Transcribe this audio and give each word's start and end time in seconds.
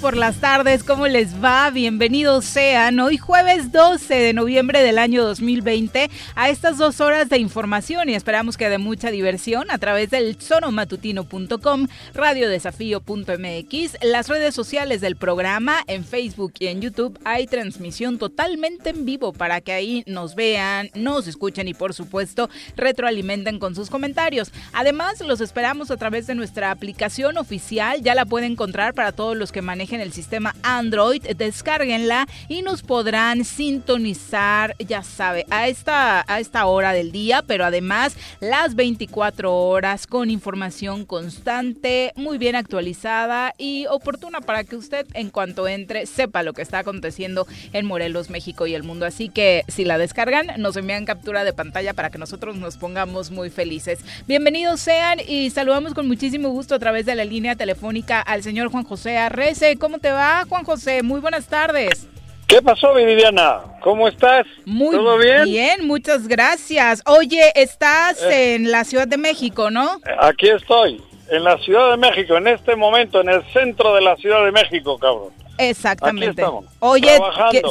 por 0.00 0.16
las 0.16 0.36
tardes, 0.36 0.84
¿cómo 0.84 1.08
les 1.08 1.42
va? 1.42 1.70
Bienvenidos 1.70 2.44
sean 2.44 3.00
hoy 3.00 3.16
jueves 3.16 3.72
12 3.72 4.14
de 4.14 4.32
noviembre 4.32 4.82
del 4.82 4.98
año 4.98 5.24
2020 5.24 6.10
a 6.36 6.50
estas 6.50 6.78
dos 6.78 7.00
horas 7.00 7.28
de 7.28 7.38
información 7.38 8.08
y 8.08 8.14
esperamos 8.14 8.56
que 8.56 8.68
de 8.68 8.78
mucha 8.78 9.10
diversión 9.10 9.70
a 9.70 9.78
través 9.78 10.10
del 10.10 10.38
choromatutino.com, 10.38 11.88
radiodesafío.mx, 12.14 13.96
las 14.02 14.28
redes 14.28 14.54
sociales 14.54 15.00
del 15.00 15.16
programa, 15.16 15.78
en 15.86 16.04
Facebook 16.04 16.52
y 16.60 16.66
en 16.68 16.80
YouTube 16.80 17.18
hay 17.24 17.46
transmisión 17.46 18.18
totalmente 18.18 18.90
en 18.90 19.04
vivo 19.04 19.32
para 19.32 19.60
que 19.60 19.72
ahí 19.72 20.04
nos 20.06 20.34
vean, 20.34 20.90
nos 20.94 21.26
escuchen 21.26 21.66
y 21.66 21.74
por 21.74 21.92
supuesto 21.92 22.50
retroalimenten 22.76 23.58
con 23.58 23.74
sus 23.74 23.90
comentarios. 23.90 24.52
Además, 24.72 25.20
los 25.20 25.40
esperamos 25.40 25.90
a 25.90 25.96
través 25.96 26.26
de 26.26 26.34
nuestra 26.34 26.70
aplicación 26.70 27.36
oficial, 27.38 28.02
ya 28.02 28.14
la 28.14 28.26
pueden 28.26 28.52
encontrar 28.52 28.94
para 28.94 29.12
todos 29.12 29.36
los 29.36 29.50
que 29.50 29.62
manejen 29.88 30.00
el 30.06 30.12
sistema 30.12 30.54
Android, 30.62 31.22
descárguenla 31.36 32.26
y 32.48 32.60
nos 32.60 32.82
podrán 32.82 33.44
sintonizar, 33.44 34.76
ya 34.78 35.02
sabe, 35.02 35.46
a 35.48 35.66
esta, 35.68 36.24
a 36.30 36.40
esta 36.40 36.66
hora 36.66 36.92
del 36.92 37.10
día, 37.10 37.42
pero 37.46 37.64
además 37.64 38.14
las 38.40 38.74
24 38.74 39.54
horas 39.54 40.06
con 40.06 40.28
información 40.28 41.06
constante, 41.06 42.12
muy 42.16 42.36
bien 42.36 42.54
actualizada 42.54 43.54
y 43.56 43.86
oportuna 43.86 44.42
para 44.42 44.62
que 44.64 44.76
usted 44.76 45.06
en 45.14 45.30
cuanto 45.30 45.66
entre 45.66 46.04
sepa 46.04 46.42
lo 46.42 46.52
que 46.52 46.62
está 46.62 46.80
aconteciendo 46.80 47.46
en 47.72 47.86
Morelos, 47.86 48.28
México 48.28 48.66
y 48.66 48.74
el 48.74 48.82
mundo. 48.82 49.06
Así 49.06 49.30
que 49.30 49.64
si 49.68 49.86
la 49.86 49.96
descargan, 49.96 50.48
nos 50.58 50.76
envían 50.76 51.06
captura 51.06 51.44
de 51.44 51.54
pantalla 51.54 51.94
para 51.94 52.10
que 52.10 52.18
nosotros 52.18 52.56
nos 52.56 52.76
pongamos 52.76 53.30
muy 53.30 53.48
felices. 53.48 54.00
Bienvenidos 54.26 54.80
sean 54.80 55.18
y 55.26 55.48
saludamos 55.48 55.94
con 55.94 56.06
muchísimo 56.06 56.50
gusto 56.50 56.74
a 56.74 56.78
través 56.78 57.06
de 57.06 57.14
la 57.14 57.24
línea 57.24 57.56
telefónica 57.56 58.20
al 58.20 58.42
señor 58.42 58.70
Juan 58.70 58.84
José 58.84 59.16
Arrece. 59.16 59.77
¿Cómo 59.78 59.98
te 59.98 60.10
va, 60.10 60.44
Juan 60.48 60.64
José? 60.64 61.02
Muy 61.02 61.20
buenas 61.20 61.46
tardes. 61.46 62.08
¿Qué 62.48 62.60
pasó, 62.62 62.94
Viviana? 62.94 63.60
¿Cómo 63.80 64.08
estás? 64.08 64.46
Muy 64.64 64.96
¿Todo 64.96 65.18
bien? 65.18 65.44
Bien, 65.44 65.86
muchas 65.86 66.26
gracias. 66.26 67.02
Oye, 67.06 67.52
estás 67.54 68.22
eh. 68.22 68.54
en 68.54 68.70
la 68.70 68.84
Ciudad 68.84 69.06
de 69.06 69.18
México, 69.18 69.70
¿no? 69.70 70.00
Aquí 70.20 70.48
estoy, 70.48 71.00
en 71.30 71.44
la 71.44 71.58
Ciudad 71.58 71.90
de 71.90 71.96
México, 71.98 72.36
en 72.36 72.48
este 72.48 72.74
momento, 72.74 73.20
en 73.20 73.28
el 73.28 73.44
centro 73.52 73.94
de 73.94 74.00
la 74.00 74.16
Ciudad 74.16 74.44
de 74.44 74.52
México, 74.52 74.98
cabrón. 74.98 75.32
Exactamente. 75.58 76.42
Oye, 76.78 77.18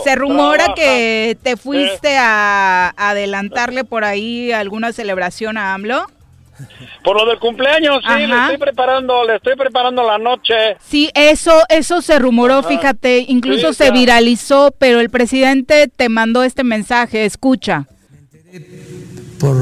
se 0.04 0.16
rumora 0.16 0.74
que 0.76 1.38
te 1.42 1.58
fuiste 1.58 2.14
eh. 2.14 2.20
a 2.20 2.94
adelantarle 2.98 3.84
por 3.84 4.04
ahí 4.04 4.52
alguna 4.52 4.94
celebración 4.94 5.58
a 5.58 5.74
AMLO. 5.74 6.06
Por 7.04 7.18
lo 7.18 7.26
del 7.26 7.40
cumpleaños, 7.40 8.04
sí, 8.06 8.28
le 8.28 8.38
estoy 8.38 8.58
preparando, 8.58 9.26
le 9.26 9.36
estoy 9.36 9.56
preparando 9.56 10.04
la 10.04 10.18
noche. 10.18 10.54
Sí, 10.86 11.10
eso, 11.14 11.54
eso 11.70 12.02
se 12.02 12.20
rumoró, 12.20 12.64
fíjate, 12.64 13.26
incluso 13.28 13.74
se 13.74 13.92
viralizó, 13.92 14.74
pero 14.78 15.00
el 15.00 15.10
presidente 15.10 15.88
te 15.88 16.10
mandó 16.10 16.44
este 16.44 16.64
mensaje, 16.64 17.26
escucha. 17.26 17.88
Por 19.40 19.56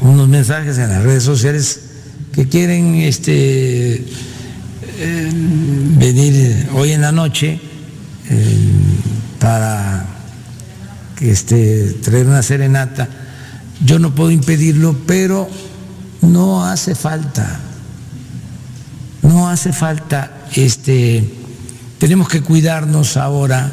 unos 0.00 0.28
mensajes 0.28 0.78
en 0.78 0.88
las 0.90 1.02
redes 1.02 1.22
sociales 1.22 1.86
que 2.34 2.48
quieren 2.48 2.96
este 2.96 3.94
eh, 3.94 5.30
venir 5.32 6.68
hoy 6.74 6.92
en 6.92 7.00
la 7.00 7.12
noche 7.12 7.58
eh, 8.30 8.58
para 9.38 10.06
este, 11.20 11.94
traer 12.02 12.26
una 12.26 12.42
serenata 12.42 13.08
yo 13.84 13.98
no 13.98 14.14
puedo 14.14 14.30
impedirlo, 14.30 14.96
pero 15.06 15.48
no 16.22 16.64
hace 16.64 16.94
falta, 16.94 17.60
no 19.22 19.48
hace 19.48 19.72
falta, 19.72 20.46
este, 20.54 21.24
tenemos 21.98 22.28
que 22.28 22.42
cuidarnos 22.42 23.16
ahora 23.16 23.70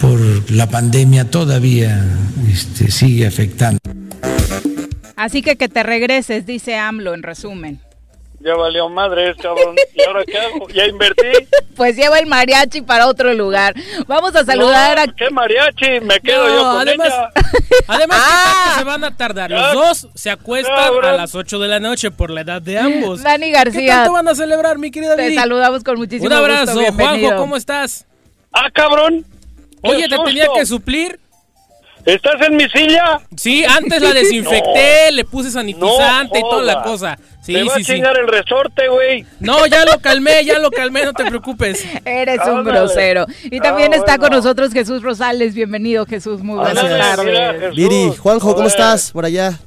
por 0.00 0.20
la 0.50 0.68
pandemia 0.68 1.30
todavía 1.30 2.04
este, 2.50 2.90
sigue 2.90 3.26
afectando. 3.26 3.78
Así 5.16 5.42
que 5.42 5.56
que 5.56 5.68
te 5.68 5.82
regreses, 5.82 6.46
dice 6.46 6.76
AMLO 6.76 7.14
en 7.14 7.22
resumen 7.22 7.80
ya 8.44 8.54
valió 8.54 8.88
madre, 8.88 9.34
cabrón. 9.36 9.76
¿Y 9.94 10.02
ahora 10.02 10.24
qué 10.24 10.38
hago? 10.38 10.68
¿Ya 10.68 10.86
invertí? 10.86 11.46
Pues 11.76 11.96
lleva 11.96 12.18
el 12.18 12.26
mariachi 12.26 12.82
para 12.82 13.06
otro 13.06 13.32
lugar. 13.34 13.74
Vamos 14.06 14.34
a 14.34 14.44
saludar 14.44 14.98
a... 14.98 15.06
¿Qué 15.06 15.30
mariachi? 15.30 16.00
Me 16.02 16.20
quedo 16.20 16.48
yo 16.48 16.62
con 16.62 16.80
además, 16.80 17.08
ella. 17.08 17.30
Además, 17.88 18.18
ah, 18.20 18.74
se 18.78 18.84
van 18.84 19.04
a 19.04 19.16
tardar? 19.16 19.50
Los 19.50 19.72
dos 19.72 20.08
se 20.14 20.30
acuestan 20.30 21.04
a 21.04 21.12
las 21.12 21.34
8 21.34 21.58
de 21.58 21.68
la 21.68 21.80
noche 21.80 22.10
por 22.10 22.30
la 22.30 22.42
edad 22.42 22.60
de 22.60 22.78
ambos. 22.78 23.22
Dani 23.24 23.50
García. 23.50 23.80
¿Qué 23.80 23.88
tanto 23.88 24.12
van 24.12 24.28
a 24.28 24.34
celebrar, 24.34 24.78
mi 24.78 24.90
querida 24.90 25.16
Te 25.16 25.34
saludamos 25.34 25.84
con 25.84 25.96
muchísimo 25.98 26.28
gusto. 26.28 26.34
Un 26.34 26.50
abrazo, 26.50 26.74
gusto, 26.74 26.92
Juanjo, 26.94 27.36
¿cómo 27.36 27.56
estás? 27.56 28.06
Ah, 28.52 28.70
cabrón. 28.72 29.24
Oye, 29.82 30.08
te 30.08 30.16
tenía 30.24 30.46
que 30.54 30.66
suplir. 30.66 31.18
¿Estás 32.04 32.40
en 32.48 32.56
mi 32.56 32.68
silla? 32.68 33.20
Sí, 33.36 33.64
antes 33.64 34.02
la 34.02 34.12
desinfecté, 34.14 35.12
le 35.12 35.24
puse 35.24 35.50
sanitizante 35.50 36.38
y 36.38 36.42
toda 36.42 36.62
la 36.62 36.82
cosa. 36.82 37.18
Sí, 37.42 37.54
Te 37.54 37.64
va 37.64 37.74
sí, 37.74 37.82
a 37.82 37.84
chingar 37.84 38.18
el 38.18 38.28
resorte, 38.28 38.88
güey. 38.88 39.26
No, 39.40 39.66
ya 39.66 39.84
lo 39.84 39.98
calmé, 40.00 40.44
ya 40.44 40.60
lo 40.60 40.70
calmé, 40.70 41.04
no 41.04 41.12
te 41.12 41.24
preocupes. 41.24 41.84
Eres 42.04 42.40
un 42.46 42.62
grosero. 42.62 43.26
Y 43.44 43.60
también 43.60 43.92
está 43.94 44.18
con 44.18 44.30
nosotros 44.30 44.72
Jesús 44.72 45.02
Rosales. 45.02 45.54
Bienvenido, 45.54 46.06
Jesús. 46.06 46.40
Muy 46.42 46.58
buenas 46.58 46.88
tardes. 46.88 47.74
Viri, 47.74 48.12
Juanjo, 48.16 48.54
¿cómo 48.54 48.68
estás 48.68 49.10
por 49.10 49.24
allá? 49.24 49.58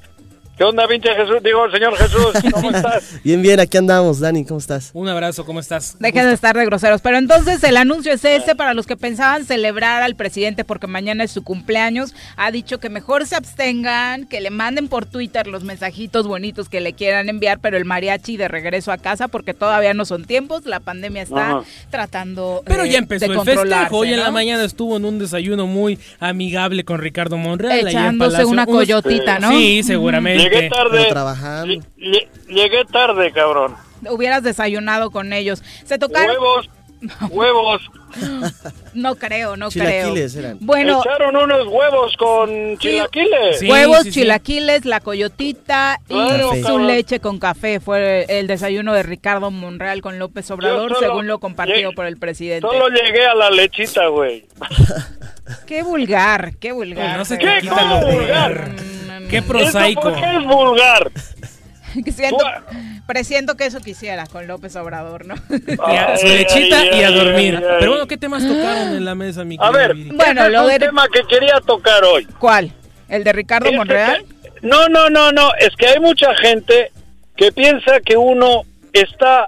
¿Qué 0.58 0.64
onda, 0.64 0.88
pinche 0.88 1.10
Jesús? 1.14 1.44
Digo, 1.44 1.70
señor 1.70 1.98
Jesús, 1.98 2.28
¿cómo 2.54 2.72
estás? 2.76 3.20
bien, 3.26 3.42
bien, 3.42 3.60
aquí 3.60 3.76
andamos. 3.76 4.22
Dani, 4.22 4.46
¿cómo 4.46 4.58
estás? 4.58 4.90
Un 4.94 5.10
abrazo, 5.10 5.46
¿cómo 5.46 5.60
estás? 5.60 5.98
Dejen 6.00 6.28
de 6.28 6.34
estar 6.34 6.56
de 6.56 6.64
groseros. 6.64 7.02
Pero 7.02 7.18
entonces 7.18 7.62
el 7.66 7.76
anuncio 7.76 8.14
es 8.14 8.24
ese 8.24 8.56
para 8.56 8.74
los 8.74 8.88
que 8.88 8.96
pensaban 8.96 9.44
celebrar 9.44 10.02
al 10.02 10.16
presidente 10.16 10.64
porque 10.64 10.88
mañana 10.88 11.26
es 11.26 11.32
su 11.32 11.44
cumpleaños. 11.44 12.16
Ha 12.38 12.52
dicho 12.52 12.80
que 12.80 12.90
mejor 12.90 13.28
se 13.28 13.36
abstengan, 13.36 14.28
que 14.28 14.40
le 14.40 14.50
manden 14.50 14.88
por 14.88 15.06
Twitter 15.06 15.46
los 15.48 15.66
mensajitos 15.66 16.26
bonitos 16.26 16.70
que 16.70 16.80
le 16.80 16.94
quieran 16.94 17.28
enviar, 17.28 17.60
pero 17.60 17.76
el 17.76 17.84
mariachi 17.84 18.38
de 18.38 18.48
regreso 18.48 18.94
a 18.94 18.98
casa 18.98 19.28
porque 19.28 19.54
todavía 19.54 19.94
no 19.94 20.06
son 20.06 20.24
tiempos. 20.24 20.66
La 20.66 20.80
pandemia 20.80 21.24
está 21.24 21.64
tratando 21.90 22.64
Pero 22.66 22.86
ya 22.86 23.00
empezó 23.00 23.26
el 23.26 23.42
festejo. 23.42 23.98
Hoy 23.98 24.14
en 24.14 24.22
la 24.22 24.32
mañana 24.32 24.64
estuvo 24.64 24.96
en 24.96 25.04
un 25.04 25.20
desayuno 25.20 25.68
muy 25.68 26.00
amigable 26.22 26.86
con 26.86 27.02
Ricardo 27.02 27.36
Monreal. 27.36 27.86
Echándose 27.90 28.46
una 28.46 28.66
coyotita, 28.66 29.40
¿no? 29.40 29.52
Sí, 29.52 29.84
seguramente. 29.84 30.45
Llegué 30.50 30.70
tarde. 30.70 31.84
Llegué 32.48 32.86
tarde, 32.86 33.32
cabrón. 33.32 33.76
hubieras 34.10 34.44
desayunado 34.44 35.12
con 35.12 35.34
ellos. 35.34 35.64
Se 35.86 35.98
tocaron... 35.98 36.30
Huevos, 36.32 36.70
huevos. 37.30 37.82
No 38.94 39.16
creo, 39.16 39.58
no 39.58 39.70
Chilaquiles 39.70 40.34
creo. 40.34 40.46
eran. 40.46 40.58
Bueno, 40.62 41.02
Echaron 41.02 41.36
unos 41.36 41.68
huevos 41.68 42.16
con 42.18 42.78
chilaquiles. 42.78 43.60
Sí, 43.60 43.70
huevos, 43.70 44.00
sí, 44.04 44.12
sí. 44.12 44.22
chilaquiles, 44.22 44.86
la 44.86 45.02
coyotita 45.02 46.00
Claro, 46.08 46.52
y 46.56 46.60
su 46.60 46.64
cabrón. 46.64 46.88
leche 46.88 47.20
con 47.20 47.40
café. 47.40 47.80
Fue 47.82 48.26
el 48.30 48.48
desayuno 48.48 48.94
de 48.94 49.04
Ricardo 49.04 49.52
Monreal 49.52 50.02
con 50.02 50.18
López 50.18 50.50
Obrador, 50.52 50.94
solo 50.94 51.00
según 51.08 51.28
lo 51.28 51.40
compartido 51.40 51.92
por 51.92 52.06
el 52.06 52.18
presidente. 52.18 52.66
Solo 52.66 52.88
llegué 52.88 53.26
a 53.26 53.36
la 53.36 53.50
lechita, 53.50 54.08
güey. 54.08 54.46
Qué 55.68 55.84
vulgar, 55.84 56.56
qué 56.58 56.72
vulgar. 56.72 57.18
No 57.18 57.26
se 57.26 57.38
te 57.38 57.60
quita 57.60 57.82
lo 57.84 58.00
¿Cómo 58.02 58.12
vulgar? 58.18 58.70
Mm, 58.72 59.28
Qué 59.28 59.38
¿Eso 59.38 59.48
prosaico. 59.48 60.02
por 60.02 60.16
qué 60.16 60.36
es 60.38 60.46
vulgar? 60.46 61.12
Que 62.04 62.12
siento- 62.12 62.38
Tú- 62.38 62.76
presiento 63.08 63.56
que 63.56 63.66
eso 63.66 63.80
quisiera 63.82 64.26
con 64.28 64.48
López 64.48 64.76
Obrador, 64.76 65.26
¿no? 65.26 65.36
Y 65.50 65.96
a 65.96 66.18
su 66.18 66.26
Ay, 66.28 66.38
lechita 66.40 66.80
ay, 66.80 66.90
y 67.00 67.04
a 67.04 67.12
dormir. 67.12 67.56
ay, 67.58 67.64
ay. 67.64 67.76
Pero 67.80 67.92
bueno, 67.92 68.08
¿qué 68.08 68.18
temas 68.18 68.46
tocaron 68.48 68.96
en 68.96 69.06
la 69.06 69.16
mesa, 69.16 69.44
mi 69.44 69.58
A 69.60 69.70
ver? 69.72 69.94
Bueno, 69.96 70.50
lo 70.50 70.60
es 70.62 70.66
un 70.66 70.72
de- 70.72 70.80
tema 70.80 71.08
que 71.14 71.22
quería 71.24 71.60
tocar 71.66 72.04
hoy. 72.04 72.26
¿Cuál? 72.40 72.72
¿El 73.08 73.24
de 73.24 73.32
Ricardo 73.34 73.66
Es 73.68 73.72
que- 73.72 73.78
Monreal? 73.78 74.26
No, 74.62 74.88
no, 74.90 75.10
no, 75.10 75.32
no. 75.32 75.52
Es 75.60 75.76
que 75.76 75.88
hay 75.88 76.00
mucha 76.00 76.34
gente 76.36 76.92
que 77.38 77.52
piensa 77.52 78.00
que 78.00 78.18
uno 78.18 78.64
está, 78.94 79.48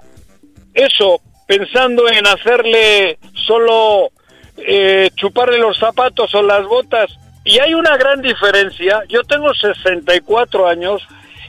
eso, 0.74 1.20
pensando 1.46 2.08
en 2.08 2.26
hacerle 2.26 3.18
solo 3.46 4.10
eh, 4.58 5.10
chuparle 5.16 5.58
los 5.58 5.78
zapatos 5.78 6.34
o 6.34 6.42
las 6.42 6.64
botas. 6.66 7.10
Y 7.44 7.58
hay 7.60 7.74
una 7.74 7.96
gran 7.96 8.20
diferencia. 8.20 9.02
Yo 9.08 9.22
tengo 9.24 9.52
64 9.54 10.68
años 10.68 11.02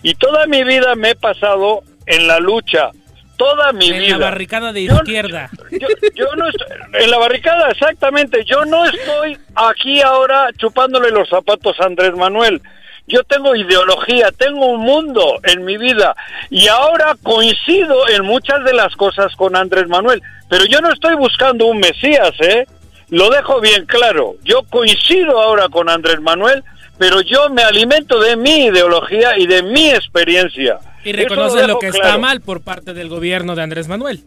y 0.04 0.16
toda 0.16 0.46
mi 0.48 0.64
vida 0.64 0.96
me 0.96 1.12
he 1.12 1.16
pasado 1.16 1.82
en 2.06 2.28
la 2.28 2.40
lucha. 2.40 2.90
Toda 3.38 3.72
mi 3.72 3.88
En 3.90 4.00
vida. 4.00 4.18
la 4.18 4.26
barricada 4.32 4.74
de 4.74 4.84
Yo- 4.86 4.96
izquierda. 4.96 5.50
Yo, 5.72 5.88
yo 6.14 6.26
no 6.36 6.50
estoy, 6.50 6.68
en 7.02 7.10
la 7.10 7.18
barricada, 7.20 7.70
exactamente. 7.72 8.44
Yo 8.44 8.66
no 8.66 8.86
estoy 8.86 9.38
aquí 9.56 10.02
ahora 10.02 10.50
chupándole 10.58 11.10
los 11.12 11.30
zapatos 11.30 11.80
a 11.80 11.86
Andrés 11.86 12.14
Manuel. 12.16 12.62
Yo 13.08 13.24
tengo 13.24 13.56
ideología, 13.56 14.30
tengo 14.38 14.66
un 14.68 14.82
mundo 14.82 15.40
en 15.44 15.64
mi 15.66 15.78
vida 15.78 16.16
y 16.50 16.68
ahora 16.68 17.16
coincido 17.24 18.08
en 18.10 18.24
muchas 18.26 18.64
de 18.66 18.74
las 18.74 18.94
cosas 18.96 19.34
con 19.36 19.56
Andrés 19.56 19.88
Manuel, 19.88 20.22
pero 20.50 20.66
yo 20.66 20.80
no 20.82 20.92
estoy 20.92 21.16
buscando 21.16 21.66
un 21.66 21.80
Mesías, 21.80 22.34
¿eh? 22.42 22.68
Lo 23.10 23.30
dejo 23.32 23.62
bien 23.62 23.86
claro. 23.88 24.36
Yo 24.44 24.62
coincido 24.70 25.42
ahora 25.42 25.70
con 25.70 25.90
Andrés 25.90 26.20
Manuel, 26.22 26.64
pero 27.00 27.22
yo 27.22 27.50
me 27.50 27.64
alimento 27.64 28.20
de 28.20 28.36
mi 28.36 28.66
ideología 28.66 29.38
y 29.40 29.48
de 29.48 29.64
mi 29.64 29.90
experiencia. 29.90 30.78
Y 31.04 31.14
reconoce 31.14 31.66
lo 31.66 31.80
que 31.80 31.88
está 31.88 32.18
mal 32.20 32.42
por 32.42 32.62
parte 32.62 32.94
del 32.94 33.10
gobierno 33.10 33.56
de 33.56 33.64
Andrés 33.64 33.88
Manuel. 33.88 34.24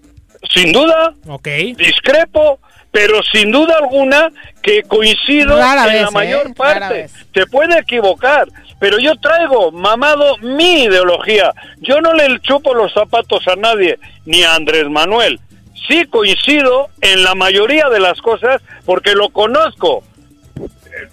Sin 0.50 0.72
duda, 0.72 1.14
Ok. 1.28 1.46
discrepo, 1.76 2.58
pero 2.90 3.20
sin 3.32 3.52
duda 3.52 3.76
alguna 3.78 4.30
que 4.62 4.82
coincido 4.82 5.56
Rara 5.56 5.86
en 5.86 5.92
vez, 5.92 6.02
la 6.02 6.08
¿eh? 6.08 6.12
mayor 6.12 6.54
parte. 6.54 7.08
Se 7.32 7.46
puede 7.46 7.78
equivocar, 7.78 8.48
pero 8.80 8.98
yo 8.98 9.14
traigo 9.16 9.70
mamado 9.70 10.36
mi 10.38 10.84
ideología. 10.84 11.52
Yo 11.80 12.00
no 12.00 12.12
le 12.14 12.40
chupo 12.40 12.74
los 12.74 12.92
zapatos 12.92 13.46
a 13.48 13.54
nadie, 13.56 13.98
ni 14.24 14.42
a 14.42 14.54
Andrés 14.54 14.88
Manuel. 14.88 15.38
Sí 15.88 16.04
coincido 16.06 16.88
en 17.02 17.22
la 17.22 17.34
mayoría 17.34 17.88
de 17.90 18.00
las 18.00 18.20
cosas 18.20 18.62
porque 18.86 19.12
lo 19.14 19.28
conozco. 19.30 20.02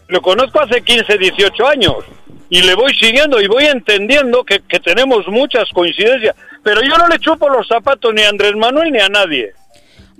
Lo 0.08 0.22
conozco 0.22 0.62
hace 0.62 0.82
15, 0.82 1.18
18 1.18 1.68
años 1.68 1.96
y 2.50 2.62
le 2.62 2.76
voy 2.76 2.94
siguiendo 2.96 3.40
y 3.40 3.48
voy 3.48 3.66
entendiendo 3.66 4.44
que, 4.44 4.62
que 4.68 4.80
tenemos 4.80 5.28
muchas 5.28 5.70
coincidencias. 5.70 6.36
Pero 6.64 6.82
yo 6.82 6.98
no 6.98 7.08
le 7.08 7.20
chupo 7.20 7.48
los 7.50 7.68
zapatos 7.68 8.14
ni 8.14 8.22
a 8.22 8.30
Andrés 8.30 8.56
Manuel 8.56 8.92
ni 8.92 9.00
a 9.00 9.10
nadie. 9.10 9.54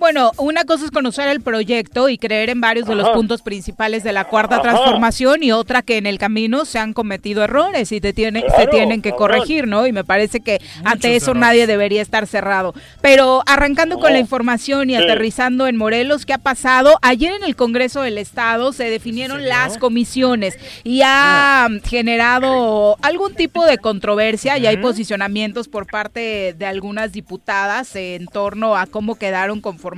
Bueno, 0.00 0.32
una 0.38 0.64
cosa 0.64 0.86
es 0.86 0.90
conocer 0.90 1.28
el 1.28 1.42
proyecto 1.42 2.08
y 2.08 2.16
creer 2.16 2.48
en 2.48 2.58
varios 2.62 2.86
de 2.88 2.94
los 2.94 3.04
Ajá. 3.04 3.12
puntos 3.16 3.42
principales 3.42 4.02
de 4.02 4.14
la 4.14 4.24
cuarta 4.24 4.54
Ajá. 4.54 4.62
transformación 4.62 5.42
y 5.42 5.52
otra 5.52 5.82
que 5.82 5.98
en 5.98 6.06
el 6.06 6.16
camino 6.18 6.64
se 6.64 6.78
han 6.78 6.94
cometido 6.94 7.44
errores 7.44 7.92
y 7.92 8.00
te 8.00 8.14
tiene- 8.14 8.42
se 8.56 8.66
tienen 8.68 9.02
que 9.02 9.12
corregir, 9.12 9.68
¿no? 9.68 9.86
Y 9.86 9.92
me 9.92 10.02
parece 10.02 10.40
que 10.40 10.58
ante 10.84 11.14
eso 11.16 11.32
errores. 11.32 11.40
nadie 11.42 11.66
debería 11.66 12.00
estar 12.00 12.26
cerrado. 12.26 12.72
Pero 13.02 13.42
arrancando 13.46 13.98
con 13.98 14.14
la 14.14 14.18
información 14.18 14.88
y 14.88 14.96
Sí. 14.96 15.02
aterrizando 15.02 15.66
en 15.66 15.76
Morelos, 15.76 16.24
¿qué 16.24 16.32
ha 16.32 16.38
pasado? 16.38 16.98
Ayer 17.02 17.34
en 17.34 17.44
el 17.44 17.54
Congreso 17.54 18.00
del 18.00 18.16
Estado 18.16 18.72
se 18.72 18.88
definieron 18.88 19.46
las 19.46 19.76
comisiones 19.76 20.58
y 20.82 21.02
ha 21.04 21.68
generado 21.84 22.96
algún 23.02 23.34
tipo 23.34 23.66
de 23.66 23.76
controversia 23.76 24.56
y 24.56 24.66
hay 24.66 24.78
posicionamientos 24.78 25.68
por 25.68 25.86
parte 25.86 26.54
de 26.58 26.64
algunas 26.64 27.12
diputadas 27.12 27.94
en 27.96 28.26
torno 28.28 28.76
a 28.76 28.86
cómo 28.86 29.16
quedaron 29.16 29.60
conformadas 29.60 29.89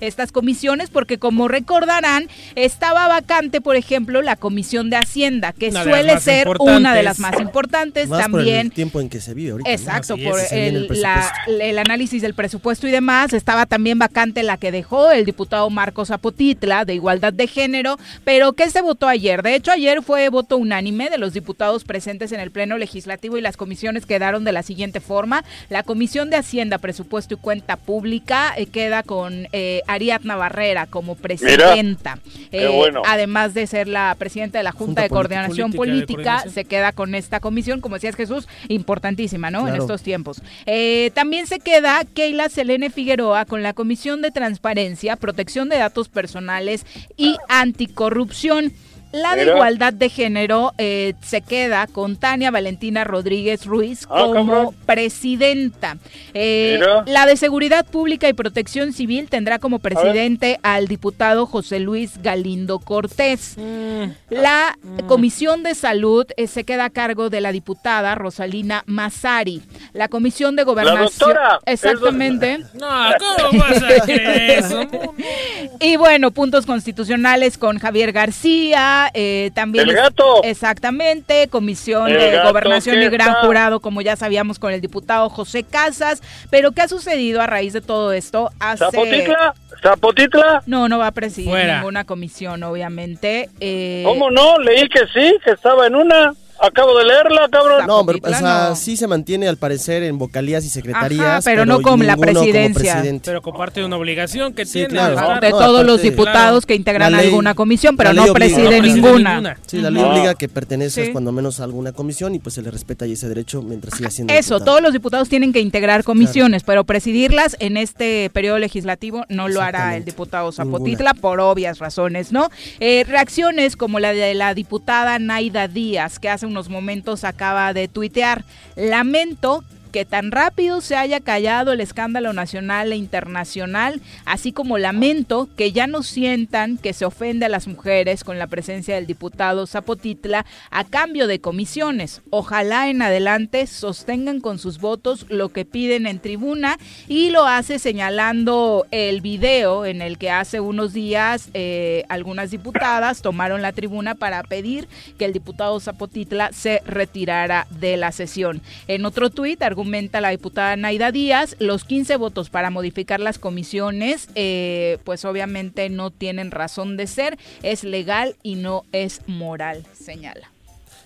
estas 0.00 0.32
comisiones, 0.32 0.90
porque 0.90 1.18
como 1.18 1.48
recordarán, 1.48 2.28
estaba 2.54 3.08
vacante, 3.08 3.60
por 3.60 3.76
ejemplo, 3.76 4.22
la 4.22 4.36
Comisión 4.36 4.90
de 4.90 4.96
Hacienda, 4.96 5.52
que 5.52 5.68
Una 5.68 5.82
suele 5.84 6.20
ser 6.20 6.48
una 6.58 6.94
de 6.94 7.02
las 7.02 7.18
más 7.18 7.38
importantes 7.40 8.08
Más 8.08 8.28
por 8.28 8.38
también. 8.40 8.66
el 8.68 8.72
tiempo 8.72 9.00
en 9.00 9.08
que 9.08 9.20
se 9.20 9.34
vive 9.34 9.52
ahorita. 9.52 9.70
Exacto, 9.70 10.16
por 10.16 10.38
el, 10.50 10.88
el 10.90 11.00
la- 11.02 11.32
el 11.48 11.78
análisis 11.78 12.22
del 12.22 12.34
presupuesto 12.34 12.86
y 12.86 12.90
demás. 12.90 13.32
Estaba 13.32 13.66
también 13.66 13.98
vacante 13.98 14.42
la 14.42 14.56
que 14.56 14.70
dejó 14.72 15.10
el 15.10 15.24
diputado 15.24 15.68
Marcos 15.70 16.08
Zapotitla 16.08 16.84
de 16.84 16.94
Igualdad 16.94 17.32
de 17.32 17.46
Género. 17.46 17.98
Pero 18.24 18.52
¿qué 18.52 18.70
se 18.70 18.80
votó 18.82 19.08
ayer? 19.08 19.42
De 19.42 19.54
hecho, 19.54 19.70
ayer 19.72 20.02
fue 20.02 20.28
voto 20.28 20.56
unánime 20.56 21.10
de 21.10 21.18
los 21.18 21.32
diputados 21.32 21.84
presentes 21.84 22.32
en 22.32 22.40
el 22.40 22.50
Pleno 22.50 22.78
Legislativo 22.78 23.36
y 23.38 23.40
las 23.40 23.56
comisiones 23.56 24.06
quedaron 24.06 24.44
de 24.44 24.52
la 24.52 24.62
siguiente 24.62 25.00
forma. 25.00 25.44
La 25.68 25.82
Comisión 25.82 26.30
de 26.30 26.36
Hacienda, 26.36 26.78
Presupuesto 26.78 27.34
y 27.34 27.36
Cuenta 27.38 27.76
Pública 27.76 28.52
eh, 28.56 28.66
queda 28.66 29.02
con 29.02 29.17
eh, 29.52 29.82
Ariadna 29.86 30.36
Barrera 30.36 30.86
como 30.86 31.14
presidenta. 31.14 32.18
qué 32.50 32.64
Eh, 32.64 32.68
bueno. 32.68 33.02
Además 33.06 33.54
de 33.54 33.66
ser 33.66 33.88
la 33.88 34.14
presidenta 34.18 34.58
de 34.58 34.64
la 34.64 34.72
Junta, 34.72 34.86
Junta 34.86 35.02
de. 35.02 35.08
Coordinación 35.08 35.72
Política 35.72 35.96
de 35.96 36.06
Política, 36.06 36.22
Coordinación. 36.22 36.54
se 36.54 36.64
queda 36.64 36.92
con 36.92 37.14
esta 37.14 37.40
comisión, 37.40 37.80
como 37.80 37.96
decías 37.96 38.16
Jesús, 38.16 38.48
importantísima, 38.68 39.50
¿no? 39.50 39.66
En 39.68 39.74
estos 39.76 40.02
tiempos. 40.02 40.42
Eh, 40.66 41.10
también 41.14 41.46
se 41.46 41.60
queda 41.60 42.04
Keila 42.14 42.48
Selene 42.48 42.90
Figueroa 42.90 43.44
con 43.44 43.62
la 43.62 43.72
Comisión 43.72 44.22
de 44.22 44.30
Transparencia, 44.30 45.16
Protección 45.16 45.68
de 45.68 45.78
Datos 45.78 46.08
Personales 46.08 46.86
y 47.16 47.36
Anticorrupción. 47.48 48.72
La 49.12 49.34
de 49.36 49.42
Mira. 49.44 49.54
igualdad 49.54 49.92
de 49.92 50.08
género 50.10 50.72
eh, 50.78 51.14
se 51.22 51.40
queda 51.40 51.86
con 51.86 52.16
Tania 52.16 52.50
Valentina 52.50 53.04
Rodríguez 53.04 53.64
Ruiz 53.64 54.06
Ah, 54.10 54.24
como 54.26 54.34
cabrón. 54.34 54.74
presidenta. 54.86 55.96
Eh, 56.34 56.78
la 57.06 57.26
de 57.26 57.36
Seguridad 57.36 57.86
Pública 57.86 58.28
y 58.28 58.32
Protección 58.34 58.92
Civil 58.92 59.28
tendrá 59.30 59.58
como 59.58 59.78
presidente 59.78 60.58
al 60.62 60.88
diputado 60.88 61.46
José 61.46 61.80
Luis 61.80 62.22
Galindo 62.22 62.78
Cortés. 62.78 63.54
Mm, 63.56 64.10
La 64.30 64.76
Comisión 65.06 65.62
de 65.62 65.74
Salud 65.74 66.26
eh, 66.36 66.46
se 66.46 66.64
queda 66.64 66.86
a 66.86 66.90
cargo 66.90 67.30
de 67.30 67.40
la 67.40 67.52
diputada 67.52 68.14
Rosalina 68.14 68.82
Massari. 68.86 69.62
La 69.94 70.08
Comisión 70.08 70.54
de 70.56 70.64
Gobernación. 70.64 71.08
doctora. 71.08 71.58
Exactamente. 71.66 72.58
No, 72.74 72.86
¿cómo 73.18 73.58
vas 73.62 73.82
a 73.82 73.88
hacer 74.02 74.20
eso? 74.20 74.80
Y 75.80 75.96
bueno, 75.96 76.30
puntos 76.32 76.66
constitucionales 76.66 77.56
con 77.58 77.78
Javier 77.78 78.12
García, 78.12 79.07
eh, 79.14 79.50
también 79.54 79.84
El 79.84 79.90
es- 79.90 79.96
gato. 79.96 80.42
exactamente, 80.44 81.48
Comisión 81.48 82.08
El 82.10 82.18
de 82.18 82.30
gato 82.32 82.48
Gobernación 82.48 83.00
y 83.02 83.08
Gran 83.08 83.28
está. 83.28 83.40
Jurado, 83.42 83.80
como 83.80 84.00
ya 84.02 84.16
sabíamos 84.16 84.58
con 84.58 84.72
el 84.72 84.80
diputado 84.80 85.28
José 85.28 85.64
Casas, 85.64 86.22
pero 86.50 86.72
¿qué 86.72 86.82
ha 86.82 86.88
sucedido 86.88 87.40
a 87.40 87.46
raíz 87.46 87.72
de 87.72 87.80
todo 87.80 88.12
esto? 88.12 88.50
Hace 88.60 88.84
Zapotitla, 88.84 89.54
Zapotitla. 89.82 90.62
No, 90.66 90.88
no 90.88 90.98
va 90.98 91.08
a 91.08 91.12
presidir 91.12 91.50
Fuera. 91.50 91.76
ninguna 91.76 92.04
comisión, 92.04 92.62
obviamente. 92.62 93.48
Eh, 93.60 94.02
¿Cómo 94.04 94.30
no? 94.30 94.58
Leí 94.58 94.88
que 94.88 95.00
sí, 95.12 95.34
que 95.44 95.52
estaba 95.52 95.86
en 95.86 95.94
una. 95.94 96.34
Acabo 96.60 96.96
de 96.98 97.04
leerla, 97.04 97.48
cabrón. 97.50 97.86
No, 97.86 98.04
pero 98.04 98.18
o 98.22 98.28
sea, 98.34 98.68
no. 98.70 98.76
sí 98.76 98.96
se 98.96 99.06
mantiene 99.06 99.48
al 99.48 99.56
parecer 99.56 100.02
en 100.02 100.18
vocalías 100.18 100.64
y 100.64 100.68
secretarías. 100.70 101.24
Ajá, 101.26 101.40
pero 101.44 101.64
no 101.66 101.80
con 101.82 102.04
la 102.06 102.16
presidencia. 102.16 103.02
Pero 103.24 103.42
comparte 103.42 103.84
una 103.84 103.96
obligación 103.96 104.52
que 104.52 104.64
Sí, 104.66 104.72
tiene. 104.72 104.88
claro. 104.88 105.40
de 105.40 105.50
No, 105.50 105.58
todos 105.58 105.86
los 105.86 106.02
diputados 106.02 106.28
Claro. 106.34 106.60
que 106.66 106.74
integran 106.74 107.12
ley- 107.12 107.26
alguna 107.26 107.54
comisión, 107.54 107.96
pero 107.96 108.12
no 108.12 108.32
preside 108.32 108.64
No 108.64 108.68
preside 108.70 108.82
ninguna. 108.94 109.30
ninguna. 109.34 109.58
Sí, 109.66 109.78
la 109.80 109.90
ley 109.90 110.02
obliga 110.02 110.34
que 110.34 110.48
perteneces 110.48 111.06
Sí. 111.06 111.12
cuando 111.12 111.30
menos 111.32 111.60
a 111.60 111.64
alguna 111.64 111.92
comisión 111.92 112.34
y 112.34 112.38
pues 112.40 112.54
se 112.56 112.62
le 112.62 112.70
respeta 112.70 113.04
ahí 113.04 113.12
ese 113.12 113.28
derecho 113.28 113.62
mientras 113.62 113.94
siga 113.96 114.10
siendo 114.10 114.32
Eso, 114.34 114.54
diputado. 114.56 114.64
todos 114.64 114.82
los 114.82 114.92
diputados 114.92 115.28
tienen 115.28 115.52
que 115.52 115.60
integrar 115.60 116.02
comisiones, 116.04 116.64
pero 116.64 116.84
presidirlas 116.84 117.56
en 117.60 117.76
este 117.76 118.30
periodo 118.32 118.58
legislativo 118.58 119.24
no 119.28 119.48
lo 119.48 119.60
hará 119.62 119.96
el 119.96 120.04
diputado 120.04 120.50
Zapotitla 120.52 121.14
por 121.14 121.40
obvias 121.40 121.78
razones, 121.78 122.32
¿no? 122.32 122.48
Eh, 122.80 123.04
reacciones 123.06 123.76
como 123.76 124.00
la 124.00 124.12
de 124.12 124.34
la 124.34 124.54
diputada 124.54 125.18
Naida 125.18 125.68
Díaz, 125.68 126.18
que 126.18 126.28
hace 126.28 126.47
unos 126.48 126.68
momentos 126.68 127.24
acaba 127.24 127.72
de 127.72 127.88
tuitear. 127.88 128.44
Lamento 128.76 129.64
que 129.98 130.04
tan 130.04 130.30
rápido 130.30 130.80
se 130.80 130.94
haya 130.94 131.18
callado 131.18 131.72
el 131.72 131.80
escándalo 131.80 132.32
nacional 132.32 132.92
e 132.92 132.96
internacional, 132.96 134.00
así 134.26 134.52
como 134.52 134.78
lamento 134.78 135.48
que 135.56 135.72
ya 135.72 135.88
no 135.88 136.04
sientan 136.04 136.76
que 136.76 136.92
se 136.92 137.04
ofende 137.04 137.46
a 137.46 137.48
las 137.48 137.66
mujeres 137.66 138.22
con 138.22 138.38
la 138.38 138.46
presencia 138.46 138.94
del 138.94 139.08
diputado 139.08 139.66
Zapotitla 139.66 140.46
a 140.70 140.84
cambio 140.84 141.26
de 141.26 141.40
comisiones. 141.40 142.22
Ojalá 142.30 142.88
en 142.88 143.02
adelante 143.02 143.66
sostengan 143.66 144.38
con 144.38 144.60
sus 144.60 144.78
votos 144.78 145.26
lo 145.30 145.48
que 145.48 145.64
piden 145.64 146.06
en 146.06 146.20
tribuna 146.20 146.78
y 147.08 147.30
lo 147.30 147.44
hace 147.48 147.80
señalando 147.80 148.86
el 148.92 149.20
video 149.20 149.84
en 149.84 150.00
el 150.00 150.16
que 150.16 150.30
hace 150.30 150.60
unos 150.60 150.92
días 150.92 151.50
eh, 151.54 152.04
algunas 152.08 152.52
diputadas 152.52 153.20
tomaron 153.20 153.62
la 153.62 153.72
tribuna 153.72 154.14
para 154.14 154.44
pedir 154.44 154.86
que 155.18 155.24
el 155.24 155.32
diputado 155.32 155.80
Zapotitla 155.80 156.52
se 156.52 156.82
retirara 156.86 157.66
de 157.80 157.96
la 157.96 158.12
sesión. 158.12 158.62
En 158.86 159.04
otro 159.04 159.30
tuit 159.30 159.60
argumenta 159.60 159.87
la 160.20 160.30
diputada 160.30 160.76
Naida 160.76 161.12
Díaz, 161.12 161.56
los 161.58 161.84
15 161.84 162.16
votos 162.16 162.50
para 162.50 162.70
modificar 162.70 163.20
las 163.20 163.38
comisiones, 163.38 164.28
eh, 164.34 164.98
pues 165.04 165.24
obviamente 165.24 165.88
no 165.88 166.10
tienen 166.10 166.50
razón 166.50 166.96
de 166.96 167.06
ser, 167.06 167.38
es 167.62 167.84
legal 167.84 168.36
y 168.42 168.56
no 168.56 168.84
es 168.92 169.22
moral, 169.26 169.84
señala. 169.92 170.50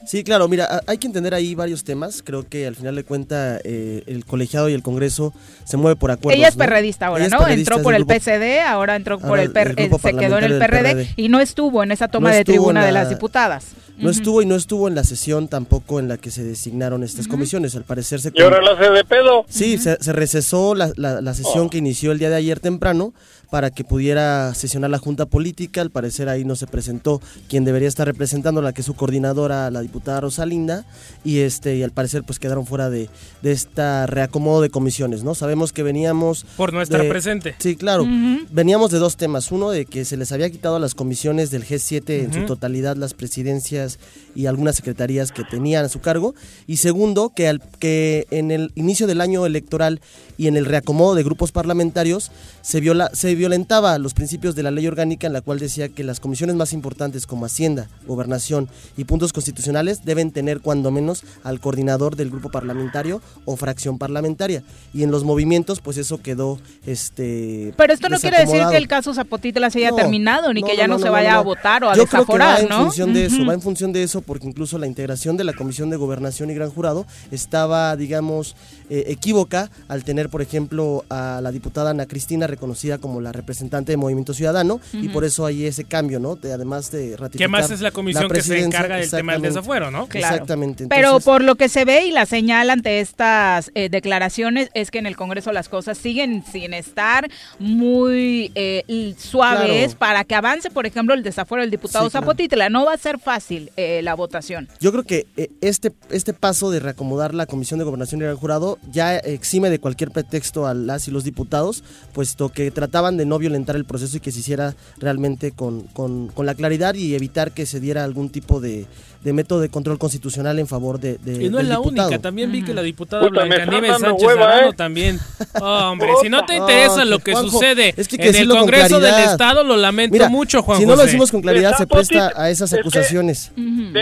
Sí, 0.07 0.25
claro, 0.25 0.49
mira, 0.49 0.83
hay 0.87 0.99
que 0.99 1.07
entender 1.07 1.35
ahí 1.35 1.55
varios 1.55 1.85
temas. 1.85 2.23
Creo 2.23 2.49
que 2.49 2.67
al 2.67 2.75
final 2.75 2.97
de 2.97 3.05
cuenta 3.05 3.59
eh, 3.65 4.03
el 4.07 4.25
colegiado 4.25 4.69
y 4.69 4.73
el 4.73 4.83
Congreso 4.83 5.33
se 5.65 5.77
mueve 5.77 5.97
por 5.97 6.11
acuerdo. 6.11 6.37
Ella 6.37 6.49
es 6.49 6.57
perredista 6.57 7.07
ahora, 7.07 7.29
¿no? 7.29 7.47
entró 7.47 7.83
por 7.83 7.95
el 7.95 8.07
PCD, 8.07 8.61
ahora 8.67 8.97
entró 8.97 9.19
por 9.19 9.39
el, 9.39 9.51
per, 9.53 9.75
se 9.77 10.15
quedó 10.15 10.39
en 10.39 10.45
el 10.45 10.59
PRD, 10.59 11.15
y 11.17 11.29
no 11.29 11.41
estuvo 11.41 11.83
en 11.83 11.93
esa 11.93 12.09
toma 12.09 12.33
de 12.33 12.45
tribuna 12.45 12.85
de 12.85 12.93
las 12.93 13.09
diputadas. 13.09 13.67
No 13.99 14.11
estuvo 14.11 14.43
y 14.43 14.47
no 14.47 14.57
estuvo 14.57 14.89
en 14.89 14.95
la 14.95 15.05
sesión 15.05 15.49
tampoco 15.49 16.01
en 16.01 16.09
la 16.09 16.17
que 16.17 16.31
se 16.31 16.43
designaron 16.43 17.05
estas 17.05 17.29
comisiones. 17.29 17.77
Al 17.77 17.85
parecer 17.85 18.21
se... 18.21 18.33
¿Y 18.35 18.43
ahora 18.43 18.61
la 18.61 18.73
hace 18.73 18.91
de 18.91 19.05
pedo? 19.05 19.45
Sí, 19.49 19.79
se, 19.79 19.97
recesó 20.13 20.75
la, 20.75 20.93
la, 20.97 21.35
sesión 21.35 21.67
oh. 21.67 21.71
que 21.71 21.79
inició 21.79 22.11
el 22.11 22.19
día 22.19 22.29
de 22.29 22.37
ayer 22.37 22.59
temprano 22.59 23.13
para 23.53 23.71
que 23.71 23.85
pudiera 23.85 24.55
sesionar 24.55 24.89
la 24.89 24.97
Junta 24.97 25.27
Política. 25.27 25.83
Al 25.83 25.91
parecer 25.91 26.31
ahí 26.31 26.43
no 26.43 26.57
se 26.57 26.67
presentó 26.67 27.21
quien 27.51 27.67
debería 27.67 27.87
estar 27.87 28.07
representando, 28.07 28.63
la 28.63 28.73
que 28.73 28.81
es 28.81 28.87
su 28.87 28.95
coordinadora, 28.95 29.71
la 29.71 29.83
diputada 29.83 30.23
Rosalinda, 30.23 30.87
y 31.23 31.41
este 31.41 31.77
y 31.77 31.83
al 31.83 31.91
parecer 31.91 32.23
pues 32.23 32.39
quedaron 32.39 32.65
fuera 32.65 32.89
de, 32.89 33.11
de 33.43 33.53
esta 33.53 34.07
reacomodo 34.07 34.63
de 34.63 34.71
comisiones, 34.71 35.23
¿no? 35.23 35.35
Sabemos 35.35 35.75
que 35.75 35.83
veníamos... 35.83 36.47
Por 36.57 36.73
no 36.73 36.81
estar 36.81 37.07
presente. 37.07 37.55
Sí, 37.59 37.77
claro. 37.77 38.07
Veníamos 38.51 38.91
de 38.91 38.99
dos 38.99 39.19
temas. 39.19 39.53
Uno, 39.53 39.69
de 39.69 39.85
que 39.85 40.07
se 40.07 40.17
les 40.17 40.33
había 40.33 40.49
quitado 40.49 40.77
a 40.77 40.81
las 40.81 40.95
comisiones 40.95 41.51
del 41.51 41.67
G7 41.67 42.25
en 42.25 42.33
su 42.33 42.47
totalidad 42.47 42.97
las 42.97 43.13
presidencias 43.13 43.99
y 44.35 44.47
algunas 44.47 44.77
secretarías 44.77 45.33
que 45.33 45.45
tenían 45.45 45.85
a 45.85 45.89
su 45.89 46.01
cargo. 46.01 46.35
Y 46.67 46.79
segundo, 46.79 47.33
que, 47.35 47.49
al, 47.49 47.63
que 47.79 48.27
en 48.31 48.51
el 48.51 48.73
inicio 48.75 49.07
del 49.07 49.21
año 49.21 49.47
electoral 49.47 50.01
y 50.39 50.49
en 50.49 50.57
el 50.57 50.65
reacomodo 50.65 51.15
de 51.15 51.23
grupos 51.23 51.53
parlamentarios 51.53 52.31
se, 52.63 52.81
viola, 52.81 53.11
se 53.13 53.35
violentaba 53.35 53.99
los 53.99 54.15
principios 54.15 54.55
de 54.55 54.63
la 54.63 54.71
ley 54.71 54.87
orgánica 54.87 55.27
en 55.27 55.33
la 55.33 55.41
cual 55.41 55.59
decía 55.59 55.89
que 55.89 56.05
las 56.05 56.21
comisiones 56.21 56.57
más 56.57 56.73
importantes 56.73 57.27
como 57.27 57.47
Hacienda, 57.47 57.89
Gobernación 58.07 58.69
y 58.97 59.05
puntos 59.05 59.33
constitucionales 59.33 60.05
deben 60.05 60.31
tener 60.31 60.61
cuando 60.61 60.91
menos 60.91 61.25
al 61.45 61.61
coordinador 61.61 62.17
del 62.17 62.31
grupo 62.31 62.51
parlamentario 62.51 63.21
o 63.45 63.57
fracción 63.57 63.99
parlamentaria. 63.99 64.63
Y 64.95 65.03
en 65.03 65.11
los 65.11 65.25
movimientos 65.25 65.81
pues 65.81 65.97
eso 65.97 66.23
quedó 66.23 66.59
este 66.87 67.75
Pero 67.77 67.93
esto 67.93 68.09
no 68.09 68.19
quiere 68.19 68.39
decir 68.39 68.63
que 68.71 68.77
el 68.77 68.89
caso 68.89 69.15
Zapotitla 69.15 69.71
se 69.71 69.79
haya 69.79 69.93
terminado 69.95 70.53
ni 70.53 70.63
que 70.63 70.77
ya 70.77 70.89
no, 70.89 70.99
se 70.99 71.09
vaya 71.09 71.37
a 71.37 71.41
votar 71.41 71.85
o 71.85 71.91
a 71.91 71.95
Yo 71.95 72.05
desaforar, 72.05 72.57
creo 72.57 72.69
que 72.69 72.75
va 72.75 72.79
en 72.79 72.85
función 72.85 73.13
de 73.13 73.25
eso, 73.27 73.47
va 73.47 73.55
en 73.55 73.63
función 73.63 73.93
de 73.93 74.03
eso 74.03 74.22
porque 74.23 74.47
incluso 74.47 74.79
la 74.79 74.87
integración 74.87 75.37
de 75.37 75.45
la 75.45 75.53
Comisión 75.53 75.91
de 75.91 75.97
Gobernación 75.97 76.51
y 76.51 76.55
Gran 76.55 76.71
Jurado 76.71 77.07
estaba, 77.31 77.97
digamos, 77.97 78.57
eh, 78.91 79.05
equívoca 79.09 79.71
al 79.89 80.05
tener, 80.05 80.29
por 80.29 80.43
ejemplo, 80.43 81.05
a 81.09 81.41
la 81.43 81.51
diputada 81.51 81.91
Ana 81.91 82.07
Cristina 82.07 82.47
reconocida 82.47 82.99
como 82.99 83.21
la 83.21 83.33
representante 83.33 83.93
de 83.93 83.97
Movimiento 83.97 84.35
Ciudadano 84.35 84.81
y 84.93 85.09
por 85.09 85.25
eso 85.25 85.47
hay 85.47 85.65
ese 85.65 85.85
cambio, 85.85 86.21
¿no? 86.21 86.37
De, 86.37 86.53
además 86.53 86.91
de 86.91 87.17
ratificar. 87.17 87.47
¿Qué 87.47 87.49
más 87.49 87.71
es 87.71 87.81
la 87.81 87.91
comisión 87.91 88.29
que 88.29 88.43
se 88.43 88.63
encarga 88.63 88.97
del 88.97 89.11
tema 89.11 89.33
del 89.33 89.43
desafuero, 89.43 89.91
¿no? 89.91 90.09
Exactamente. 90.13 90.87
Pero 90.89 91.21
por 91.21 91.43
lo 91.43 91.55
que 91.55 91.69
se 91.69 91.85
ve 91.85 92.07
y 92.07 92.11
la 92.11 92.27
señal 92.27 92.71
ante 92.71 93.01
estas 93.01 93.71
eh, 93.75 93.89
declaraciones 93.89 94.71
es 94.75 94.91
que 94.91 94.99
en 94.99 95.07
el 95.07 95.17
Congreso 95.17 95.53
las 95.53 95.69
cosas 95.69 95.97
siguen 95.97 96.45
sin 96.45 96.75
estar 96.75 97.31
muy 97.59 98.53
eh, 98.55 99.15
suaves 99.17 99.95
para 99.95 100.25
que 100.25 100.35
avance, 100.35 100.71
por 100.71 100.87
ejemplo, 100.87 101.15
el 101.15 101.23
desafuero 101.23 101.63
del 101.63 101.71
diputado 101.71 102.11
Zapotitla. 102.11 102.69
No 102.69 102.85
va 102.85 102.95
a 102.95 102.99
ser 102.99 103.19
fácil 103.19 103.71
la 103.77 104.12
votación. 104.15 104.69
Yo 104.81 104.93
creo 104.93 105.05
que 105.05 105.27
eh, 105.37 105.51
este, 105.61 105.93
este 106.11 106.33
paso 106.33 106.71
de 106.71 106.81
reacomodar 106.81 107.35
la 107.35 107.47
Comisión 107.47 107.79
de 107.79 107.85
Gobernación 107.85 108.21
y 108.21 108.25
el 108.25 108.35
Jurado 108.35 108.79
ya 108.91 109.17
exime 109.17 109.71
de 109.71 109.79
cualquier 109.79 110.11
pretexto 110.11 110.67
a 110.67 110.75
las 110.75 111.09
y 111.09 111.11
los 111.11 111.25
diputados, 111.25 111.85
puesto 112.13 112.49
que 112.51 112.71
trataban 112.71 113.17
de 113.17 113.27
no 113.27 113.39
violentar 113.39 113.77
el 113.77 113.85
proceso 113.85 114.17
y 114.17 114.21
que 114.21 114.33
se 114.33 114.41
hiciera 114.41 114.75
realmente 114.99 115.53
con, 115.53 115.83
con, 115.89 116.29
con 116.29 116.47
la 116.47 116.55
claridad 116.55 116.95
y 116.95 117.15
evitar 117.15 117.53
que 117.53 117.67
se 117.67 117.81
diera 117.81 118.05
algún 118.05 118.31
tipo 118.31 118.61
de, 118.61 118.87
de 119.23 119.33
método 119.33 119.61
de 119.61 119.69
control 119.69 119.99
constitucional 119.99 120.59
en 120.59 120.67
favor 120.67 120.99
de, 120.99 121.19
de 121.19 121.45
Y 121.45 121.49
no 121.49 121.59
es 121.61 121.67
la 121.67 121.79
única, 121.79 122.19
también 122.19 122.51
vi 122.51 122.63
que 122.63 122.75
la 122.75 122.83
diputada 122.83 123.29
Blanca 123.29 123.67
Nieves 123.67 123.99
Sánchez 123.99 124.29
¿eh? 124.31 124.73
también. 124.77 125.21
hombre, 125.61 126.09
si 126.23 126.29
no 126.29 126.45
te 126.45 126.57
interesa 126.57 127.05
lo 127.05 127.21
que 127.21 127.35
sucede 127.37 127.95
en 127.97 128.35
el 128.35 128.49
Congreso 128.49 129.01
del 129.01 129.15
Estado, 129.25 129.63
lo 129.65 129.77
lamento 129.77 130.29
mucho, 130.29 130.63
Juan 130.63 130.79
Si 130.79 130.87
no 130.87 130.97
lo 130.97 131.03
decimos 131.03 131.31
con 131.31 131.41
claridad, 131.41 131.77
se 131.77 131.87
presta 131.87 132.33
a 132.37 132.51
esas 132.51 132.73
acusaciones. 132.73 133.53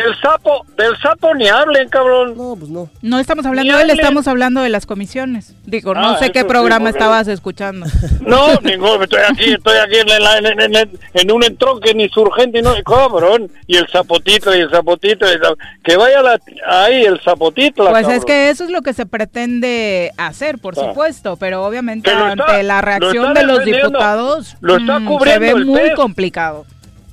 Del 0.03 0.17
sapo, 0.21 0.65
del 0.79 0.97
sapo 0.99 1.35
ni 1.35 1.47
hablen, 1.47 1.89
cabrón. 1.89 2.35
No, 2.37 2.57
pues 2.57 2.71
no. 2.71 2.89
No 3.03 3.19
estamos 3.19 3.45
hablando 3.45 3.77
de 3.77 3.83
él, 3.83 3.91
estamos 3.91 4.27
hablando 4.29 4.63
de 4.63 4.71
las 4.71 4.87
comisiones. 4.87 5.55
Digo, 5.67 5.95
no 5.95 6.11
ah, 6.11 6.19
sé 6.19 6.33
qué 6.33 6.45
programa 6.45 6.89
estabas 6.91 7.29
escuchando. 7.29 7.87
No, 8.21 8.61
ningún, 8.63 9.03
estoy 9.03 9.23
aquí, 9.29 9.53
estoy 9.53 9.77
aquí 9.79 9.97
en, 11.15 11.31
un 11.33 11.43
entronque 11.43 11.91
insurgente 11.91 12.61
y 12.61 12.63
no, 12.63 12.75
cabrón. 12.85 13.51
Y 13.67 13.77
el 13.77 13.89
zapotito 13.89 14.55
y 14.55 14.61
el 14.61 14.71
zapotito 14.71 15.27
que 15.83 15.97
vaya 15.97 16.21
ahí 16.67 17.03
el 17.03 17.21
zapotito. 17.21 17.89
Pues 17.91 18.09
es 18.09 18.25
que 18.25 18.51
eso 18.51 18.65
es 18.65 18.71
lo 18.71 18.83
que 18.83 18.93
se 18.93 19.07
pretende 19.07 20.13
hacer, 20.17 20.59
por 20.59 20.79
ah. 20.79 20.89
supuesto, 20.89 21.37
pero 21.37 21.65
obviamente 21.65 22.11
ante 22.11 22.63
la 22.63 22.81
reacción 22.81 23.35
de 23.35 23.45
los 23.45 23.65
diputados 23.65 24.57
lo 24.61 24.77
está 24.77 25.01
mm, 25.01 25.19
se 25.25 25.39
ve 25.39 25.55
muy 25.57 25.93
complicado. 25.95 26.67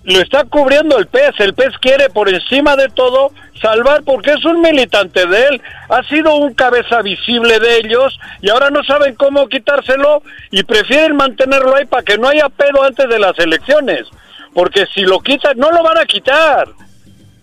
Lo 0.08 0.22
está 0.22 0.46
cubriendo 0.46 0.98
el 0.98 1.08
pez, 1.08 1.38
el 1.40 1.54
pez 1.54 1.78
quiere 1.82 2.10
por 2.10 2.30
encima 2.30 2.78
de 2.78 2.88
todo 2.88 3.34
salvar 3.62 4.04
porque 4.04 4.32
es 4.32 4.46
un 4.46 4.62
militante 4.62 5.26
de 5.28 5.48
él, 5.48 5.62
ha 5.90 6.02
sido 6.04 6.38
un 6.38 6.54
cabeza 6.54 7.02
visible 7.02 7.60
de 7.60 7.80
ellos 7.80 8.18
y 8.42 8.50
ahora 8.50 8.70
no 8.70 8.86
saben 8.86 9.16
cómo 9.16 9.50
quitárselo 9.50 10.24
y 10.50 10.64
prefieren 10.64 11.18
mantenerlo 11.18 11.76
ahí 11.76 11.84
para 11.84 12.04
que 12.04 12.18
no 12.18 12.30
haya 12.30 12.48
pedo 12.48 12.84
antes 12.84 13.10
de 13.10 13.20
las 13.20 13.38
elecciones, 13.38 14.08
porque 14.54 14.86
si 14.94 15.02
lo 15.02 15.20
quitan 15.20 15.58
no 15.58 15.72
lo 15.72 15.84
van 15.84 15.98
a 15.98 16.06
quitar. 16.06 16.70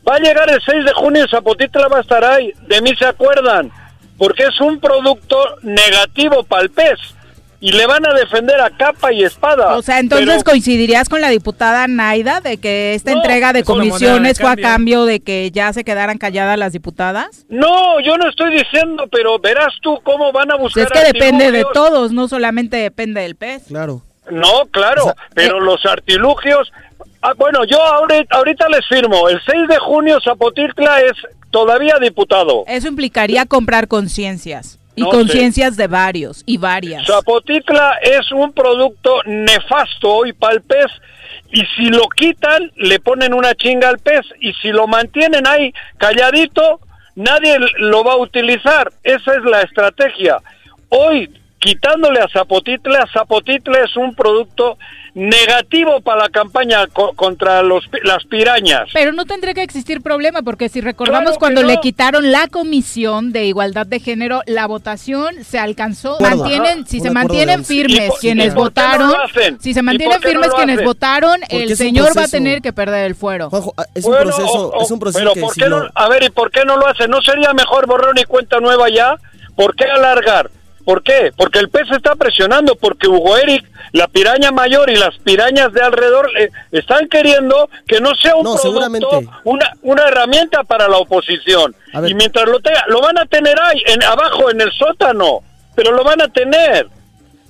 Va 0.08 0.14
a 0.16 0.20
llegar 0.20 0.48
el 0.50 0.62
6 0.64 0.86
de 0.86 0.92
junio 0.94 1.26
y 1.26 1.28
Zapotitla 1.28 1.88
va 1.88 1.98
a 1.98 2.00
estar 2.00 2.24
ahí. 2.24 2.50
De 2.66 2.80
mí 2.80 2.94
se 2.96 3.06
acuerdan. 3.06 3.70
Porque 4.18 4.44
es 4.44 4.60
un 4.60 4.78
producto 4.78 5.36
negativo 5.62 6.44
para 6.44 6.62
el 6.62 6.70
pez. 6.70 6.98
Y 7.60 7.72
le 7.72 7.86
van 7.86 8.04
a 8.06 8.12
defender 8.12 8.60
a 8.60 8.70
capa 8.70 9.12
y 9.12 9.22
espada. 9.22 9.76
O 9.76 9.82
sea, 9.82 9.98
entonces 9.98 10.44
coincidirías 10.44 11.08
con 11.08 11.20
la 11.20 11.30
diputada 11.30 11.86
Naida 11.86 12.40
de 12.40 12.58
que 12.58 12.94
esta 12.94 13.12
entrega 13.12 13.52
de 13.52 13.64
comisiones 13.64 14.38
fue 14.38 14.50
a 14.50 14.56
cambio 14.56 15.04
de 15.04 15.20
que 15.20 15.50
ya 15.50 15.72
se 15.72 15.84
quedaran 15.84 16.18
calladas 16.18 16.58
las 16.58 16.72
diputadas? 16.72 17.46
No, 17.48 18.00
yo 18.00 18.18
no 18.18 18.28
estoy 18.28 18.52
diciendo, 18.56 19.06
pero 19.10 19.38
verás 19.38 19.72
tú 19.80 19.98
cómo 20.02 20.32
van 20.32 20.50
a 20.50 20.56
buscar. 20.56 20.84
Es 20.84 20.90
que 20.90 21.12
depende 21.12 21.50
de 21.50 21.64
todos, 21.72 22.12
no 22.12 22.28
solamente 22.28 22.76
depende 22.76 23.22
del 23.22 23.36
pez. 23.36 23.64
Claro. 23.68 24.02
No, 24.30 24.66
claro, 24.70 25.14
pero 25.34 25.58
eh, 25.58 25.60
los 25.60 25.84
artilugios 25.84 26.70
Ah, 27.26 27.32
bueno, 27.38 27.64
yo 27.64 27.78
ahorita, 27.82 28.68
les 28.68 28.86
firmo. 28.86 29.30
El 29.30 29.40
6 29.46 29.66
de 29.66 29.78
junio 29.78 30.18
Zapotitla 30.22 31.00
es 31.00 31.12
todavía 31.50 31.94
diputado. 31.98 32.64
Eso 32.66 32.86
implicaría 32.86 33.46
comprar 33.46 33.88
conciencias. 33.88 34.78
Y 34.96 35.02
conciencias 35.02 35.76
de 35.76 35.86
varios 35.86 36.42
y 36.46 36.56
varias. 36.56 37.06
Zapotitla 37.06 37.98
es 38.02 38.30
un 38.32 38.52
producto 38.52 39.22
nefasto 39.26 40.08
hoy 40.08 40.32
para 40.32 40.54
el 40.54 40.62
pez 40.62 40.86
y 41.50 41.62
si 41.76 41.86
lo 41.86 42.08
quitan 42.08 42.70
le 42.76 43.00
ponen 43.00 43.34
una 43.34 43.54
chinga 43.54 43.88
al 43.88 43.98
pez 43.98 44.24
y 44.40 44.52
si 44.54 44.68
lo 44.68 44.86
mantienen 44.86 45.46
ahí 45.46 45.72
calladito 45.98 46.80
nadie 47.14 47.56
lo 47.78 48.04
va 48.04 48.14
a 48.14 48.16
utilizar. 48.16 48.92
Esa 49.02 49.34
es 49.34 49.44
la 49.44 49.62
estrategia. 49.62 50.38
Hoy 50.88 51.30
quitándole 51.64 52.20
a 52.20 52.28
Zapotitla, 52.28 53.08
Zapotitla 53.10 53.78
es 53.84 53.96
un 53.96 54.14
producto 54.14 54.76
negativo 55.14 56.00
para 56.02 56.24
la 56.24 56.28
campaña 56.28 56.86
contra 56.88 57.62
los, 57.62 57.88
las 58.02 58.24
pirañas. 58.24 58.90
Pero 58.92 59.12
no 59.12 59.24
tendría 59.24 59.54
que 59.54 59.62
existir 59.62 60.02
problema, 60.02 60.42
porque 60.42 60.68
si 60.68 60.82
recordamos 60.82 61.38
cuando 61.38 61.62
le 61.62 61.80
quitaron 61.80 62.32
la 62.32 62.48
comisión 62.48 63.32
de 63.32 63.46
igualdad 63.46 63.86
de 63.86 64.00
género, 64.00 64.42
la 64.46 64.66
votación 64.66 65.42
se 65.42 65.58
alcanzó, 65.58 66.18
mantienen, 66.20 66.86
si 66.86 67.00
se 67.00 67.10
mantienen 67.10 67.64
firmes 67.64 68.12
quienes 68.20 68.54
votaron, 68.54 69.14
si 69.60 69.72
se 69.72 69.80
mantienen 69.80 70.20
firmes 70.20 70.50
quienes 70.54 70.84
votaron, 70.84 71.40
el 71.48 71.74
señor 71.76 72.16
va 72.18 72.24
a 72.24 72.28
tener 72.28 72.60
que 72.60 72.74
perder 72.74 73.06
el 73.06 73.14
fuero. 73.14 73.48
Ah, 73.52 73.86
es, 73.94 74.04
un 74.04 74.16
proceso, 74.16 74.74
es 74.82 74.90
un 74.90 74.98
proceso, 74.98 75.32
a 75.94 76.08
ver, 76.08 76.24
¿y 76.24 76.30
por 76.30 76.50
qué 76.50 76.64
no 76.66 76.76
lo 76.76 76.86
hace? 76.86 77.08
¿No 77.08 77.22
sería 77.22 77.54
mejor 77.54 77.86
borrar 77.86 78.18
y 78.18 78.24
cuenta 78.24 78.60
nueva 78.60 78.90
ya? 78.90 79.16
¿Por 79.56 79.74
qué 79.76 79.84
alargar? 79.84 80.50
¿Por 80.84 81.02
qué? 81.02 81.32
Porque 81.36 81.58
el 81.58 81.70
pez 81.70 81.90
está 81.90 82.14
presionando, 82.14 82.76
porque 82.76 83.08
Hugo 83.08 83.36
Eric, 83.38 83.64
la 83.92 84.06
piraña 84.06 84.50
mayor 84.50 84.90
y 84.90 84.96
las 84.96 85.16
pirañas 85.18 85.72
de 85.72 85.80
alrededor 85.80 86.30
eh, 86.38 86.50
están 86.72 87.08
queriendo 87.08 87.70
que 87.86 88.00
no 88.00 88.14
sea 88.14 88.36
un 88.36 88.44
producto, 88.44 89.22
una, 89.44 89.72
una 89.82 90.08
herramienta 90.08 90.62
para 90.64 90.88
la 90.88 90.98
oposición. 90.98 91.74
Y 92.06 92.14
mientras 92.14 92.46
lo 92.46 92.60
tenga, 92.60 92.84
lo 92.88 93.00
van 93.00 93.18
a 93.18 93.26
tener 93.26 93.58
ahí, 93.60 93.82
en, 93.86 94.02
abajo 94.02 94.50
en 94.50 94.60
el 94.60 94.72
sótano, 94.72 95.40
pero 95.74 95.92
lo 95.92 96.04
van 96.04 96.20
a 96.20 96.28
tener. 96.28 96.88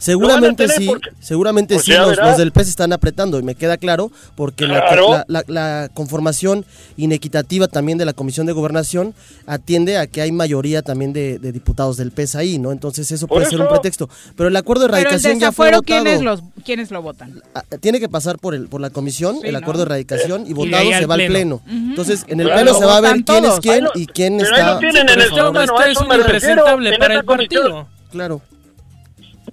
Seguramente 0.04 0.68
sí, 0.68 0.90
seguramente 1.18 1.76
pues 1.76 1.86
sí, 1.86 1.92
los, 1.92 2.36
del 2.36 2.52
PES 2.52 2.68
están 2.68 2.92
apretando 2.92 3.38
y 3.38 3.42
me 3.42 3.54
queda 3.54 3.78
claro 3.78 4.12
porque 4.36 4.66
la, 4.66 5.88
conformación 5.94 6.66
inequitativa 6.98 7.68
también 7.68 7.96
de 7.96 8.04
la 8.04 8.12
Comisión 8.12 8.46
de 8.46 8.52
Gobernación 8.52 9.14
atiende 9.46 9.96
a 9.96 10.06
que 10.06 10.20
hay 10.20 10.30
mayoría 10.30 10.82
también 10.82 11.14
de, 11.14 11.38
diputados 11.38 11.96
del 11.96 12.10
PES 12.10 12.34
ahí, 12.34 12.58
¿no? 12.58 12.70
Entonces 12.70 13.10
eso 13.12 13.26
puede 13.26 13.46
ser 13.46 13.62
un 13.62 13.68
pretexto. 13.68 14.10
Pero 14.36 14.50
el 14.50 14.56
acuerdo 14.56 14.82
de 14.82 14.88
erradicación 14.88 15.40
ya 15.40 15.52
fue 15.52 15.68
votado. 15.68 15.82
¿quiénes, 15.84 16.20
los, 16.20 16.42
¿quiénes 16.66 16.90
lo 16.90 17.00
votan? 17.00 17.42
Ah, 17.54 17.64
tiene 17.80 17.98
que 17.98 18.10
pasar 18.10 18.38
por 18.38 18.54
el 18.54 18.68
por 18.68 18.82
la 18.82 18.90
comisión, 18.90 19.38
el 19.42 19.56
acuerdo 19.56 19.80
de 19.80 19.86
erradicación 19.86 20.46
y 20.46 20.52
votado 20.52 20.84
se 20.84 21.06
va 21.06 21.14
al 21.14 21.26
pleno. 21.26 21.62
Entonces 21.66 22.26
en 22.28 22.40
el 22.40 22.50
pleno 22.50 22.74
se 22.74 22.84
va 22.84 22.98
a 22.98 23.00
ver 23.00 23.24
quién 23.24 23.44
es 23.46 23.60
quién 23.60 23.86
y 23.94 24.06
quién 24.06 24.38
está... 24.38 24.78
tienen 24.80 25.08
en 25.08 25.20
el 25.20 25.28
es 25.28 25.98
un 25.98 26.12
impresentable 26.12 26.98
para 26.98 27.14
el 27.14 27.24
partido. 27.24 27.88
Claro. 28.10 28.42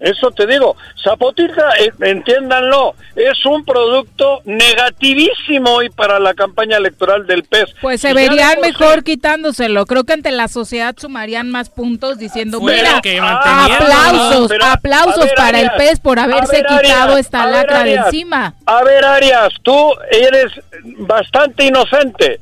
Eso 0.01 0.31
te 0.31 0.47
digo, 0.47 0.75
Zapotita, 1.03 1.73
eh, 1.79 1.91
entiéndanlo, 1.99 2.95
es 3.15 3.45
un 3.45 3.63
producto 3.63 4.41
negativísimo 4.45 5.75
hoy 5.75 5.91
para 5.91 6.19
la 6.19 6.33
campaña 6.33 6.77
electoral 6.77 7.27
del 7.27 7.43
PES. 7.43 7.75
Pues 7.79 8.01
se 8.01 8.11
verían 8.15 8.59
mejor 8.61 9.03
quitándoselo. 9.03 9.85
Creo 9.85 10.03
que 10.03 10.13
ante 10.13 10.31
la 10.31 10.47
sociedad 10.47 10.95
sumarían 10.97 11.51
más 11.51 11.69
puntos 11.69 12.17
diciendo, 12.17 12.59
mira, 12.61 12.97
aplausos, 12.97 14.51
aplausos 14.63 15.29
para 15.35 15.59
el 15.59 15.69
PES 15.77 15.99
por 15.99 16.17
haberse 16.17 16.63
quitado 16.63 17.17
esta 17.17 17.45
lacra 17.45 17.83
de 17.83 17.93
encima. 17.93 18.55
A 18.65 18.83
ver, 18.83 19.05
Arias, 19.05 19.53
tú 19.61 19.93
eres 20.09 20.51
bastante 20.97 21.65
inocente. 21.65 22.39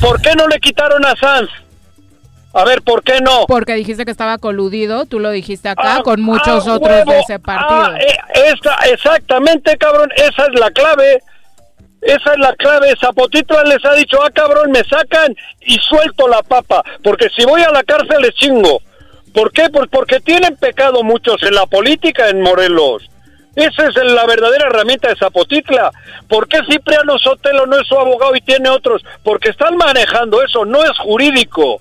¿Por 0.00 0.20
qué 0.20 0.34
no 0.34 0.48
le 0.48 0.58
quitaron 0.58 1.06
a 1.06 1.14
Sanz? 1.14 1.48
A 2.54 2.64
ver, 2.64 2.82
¿por 2.82 3.02
qué 3.02 3.20
no? 3.20 3.46
Porque 3.46 3.74
dijiste 3.74 4.04
que 4.04 4.10
estaba 4.10 4.38
coludido, 4.38 5.04
tú 5.04 5.20
lo 5.20 5.30
dijiste 5.30 5.68
acá, 5.68 5.96
ah, 5.96 6.02
con 6.02 6.20
muchos 6.22 6.66
ah, 6.66 6.74
otros 6.74 7.04
de 7.04 7.18
ese 7.20 7.38
partido. 7.38 7.82
Ah, 7.82 7.98
eh, 8.00 8.54
exactamente, 8.92 9.76
cabrón, 9.76 10.10
esa 10.16 10.46
es 10.46 10.58
la 10.58 10.70
clave. 10.70 11.22
Esa 12.00 12.32
es 12.32 12.38
la 12.38 12.54
clave. 12.54 12.94
Zapotitla 12.98 13.64
les 13.64 13.84
ha 13.84 13.92
dicho, 13.94 14.22
ah, 14.22 14.30
cabrón, 14.32 14.70
me 14.70 14.82
sacan 14.84 15.34
y 15.60 15.76
suelto 15.78 16.28
la 16.28 16.42
papa. 16.42 16.82
Porque 17.02 17.28
si 17.36 17.44
voy 17.44 17.62
a 17.62 17.70
la 17.70 17.82
cárcel 17.82 18.22
les 18.22 18.34
chingo. 18.34 18.80
¿Por 19.34 19.52
qué? 19.52 19.68
Pues 19.70 19.88
porque 19.90 20.20
tienen 20.20 20.56
pecado 20.56 21.02
muchos 21.02 21.42
en 21.42 21.54
la 21.54 21.66
política 21.66 22.28
en 22.28 22.40
Morelos. 22.40 23.08
Esa 23.56 23.88
es 23.88 23.96
la 23.96 24.24
verdadera 24.24 24.66
herramienta 24.66 25.08
de 25.08 25.16
Zapotitla. 25.16 25.90
¿Por 26.28 26.48
qué 26.48 26.60
Cipriano 26.70 27.18
Sotelo 27.18 27.66
no 27.66 27.78
es 27.78 27.88
su 27.88 27.98
abogado 27.98 28.34
y 28.36 28.40
tiene 28.40 28.68
otros? 28.68 29.04
Porque 29.24 29.50
están 29.50 29.76
manejando 29.76 30.42
eso, 30.42 30.64
no 30.64 30.84
es 30.84 30.96
jurídico. 30.98 31.80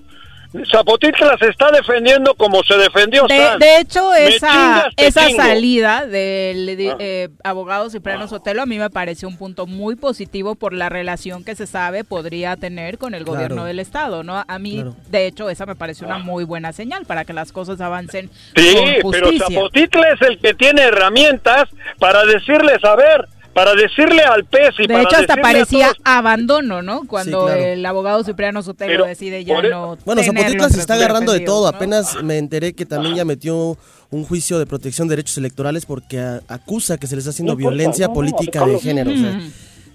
Zapotitla 0.72 1.38
se 1.38 1.50
está 1.50 1.72
defendiendo 1.72 2.36
como 2.36 2.64
se 2.64 2.78
defendió 2.78 3.26
De, 3.28 3.80
hecho, 3.80 4.14
esa, 4.14 4.90
esa 4.98 5.30
salida 5.30 6.06
del 6.06 6.70
ah. 6.92 6.96
eh, 7.00 7.30
abogado 7.44 7.90
Cipriano 7.90 8.28
Sotelo 8.28 8.62
a 8.62 8.66
mí 8.66 8.78
me 8.78 8.90
parece 8.90 9.26
un 9.26 9.38
punto 9.38 9.68
muy 9.68 9.96
positivo 9.96 10.56
por 10.56 10.74
la 10.74 10.90
relación 10.90 11.44
que 11.44 11.56
se 11.56 11.68
sabe 11.68 12.04
podría 12.04 12.56
tener 12.56 12.98
con 12.98 13.14
el 13.14 13.24
gobierno 13.24 13.66
del 13.66 13.80
Estado, 13.80 14.24
¿no? 14.24 14.44
A 14.48 14.60
mí, 14.60 14.84
de 15.10 15.28
hecho, 15.28 15.50
esa 15.50 15.66
me 15.66 15.76
parece 15.76 16.06
una 16.06 16.18
muy 16.18 16.44
buena 16.44 16.74
señal 16.74 17.06
para 17.06 17.26
que 17.26 17.34
las 17.34 17.52
cosas 17.52 17.82
avancen 17.82 18.30
Sí, 18.56 18.78
pero 19.12 19.32
Zapotitla 19.38 20.10
es 20.10 20.22
el 20.22 20.40
que 20.40 20.54
tiene 20.54 20.84
herramientas 20.84 21.70
para 22.00 22.26
decirles, 22.26 22.84
a 22.84 22.96
ver, 22.96 23.28
para 23.58 23.74
decirle 23.74 24.22
al 24.22 24.46
pez 24.46 24.76
y 24.78 24.86
de 24.86 25.02
hecho 25.02 25.18
hasta 25.18 25.36
parecía 25.38 25.92
abandono 26.04 26.84
no 26.84 27.08
cuando 27.08 27.50
el 27.50 27.84
abogado 27.88 28.24
Cipriano 28.24 28.62
Sotelo 28.62 29.06
decide 29.06 29.44
ya 29.44 29.58
e- 29.58 29.70
no 29.70 29.98
bueno 30.06 30.22
Zapotitla 30.22 30.70
se 30.70 30.80
está 30.80 30.94
agarrando 30.94 31.34
de 31.34 31.40
todo 31.40 31.68
apenas 31.68 32.22
me 32.22 32.38
enteré 32.38 32.74
que 32.74 32.86
también 32.86 33.16
ya 33.16 33.26
metió 33.26 33.76
un 34.12 34.26
juicio 34.26 34.60
de 34.60 34.68
protección 34.68 35.08
de 35.08 35.16
derechos 35.16 35.40
electorales 35.40 35.88
porque 35.88 36.40
acusa 36.48 37.00
que 37.00 37.08
se 37.08 37.16
le 37.16 37.20
está 37.20 37.32
haciendo 37.32 37.56
violencia 37.56 38.10
política 38.10 38.64
de 38.64 38.80
género 38.80 39.10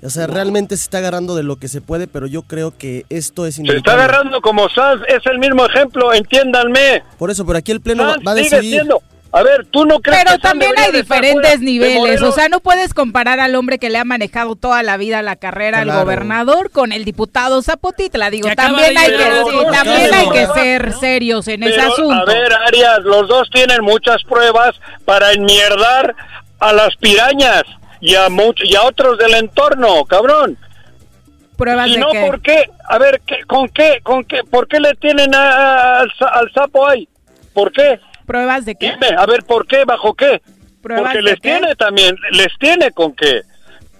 o 0.05 0.11
sea, 0.11 0.27
realmente 0.27 0.77
se 0.77 0.83
está 0.83 0.99
agarrando 0.99 1.37
de 1.37 1.45
lo 1.45 1.61
que 1.61 1.69
se 1.69 1.81
puede, 1.81 2.09
pero 2.09 2.27
yo 2.27 2.43
creo 2.43 2.77
que 2.77 3.07
esto 3.09 3.47
es 3.47 3.59
inevitable. 3.59 3.85
Se 3.85 3.93
está 3.93 3.93
agarrando 3.93 4.41
como 4.41 4.69
Sanz, 4.69 5.01
es 5.07 5.25
el 5.27 5.39
mismo 5.39 5.65
ejemplo, 5.65 6.13
entiéndanme. 6.13 7.05
Por 7.19 7.31
eso, 7.31 7.47
pero 7.47 7.59
aquí 7.59 7.71
el 7.71 7.81
Pleno 7.81 8.17
va 8.27 8.33
a 8.33 8.35
decidir. 8.35 8.83
A 9.35 9.42
ver, 9.42 9.64
tú 9.71 9.87
no 9.87 10.01
crees 10.01 10.25
Pero 10.25 10.38
también 10.38 10.73
hay 10.77 10.92
diferentes 10.92 11.61
niveles, 11.61 12.21
o 12.21 12.33
sea, 12.33 12.51
no 12.51 12.61
puedes 12.61 12.92
comparar 12.92 13.40
al 13.40 13.55
hombre 13.55 13.79
que 13.79 13.88
le 13.88 13.97
ha 13.97 14.05
manejado 14.05 14.57
toda 14.57 14.83
la 14.83 14.99
vida 14.99 15.23
la 15.23 15.37
carrera 15.37 15.81
al 15.81 15.90
gobernador 15.90 16.71
con 16.71 16.92
el 16.92 17.07
diputado 17.07 17.62
Zapotitla, 17.62 18.29
digo, 18.29 18.49
también 18.55 18.97
hay 18.99 19.11
que 19.11 19.25
también 19.73 20.14
hay 20.14 20.29
que 20.29 20.47
ser 20.49 20.92
serios 20.92 21.49
en 21.49 21.62
ese 21.62 21.81
asunto. 21.81 22.12
A 22.12 22.25
ver, 22.27 22.53
Arias, 22.66 22.99
los 23.05 23.27
dos 23.27 23.49
tienen 23.51 23.83
muchas 23.83 24.23
pruebas 24.25 24.79
para 25.07 25.33
enmierdar 25.33 26.14
a 26.61 26.73
las 26.75 26.95
pirañas 26.97 27.62
y 28.03 28.14
a 28.14 28.29
y 28.64 28.77
a 28.77 28.83
otros 28.83 29.16
del 29.16 29.35
entorno, 29.35 30.05
cabrón. 30.05 30.59
Pruebas 31.57 31.88
y 31.88 31.95
de 31.95 31.99
no, 32.01 32.09
¿por 32.27 32.42
qué? 32.42 32.68
A 32.87 32.99
ver, 32.99 33.23
¿con 33.47 33.68
qué? 33.71 34.01
¿Con 34.03 34.25
qué? 34.25 34.42
¿Por 34.45 34.68
qué 34.68 34.79
le 34.79 34.92
tienen 34.97 35.35
al 35.35 36.53
sapo 36.53 36.87
ahí? 36.87 37.09
¿Por 37.55 37.73
qué? 37.73 37.99
¿Pruebas 38.33 38.64
de 38.64 38.75
qué? 38.77 38.92
Dime, 38.92 39.14
a 39.14 39.27
ver, 39.27 39.45
¿por 39.45 39.66
qué? 39.66 39.85
¿Bajo 39.85 40.14
qué? 40.14 40.40
Porque 40.81 41.21
les 41.21 41.38
tiene 41.38 41.75
también, 41.77 42.16
les 42.31 42.49
tiene 42.59 42.90
con 42.90 43.12
qué. 43.12 43.42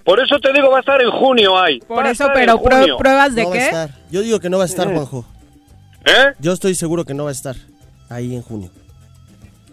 Por 0.03 0.19
eso 0.19 0.39
te 0.39 0.51
digo, 0.51 0.71
va 0.71 0.77
a 0.77 0.79
estar 0.79 0.99
en 1.03 1.11
junio 1.11 1.55
ahí. 1.61 1.79
Por 1.81 2.07
eso, 2.07 2.27
pero 2.33 2.59
¿pruebas 2.97 3.35
de 3.35 3.45
qué? 3.51 3.89
Yo 4.09 4.21
digo 4.21 4.39
que 4.39 4.49
no 4.49 4.57
va 4.57 4.63
a 4.63 4.65
estar, 4.65 4.91
Juanjo. 4.91 5.23
¿Eh? 6.05 6.33
Yo 6.39 6.51
estoy 6.51 6.73
seguro 6.73 7.05
que 7.05 7.13
no 7.13 7.25
va 7.25 7.29
a 7.29 7.31
estar 7.31 7.55
ahí 8.09 8.35
en 8.35 8.41
junio. 8.41 8.71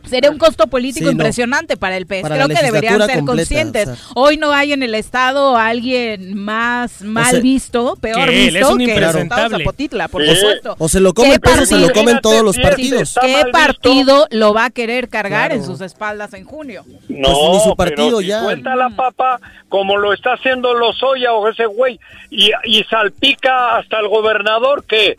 Sería 0.07 0.31
un 0.31 0.39
costo 0.39 0.67
político 0.67 1.11
impresionante 1.11 1.77
para 1.77 1.97
el 1.97 2.07
PES. 2.07 2.27
Creo 2.27 2.49
que 2.49 2.63
deberían 2.63 3.07
ser 3.07 3.25
conscientes. 3.25 3.89
Hoy 4.15 4.37
no 4.37 4.53
hay 4.53 4.73
en 4.73 4.83
el 4.83 4.95
Estado 4.95 5.57
alguien 5.57 6.37
más 6.37 7.03
mal 7.03 7.41
visto, 7.41 7.97
peor 7.97 8.29
visto 8.31 8.77
que 8.77 8.97
el 8.97 9.51
Zapotitla, 9.51 10.09
por 10.09 10.25
supuesto. 10.25 10.77
O 10.79 10.89
se 10.89 11.01
lo 11.01 11.15
come 11.15 11.35
el 11.35 11.41
PES 11.41 11.61
o 11.61 11.67
se 11.67 11.79
lo 11.79 11.93
comen 11.93 12.21
todos 12.21 12.43
los 12.43 12.59
partidos. 12.59 13.19
¿Qué 13.21 13.45
partido 13.53 14.27
lo 14.31 14.55
va 14.55 14.67
a 14.67 14.71
querer 14.71 15.09
cargar 15.09 15.53
en 15.53 15.65
sus 15.65 15.81
espaldas 15.81 16.35
en 16.35 16.45
junio? 16.45 16.85
No, 17.09 17.33
pues 17.33 17.51
ni 17.53 17.61
su 17.61 17.77
partido 17.77 18.21
ya. 18.21 18.43
cuenta 18.43 18.77
la 18.77 18.91
papa 18.91 19.41
como 19.69 19.97
lo 19.97 20.13
está 20.13 20.35
haciendo 20.35 20.75
Lozoya 20.75 21.33
o 21.33 21.49
ese 21.49 21.67
güey 21.67 22.01
y, 22.31 22.51
y 22.65 22.85
salpica 22.85 23.77
hasta 23.77 24.01
el 24.01 24.09
gobernador 24.09 24.85
que 24.85 25.17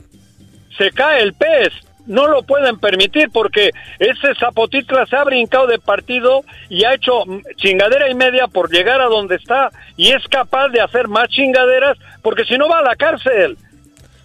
se 0.78 0.92
cae 0.92 1.22
el 1.22 1.34
pez 1.34 1.74
no 2.06 2.28
lo 2.28 2.44
pueden 2.44 2.80
permitir 2.80 3.30
porque 3.32 3.72
ese 4.00 4.36
Zapotitla 4.40 5.06
se 5.06 5.16
ha 5.16 5.24
brincado 5.24 5.68
de 5.68 5.80
partido 5.80 6.44
y 6.70 6.84
ha 6.84 6.94
hecho 6.94 7.24
chingadera 7.56 8.10
y 8.10 8.16
media 8.16 8.48
por 8.48 8.72
llegar 8.72 9.02
a 9.02 9.06
donde 9.06 9.36
está 9.36 9.70
y 9.98 10.12
es 10.12 10.28
capaz 10.28 10.70
de 10.70 10.82
hacer 10.82 11.08
más 11.08 11.28
chingaderas 11.30 11.98
porque 12.22 12.46
si 12.46 12.58
no 12.58 12.68
va 12.68 12.80
a 12.80 12.84
la 12.84 12.96
cárcel. 12.96 13.58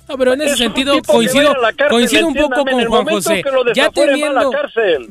No, 0.09 0.17
pero 0.17 0.35
en 0.35 0.43
ese 0.43 0.57
sentido 0.57 0.95
coincido, 1.07 1.55
coincido 1.89 2.27
un 2.29 2.35
poco 2.35 2.65
con 2.65 2.85
Juan 2.85 3.07
José. 3.07 3.43
Ya 3.75 3.91
teniendo, 3.91 4.51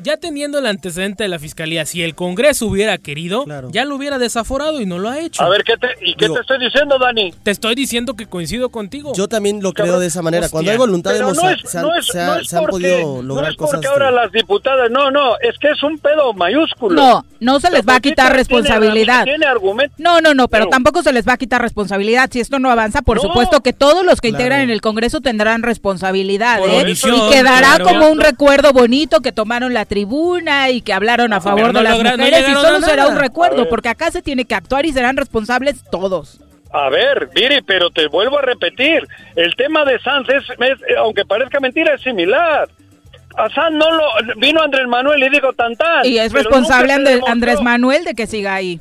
ya 0.00 0.16
teniendo 0.16 0.58
el 0.58 0.66
antecedente 0.66 1.24
de 1.24 1.28
la 1.28 1.38
fiscalía, 1.38 1.84
si 1.84 2.02
el 2.02 2.14
Congreso 2.14 2.66
hubiera 2.66 2.98
querido, 2.98 3.44
ya 3.70 3.84
lo 3.84 3.96
hubiera 3.96 4.18
desaforado 4.18 4.80
y 4.80 4.86
no 4.86 4.98
lo 4.98 5.08
ha 5.08 5.20
hecho. 5.20 5.42
A 5.42 5.48
ver, 5.48 5.64
¿qué 5.64 5.76
te, 5.76 5.88
¿y 6.00 6.14
qué 6.14 6.28
te 6.28 6.40
estoy 6.40 6.58
diciendo, 6.58 6.98
Dani? 6.98 7.32
Te 7.42 7.50
estoy 7.50 7.74
diciendo 7.74 8.14
que 8.14 8.26
coincido 8.26 8.70
contigo. 8.70 9.12
Yo 9.14 9.28
también 9.28 9.62
lo 9.62 9.72
creo 9.72 9.98
de 9.98 10.06
esa 10.06 10.22
manera. 10.22 10.48
Cuando 10.48 10.70
hay 10.70 10.76
voluntad, 10.76 11.12
de 11.12 11.16
se, 12.02 12.56
han, 12.56 12.66
podido 12.66 13.22
lograr 13.22 13.46
no 13.46 13.50
es 13.50 13.72
porque 13.72 13.86
ahora 13.86 14.10
las 14.10 14.32
diputadas, 14.32 14.90
no, 14.90 15.10
no, 15.10 15.38
es 15.40 15.58
que 15.58 15.70
es 15.70 15.82
un 15.82 15.98
pedo 15.98 16.32
mayúsculo. 16.32 16.94
No, 16.94 17.24
no 17.40 17.60
se 17.60 17.70
les 17.70 17.86
va 17.86 17.96
a 17.96 18.00
quitar 18.00 18.34
responsabilidad. 18.34 19.24
Tiene, 19.24 19.46
no, 19.98 20.20
no, 20.20 20.34
no, 20.34 20.48
pero, 20.48 20.68
tampoco 20.68 21.02
se 21.02 21.12
les 21.12 21.26
va 21.26 21.34
a 21.34 21.36
quitar 21.36 21.60
responsabilidad. 21.60 22.28
Si 22.32 22.40
esto 22.40 22.58
no 22.58 22.70
avanza, 22.70 23.02
por 23.02 23.20
supuesto 23.20 23.60
que 23.60 23.72
todos 23.72 24.04
los 24.04 24.20
que 24.20 24.28
integran 24.28 24.60
en 24.60 24.70
el 24.70 24.80
Congreso 24.86 25.20
tendrán 25.20 25.64
responsabilidad, 25.64 26.60
¿eh? 26.64 26.84
y 26.88 27.32
quedará 27.32 27.82
como 27.82 28.08
un 28.08 28.20
recuerdo 28.20 28.72
bonito 28.72 29.20
que 29.20 29.32
tomaron 29.32 29.74
la 29.74 29.84
tribuna 29.84 30.70
y 30.70 30.80
que 30.80 30.92
hablaron 30.92 31.32
a 31.32 31.40
favor 31.40 31.72
de 31.72 31.82
las 31.82 31.98
mujeres 31.98 32.48
y 32.48 32.52
solo 32.52 32.80
será 32.82 33.08
un 33.08 33.16
recuerdo, 33.16 33.68
porque 33.68 33.88
acá 33.88 34.12
se 34.12 34.22
tiene 34.22 34.44
que 34.44 34.54
actuar 34.54 34.86
y 34.86 34.92
serán 34.92 35.16
responsables 35.16 35.82
todos. 35.90 36.38
A 36.72 36.88
ver, 36.88 37.30
Viri, 37.34 37.62
pero 37.62 37.90
te 37.90 38.06
vuelvo 38.06 38.38
a 38.38 38.42
repetir, 38.42 39.04
el 39.34 39.56
tema 39.56 39.84
de 39.84 39.98
Sanz 39.98 40.28
es, 40.28 40.44
aunque 40.98 41.24
parezca 41.24 41.58
mentira, 41.58 41.94
es 41.94 42.02
similar. 42.02 42.68
A 43.36 43.50
Sanz 43.50 43.72
no 43.72 43.90
lo 43.90 44.04
vino 44.36 44.62
Andrés 44.62 44.86
Manuel 44.86 45.20
y 45.20 45.30
dijo 45.30 45.52
tan 45.52 45.74
tan. 45.74 46.06
Y 46.06 46.18
es 46.18 46.32
responsable 46.32 46.92
Andrés 47.26 47.60
Manuel 47.60 48.04
de 48.04 48.14
que 48.14 48.28
siga 48.28 48.54
ahí. 48.54 48.78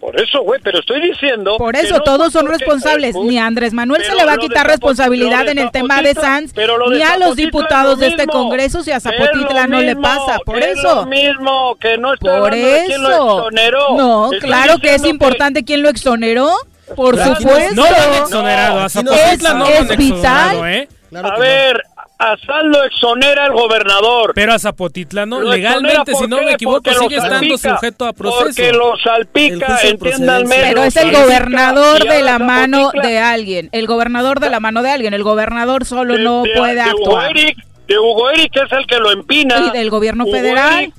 Por 0.00 0.20
eso, 0.20 0.42
güey, 0.42 0.60
pero 0.62 0.78
estoy 0.78 1.00
diciendo. 1.00 1.56
Por 1.56 1.74
eso, 1.76 2.00
todos 2.00 2.32
son 2.32 2.46
responsables. 2.46 3.14
ni 3.16 3.38
a 3.38 3.46
Andrés 3.46 3.72
Manuel 3.72 4.04
se 4.04 4.14
le 4.14 4.24
va 4.24 4.34
a 4.34 4.38
quitar 4.38 4.66
responsabilidad 4.66 5.48
en 5.48 5.58
el 5.58 5.70
tema 5.70 6.02
de 6.02 6.14
Sanz, 6.14 6.52
ni 6.90 7.02
a 7.02 7.16
los 7.18 7.36
diputados 7.36 7.98
de 7.98 8.08
este 8.08 8.26
Congreso, 8.26 8.82
si 8.82 8.92
a 8.92 9.00
Zapotitla 9.00 9.66
no 9.66 9.80
le 9.80 9.96
pasa. 9.96 10.38
Por 10.44 10.58
eso. 10.58 10.88
Es 10.88 10.94
lo 10.94 11.06
mismo, 11.06 11.76
que 11.80 11.98
no 11.98 12.14
está 12.14 12.38
Por 12.38 12.54
eso. 12.54 12.98
lo 12.98 13.38
exoneró. 13.38 13.96
No, 13.96 14.30
claro 14.40 14.78
que 14.78 14.94
es 14.94 15.04
importante 15.04 15.64
quién 15.64 15.82
lo 15.82 15.88
exoneró. 15.88 16.50
Por 16.94 17.18
supuesto. 17.18 17.74
No 17.74 17.82
lo 17.82 17.96
han 17.96 18.22
exonerado. 18.22 18.80
A 18.80 18.88
Zapotitla 18.88 19.54
no, 19.54 19.58
lo 19.58 19.64
han 19.66 19.90
exonerado, 19.90 20.66
¿eh? 20.66 20.88
a 21.14 21.38
ver, 21.38 21.82
a 22.18 22.36
Saldo 22.38 22.82
exonera 22.84 23.46
el 23.46 23.52
gobernador. 23.52 24.32
Pero 24.34 24.54
a 24.54 24.58
Zapotitlano, 24.58 25.42
legalmente, 25.42 26.14
si 26.14 26.26
no 26.26 26.38
me 26.38 26.52
equivoco, 26.52 26.90
sigue 26.92 27.16
estando 27.16 27.58
sujeto 27.58 28.06
a 28.06 28.12
proceso. 28.12 28.44
Porque 28.44 28.72
lo 28.72 28.96
salpica, 28.96 29.80
entiéndanme. 29.82 30.56
Pero 30.56 30.84
es 30.84 30.96
el 30.96 31.12
gobernador 31.12 32.04
de 32.08 32.22
la 32.22 32.38
mano 32.38 32.90
de 33.02 33.18
alguien. 33.18 33.68
El 33.72 33.86
gobernador 33.86 34.40
de 34.40 34.50
la 34.50 34.60
mano 34.60 34.82
de 34.82 34.90
alguien. 34.90 35.14
El 35.14 35.22
gobernador 35.22 35.84
solo 35.84 36.16
no 36.18 36.44
puede 36.56 36.80
actuar. 36.80 37.34
de 37.34 37.98
Hugo 37.98 38.30
Eric, 38.30 38.56
es 38.56 38.72
el 38.72 38.86
que 38.86 38.98
lo 38.98 39.12
empina. 39.12 39.58
Y 39.66 39.78
del 39.78 39.90
gobierno 39.90 40.26
federal. 40.26 40.92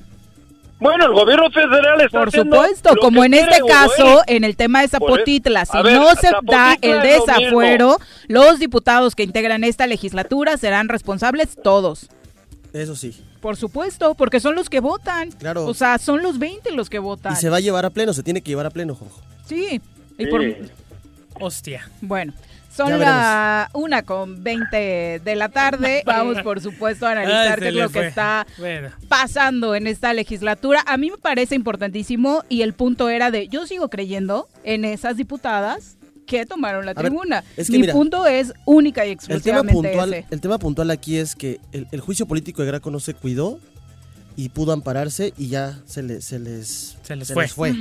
Bueno, 0.80 1.06
el 1.06 1.14
gobierno 1.14 1.50
federal 1.50 2.02
está 2.02 2.20
Por 2.20 2.32
supuesto, 2.32 2.96
como 3.02 3.24
en 3.24 3.34
este 3.34 3.62
caso, 3.68 4.22
en 4.28 4.44
el 4.44 4.56
tema 4.56 4.82
de 4.82 4.88
Zapotitla, 4.88 5.66
si 5.66 5.78
no 5.78 6.14
se 6.16 6.30
da 6.44 6.78
el 6.82 7.02
desafuero, 7.02 7.98
los 8.28 8.60
diputados 8.60 9.16
que 9.16 9.24
integran 9.24 9.64
esta 9.64 9.88
legislatura 9.88 10.58
serán 10.58 10.88
responsables 10.88 11.58
todos. 11.62 12.10
Eso 12.74 12.96
sí. 12.96 13.16
Por 13.42 13.56
supuesto, 13.56 14.14
porque 14.16 14.40
son 14.40 14.56
los 14.56 14.70
que 14.70 14.80
votan. 14.80 15.32
Claro. 15.32 15.66
O 15.66 15.74
sea, 15.74 15.98
son 15.98 16.22
los 16.22 16.38
20 16.38 16.72
los 16.74 16.90
que 16.90 17.00
votan. 17.00 17.34
Y 17.34 17.36
se 17.38 17.50
va 17.50 17.58
a 17.58 17.60
llevar 17.60 17.86
a 17.86 17.90
pleno, 17.90 18.14
se 18.14 18.24
tiene 18.24 18.42
que 18.42 18.52
llevar 18.52 18.66
a 18.66 18.70
pleno, 18.70 18.94
Jorge. 18.94 19.16
Sí. 19.48 19.82
Y 20.18 20.28
por... 20.28 20.42
Hostia. 21.40 21.90
Bueno, 22.02 22.34
son 22.78 23.00
la 23.00 23.70
una 23.74 24.04
con 24.04 24.44
20 24.44 25.22
de 25.24 25.36
la 25.36 25.50
tarde. 25.50 26.04
Vamos, 26.06 26.42
por 26.44 26.62
supuesto, 26.62 27.08
a 27.08 27.12
analizar 27.12 27.60
qué 27.60 27.70
es 27.70 27.74
lo 27.74 27.90
que 27.90 28.08
está 28.08 28.46
pasando 29.10 29.76
en 29.76 29.88
esta 29.88 30.14
legislatura. 30.14 30.84
A 30.86 30.98
mí 30.98 31.10
me 31.10 31.18
parece 31.18 31.56
importantísimo 31.56 32.44
y 32.50 32.62
el 32.62 32.74
punto 32.74 33.10
era 33.10 33.32
de, 33.32 33.48
yo 33.48 33.66
sigo 33.66 33.90
creyendo 33.90 34.48
en 34.64 34.86
esas 34.86 35.18
diputadas 35.18 35.98
que 36.28 36.46
tomaron 36.46 36.86
la 36.86 36.94
tribuna. 36.94 37.44
Mi 37.70 37.88
punto 37.88 38.28
es 38.28 38.54
única 38.66 39.06
y 39.06 39.12
exclusivamente 39.12 39.72
el 39.72 39.82
tema 39.82 39.92
puntual, 39.92 40.14
ese. 40.14 40.28
El 40.30 40.42
tema 40.42 40.60
puntual 40.60 40.92
aquí 40.92 41.18
es 41.18 41.36
que 41.36 41.60
el, 41.72 42.00
juicio 42.02 42.28
político 42.28 42.62
de 42.62 42.68
Graco 42.68 42.92
no 42.92 43.00
se 43.00 43.14
cuidó 43.14 43.60
y 44.36 44.50
pudo 44.50 44.74
ampararse 44.74 45.34
y 45.38 45.48
ya 45.48 45.80
se, 45.86 46.04
le, 46.04 46.22
se 46.22 46.38
les, 46.38 46.98
se 47.02 47.16
les 47.16 47.54
fue. 47.54 47.74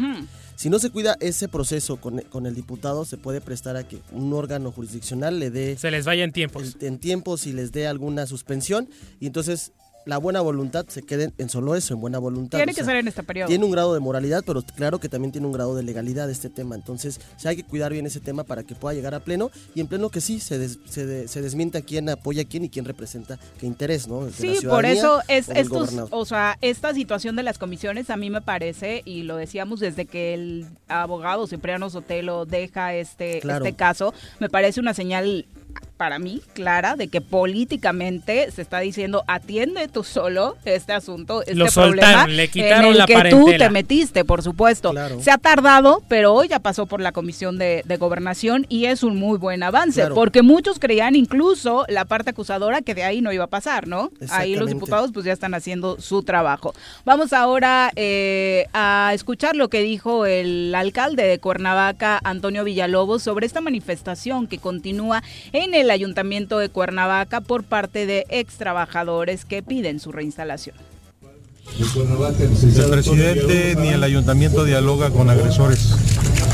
Si 0.57 0.71
no 0.71 0.79
se 0.79 0.91
cuida 0.91 1.17
ese 1.21 1.49
proceso 1.49 1.99
con, 1.99 2.21
con, 2.31 2.47
el 2.47 2.55
diputado, 2.55 3.05
se 3.05 3.19
puede 3.19 3.41
prestar 3.43 3.77
a 3.77 3.87
que 3.87 4.01
un 4.11 4.33
órgano 4.33 4.73
jurisdiccional 4.73 5.39
le 5.39 5.51
dé... 5.51 5.77
Se 5.77 5.91
les 5.91 6.07
vaya 6.07 6.25
en 6.25 6.33
tiempos. 6.33 6.77
en 6.81 6.99
tiempos 6.99 7.47
y 7.47 7.53
les 7.53 7.73
dé 7.73 7.87
alguna 7.87 8.27
suspensión. 8.27 8.89
Y 9.21 9.27
entonces 9.27 9.73
la 10.07 10.19
buena 10.19 10.41
voluntad 10.41 10.87
se 10.89 11.03
quede 11.03 11.33
en 11.37 11.49
solo 11.49 11.75
eso, 11.75 11.93
en 11.93 12.01
buena 12.01 12.19
voluntad. 12.19 12.59
Tiene 12.59 12.73
que 12.73 12.85
ser 12.85 12.97
en 12.97 13.09
este 13.09 13.23
periodo. 13.23 13.49
Tiene 13.49 13.65
un 13.65 13.71
grado 13.73 13.93
de 13.93 14.01
moralidad, 14.01 14.43
pero 14.47 14.63
claro 14.63 14.99
que 14.99 15.09
también 15.09 15.33
tiene 15.33 15.47
un 15.47 15.53
grado 15.53 15.75
de 15.75 15.83
legalidad 15.83 16.31
este 16.31 16.49
tema. 16.49 16.77
Entonces, 16.77 17.21
sí 17.37 17.49
hay 17.49 17.57
que 17.57 17.65
cuidar 17.65 17.93
bien 17.93 18.07
ese 18.07 18.21
tema 18.21 18.45
para 18.45 18.63
que 18.63 18.75
pueda 18.75 18.95
llegar 18.95 19.15
a 19.15 19.21
pleno 19.21 19.51
y 19.75 19.81
en 19.81 19.89
pleno 19.89 20.09
que 20.09 20.21
sí, 20.21 20.41
se, 20.41 20.69
se, 20.69 21.29
se 21.29 21.43
desmienta 21.43 21.83
quién 21.83 22.09
apoya 22.09 22.43
a 22.43 22.45
quién 22.45 22.65
y 22.65 22.71
quién 22.71 22.85
representa 22.85 23.39
qué 23.59 23.67
interés, 23.67 24.07
¿no? 24.07 24.31
sí, 24.31 24.57
por 24.67 24.87
eso 24.87 25.21
es 25.29 25.49
estos, 25.49 25.95
o 26.11 26.25
sea, 26.25 26.59
esta 26.61 26.95
situación 26.95 27.37
de 27.37 27.43
las 27.43 27.59
comisiones 27.59 28.11
a 28.11 28.17
mí 28.17 28.31
me 28.31 28.41
parece, 28.41 29.03
y 29.05 29.23
lo 29.23 29.37
decíamos 29.37 29.81
desde 29.81 30.07
que 30.07 30.35
el 30.35 30.67
abogado 30.89 31.47
Cipriano 31.47 31.91
Sotelo 31.91 32.47
deja 32.47 32.95
este, 32.95 33.39
este 33.39 33.73
caso, 33.75 34.15
me 34.39 34.49
parece 34.49 34.81
una 34.81 34.95
señal 34.95 35.47
para 35.97 36.19
mí 36.19 36.43
clara 36.53 36.97
de 36.97 37.09
que 37.09 37.21
políticamente 37.21 38.51
se 38.51 38.63
está 38.63 38.81
diciendo 38.81 39.25
atiende 39.27 39.89
tú 39.89 40.05
solo 40.05 40.57
este 40.65 40.93
asunto, 40.93 41.41
este 41.43 41.55
Lo 41.55 41.67
problema 41.67 42.27
le 42.27 42.49
quitaron 42.49 42.95
en 42.95 43.01
el 43.01 43.07
que 43.07 43.31
tú 43.31 43.47
te 43.47 43.71
metiste, 43.71 44.25
por 44.25 44.43
supuesto. 44.43 44.93
Se 45.21 45.31
ha 45.31 45.39
tardado, 45.39 46.03
pero 46.09 46.35
hoy 46.35 46.49
ya 46.49 46.59
pasó 46.59 46.87
por 46.87 47.01
la 47.01 47.13
Comisión 47.13 47.59
de, 47.59 47.83
Gobernación 47.97 48.67
y 48.69 48.87
es 48.87 49.03
un 49.03 49.17
muy 49.17 49.39
buen 49.39 49.63
avance, 49.63 50.09
porque 50.09 50.43
muchos 50.43 50.79
creían 50.79 51.15
incluso 51.15 51.87
la 51.89 52.05
parte 52.05 52.31
acusadora 52.31 52.83
que 52.83 52.95
de 52.95 53.05
ahí 53.05 53.23
no 53.23 53.33
iba 53.33 53.45
a 53.45 53.49
pasar, 53.49 53.89
¿no? 53.89 54.11
Ahí 54.29 54.55
los 54.55 54.69
diputados 54.69 55.13
pues 55.13 55.25
ya 55.25 55.33
están 55.33 55.55
haciendo 55.55 55.99
su 55.99 56.23
trabajo. 56.23 56.75
Vamos 57.07 57.33
ahora 57.33 57.91
eh, 57.97 58.67
a 58.75 59.13
escuchar 59.15 59.57
lo 59.57 59.69
que 59.69 59.81
dijo 59.81 60.27
el 60.27 60.75
alcalde 60.75 61.23
de 61.27 61.39
Cuernavaca, 61.39 62.21
Antonio 62.23 62.65
Villalobos, 62.65 63.23
sobre 63.23 63.47
esta 63.47 63.63
manifestación 63.63 64.47
que 64.47 64.59
continúa 64.59 65.23
en 65.53 65.66
el 65.75 65.91
Ayuntamiento 65.91 66.59
de 66.59 66.69
Cuernavaca 66.69 67.41
por 67.41 67.65
parte 67.65 68.07
de 68.07 68.27
ex 68.29 68.55
trabajadores 68.57 69.45
que 69.45 69.63
piden 69.63 70.01
su 70.01 70.13
reinstalación. 70.13 70.77
El 71.79 72.91
presidente 72.91 73.77
ni 73.77 73.89
el 73.89 74.03
ayuntamiento 74.03 74.65
dialoga 74.65 75.11
con 75.11 75.29
agresores, 75.29 75.95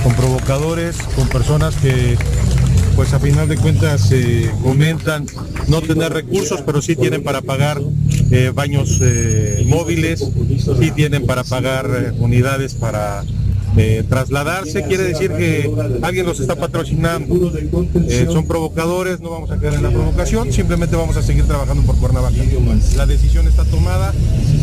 con 0.03 0.15
provocadores, 0.17 0.97
con 1.15 1.29
personas 1.29 1.77
que 1.77 2.17
pues 2.97 3.13
a 3.15 3.21
final 3.21 3.49
de 3.49 3.57
cuentas 3.57 4.09
se 4.09 4.51
comentan 4.63 5.27
no 5.69 5.81
tener 5.81 6.13
recursos, 6.13 6.63
pero 6.63 6.83
sí 6.83 6.97
tienen 6.97 7.23
para 7.23 7.41
pagar 7.41 7.81
eh, 8.31 8.51
baños 8.55 8.99
eh, 9.01 9.65
móviles, 9.67 10.29
sí 10.81 10.91
tienen 10.91 11.25
para 11.25 11.45
pagar 11.45 11.87
eh, 11.87 12.13
unidades 12.19 12.75
para 12.75 13.25
trasladarse, 14.09 14.85
quiere 14.85 15.05
decir 15.05 15.33
que 15.33 15.71
alguien 16.03 16.27
los 16.27 16.41
está 16.41 16.57
patrocinando. 16.57 17.53
Eh, 18.09 18.27
son 18.31 18.47
provocadores, 18.47 19.21
no 19.21 19.31
vamos 19.31 19.51
a 19.51 19.59
quedar 19.59 19.75
en 19.75 19.83
la 19.83 19.91
provocación, 19.91 20.53
simplemente 20.53 20.97
vamos 20.97 21.17
a 21.17 21.23
seguir 21.23 21.45
trabajando 21.45 21.83
por 21.83 21.97
Cuernavaca. 21.97 22.37
La 22.97 23.07
decisión 23.07 23.47
está 23.47 23.65
tomada, 23.65 24.13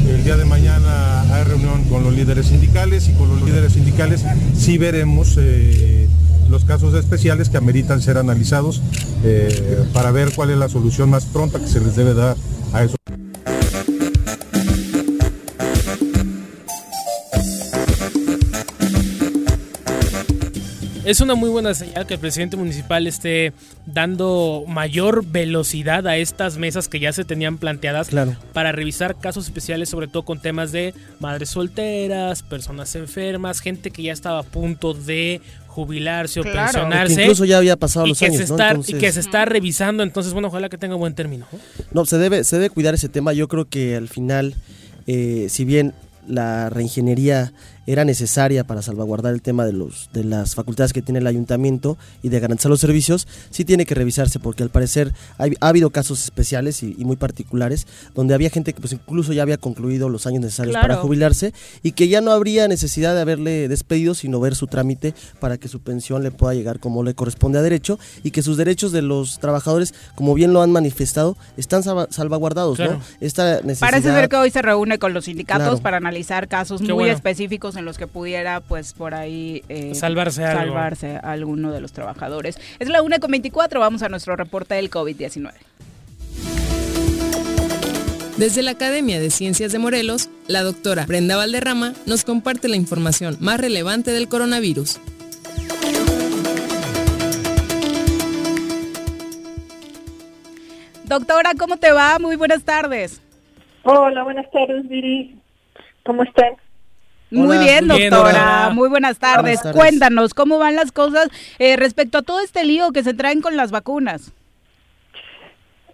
el 0.08 0.24
día 0.24 0.38
de 0.38 0.46
mañana 0.46 1.22
hay 1.34 1.44
reunión 1.44 1.84
con 1.86 2.04
los 2.04 2.14
líderes 2.14 2.48
sindicales 2.48 3.08
y 3.10 3.14
con 3.14 3.30
los 3.30 3.42
líderes 3.42 3.74
sindicales 3.74 4.24
sí 4.58 4.78
veremos 4.78 5.36
eh, 5.38 6.08
los 6.50 6.66
casos 6.66 6.94
especiales 6.94 7.50
que 7.50 7.58
ameritan 7.58 8.02
ser 8.02 8.18
analizados 8.18 8.82
eh, 9.24 9.84
para 9.94 10.12
ver 10.12 10.32
cuál 10.36 10.50
es 10.50 10.58
la 10.58 10.70
solución 10.70 11.10
más 11.10 11.26
pronta 11.26 11.60
que 11.60 11.68
se 11.68 11.80
les 11.80 11.96
debe 11.96 12.14
dar 12.14 12.36
a 12.74 12.84
esos. 12.84 12.98
Es 21.10 21.22
una 21.22 21.34
muy 21.34 21.50
buena 21.50 21.74
señal 21.74 22.06
que 22.06 22.14
el 22.14 22.20
presidente 22.20 22.56
municipal 22.56 23.08
esté 23.08 23.52
dando 23.88 24.64
mayor 24.68 25.26
velocidad 25.26 26.06
a 26.06 26.18
estas 26.18 26.58
mesas 26.58 26.88
que 26.88 27.00
ya 27.00 27.12
se 27.14 27.26
tenían 27.26 27.58
planteadas 27.58 28.10
para 28.54 28.72
revisar 28.72 29.18
casos 29.18 29.46
especiales, 29.46 29.90
sobre 29.90 30.08
todo 30.08 30.24
con 30.24 30.40
temas 30.40 30.72
de 30.72 30.94
madres 31.20 31.50
solteras, 31.50 32.44
personas 32.44 32.94
enfermas, 32.96 33.60
gente 33.60 33.90
que 33.90 34.04
ya 34.04 34.14
estaba 34.14 34.40
a 34.40 34.44
punto 34.44 34.94
de 34.94 35.42
jubilarse 35.66 36.42
o 36.42 36.44
pensionarse. 36.44 37.24
incluso 37.24 37.46
ya 37.46 37.58
había 37.58 37.76
pasado 37.76 38.06
los 38.06 38.22
años, 38.22 38.52
Y 38.88 38.94
que 38.94 39.12
se 39.12 39.20
está 39.20 39.46
revisando, 39.46 40.04
entonces, 40.04 40.34
bueno, 40.34 40.50
ojalá 40.50 40.70
que 40.70 40.78
tenga 40.78 40.94
buen 40.94 41.16
término. 41.16 41.48
No, 41.92 42.06
se 42.06 42.20
debe, 42.20 42.44
se 42.44 42.58
debe 42.58 42.70
cuidar 42.70 42.94
ese 42.94 43.10
tema. 43.10 43.34
Yo 43.34 43.48
creo 43.48 43.68
que 43.68 43.96
al 43.96 44.10
final, 44.10 44.54
eh, 45.08 45.48
si 45.50 45.66
bien 45.66 45.94
la 46.28 46.70
reingeniería 46.70 47.52
era 47.92 48.06
necesaria 48.06 48.64
para 48.66 48.84
salvaguardar 48.84 49.34
el 49.34 49.42
tema 49.42 49.66
de, 49.66 49.74
los, 49.74 50.12
de 50.14 50.24
las 50.24 50.54
facultades 50.54 50.94
que 50.94 51.02
tiene 51.02 51.18
el 51.18 51.26
ayuntamiento 51.26 51.98
y 52.22 52.30
de 52.30 52.40
garantizar 52.40 52.70
los 52.70 52.80
servicios, 52.80 53.28
sí 53.50 53.66
tiene 53.66 53.88
que 53.88 53.96
revisarse 53.96 54.40
porque 54.40 54.62
al 54.62 54.70
parecer 54.70 55.12
ha, 55.40 55.68
habido 55.68 55.90
casos 55.90 56.24
especiales 56.24 56.84
y, 56.84 56.94
muy 57.00 57.16
particulares 57.16 57.88
donde 58.14 58.36
había 58.36 58.52
gente 58.52 58.74
que 58.74 58.80
pues 58.80 58.94
incluso 58.94 59.34
ya 59.34 59.42
había 59.42 59.58
concluido 59.58 60.08
los 60.08 60.28
años 60.28 60.42
necesarios 60.42 60.76
para 60.76 60.98
jubilarse 60.98 61.52
y 61.82 61.94
que 61.94 62.08
ya 62.08 62.22
no 62.22 62.32
habría 62.32 62.68
necesidad 62.68 63.16
de 63.16 63.22
haberle 63.22 63.68
despedido 63.68 64.14
sino 64.14 64.40
ver 64.40 64.54
su 64.54 64.68
trámite 64.68 65.16
para 65.40 65.58
que 65.58 65.68
su 65.68 65.80
pensión 65.80 66.22
le 66.22 66.30
pueda 66.30 66.54
llegar 66.54 66.80
como 66.80 67.04
le 67.04 67.16
corresponde 67.16 67.58
a 67.58 67.64
derecho 67.64 67.98
y 68.24 68.30
que 68.30 68.44
sus 68.44 68.58
derechos 68.58 68.92
de 68.92 69.02
los 69.02 69.40
trabajadores, 69.40 69.96
como 70.14 70.36
bien 70.36 70.54
lo 70.54 70.62
han 70.62 70.72
manifestado, 70.72 71.36
están 71.58 71.82
salvaguardardos. 71.82 72.78
¿no? 72.78 73.02
Esta 73.20 73.62
necesidad... 73.62 73.90
Parece 73.90 74.12
ser 74.12 74.30
que 74.30 74.36
hoy 74.36 74.52
se 74.52 74.62
reúne 74.62 75.00
con 75.00 75.16
los 75.16 75.26
sindicatos 75.26 75.82
para 75.82 75.98
analizar 75.98 76.48
casos 76.48 76.84
muy 76.84 77.10
específicos 77.10 77.79
en 77.80 77.86
los 77.86 77.98
que 77.98 78.08
pudiera, 78.08 78.62
pues 78.62 78.94
por 78.94 79.16
ahí 79.16 79.64
eh, 79.70 79.96
salvarse, 79.96 80.44
salvarse 80.44 81.18
alguno 81.18 81.72
de 81.72 81.82
los 81.82 81.92
trabajadores. 81.92 82.60
Es 82.78 82.90
la 82.90 83.02
1 83.02 83.20
con 83.20 83.32
24, 83.32 83.80
vamos 83.80 84.04
a 84.04 84.10
nuestro 84.10 84.36
reporte 84.36 84.76
del 84.76 84.92
COVID-19. 84.92 85.54
Desde 88.38 88.62
la 88.62 88.72
Academia 88.72 89.20
de 89.20 89.32
Ciencias 89.32 89.74
de 89.74 89.80
Morelos, 89.80 90.30
la 90.48 90.64
doctora 90.64 91.06
Brenda 91.06 91.36
Valderrama 91.36 91.94
nos 92.06 92.24
comparte 92.24 92.70
la 92.70 92.78
información 92.78 93.36
más 93.42 93.60
relevante 93.60 94.12
del 94.12 94.30
coronavirus. 94.30 95.00
Doctora, 101.04 101.52
¿cómo 101.58 101.78
te 101.78 101.92
va? 101.92 102.18
Muy 102.20 102.36
buenas 102.36 102.64
tardes. 102.64 103.20
Hola, 103.84 104.24
buenas 104.24 104.50
tardes, 104.52 104.88
Viri. 104.88 105.36
¿Cómo 106.06 106.24
están? 106.24 106.54
Muy 107.32 107.58
bien, 107.60 107.88
doctora. 107.88 108.72
Muy 108.74 108.90
buenas 108.90 109.20
tardes. 109.20 109.62
Cuéntanos, 109.74 110.34
¿cómo 110.34 110.58
van 110.58 110.76
las 110.76 110.92
cosas 110.92 111.30
eh, 111.60 111.76
respecto 111.76 112.20
a 112.20 112.22
todo 112.22 112.40
este 112.42 112.64
lío 112.64 112.92
que 112.92 113.04
se 113.04 113.14
traen 113.14 113.42
con 113.42 113.56
las 113.56 113.72
vacunas? 113.72 114.34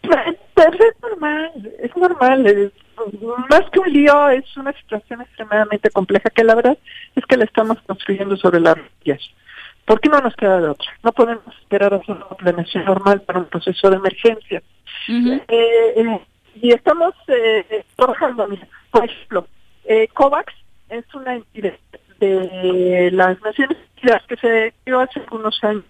Pues, 0.02 0.68
es 0.68 1.02
normal, 1.02 1.52
es 1.80 1.98
normal. 1.98 2.72
más 3.50 3.70
que 3.72 3.80
un 3.80 3.92
lío, 3.92 4.30
es 4.30 4.58
una 4.58 4.72
situación 4.74 5.22
extremadamente 5.22 5.90
compleja 5.90 6.30
que 6.30 6.44
la 6.44 6.56
verdad 6.56 6.78
es 7.16 7.26
que 7.26 7.38
la 7.38 7.46
estamos 7.46 7.78
construyendo 7.86 8.38
sobre 8.38 8.60
las 8.60 8.78
rodillas. 8.78 9.22
¿Por 9.86 10.00
qué 10.00 10.10
no 10.10 10.20
nos 10.20 10.36
queda 10.36 10.62
de 10.62 10.70
otra? 10.70 10.88
No 11.04 11.12
podemos 11.12 11.44
esperar 11.62 11.94
a 11.94 11.98
hacer 11.98 12.16
una 12.16 12.30
planeación 12.30 12.86
normal 12.86 13.22
para 13.22 13.40
un 13.40 13.46
proceso 13.46 13.90
de 13.90 13.98
emergencia. 13.98 14.64
Eh, 15.08 15.42
eh, 15.48 16.20
y 16.56 16.72
estamos 16.72 17.14
eh, 17.28 17.84
trabajando, 17.96 18.48
por 18.92 19.06
ejemplo, 19.06 19.48
COVAX 20.14 20.54
es 20.90 21.06
una 21.14 21.36
entidad 21.36 21.78
de 22.20 23.10
las 23.12 23.42
Naciones 23.42 23.78
Unidas 24.02 24.24
que 24.28 24.38
se 24.38 24.74
dio 24.86 25.00
hace 25.00 25.20
algunos 25.20 25.64
años 25.64 25.84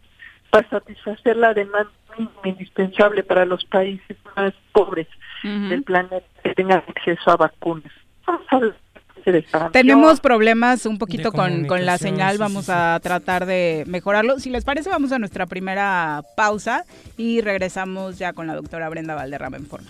para 0.49 0.67
satisfacer 0.69 1.38
la 1.38 1.53
demanda 1.53 1.91
indispensable 2.43 3.23
para 3.23 3.45
los 3.45 3.65
países 3.65 4.17
más 4.36 4.53
pobres 4.71 5.08
del 5.43 5.84
planeta 5.84 6.25
que 6.43 6.53
tengan 6.55 6.84
acceso 6.88 7.29
a 7.29 7.36
vacunas. 7.36 7.91
Tenemos 9.71 10.19
problemas 10.19 10.86
un 10.86 10.97
poquito 10.97 11.31
con, 11.31 11.65
con 11.65 11.86
la 11.86 11.97
señal, 11.97 12.38
vamos 12.38 12.69
a 12.69 12.99
tratar 13.01 13.45
de 13.45 13.84
mejorarlo. 13.88 14.39
Si 14.39 14.49
les 14.49 14.63
parece, 14.63 14.89
vamos 14.89 15.12
a 15.12 15.19
nuestra 15.19 15.45
primera 15.45 16.21
pausa 16.36 16.84
y 17.17 17.41
regresamos 17.41 18.17
ya 18.17 18.34
con 18.34 18.47
la 18.47 18.55
doctora 18.55 18.89
Brenda 18.89 19.15
Valderrama 19.15 19.58
en 19.58 19.65
forma. 19.65 19.89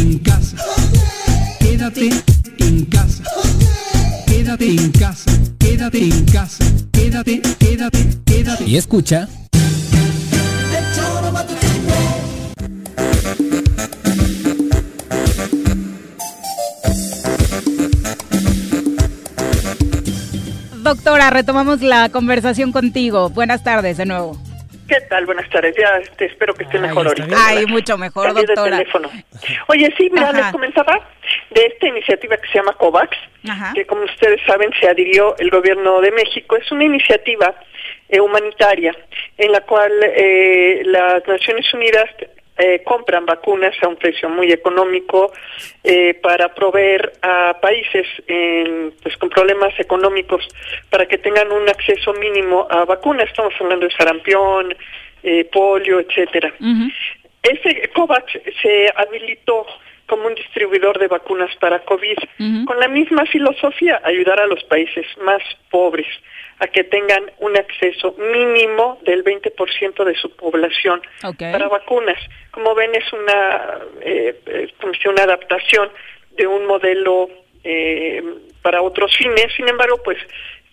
en 0.00 0.18
casa. 0.18 0.56
Quédate 1.58 2.10
en 2.58 2.84
casa. 2.86 3.22
Quédate 4.26 4.66
en 4.70 4.92
casa. 4.92 5.30
Quédate 5.58 5.98
en 6.04 6.24
casa. 6.24 6.64
Quédate, 6.92 7.42
quédate, 7.58 8.08
quédate. 8.24 8.64
Y 8.64 8.76
escucha. 8.76 9.28
Doctora, 20.82 21.30
retomamos 21.30 21.82
la 21.82 22.08
conversación 22.08 22.72
contigo. 22.72 23.28
Buenas 23.28 23.62
tardes 23.62 23.98
de 23.98 24.06
nuevo. 24.06 24.49
¿Qué 24.90 25.00
tal? 25.02 25.24
Buenas 25.24 25.48
tardes. 25.50 25.76
Ya 25.78 25.98
este, 25.98 26.24
espero 26.24 26.52
que 26.52 26.64
esté 26.64 26.80
mejor 26.80 27.06
ahorita. 27.06 27.36
Ay, 27.46 27.64
mucho 27.66 27.96
mejor, 27.96 28.34
doctora. 28.34 28.78
teléfono. 28.78 29.08
Oye, 29.68 29.94
sí, 29.96 30.10
mira, 30.12 30.32
les 30.32 30.46
comentaba 30.46 30.98
de 31.50 31.66
esta 31.66 31.86
iniciativa 31.86 32.36
que 32.36 32.48
se 32.48 32.54
llama 32.58 32.72
COVAX, 32.72 33.16
que 33.72 33.86
como 33.86 34.02
ustedes 34.02 34.40
saben 34.44 34.72
se 34.80 34.88
adhirió 34.88 35.36
el 35.38 35.48
gobierno 35.50 36.00
de 36.00 36.10
México. 36.10 36.56
Es 36.56 36.72
una 36.72 36.82
iniciativa 36.82 37.54
eh, 38.08 38.18
humanitaria 38.18 38.92
en 39.38 39.52
la 39.52 39.60
cual 39.60 39.92
eh, 40.02 40.82
las 40.86 41.24
Naciones 41.28 41.72
Unidas 41.72 42.10
eh, 42.60 42.82
compran 42.84 43.24
vacunas 43.24 43.74
a 43.82 43.88
un 43.88 43.96
precio 43.96 44.28
muy 44.28 44.52
económico 44.52 45.32
eh, 45.82 46.14
para 46.14 46.54
proveer 46.54 47.12
a 47.22 47.58
países 47.60 48.06
pues 49.02 49.16
con 49.16 49.30
problemas 49.30 49.72
económicos 49.78 50.46
para 50.90 51.06
que 51.06 51.18
tengan 51.18 51.50
un 51.52 51.68
acceso 51.68 52.12
mínimo 52.14 52.66
a 52.70 52.84
vacunas. 52.84 53.28
Estamos 53.28 53.54
hablando 53.58 53.86
de 53.86 53.92
sarampión, 53.92 54.76
eh, 55.22 55.44
polio, 55.46 56.00
etcétera. 56.00 56.52
Ese 57.42 57.88
COVAX 57.94 58.32
se 58.60 58.92
habilitó 58.94 59.66
como 60.06 60.26
un 60.26 60.34
distribuidor 60.34 60.98
de 60.98 61.08
vacunas 61.08 61.54
para 61.56 61.78
COVID, 61.84 62.18
con 62.66 62.78
la 62.78 62.88
misma 62.88 63.24
filosofía, 63.26 64.00
ayudar 64.04 64.40
a 64.40 64.46
los 64.46 64.62
países 64.64 65.06
más 65.22 65.40
pobres 65.70 66.06
a 66.60 66.66
que 66.68 66.84
tengan 66.84 67.30
un 67.38 67.56
acceso 67.56 68.14
mínimo 68.18 68.98
del 69.02 69.24
20% 69.24 70.04
de 70.04 70.14
su 70.14 70.30
población 70.36 71.00
para 71.38 71.68
vacunas. 71.68 72.18
Como 72.50 72.74
ven, 72.74 72.94
es 72.94 73.12
una, 73.12 73.78
eh, 74.02 74.38
eh 74.46 74.68
una 75.08 75.22
adaptación 75.22 75.90
de 76.32 76.46
un 76.46 76.66
modelo 76.66 77.28
eh, 77.64 78.22
para 78.62 78.82
otros 78.82 79.16
fines, 79.16 79.46
sin 79.56 79.68
embargo, 79.68 80.00
pues 80.04 80.18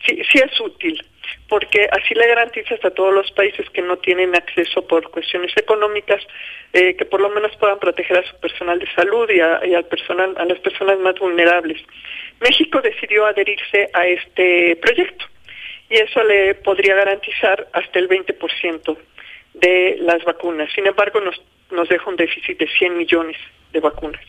sí, 0.05 0.21
sí 0.31 0.39
es 0.39 0.59
útil 0.59 1.01
porque 1.49 1.87
así 1.91 2.13
le 2.13 2.27
garantizas 2.27 2.83
a 2.83 2.91
todos 2.91 3.13
los 3.13 3.31
países 3.31 3.69
que 3.71 3.81
no 3.81 3.97
tienen 3.97 4.35
acceso 4.35 4.85
por 4.85 5.09
cuestiones 5.11 5.51
económicas 5.55 6.21
eh, 6.73 6.95
que 6.95 7.05
por 7.05 7.21
lo 7.21 7.29
menos 7.29 7.55
puedan 7.57 7.79
proteger 7.79 8.17
a 8.17 8.29
su 8.29 8.35
personal 8.39 8.79
de 8.79 8.91
salud 8.93 9.29
y, 9.29 9.39
a, 9.39 9.57
al 9.57 9.85
personal 9.85 10.35
a 10.37 10.45
las 10.45 10.59
personas 10.59 10.99
más 10.99 11.15
vulnerables. 11.19 11.81
México 12.41 12.81
decidió 12.81 13.25
adherirse 13.25 13.89
a 13.93 14.05
este 14.07 14.75
proyecto 14.77 15.25
y 15.89 15.95
eso 15.95 16.23
le 16.23 16.55
podría 16.55 16.95
garantizar 16.95 17.67
hasta 17.73 17.99
el 17.99 18.09
20% 18.09 18.97
de 19.53 19.97
las 20.01 20.23
vacunas. 20.23 20.71
Sin 20.73 20.85
embargo, 20.85 21.19
nos, 21.21 21.41
nos 21.71 21.87
deja 21.89 22.09
un 22.09 22.15
déficit 22.15 22.57
de 22.59 22.67
100 22.67 22.97
millones 22.97 23.37
de 23.71 23.79
vacunas. 23.79 24.21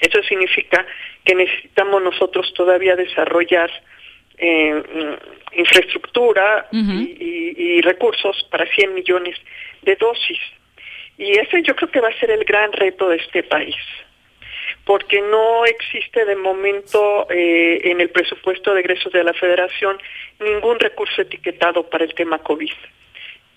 Eso 0.00 0.22
significa 0.22 0.86
que 1.24 1.34
necesitamos 1.34 2.02
nosotros 2.02 2.52
todavía 2.54 2.94
desarrollar 2.94 3.70
eh, 4.38 4.82
infraestructura 5.56 6.68
y, 6.70 7.80
recursos 7.80 8.46
para 8.50 8.66
100 8.66 8.94
millones 8.94 9.36
de 9.82 9.96
dosis. 9.96 10.38
Y 11.16 11.32
ese 11.32 11.62
yo 11.62 11.74
creo 11.74 11.90
que 11.90 12.00
va 12.00 12.08
a 12.08 12.20
ser 12.20 12.30
el 12.30 12.44
gran 12.44 12.72
reto 12.72 13.08
de 13.08 13.16
este 13.16 13.42
país, 13.42 13.76
porque 14.88 15.20
no 15.20 15.66
existe 15.66 16.24
de 16.24 16.34
momento 16.34 17.26
eh, 17.28 17.90
en 17.90 18.00
el 18.00 18.08
presupuesto 18.08 18.72
de 18.72 18.80
egresos 18.80 19.12
de 19.12 19.22
la 19.22 19.34
Federación 19.34 19.98
ningún 20.40 20.78
recurso 20.78 21.20
etiquetado 21.20 21.82
para 21.90 22.04
el 22.04 22.14
tema 22.14 22.38
COVID 22.38 22.72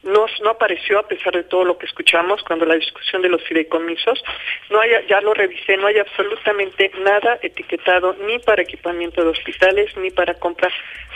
no, 0.04 0.26
apareció 0.50 1.00
a 1.00 1.08
pesar 1.08 1.34
de 1.34 1.44
todo 1.44 1.64
lo 1.64 1.78
que 1.78 1.86
escuchamos 1.86 2.44
cuando 2.44 2.66
la 2.66 2.76
discusión 2.76 3.22
de 3.22 3.30
los 3.30 3.44
fideicomisos. 3.44 4.24
No 4.70 4.80
hay, 4.80 4.90
ya 5.08 5.22
lo 5.22 5.34
revisé, 5.34 5.78
no 5.78 5.88
hay 5.88 6.00
absolutamente 6.00 6.92
nada 7.04 7.38
etiquetado 7.42 8.16
ni 8.26 8.40
para 8.40 8.64
equipamiento 8.64 9.24
de 9.24 9.30
hospitales 9.30 9.96
ni 9.98 10.10
para 10.10 10.34
compra 10.34 10.70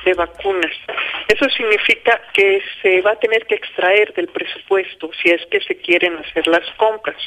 de 0.04 0.14
vacunas. 0.14 0.72
Eso 1.28 1.50
significa 1.50 2.22
que 2.34 2.62
se 2.82 3.02
va 3.02 3.12
a 3.12 3.20
tener 3.20 3.46
que 3.48 3.56
extraer 3.56 4.14
del 4.14 4.28
presupuesto 4.28 5.10
si 5.22 5.30
es 5.30 5.44
que 5.48 5.62
se 5.62 5.78
quieren 5.78 6.18
hacer 6.18 6.46
las 6.48 6.70
compras. 6.78 7.18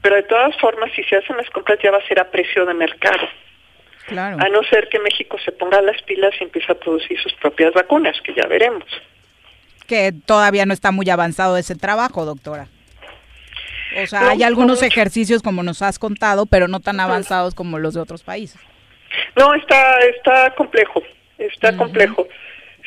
Pero 0.00 0.16
de 0.16 0.22
todas 0.24 0.56
formas, 0.58 0.90
si 0.94 1.02
se 1.04 1.16
hacen 1.16 1.36
las 1.36 1.48
compras 1.50 1.78
ya 1.82 1.90
va 1.90 1.98
a 1.98 2.06
ser 2.08 2.20
a 2.20 2.30
precio 2.30 2.64
de 2.66 2.74
mercado. 2.74 3.28
Claro. 4.06 4.36
A 4.40 4.48
no 4.48 4.62
ser 4.64 4.88
que 4.88 4.98
México 4.98 5.36
se 5.44 5.52
ponga 5.52 5.80
las 5.80 6.00
pilas 6.02 6.34
y 6.40 6.44
empiece 6.44 6.72
a 6.72 6.74
producir 6.74 7.20
sus 7.20 7.32
propias 7.34 7.72
vacunas, 7.72 8.20
que 8.22 8.34
ya 8.34 8.46
veremos 8.46 8.84
que 9.92 10.10
todavía 10.24 10.64
no 10.64 10.72
está 10.72 10.90
muy 10.90 11.10
avanzado 11.10 11.58
ese 11.58 11.76
trabajo, 11.76 12.24
doctora. 12.24 12.66
O 14.02 14.06
sea, 14.06 14.30
hay 14.30 14.42
algunos 14.42 14.82
ejercicios 14.82 15.42
como 15.42 15.62
nos 15.62 15.82
has 15.82 15.98
contado, 15.98 16.46
pero 16.46 16.66
no 16.66 16.80
tan 16.80 16.98
avanzados 16.98 17.54
como 17.54 17.78
los 17.78 17.92
de 17.92 18.00
otros 18.00 18.22
países. 18.22 18.58
No, 19.36 19.54
está 19.54 19.98
está 19.98 20.54
complejo, 20.54 21.02
está 21.36 21.76
complejo. 21.76 22.26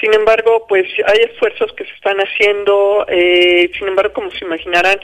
Sin 0.02 0.16
embargo, 0.16 0.66
pues 0.68 0.88
hay 1.06 1.20
esfuerzos 1.32 1.72
que 1.74 1.86
se 1.86 1.94
están 1.94 2.18
haciendo, 2.18 3.06
eh, 3.08 3.70
sin 3.78 3.88
embargo, 3.88 4.12
como 4.14 4.32
se 4.32 4.44
imaginarán, 4.44 5.00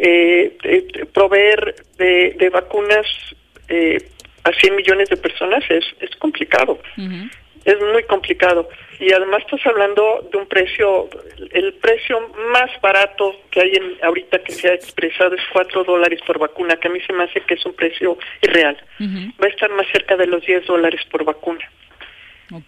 eh, 0.00 1.06
proveer 1.12 1.74
de, 1.98 2.34
de 2.38 2.50
vacunas 2.50 3.06
eh, 3.68 3.98
a 4.44 4.52
100 4.52 4.76
millones 4.76 5.08
de 5.10 5.16
personas 5.16 5.62
es, 5.68 5.84
es 6.00 6.14
complicado 6.16 6.78
es 7.64 7.76
muy 7.92 8.02
complicado. 8.04 8.68
Y 8.98 9.12
además 9.12 9.42
estás 9.42 9.64
hablando 9.66 10.28
de 10.30 10.38
un 10.38 10.46
precio, 10.46 11.08
el 11.52 11.74
precio 11.74 12.20
más 12.52 12.70
barato 12.80 13.34
que 13.50 13.60
hay 13.60 13.72
en, 13.72 13.96
ahorita 14.02 14.42
que 14.42 14.52
se 14.52 14.68
ha 14.68 14.74
expresado 14.74 15.34
es 15.34 15.42
4 15.52 15.84
dólares 15.84 16.20
por 16.26 16.38
vacuna, 16.38 16.76
que 16.76 16.88
a 16.88 16.90
mí 16.90 17.00
se 17.00 17.12
me 17.12 17.24
hace 17.24 17.40
que 17.40 17.54
es 17.54 17.64
un 17.64 17.74
precio 17.74 18.18
irreal. 18.42 18.76
Va 19.00 19.46
a 19.46 19.48
estar 19.48 19.70
más 19.70 19.86
cerca 19.92 20.16
de 20.16 20.26
los 20.26 20.44
10 20.44 20.66
dólares 20.66 21.00
por 21.10 21.24
vacuna. 21.24 21.68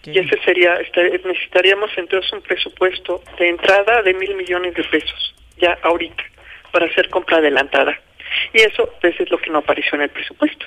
Y 0.04 0.16
ese 0.16 0.40
sería, 0.44 0.74
este, 0.76 1.20
necesitaríamos 1.24 1.90
entonces 1.96 2.32
un 2.32 2.40
presupuesto 2.40 3.22
de 3.38 3.48
entrada 3.48 4.02
de 4.02 4.14
mil 4.14 4.34
millones 4.36 4.74
de 4.74 4.84
pesos, 4.84 5.34
ya 5.58 5.76
ahorita, 5.82 6.22
para 6.72 6.86
hacer 6.86 7.08
compra 7.10 7.38
adelantada. 7.38 7.98
Y 8.52 8.60
eso 8.60 8.88
pues, 9.00 9.18
es 9.20 9.30
lo 9.30 9.38
que 9.38 9.50
no 9.50 9.58
apareció 9.58 9.94
en 9.94 10.02
el 10.02 10.10
presupuesto. 10.10 10.66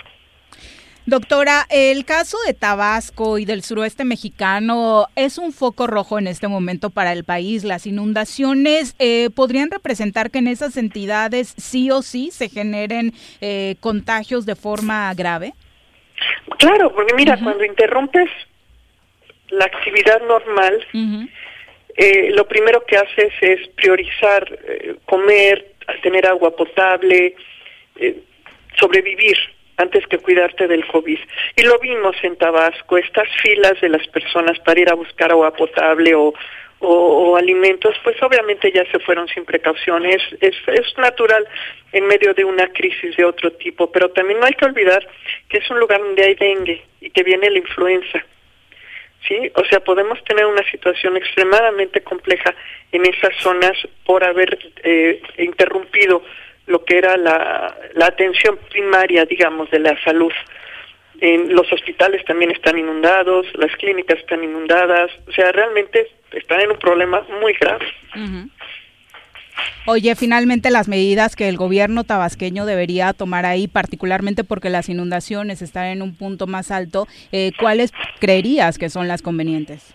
Doctora, 1.08 1.68
el 1.70 2.04
caso 2.04 2.36
de 2.48 2.56
Tabasco 2.56 3.38
y 3.38 3.46
del 3.46 3.62
suroeste 3.62 4.06
mexicano 4.06 5.06
es 5.15 5.38
un 5.38 5.54
foco 5.54 5.86
rojo 5.86 6.18
en 6.18 6.26
este 6.26 6.48
momento 6.48 6.89
para 6.89 7.13
el 7.13 7.24
país. 7.24 7.63
Las 7.63 7.86
inundaciones 7.86 8.96
eh, 8.98 9.30
podrían 9.36 9.70
representar 9.70 10.32
que 10.32 10.39
en 10.39 10.48
esas 10.48 10.78
entidades 10.78 11.54
sí 11.58 11.91
o 11.91 12.02
sí 12.02 12.32
se 12.32 12.50
generen 12.50 13.13
eh, 13.39 13.76
contagios 13.82 14.48
de 14.48 14.56
forma 14.56 15.13
grave. 15.13 15.54
Claro, 16.58 16.91
porque 16.96 17.13
mira, 17.13 17.38
cuando 17.38 17.63
interrumpes 17.63 18.30
la 19.50 19.65
actividad 19.65 20.20
normal, 20.28 20.88
eh, 21.98 22.32
lo 22.32 22.48
primero 22.48 22.84
que 22.84 22.98
haces 22.98 23.32
es 23.41 23.68
priorizar 23.76 24.58
comer, 25.06 25.74
tener 26.02 26.26
agua 26.28 26.56
potable, 26.56 27.36
sobrevivir 28.78 29.38
antes 29.78 30.06
que 30.08 30.17
cuidarte 30.19 30.67
del 30.67 30.86
COVID. 30.88 31.19
Y 31.56 31.63
lo 31.63 31.80
vimos 31.80 32.15
en 32.24 32.38
Tabasco, 32.38 32.98
estas 32.98 33.28
filas 33.41 33.80
de 33.82 33.89
las 33.89 34.08
personas 34.08 34.60
para 34.60 34.80
ir 34.80 34.89
a 34.89 34.95
buscar 34.95 35.32
agua 35.32 35.54
potable 35.54 36.15
o, 36.15 36.34
o, 36.80 37.36
alimentos, 37.38 37.95
pues 38.04 38.21
obviamente 38.21 38.71
ya 38.71 38.86
se 38.91 39.00
fueron 39.00 39.28
sin 39.28 39.45
precauciones. 39.45 40.21
Es, 40.39 40.56
es 40.67 40.98
natural 40.98 41.45
en 41.91 42.08
medio 42.08 42.34
de 42.34 42.45
una 42.45 42.67
crisis 42.71 43.15
de 43.17 43.26
otro 43.26 43.52
tipo, 43.54 43.91
pero 43.91 44.10
también 44.10 44.39
no 44.39 44.45
hay 44.45 44.54
que 44.54 44.65
olvidar 44.65 45.06
que 45.50 45.58
es 45.58 45.69
un 45.69 45.80
lugar 45.80 46.02
donde 46.02 46.24
hay 46.24 46.36
dengue 46.36 46.84
y 47.02 47.10
que 47.10 47.24
viene 47.24 47.50
la 47.50 47.60
influenza. 47.60 48.24
¿Sí? 49.27 49.51
O 49.55 49.65
sea, 49.65 49.79
podemos 49.79 50.23
tener 50.23 50.45
una 50.45 50.63
situación 50.69 51.17
extremadamente 51.17 52.01
compleja 52.01 52.53
en 52.91 53.05
esas 53.05 53.35
zonas 53.41 53.75
por 54.05 54.23
haber 54.23 54.57
eh, 54.83 55.21
interrumpido 55.38 56.21
lo 56.67 56.83
que 56.83 56.97
era 56.97 57.17
la, 57.17 57.75
atención 58.03 58.57
primaria, 58.69 59.25
digamos, 59.25 59.69
de 59.71 59.79
la 59.79 60.01
salud. 60.03 60.31
En 61.21 61.55
los 61.55 61.71
hospitales 61.71 62.25
también 62.25 62.51
están 62.51 62.77
inundados, 62.77 63.45
las 63.55 63.71
clínicas 63.77 64.19
están 64.19 64.43
inundadas, 64.43 65.09
o 65.27 65.31
sea, 65.31 65.51
realmente 65.51 66.07
están 66.31 66.61
en 66.61 66.71
un 66.71 66.77
problema 66.77 67.25
muy 67.39 67.53
grave. 67.53 67.85
Oye, 69.86 70.15
finalmente 70.15 70.72
las 70.72 70.88
medidas 70.88 71.36
que 71.36 71.48
el 71.48 71.58
gobierno 71.58 72.04
tabasqueño 72.04 72.65
debería 72.65 73.13
tomar 73.13 73.46
ahí, 73.46 73.68
particularmente 73.68 74.44
porque 74.44 74.70
las 74.70 74.89
inundaciones 74.89 75.62
están 75.62 75.86
en 75.86 76.02
un 76.02 76.15
punto 76.15 76.48
más 76.48 76.72
alto, 76.72 77.08
eh, 77.32 77.52
¿cuáles 77.60 77.91
creerías 78.20 78.78
que 78.78 78.89
son 78.89 79.08
las 79.08 79.22
convenientes? 79.22 79.94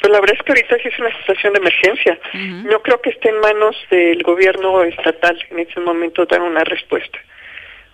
Pues 0.00 0.12
la 0.12 0.20
verdad 0.20 0.36
es 0.38 0.42
que 0.42 0.52
ahorita 0.52 0.76
sí 0.82 0.88
es 0.88 0.98
una 0.98 1.16
situación 1.18 1.52
de 1.52 1.58
emergencia. 1.58 2.18
No 2.64 2.80
creo 2.80 3.00
que 3.02 3.10
esté 3.10 3.28
en 3.28 3.38
manos 3.40 3.76
del 3.90 4.22
gobierno 4.22 4.82
estatal 4.82 5.38
en 5.50 5.58
este 5.58 5.78
momento 5.80 6.24
dar 6.24 6.40
una 6.40 6.64
respuesta. 6.64 7.18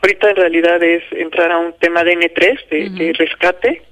Ahorita 0.02 0.30
en 0.30 0.36
realidad 0.36 0.82
es 0.82 1.02
entrar 1.10 1.50
a 1.50 1.58
un 1.58 1.76
tema 1.78 2.04
de 2.04 2.16
N3, 2.16 2.68
de, 2.68 3.12
rescate, 3.14 3.82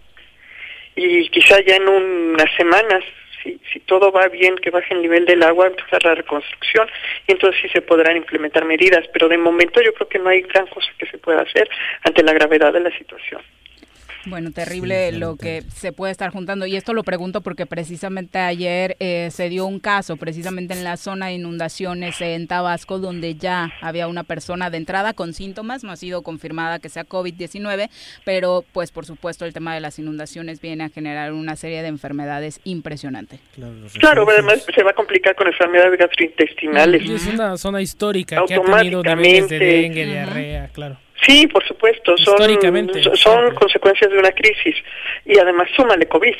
y 0.94 1.28
quizá 1.30 1.60
ya 1.60 1.74
en 1.74 1.88
unas 1.88 2.50
semanas, 2.56 3.02
si, 3.44 3.80
todo 3.80 4.10
va 4.10 4.28
bien, 4.28 4.56
que 4.56 4.70
baje 4.70 4.94
el 4.94 5.02
nivel 5.02 5.24
del 5.26 5.42
agua, 5.42 5.66
empezar 5.66 6.04
la 6.04 6.14
reconstrucción, 6.14 6.88
y 7.26 7.32
entonces 7.32 7.60
sí 7.62 7.68
se 7.68 7.82
podrán 7.82 8.16
implementar 8.16 8.64
medidas, 8.64 9.06
pero 9.12 9.28
de 9.28 9.38
momento 9.38 9.80
yo 9.82 9.92
creo 9.94 10.08
que 10.08 10.18
no 10.18 10.30
hay 10.30 10.42
gran 10.42 10.66
cosa 10.66 10.90
que 10.98 11.06
se 11.06 11.18
pueda 11.18 11.42
hacer 11.42 11.68
ante 12.02 12.22
la 12.22 12.32
gravedad 12.32 12.72
de 12.72 12.80
la 12.80 12.96
situación. 12.96 13.42
Bueno, 14.26 14.50
terrible 14.52 15.12
lo 15.12 15.36
que 15.36 15.62
se 15.74 15.92
puede 15.92 16.12
estar 16.12 16.30
juntando. 16.30 16.66
Y 16.66 16.76
esto 16.76 16.94
lo 16.94 17.02
pregunto 17.02 17.40
porque 17.40 17.66
precisamente 17.66 18.38
ayer 18.38 18.96
eh, 19.00 19.28
se 19.30 19.48
dio 19.48 19.66
un 19.66 19.80
caso, 19.80 20.16
precisamente 20.16 20.74
en 20.74 20.84
la 20.84 20.96
zona 20.96 21.26
de 21.26 21.34
inundaciones 21.34 22.20
en 22.20 22.46
Tabasco, 22.46 22.98
donde 22.98 23.34
ya 23.34 23.72
había 23.80 24.08
una 24.08 24.24
persona 24.24 24.70
de 24.70 24.78
entrada 24.78 25.12
con 25.12 25.34
síntomas. 25.34 25.84
No 25.84 25.92
ha 25.92 25.96
sido 25.96 26.22
confirmada 26.22 26.78
que 26.78 26.88
sea 26.88 27.04
COVID-19, 27.04 27.90
pero 28.24 28.64
pues 28.72 28.90
por 28.90 29.06
supuesto 29.06 29.44
el 29.44 29.52
tema 29.52 29.74
de 29.74 29.80
las 29.80 29.98
inundaciones 29.98 30.60
viene 30.60 30.84
a 30.84 30.88
generar 30.88 31.32
una 31.32 31.56
serie 31.56 31.82
de 31.82 31.88
enfermedades 31.88 32.60
impresionantes. 32.64 33.40
Claro, 33.98 34.26
además 34.28 34.64
se 34.74 34.82
va 34.82 34.90
a 34.90 34.94
complicar 34.94 35.34
con 35.34 35.46
enfermedades 35.46 35.98
gastrointestinales. 35.98 37.08
es 37.08 37.26
una 37.26 37.56
zona 37.56 37.82
histórica 37.82 38.42
que 38.46 38.54
ha 38.54 38.60
tenido 38.60 39.02
niveles 39.02 39.48
de 39.48 39.58
dengue, 39.58 40.06
diarrea, 40.06 40.68
claro. 40.68 41.03
Sí, 41.22 41.46
por 41.46 41.64
supuesto, 41.66 42.16
son, 42.18 42.38
son 43.14 43.54
consecuencias 43.54 44.10
de 44.10 44.18
una 44.18 44.32
crisis 44.32 44.76
y 45.24 45.38
además 45.38 45.68
súmale 45.76 46.06
COVID. 46.06 46.34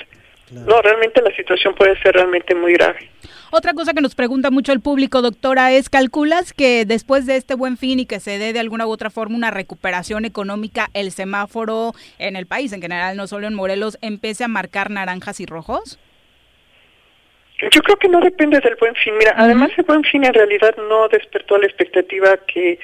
No, 0.50 0.80
realmente 0.82 1.22
la 1.22 1.34
situación 1.34 1.74
puede 1.74 1.98
ser 2.00 2.14
realmente 2.14 2.54
muy 2.54 2.74
grave. 2.74 3.10
Otra 3.50 3.72
cosa 3.72 3.92
que 3.92 4.00
nos 4.00 4.14
pregunta 4.14 4.50
mucho 4.50 4.72
el 4.72 4.80
público, 4.80 5.22
doctora, 5.22 5.72
es, 5.72 5.88
¿calculas 5.88 6.52
que 6.52 6.84
después 6.84 7.24
de 7.24 7.36
este 7.36 7.54
buen 7.54 7.76
fin 7.76 8.00
y 8.00 8.06
que 8.06 8.20
se 8.20 8.38
dé 8.38 8.52
de 8.52 8.60
alguna 8.60 8.86
u 8.86 8.90
otra 8.90 9.10
forma 9.10 9.36
una 9.36 9.50
recuperación 9.50 10.24
económica, 10.24 10.90
el 10.92 11.12
semáforo 11.12 11.92
en 12.18 12.36
el 12.36 12.46
país 12.46 12.72
en 12.72 12.82
general, 12.82 13.16
no 13.16 13.26
solo 13.26 13.46
en 13.46 13.54
Morelos, 13.54 13.96
empiece 14.02 14.44
a 14.44 14.48
marcar 14.48 14.90
naranjas 14.90 15.40
y 15.40 15.46
rojos? 15.46 15.98
Yo 17.58 17.80
creo 17.80 17.96
que 17.96 18.08
no 18.08 18.20
depende 18.20 18.60
del 18.60 18.74
buen 18.74 18.94
fin. 18.96 19.16
Mira, 19.16 19.34
además 19.36 19.70
el 19.76 19.84
buen 19.84 20.02
fin 20.02 20.24
en 20.24 20.34
realidad 20.34 20.74
no 20.88 21.08
despertó 21.08 21.56
la 21.56 21.66
expectativa 21.66 22.36
que, 22.48 22.78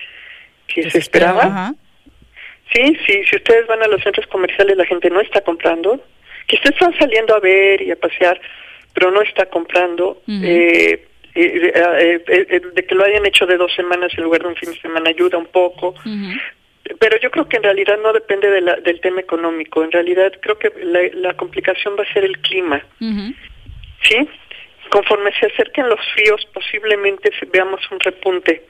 que 0.72 0.90
se 0.90 0.98
esperaba. 0.98 1.74
Sí, 2.72 2.96
sí, 3.06 3.22
si 3.28 3.36
ustedes 3.36 3.66
van 3.66 3.82
a 3.82 3.88
los 3.88 4.02
centros 4.02 4.26
comerciales 4.28 4.76
la 4.76 4.86
gente 4.86 5.10
no 5.10 5.20
está 5.20 5.40
comprando, 5.40 6.00
que 6.46 6.56
ustedes 6.56 6.76
están 6.76 6.96
saliendo 6.98 7.34
a 7.34 7.40
ver 7.40 7.82
y 7.82 7.90
a 7.90 7.96
pasear, 7.96 8.40
pero 8.94 9.10
no 9.10 9.22
está 9.22 9.46
comprando. 9.46 10.22
Eh, 10.28 11.06
eh, 11.34 12.24
eh, 12.26 12.60
de 12.74 12.84
que 12.84 12.94
lo 12.94 13.04
hayan 13.04 13.24
hecho 13.26 13.46
de 13.46 13.56
dos 13.56 13.72
semanas 13.74 14.12
en 14.16 14.24
lugar 14.24 14.42
de 14.42 14.48
un 14.48 14.56
fin 14.56 14.70
de 14.70 14.80
semana 14.80 15.10
ayuda 15.10 15.38
un 15.38 15.46
poco. 15.46 15.94
Pero 16.98 17.20
yo 17.20 17.30
creo 17.30 17.48
que 17.48 17.56
en 17.56 17.62
realidad 17.62 17.98
no 18.02 18.12
depende 18.12 18.50
de 18.50 18.60
la, 18.60 18.76
del 18.76 19.00
tema 19.00 19.20
económico. 19.20 19.84
En 19.84 19.92
realidad 19.92 20.32
creo 20.40 20.58
que 20.58 20.72
la, 21.14 21.34
complicación 21.34 21.96
va 21.98 22.02
a 22.02 22.12
ser 22.12 22.24
el 22.24 22.38
clima. 22.38 22.84
¿Sí? 24.02 24.28
conforme 24.90 25.30
se 25.38 25.46
acerquen 25.46 25.88
los 25.88 26.00
fríos, 26.14 26.44
posiblemente 26.52 27.30
veamos 27.52 27.80
un 27.90 28.00
repunte 28.00 28.66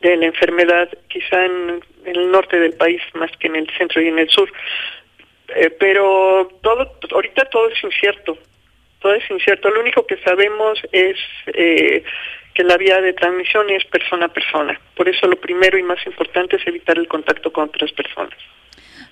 de 0.00 0.16
la 0.16 0.26
enfermedad, 0.26 0.88
quizá 1.08 1.44
en, 1.44 1.82
el 2.04 2.30
norte 2.30 2.58
del 2.58 2.74
país 2.74 3.02
más 3.14 3.30
que 3.38 3.48
en 3.48 3.56
el 3.56 3.70
centro 3.76 4.00
y 4.00 4.08
en 4.08 4.18
el 4.18 4.28
sur. 4.30 4.50
Eh, 5.48 5.70
pero 5.78 6.48
todo, 6.62 6.98
ahorita 7.10 7.46
todo 7.46 7.68
es 7.68 7.82
incierto, 7.82 8.38
todo 9.00 9.14
es 9.14 9.30
incierto. 9.30 9.70
Lo 9.70 9.80
único 9.80 10.06
que 10.06 10.16
sabemos 10.18 10.78
es 10.92 11.16
eh, 11.46 12.04
que 12.54 12.64
la 12.64 12.76
vía 12.76 13.00
de 13.00 13.12
transmisión 13.12 13.70
es 13.70 13.84
persona 13.86 14.26
a 14.26 14.32
persona. 14.32 14.80
Por 14.94 15.08
eso 15.08 15.26
lo 15.26 15.36
primero 15.36 15.78
y 15.78 15.82
más 15.82 16.04
importante 16.06 16.56
es 16.56 16.66
evitar 16.66 16.98
el 16.98 17.08
contacto 17.08 17.52
con 17.52 17.68
otras 17.68 17.92
personas. 17.92 18.38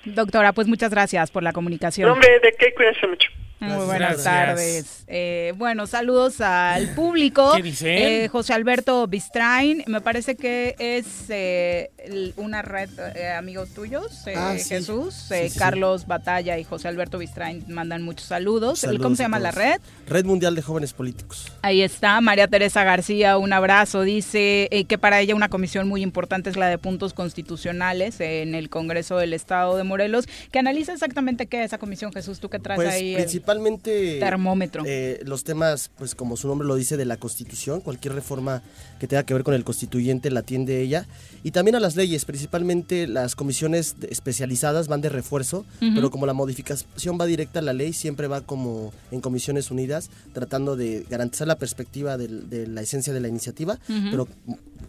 Doctora, 0.05 0.53
pues 0.53 0.69
muchas 0.69 0.91
gracias 0.91 1.31
por 1.31 1.43
la 1.43 1.53
comunicación. 1.53 2.09
Nombre 2.09 2.39
de 2.41 2.53
qué, 2.59 2.73
cuídense 2.75 3.07
mucho. 3.07 3.29
Muy 3.59 3.87
buenas 3.87 4.23
tardes. 4.23 5.05
Eh, 5.07 5.55
bueno, 5.57 5.87
saludos 5.87 6.41
al 6.43 6.95
público. 6.95 7.53
¿Qué 7.57 8.25
eh, 8.25 8.29
José 8.29 8.53
Alberto 8.53 9.07
Bistrain, 9.07 9.83
me 9.87 10.03
parece 10.03 10.37
que 10.37 10.75
es 10.79 11.07
eh, 11.31 11.91
una 12.37 12.61
red 12.61 12.91
amigos 13.37 13.71
tuyos, 13.71 14.25
ah, 14.37 14.55
Jesús, 14.59 15.31
Carlos 15.59 16.07
Batalla 16.07 16.59
y 16.59 16.65
José 16.65 16.89
Alberto 16.89 17.19
Bistrain 17.19 17.65
mandan 17.69 18.03
muchos 18.03 18.27
saludos. 18.27 18.81
saludos 18.81 19.03
¿Cómo 19.03 19.17
se 19.17 19.23
llama 19.23 19.39
la 19.39 19.53
red? 19.53 19.81
Red 20.07 20.27
Mundial 20.27 20.55
de 20.55 20.63
Jóvenes 20.63 20.93
Políticos. 20.93 21.51
Ahí 21.63 21.81
está, 21.81 22.21
María 22.21 22.49
Teresa 22.49 22.85
García, 22.85 23.39
un 23.39 23.53
abrazo. 23.53 24.03
Dice 24.03 24.69
que 24.87 24.99
para 24.99 25.21
ella 25.21 25.35
una 25.35 25.49
comisión 25.49 25.89
muy 25.89 26.03
importante 26.03 26.51
es 26.51 26.57
la 26.57 26.69
de 26.69 26.77
puntos 26.77 27.15
constitucionales 27.15 28.21
en 28.21 28.55
el 28.55 28.69
Congreso 28.69 29.17
del 29.17 29.33
Estado 29.33 29.77
de 29.77 29.85
Morelos, 29.85 30.27
que 30.53 30.59
analiza 30.59 30.93
exactamente 30.93 31.47
qué 31.47 31.61
es 31.61 31.67
esa 31.67 31.79
comisión, 31.79 32.13
Jesús, 32.13 32.39
tú 32.39 32.51
qué 32.51 32.59
traes 32.59 32.77
pues, 32.77 32.93
ahí 32.93 33.15
principalmente 33.47 34.19
termómetro. 34.19 34.83
Eh, 34.87 35.21
los 35.25 35.45
temas, 35.45 35.91
pues 35.97 36.15
como 36.15 36.37
su 36.37 36.49
nombre 36.49 36.67
lo 36.67 36.75
dice, 36.75 36.97
de 36.97 37.05
la 37.05 37.17
Constitución, 37.17 37.81
cualquier 37.81 38.15
reforma 38.15 38.63
que 38.99 39.07
tenga 39.07 39.23
que 39.25 39.35
ver 39.35 39.45
con 39.45 39.55
el 39.55 39.65
constituyente 39.65 40.31
la 40.31 40.41
atiende 40.41 40.81
ella, 40.81 41.07
y 41.45 41.53
también 41.53 41.77
a 41.77 41.81
las 41.81 41.97
leyes, 41.97 42.25
principalmente 42.25 43.07
las 43.07 43.37
comisiones 43.37 43.97
especializadas 44.11 44.89
van 44.89 45.01
de 45.01 45.09
refuerzo, 45.09 45.65
pero 45.79 46.11
como 46.11 46.27
la 46.27 46.33
modificación 46.33 47.19
va 47.21 47.27
directa 47.27 47.61
a 47.61 47.63
la 47.63 47.73
ley, 47.73 47.93
siempre 47.93 48.27
va 48.27 48.41
como 48.41 48.93
en 49.11 49.21
comisiones 49.21 49.71
unidas, 49.71 50.11
tratando 50.33 50.77
de 50.77 51.07
garantizar 51.09 51.47
la 51.47 51.57
perspectiva 51.57 52.17
de, 52.17 52.67
la 52.67 52.81
esencia 52.81 53.13
de 53.13 53.21
la 53.21 53.29
iniciativa, 53.29 53.79
pero 54.11 54.29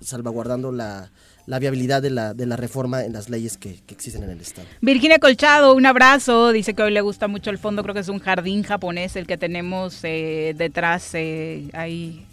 salvaguardando 0.02 0.72
la 0.72 1.12
la 1.48 1.60
viabilidad 1.60 2.02
de 2.02 2.12
la, 2.12 2.34
de 2.34 2.46
la 2.46 2.58
reforma 2.58 3.04
en 3.04 3.14
las 3.14 3.30
leyes 3.30 3.58
que, 3.58 3.80
que, 3.88 3.94
existen 3.94 4.22
en 4.24 4.32
el 4.32 4.42
Estado. 4.42 4.68
Virginia 4.82 5.18
Colchado, 5.18 5.74
un 5.74 5.86
abrazo. 5.86 6.52
Dice 6.52 6.74
que 6.74 6.84
hoy 6.84 6.92
le 6.92 7.02
gusta 7.02 7.28
mucho 7.28 7.50
el 7.50 7.58
fondo, 7.58 7.82
creo 7.84 7.96
que 7.96 8.02
es 8.02 8.10
un 8.10 8.20
jardín 8.20 8.64
japonés 8.64 9.16
el 9.16 9.26
que 9.26 9.38
tenemos 9.38 10.00
eh, 10.04 10.54
detrás 10.58 11.10
eh, 11.14 11.70
ahí 11.74 12.26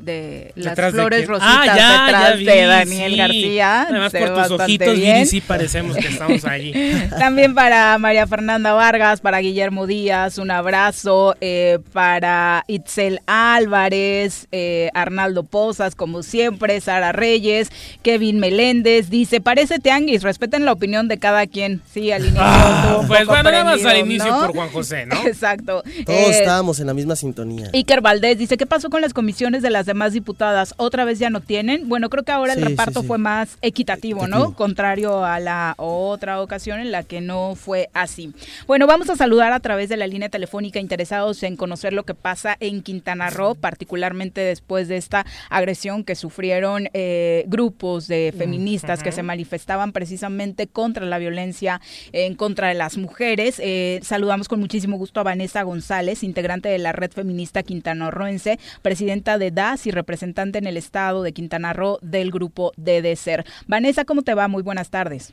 de 0.00 0.52
las 0.56 0.74
flores 0.90 1.26
rositas 1.26 1.50
ah, 1.52 2.04
detrás 2.06 2.38
de 2.38 2.66
Daniel 2.66 3.16
García. 3.16 3.82
Además 3.82 4.12
por 4.12 4.34
tus 4.34 4.60
ojitos 4.60 4.94
bien. 4.94 5.26
sí 5.26 5.40
parecemos 5.40 5.96
que 5.96 6.08
estamos 6.08 6.44
allí. 6.44 6.72
También 7.18 7.54
para 7.54 7.96
María 7.98 8.26
Fernanda 8.26 8.72
Vargas, 8.72 9.20
para 9.20 9.38
Guillermo 9.38 9.86
Díaz, 9.86 10.38
un 10.38 10.50
abrazo. 10.50 11.36
Eh, 11.40 11.78
para 11.92 12.64
Itzel 12.66 13.20
Álvarez, 13.26 14.46
eh, 14.52 14.90
Arnaldo 14.94 15.44
Pozas, 15.44 15.94
como 15.94 16.22
siempre, 16.22 16.80
Sara 16.80 17.12
Reyes, 17.12 17.70
Kevin 18.02 18.38
Meléndez, 18.38 19.10
dice, 19.10 19.40
parece 19.40 19.78
tianguis, 19.78 20.22
respeten 20.22 20.64
la 20.64 20.72
opinión 20.72 21.08
de 21.08 21.18
cada 21.18 21.46
quien. 21.46 21.82
Sí, 21.92 22.12
al 22.12 22.22
inicio. 22.22 22.40
Ah, 22.42 23.02
pues 23.06 23.26
bueno, 23.26 23.50
nada 23.50 23.64
más 23.64 23.84
al 23.84 23.98
inicio 23.98 24.28
por 24.28 24.52
Juan 24.52 24.68
José, 24.70 25.06
¿no? 25.06 25.16
Exacto. 25.26 25.82
Todos 26.04 26.18
eh, 26.18 26.30
estábamos 26.30 26.80
en 26.80 26.86
la 26.86 26.94
misma 26.94 27.16
sintonía. 27.16 27.70
Iker 27.72 28.00
Valdés 28.00 28.38
dice, 28.38 28.56
¿qué 28.56 28.66
pasó 28.66 28.90
con 28.90 29.00
las 29.00 29.12
comisiones 29.12 29.62
de 29.62 29.70
las 29.70 29.88
demás 29.90 30.12
diputadas 30.12 30.74
otra 30.76 31.04
vez 31.04 31.18
ya 31.18 31.30
no 31.30 31.40
tienen. 31.40 31.88
Bueno, 31.88 32.10
creo 32.10 32.24
que 32.24 32.32
ahora 32.32 32.52
el 32.52 32.62
reparto 32.62 33.02
fue 33.02 33.18
más 33.18 33.58
equitativo, 33.60 34.28
¿no? 34.28 34.54
Contrario 34.54 35.24
a 35.24 35.40
la 35.40 35.74
otra 35.78 36.40
ocasión 36.40 36.78
en 36.78 36.92
la 36.92 37.02
que 37.02 37.20
no 37.20 37.56
fue 37.56 37.90
así. 37.92 38.32
Bueno, 38.68 38.86
vamos 38.86 39.10
a 39.10 39.16
saludar 39.16 39.52
a 39.52 39.58
través 39.58 39.88
de 39.88 39.96
la 39.96 40.06
línea 40.06 40.28
telefónica 40.28 40.78
interesados 40.78 41.42
en 41.42 41.56
conocer 41.56 41.92
lo 41.92 42.04
que 42.04 42.14
pasa 42.14 42.56
en 42.60 42.82
Quintana 42.82 43.30
Roo, 43.30 43.56
particularmente 43.56 44.40
después 44.40 44.86
de 44.86 44.96
esta 44.96 45.26
agresión 45.48 46.04
que 46.04 46.14
sufrieron 46.14 46.88
eh, 46.92 47.44
grupos 47.48 48.06
de 48.06 48.32
feministas 48.36 49.02
que 49.02 49.10
se 49.10 49.24
manifestaban 49.24 49.92
precisamente 49.92 50.68
contra 50.68 51.04
la 51.04 51.18
violencia 51.18 51.80
en 52.12 52.36
contra 52.36 52.68
de 52.68 52.74
las 52.74 52.96
mujeres. 52.96 53.60
Eh, 53.62 53.98
saludamos 54.02 54.46
con 54.46 54.60
muchísimo 54.60 54.96
gusto 54.96 55.18
a 55.18 55.24
Vanessa 55.24 55.62
González, 55.62 56.22
integrante 56.22 56.68
de 56.68 56.78
la 56.78 56.92
Red 56.92 57.10
Feminista 57.10 57.62
Quintanarroense, 57.62 58.58
presidenta 58.82 59.38
de 59.38 59.50
DAS 59.50 59.79
y 59.86 59.90
representante 59.90 60.58
en 60.58 60.66
el 60.66 60.76
estado 60.76 61.22
de 61.22 61.32
Quintana 61.32 61.72
Roo 61.72 61.98
del 62.02 62.30
grupo 62.30 62.72
DDCER. 62.76 63.44
Vanessa, 63.66 64.04
¿cómo 64.04 64.22
te 64.22 64.34
va? 64.34 64.48
Muy 64.48 64.62
buenas 64.62 64.90
tardes. 64.90 65.32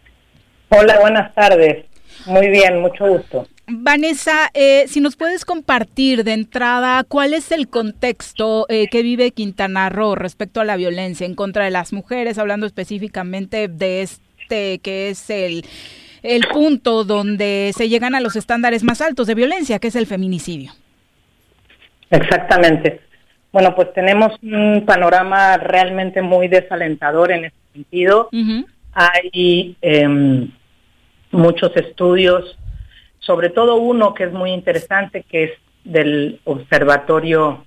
Hola, 0.69 0.99
buenas 0.99 1.33
tardes. 1.33 1.85
Muy 2.25 2.49
bien, 2.49 2.81
mucho 2.81 3.07
gusto. 3.07 3.47
Vanessa, 3.67 4.49
eh, 4.53 4.85
si 4.87 5.01
nos 5.01 5.17
puedes 5.17 5.43
compartir 5.43 6.23
de 6.23 6.33
entrada 6.33 7.03
cuál 7.03 7.33
es 7.33 7.51
el 7.51 7.67
contexto 7.67 8.65
eh, 8.69 8.87
que 8.89 9.03
vive 9.03 9.31
Quintana 9.31 9.89
Roo 9.89 10.15
respecto 10.15 10.61
a 10.61 10.65
la 10.65 10.77
violencia 10.77 11.25
en 11.25 11.35
contra 11.35 11.65
de 11.65 11.71
las 11.71 11.91
mujeres, 11.91 12.37
hablando 12.37 12.65
específicamente 12.65 13.67
de 13.67 14.03
este 14.03 14.79
que 14.79 15.09
es 15.09 15.29
el, 15.29 15.65
el 16.23 16.47
punto 16.47 17.03
donde 17.03 17.73
se 17.75 17.89
llegan 17.89 18.15
a 18.15 18.21
los 18.21 18.37
estándares 18.37 18.83
más 18.83 19.01
altos 19.01 19.27
de 19.27 19.35
violencia, 19.35 19.79
que 19.79 19.89
es 19.89 19.95
el 19.97 20.07
feminicidio. 20.07 20.71
Exactamente. 22.09 23.01
Bueno, 23.57 23.73
pues 23.73 23.91
tenemos 23.91 24.33
un 24.43 24.83
panorama 24.85 25.57
realmente 25.57 26.21
muy 26.21 26.47
desalentador 26.47 27.31
en 27.31 27.45
ese 27.45 27.55
sentido. 27.73 28.29
Hay 28.93 29.75
em, 29.81 30.51
muchos 31.31 31.75
estudios, 31.75 32.55
sobre 33.17 33.49
todo 33.49 33.77
uno 33.77 34.13
que 34.13 34.25
es 34.25 34.31
muy 34.31 34.51
interesante, 34.51 35.23
que 35.23 35.45
es 35.45 35.51
del 35.83 36.39
Observatorio 36.43 37.65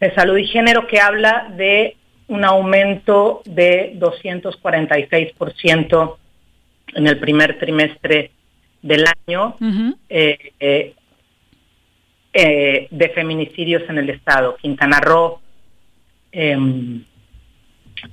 de 0.00 0.12
Salud 0.16 0.36
y 0.36 0.48
Género, 0.48 0.88
que 0.88 0.98
habla 0.98 1.54
de 1.56 1.96
un 2.26 2.44
aumento 2.44 3.42
de 3.44 3.94
246% 4.00 6.16
en 6.96 7.06
el 7.06 7.20
primer 7.20 7.60
trimestre 7.60 8.32
del 8.82 9.04
año. 9.28 9.56
Eh, 10.08 10.94
de 12.32 13.12
feminicidios 13.14 13.82
en 13.88 13.98
el 13.98 14.10
estado. 14.10 14.56
Quintana 14.56 15.00
Roo 15.00 15.40
em, 16.30 17.04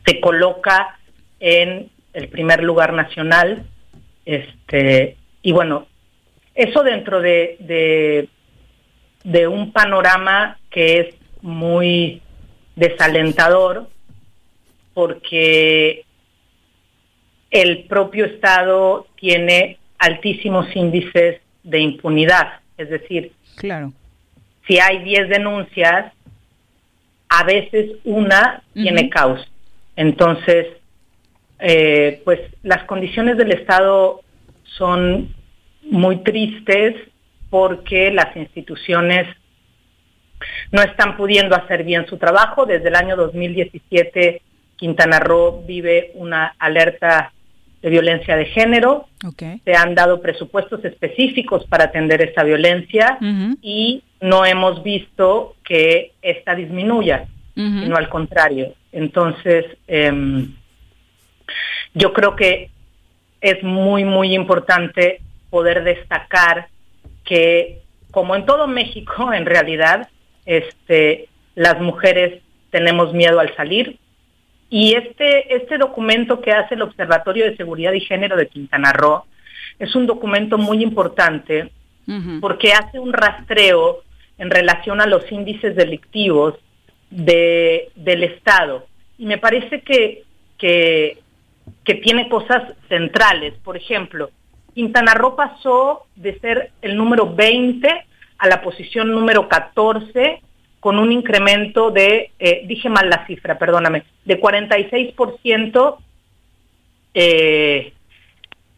se 0.06 0.20
coloca 0.20 0.98
en 1.40 1.90
el 2.14 2.30
primer 2.30 2.64
lugar 2.64 2.94
nacional. 2.94 3.66
Este, 4.26 5.18
y 5.42 5.52
bueno, 5.52 5.88
eso 6.56 6.84
dentro 6.84 7.22
de, 7.22 7.58
de, 7.60 8.30
de 9.24 9.48
un 9.48 9.72
panorama 9.72 10.58
que 10.72 11.00
es 11.00 11.16
muy 11.42 12.22
desalentador 12.76 13.90
porque 14.94 16.06
el 17.52 17.84
propio 17.84 18.26
Estado 18.26 19.08
tiene 19.18 19.78
altísimos 20.00 20.74
índices 20.76 21.42
de 21.64 21.80
impunidad, 21.80 22.60
es 22.78 22.90
decir, 22.90 23.32
claro 23.58 23.94
si 24.68 24.80
hay 24.80 25.04
10 25.04 25.30
denuncias, 25.30 26.12
a 27.30 27.44
veces 27.44 27.98
una 28.04 28.64
tiene 28.74 29.10
causa. 29.10 29.46
Entonces, 29.96 30.68
eh, 31.60 32.22
pues 32.26 32.40
las 32.64 32.84
condiciones 32.84 33.38
del 33.38 33.52
Estado 33.52 34.22
son 34.78 35.34
muy 35.84 36.18
tristes 36.18 36.96
porque 37.50 38.12
las 38.12 38.36
instituciones 38.36 39.28
no 40.72 40.82
están 40.82 41.16
pudiendo 41.16 41.56
hacer 41.56 41.84
bien 41.84 42.06
su 42.08 42.18
trabajo. 42.18 42.66
Desde 42.66 42.90
el 42.90 42.96
año 42.96 43.16
2017, 43.16 44.42
Quintana 44.76 45.20
Roo 45.20 45.64
vive 45.66 46.12
una 46.16 46.56
alerta 46.60 47.32
de 47.82 47.90
violencia 47.90 48.36
de 48.36 48.46
género. 48.46 49.08
Se 49.64 49.76
han 49.76 49.96
dado 49.96 50.22
presupuestos 50.22 50.84
específicos 50.84 51.66
para 51.66 51.86
atender 51.86 52.22
esta 52.22 52.44
violencia 52.44 53.18
y 53.62 54.04
no 54.22 54.46
hemos 54.46 54.84
visto 54.84 55.56
que 55.64 56.14
esta 56.22 56.56
disminuya, 56.56 57.28
sino 57.56 57.96
al 57.96 58.10
contrario. 58.10 58.74
Entonces, 58.92 59.66
em, 59.88 60.54
yo 61.94 62.12
creo 62.12 62.36
que 62.36 62.70
es 63.40 63.64
muy, 63.64 64.04
muy 64.04 64.34
importante 64.34 65.22
poder 65.50 65.84
destacar 65.84 66.68
que, 67.24 67.82
como 68.12 68.36
en 68.36 68.46
todo 68.46 68.68
México, 68.68 69.32
en 69.34 69.46
realidad, 69.46 70.10
este, 70.46 71.30
las 71.56 71.80
mujeres 71.80 72.42
tenemos 72.72 73.14
miedo 73.14 73.40
al 73.40 73.56
salir, 73.56 73.98
y 74.70 74.94
este, 74.94 75.56
este 75.56 75.78
documento 75.78 76.42
que 76.42 76.52
hace 76.52 76.76
el 76.76 76.82
Observatorio 76.82 77.46
de 77.46 77.56
Seguridad 77.56 77.94
y 77.94 78.02
Género 78.02 78.36
de 78.36 78.48
Quintana 78.48 78.92
Roo 78.92 79.24
es 79.80 79.96
un 79.96 80.08
documento 80.08 80.58
muy 80.58 80.82
importante 80.82 81.72
porque 82.40 82.72
hace 82.72 83.00
un 83.00 83.14
rastreo 83.14 84.04
en 84.38 84.50
relación 84.50 85.02
a 85.02 85.06
los 85.06 85.32
índices 85.32 85.76
delictivos 85.76 86.56
de, 87.10 87.90
del 87.96 88.24
Estado. 88.24 88.86
Y 89.18 89.26
me 89.26 89.38
parece 89.38 89.82
que, 89.82 90.24
que, 90.58 91.18
tiene 92.04 92.30
cosas 92.30 92.74
centrales. 92.90 93.54
Por 93.64 93.78
ejemplo, 93.78 94.30
Quintana 94.74 95.14
Roo 95.14 95.36
pasó 95.36 96.06
de 96.16 96.38
ser 96.40 96.72
el 96.82 96.98
número 96.98 97.34
20 97.34 97.88
a 98.38 98.48
la 98.48 98.62
posición 98.62 99.12
número 99.12 99.48
14 99.48 100.42
con 100.80 101.00
un 101.00 101.12
incremento 101.12 101.90
de, 101.90 102.32
eh, 102.38 102.64
dije 102.68 102.90
mal 102.90 103.10
la 103.10 103.26
cifra, 103.26 103.58
perdóname, 103.58 104.04
de 104.26 104.40
46% 104.40 105.98
eh, 107.16 107.94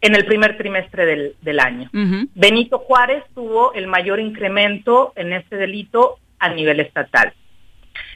en 0.01 0.15
el 0.15 0.25
primer 0.25 0.57
trimestre 0.57 1.05
del, 1.05 1.35
del 1.41 1.59
año. 1.59 1.89
Benito 2.35 2.79
Juárez 2.79 3.23
tuvo 3.33 3.73
el 3.73 3.87
mayor 3.87 4.19
incremento 4.19 5.13
en 5.15 5.33
este 5.33 5.57
delito 5.57 6.17
a 6.39 6.49
nivel 6.49 6.79
estatal. 6.79 7.33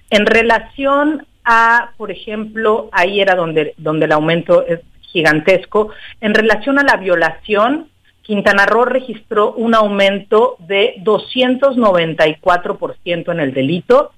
En 0.10 0.26
relación 0.26 1.26
a, 1.44 1.92
por 1.98 2.12
ejemplo, 2.12 2.90
ahí 2.92 3.20
era 3.20 3.36
donde, 3.36 3.74
donde 3.78 4.06
el 4.06 4.12
aumento 4.12 4.66
es 4.66 4.80
gigantesco, 5.02 5.92
en 6.22 6.34
relación 6.34 6.80
a 6.80 6.84
la 6.84 6.96
violación, 6.98 7.90
Quintana 8.22 8.66
Roo 8.66 8.86
registró 8.86 9.52
un 9.54 9.76
aumento 9.76 10.56
de 10.60 10.96
294% 11.04 13.32
en 13.32 13.40
el 13.40 13.54
delito. 13.54 14.12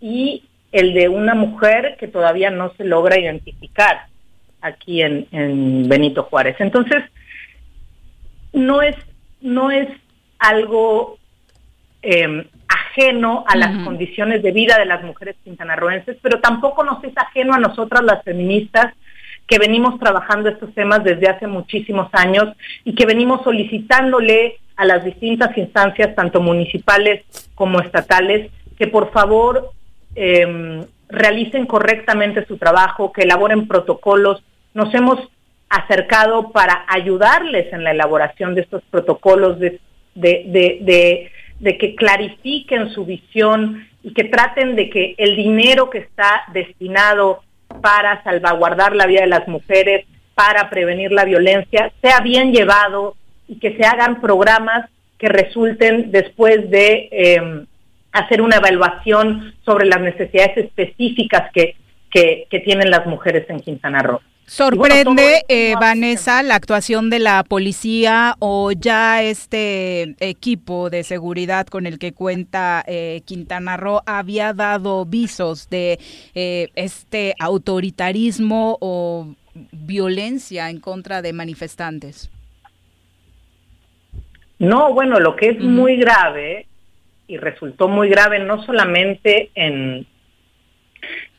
y 0.00 0.44
el 0.72 0.94
de 0.94 1.08
una 1.08 1.34
mujer 1.34 1.96
que 1.98 2.08
todavía 2.08 2.50
no 2.50 2.72
se 2.76 2.84
logra 2.84 3.18
identificar 3.18 4.06
aquí 4.60 5.02
en, 5.02 5.88
Benito 5.88 6.24
Juárez. 6.24 6.56
Entonces, 6.58 7.02
no 8.52 8.82
es, 8.82 8.96
no 9.40 9.70
es 9.70 9.88
algo 10.38 11.18
em, 12.02 12.44
ajeno 12.68 13.44
a 13.46 13.56
las 13.56 13.84
condiciones 13.84 14.42
de 14.42 14.52
vida 14.52 14.78
de 14.78 14.86
las 14.86 15.02
mujeres 15.02 15.36
quintanarroenses, 15.44 16.16
pero 16.22 16.40
tampoco 16.40 16.84
nos 16.84 17.02
es 17.04 17.16
ajeno 17.16 17.54
a 17.54 17.58
nosotras 17.58 18.02
las 18.04 18.22
feministas 18.22 18.94
que 19.46 19.58
venimos 19.58 19.98
trabajando 19.98 20.48
estos 20.48 20.72
temas 20.74 21.02
desde 21.02 21.28
hace 21.28 21.48
muchísimos 21.48 22.08
años 22.12 22.54
y 22.84 22.94
que 22.94 23.06
venimos 23.06 23.42
solicitándole 23.42 24.58
a 24.76 24.84
las 24.84 25.04
distintas 25.04 25.56
instancias, 25.58 26.14
tanto 26.14 26.40
municipales 26.40 27.24
como 27.56 27.80
estatales, 27.80 28.50
que 28.78 28.86
por 28.86 29.10
favor 29.10 29.72
eh, 30.14 30.86
realicen 31.08 31.66
correctamente 31.66 32.46
su 32.46 32.56
trabajo, 32.56 33.12
que 33.12 33.22
elaboren 33.22 33.66
protocolos. 33.66 34.42
Nos 34.74 34.94
hemos 34.94 35.18
acercado 35.68 36.50
para 36.50 36.84
ayudarles 36.88 37.72
en 37.72 37.84
la 37.84 37.92
elaboración 37.92 38.54
de 38.54 38.62
estos 38.62 38.82
protocolos, 38.90 39.58
de, 39.58 39.80
que 40.14 41.94
clarifiquen 41.96 42.90
su 42.90 43.04
visión 43.04 43.86
y 44.02 44.12
que 44.12 44.24
traten 44.24 44.76
de 44.76 44.90
que 44.90 45.14
el 45.18 45.36
dinero 45.36 45.90
que 45.90 45.98
está 45.98 46.42
destinado 46.52 47.42
para 47.80 48.22
salvaguardar 48.24 48.96
la 48.96 49.06
vida 49.06 49.20
de 49.20 49.28
las 49.28 49.46
mujeres, 49.46 50.06
para 50.34 50.70
prevenir 50.70 51.12
la 51.12 51.24
violencia, 51.24 51.92
sea 52.00 52.20
bien 52.20 52.52
llevado 52.52 53.14
y 53.46 53.58
que 53.58 53.76
se 53.76 53.84
hagan 53.84 54.20
programas 54.20 54.88
que 55.18 55.28
resulten 55.28 56.10
después 56.10 56.70
de 56.70 57.08
eh, 57.12 57.64
hacer 58.12 58.42
una 58.42 58.56
evaluación 58.56 59.54
sobre 59.64 59.86
las 59.86 60.00
necesidades 60.00 60.56
específicas 60.56 61.50
que, 61.52 61.76
que, 62.10 62.60
tienen 62.64 62.90
las 62.90 63.06
mujeres 63.06 63.48
en 63.48 63.60
Quintana 63.60 64.02
Roo. 64.02 64.20
¿Sorprende, 64.46 65.42
eh, 65.48 65.74
Vanessa, 65.80 66.42
la 66.42 66.56
actuación 66.56 67.08
de 67.08 67.20
la 67.20 67.44
policía 67.44 68.34
o 68.40 68.72
ya 68.72 69.22
este 69.22 70.16
equipo 70.18 70.90
de 70.90 71.04
seguridad 71.04 71.68
con 71.68 71.86
el 71.86 72.00
que 72.00 72.12
cuenta 72.12 72.82
eh, 72.88 73.22
Quintana 73.24 73.76
Roo 73.76 74.02
había 74.06 74.52
dado 74.52 75.06
visos 75.06 75.70
de 75.70 76.00
eh, 76.34 76.68
este 76.74 77.34
autoritarismo 77.38 78.76
o 78.80 79.28
violencia 79.72 80.70
en 80.70 80.80
contra 80.80 81.22
de 81.22 81.32
manifestantes? 81.32 82.30
No, 84.58 84.92
bueno, 84.92 85.20
lo 85.20 85.36
que 85.36 85.50
es 85.50 85.60
muy 85.60 85.96
grave 85.96 86.66
y 87.30 87.36
resultó 87.36 87.86
muy 87.88 88.08
grave 88.08 88.40
no 88.40 88.64
solamente 88.64 89.50
en, 89.54 90.04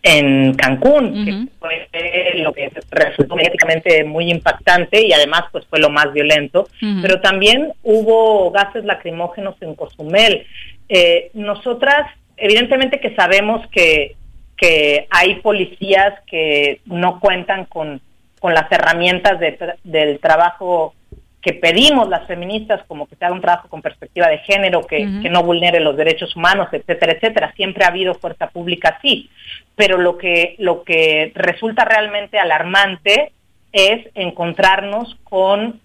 en 0.02 0.54
Cancún, 0.54 1.26
que 1.26 1.48
fue 1.60 1.90
lo 2.36 2.54
que 2.54 2.72
resultó 2.90 3.36
mediáticamente 3.36 4.06
muy 4.06 4.32
impactante 4.32 5.06
y 5.06 5.12
además 5.12 5.44
pues 5.52 5.66
fue 5.66 5.80
lo 5.80 5.90
más 5.90 6.14
violento, 6.14 6.70
pero 7.02 7.20
también 7.20 7.74
hubo 7.84 8.52
gases 8.52 8.86
lacrimógenos 8.86 9.56
en 9.62 9.76
Cozumel. 9.76 10.48
Eh, 10.88 11.30
nosotras, 11.34 12.10
evidentemente 12.38 13.02
que 13.02 13.14
sabemos 13.16 13.68
que, 13.68 14.16
que 14.56 15.08
hay 15.10 15.36
policías 15.42 16.14
que 16.26 16.80
no 16.86 17.20
cuentan 17.20 17.66
con, 17.66 18.00
con 18.40 18.54
las 18.54 18.72
herramientas 18.72 19.42
de, 19.42 19.76
del 19.84 20.20
trabajo 20.20 20.96
que 21.42 21.54
pedimos 21.54 22.08
las 22.08 22.28
feministas 22.28 22.82
como 22.88 23.08
que 23.08 23.16
se 23.16 23.26
haga 23.26 23.34
un 23.34 23.42
trabajo 23.42 23.68
con 23.68 23.82
perspectiva 23.82 24.28
de 24.28 24.38
género, 24.40 24.86
que, 24.86 25.06
no 25.06 25.44
vulnere 25.44 25.80
los 25.80 25.98
derechos 25.98 26.36
humanos, 26.36 26.68
etcétera, 26.72 27.14
etcétera. 27.14 27.54
Siempre 27.56 27.84
ha 27.84 27.88
habido 27.88 28.14
fuerza 28.14 28.50
pública, 28.50 29.00
sí, 29.02 29.30
pero 29.76 29.98
lo 29.98 30.18
que, 30.18 30.56
lo 30.60 30.84
que 30.84 31.32
resulta 31.34 31.84
realmente 31.84 32.38
alarmante 32.38 33.32
es 33.72 34.08
encontrarnos 34.14 35.18
con 35.24 35.80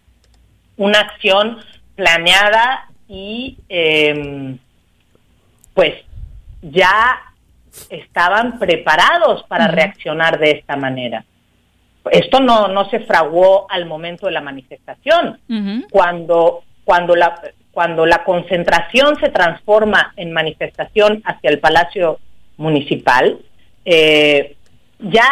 una 0.76 1.00
acción 1.00 1.58
planeada 1.94 2.90
y 3.08 3.56
em, 3.70 4.58
pues 5.72 5.94
ya 6.60 7.22
estaban 7.88 8.58
preparados 8.58 9.44
para 9.44 9.68
reaccionar 9.68 10.38
de 10.38 10.50
esta 10.50 10.76
manera 10.76 11.24
esto 12.10 12.40
no, 12.40 12.68
no 12.68 12.88
se 12.90 13.00
fraguó 13.00 13.66
al 13.70 13.86
momento 13.86 14.26
de 14.26 14.32
la 14.32 14.40
manifestación. 14.40 15.38
Cuando, 15.90 16.62
cuando, 16.84 17.16
la, 17.16 17.40
cuando 17.72 18.06
la 18.06 18.24
concentración 18.24 19.18
se 19.20 19.30
transforma 19.30 20.12
en 20.16 20.32
manifestación 20.32 21.22
hacia 21.24 21.50
el 21.50 21.58
Palacio 21.58 22.18
Municipal, 22.56 23.38
eh, 23.84 24.56
ya 24.98 25.28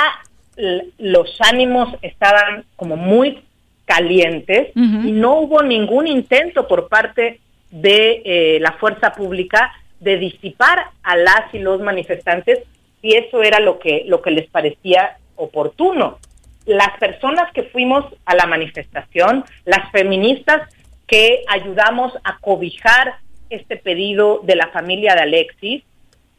los 0.57 1.37
ánimos 1.41 1.95
estaban 2.03 2.65
como 2.77 2.97
muy 2.97 3.43
calientes 3.85 4.71
y 4.75 5.13
no 5.13 5.41
hubo 5.41 5.63
ningún 5.63 6.07
intento 6.07 6.67
por 6.67 6.89
parte 6.89 7.41
de 7.71 8.23
eh, 8.25 8.59
la 8.61 8.73
fuerza 8.73 9.13
pública 9.13 9.73
de 10.01 10.17
disipar 10.17 10.87
a 11.03 11.17
las 11.17 11.53
y 11.53 11.59
los 11.59 11.81
manifestantes 11.81 12.61
si 13.01 13.15
eso 13.15 13.43
era 13.43 13.59
lo 13.59 13.79
que, 13.79 14.05
lo 14.07 14.23
que 14.23 14.31
les 14.31 14.49
parecía 14.49 15.19
oportuno. 15.37 16.19
Las 16.67 16.99
personas 16.99 17.53
que 17.53 17.65
fuimos 17.65 18.05
a 18.25 18.35
la 18.35 18.47
manifestación, 18.47 19.45
las 19.65 19.91
feministas 19.91 20.63
que 21.07 21.45
ayudamos 21.49 22.13
a 22.25 22.39
cobijar 22.39 23.17
este 23.51 23.77
pedido 23.77 24.41
de 24.43 24.57
la 24.57 24.69
familia 24.69 25.15
de 25.15 25.21
Alexis, 25.21 25.85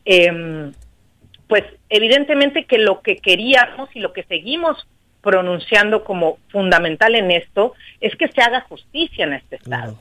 eh, 0.05 0.71
pues 1.47 1.63
evidentemente 1.89 2.65
que 2.65 2.78
lo 2.78 3.01
que 3.01 3.17
queríamos 3.17 3.89
y 3.95 3.99
lo 3.99 4.13
que 4.13 4.23
seguimos 4.23 4.88
pronunciando 5.21 6.03
como 6.03 6.38
fundamental 6.49 7.15
en 7.15 7.32
esto 7.32 7.73
es 7.99 8.15
que 8.15 8.28
se 8.28 8.41
haga 8.41 8.61
justicia 8.61 9.26
en 9.26 9.34
este 9.34 9.57
Estado. 9.57 9.97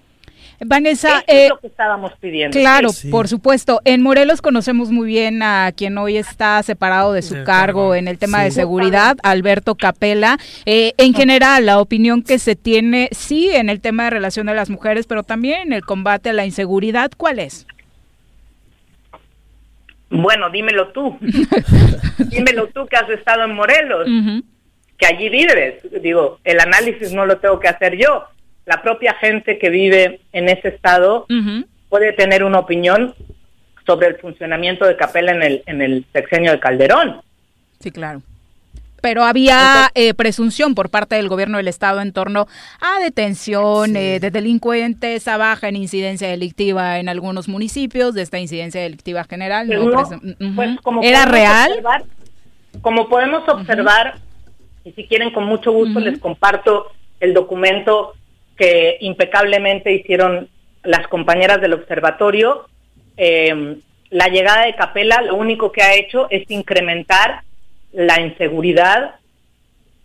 Vanessa, 0.61 1.25
es 1.27 1.35
eh, 1.35 1.49
lo 1.49 1.59
que 1.59 1.67
estábamos 1.67 2.13
pidiendo. 2.21 2.59
Claro, 2.59 2.91
por 3.11 3.29
supuesto. 3.29 3.81
En 3.85 4.03
Morelos 4.03 4.43
conocemos 4.43 4.91
muy 4.91 5.07
bien 5.07 5.43
a 5.43 5.73
quien 5.73 5.97
hoy 5.99 6.17
está 6.17 6.63
separado 6.63 7.13
de 7.13 7.23
su 7.23 7.43
cargo 7.45 7.95
en 7.95 8.09
el 8.09 8.19
tema 8.19 8.43
de 8.43 8.51
seguridad, 8.51 9.17
Alberto 9.23 9.75
Capela. 9.75 10.39
Eh, 10.67 10.93
en 10.99 11.15
general, 11.15 11.67
la 11.67 11.81
opinión 11.81 12.23
que 12.23 12.39
se 12.39 12.57
tiene, 12.57 13.09
sí, 13.13 13.51
en 13.51 13.69
el 13.69 13.81
tema 13.81 14.05
de 14.05 14.11
relación 14.11 14.47
de 14.47 14.55
las 14.55 14.71
mujeres, 14.71 15.07
pero 15.07 15.23
también 15.23 15.63
en 15.63 15.73
el 15.73 15.85
combate 15.85 16.31
a 16.31 16.33
la 16.33 16.45
inseguridad, 16.45 17.11
¿cuál 17.17 17.39
es? 17.39 17.67
Bueno, 20.11 20.51
dímelo 20.51 20.89
tú. 20.89 21.19
dímelo 22.19 22.69
tú 22.69 22.87
que 22.87 22.97
has 22.97 23.11
estado 23.11 23.45
en 23.45 23.55
Morelos, 23.55 24.09
que 24.97 25.07
allí 25.07 25.29
vives. 25.29 25.81
Digo, 26.03 26.39
el 26.45 26.61
análisis 26.61 27.13
no 27.13 27.27
lo 27.27 27.39
tengo 27.39 27.59
que 27.59 27.69
hacer 27.69 27.97
yo. 27.97 28.25
La 28.67 28.83
propia 28.83 29.15
gente 29.15 29.59
que 29.59 29.71
vive 29.71 30.21
en 30.33 30.49
ese 30.49 30.69
estado 30.69 31.27
puede 31.89 32.12
tener 32.12 32.45
una 32.45 32.61
opinión 32.61 33.15
sobre 33.87 34.09
el 34.09 34.17
funcionamiento 34.17 34.87
de 34.87 34.97
Capela 34.97 35.33
en 35.33 35.43
el, 35.43 35.62
en 35.67 35.83
el 35.83 36.05
sexenio 36.12 36.53
de 36.53 36.61
Calderón. 36.61 37.21
Sí, 37.81 37.91
claro 37.91 38.23
pero 39.05 39.23
había 39.23 39.91
eh, 39.95 40.15
presunción 40.15 40.75
por 40.75 40.89
parte 40.89 41.17
del 41.17 41.29
gobierno 41.29 41.59
del 41.59 41.69
estado 41.69 42.01
en 42.01 42.15
torno 42.15 42.47
a 42.81 43.01
detención 43.01 43.97
eh, 43.97 44.19
de 44.19 44.31
delincuentes, 44.31 45.29
a 45.29 45.37
baja 45.37 45.69
en 45.69 45.77
incidencia 45.77 46.27
delictiva 46.27 46.99
en 46.99 47.11
algunos 47.11 47.47
municipios, 47.47 48.15
de 48.15 48.23
esta 48.23 48.39
incidencia 48.39 48.81
delictiva 48.81 49.25
general. 49.25 49.69
Pues, 49.69 50.71
¿Era 51.03 51.27
real? 51.27 51.83
como 52.81 53.11
podemos 53.11 53.47
observar, 53.47 54.15
y 54.87 54.93
si 54.93 55.07
quieren 55.07 55.33
con 55.33 55.45
mucho 55.45 55.71
gusto 55.71 56.01
les 56.01 56.19
comparto 56.19 56.87
el 57.21 57.35
documento 57.35 58.15
que 58.57 58.99
impecablemente 59.01 59.93
hicieron 59.93 60.49
las 60.83 61.07
compañeras 61.09 61.61
del 61.61 61.73
observatorio, 61.73 62.67
eh, 63.17 63.79
la 64.11 64.29
llegada 64.29 64.67
de 64.67 64.77
Capela 64.77 65.23
lo 65.23 65.35
único 65.35 65.73
que 65.73 65.83
ha 65.83 65.95
hecho 65.95 66.29
es 66.31 66.49
incrementar 66.51 67.43
la 67.93 68.21
inseguridad 68.21 69.17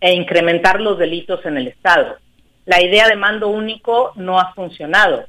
e 0.01 0.13
incrementar 0.13 0.79
los 0.79 0.97
delitos 0.97 1.45
en 1.45 1.57
el 1.57 1.67
Estado. 1.67 2.17
La 2.65 2.81
idea 2.81 3.07
de 3.07 3.15
mando 3.15 3.49
único 3.49 4.11
no 4.15 4.39
ha 4.39 4.53
funcionado. 4.53 5.25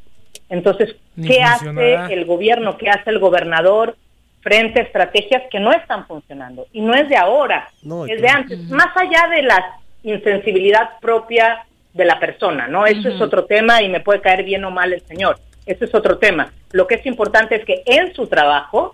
Entonces, 0.49 0.97
¿qué 1.27 1.43
hace 1.43 2.13
el 2.13 2.25
gobierno? 2.25 2.77
¿Qué 2.77 2.89
hace 2.89 3.11
el 3.11 3.19
gobernador 3.19 3.97
frente 4.41 4.81
a 4.81 4.83
estrategias 4.85 5.43
que 5.51 5.61
no 5.61 5.73
están 5.73 6.07
funcionando? 6.07 6.67
Y 6.73 6.81
no 6.81 6.95
es 6.95 7.09
de 7.09 7.17
ahora, 7.17 7.69
es 8.09 8.21
de 8.23 8.29
antes. 8.29 8.61
Más 8.71 8.97
allá 8.97 9.29
de 9.29 9.43
la 9.43 9.65
insensibilidad 10.03 10.99
propia 11.01 11.67
de 11.93 12.05
la 12.05 12.19
persona, 12.19 12.69
¿no? 12.69 12.87
Eso 12.87 13.09
es 13.09 13.21
otro 13.21 13.45
tema 13.47 13.83
y 13.83 13.89
me 13.89 14.01
puede 14.01 14.21
caer 14.21 14.45
bien 14.45 14.65
o 14.65 14.71
mal 14.71 14.93
el 14.93 15.03
señor. 15.03 15.39
Eso 15.67 15.85
es 15.85 15.95
otro 15.95 16.19
tema. 16.19 16.53
Lo 16.73 16.87
que 16.87 16.97
es 16.97 17.07
importante 17.07 17.57
es 17.57 17.65
que 17.65 17.83
en 17.87 18.15
su 18.15 18.27
trabajo 18.27 18.93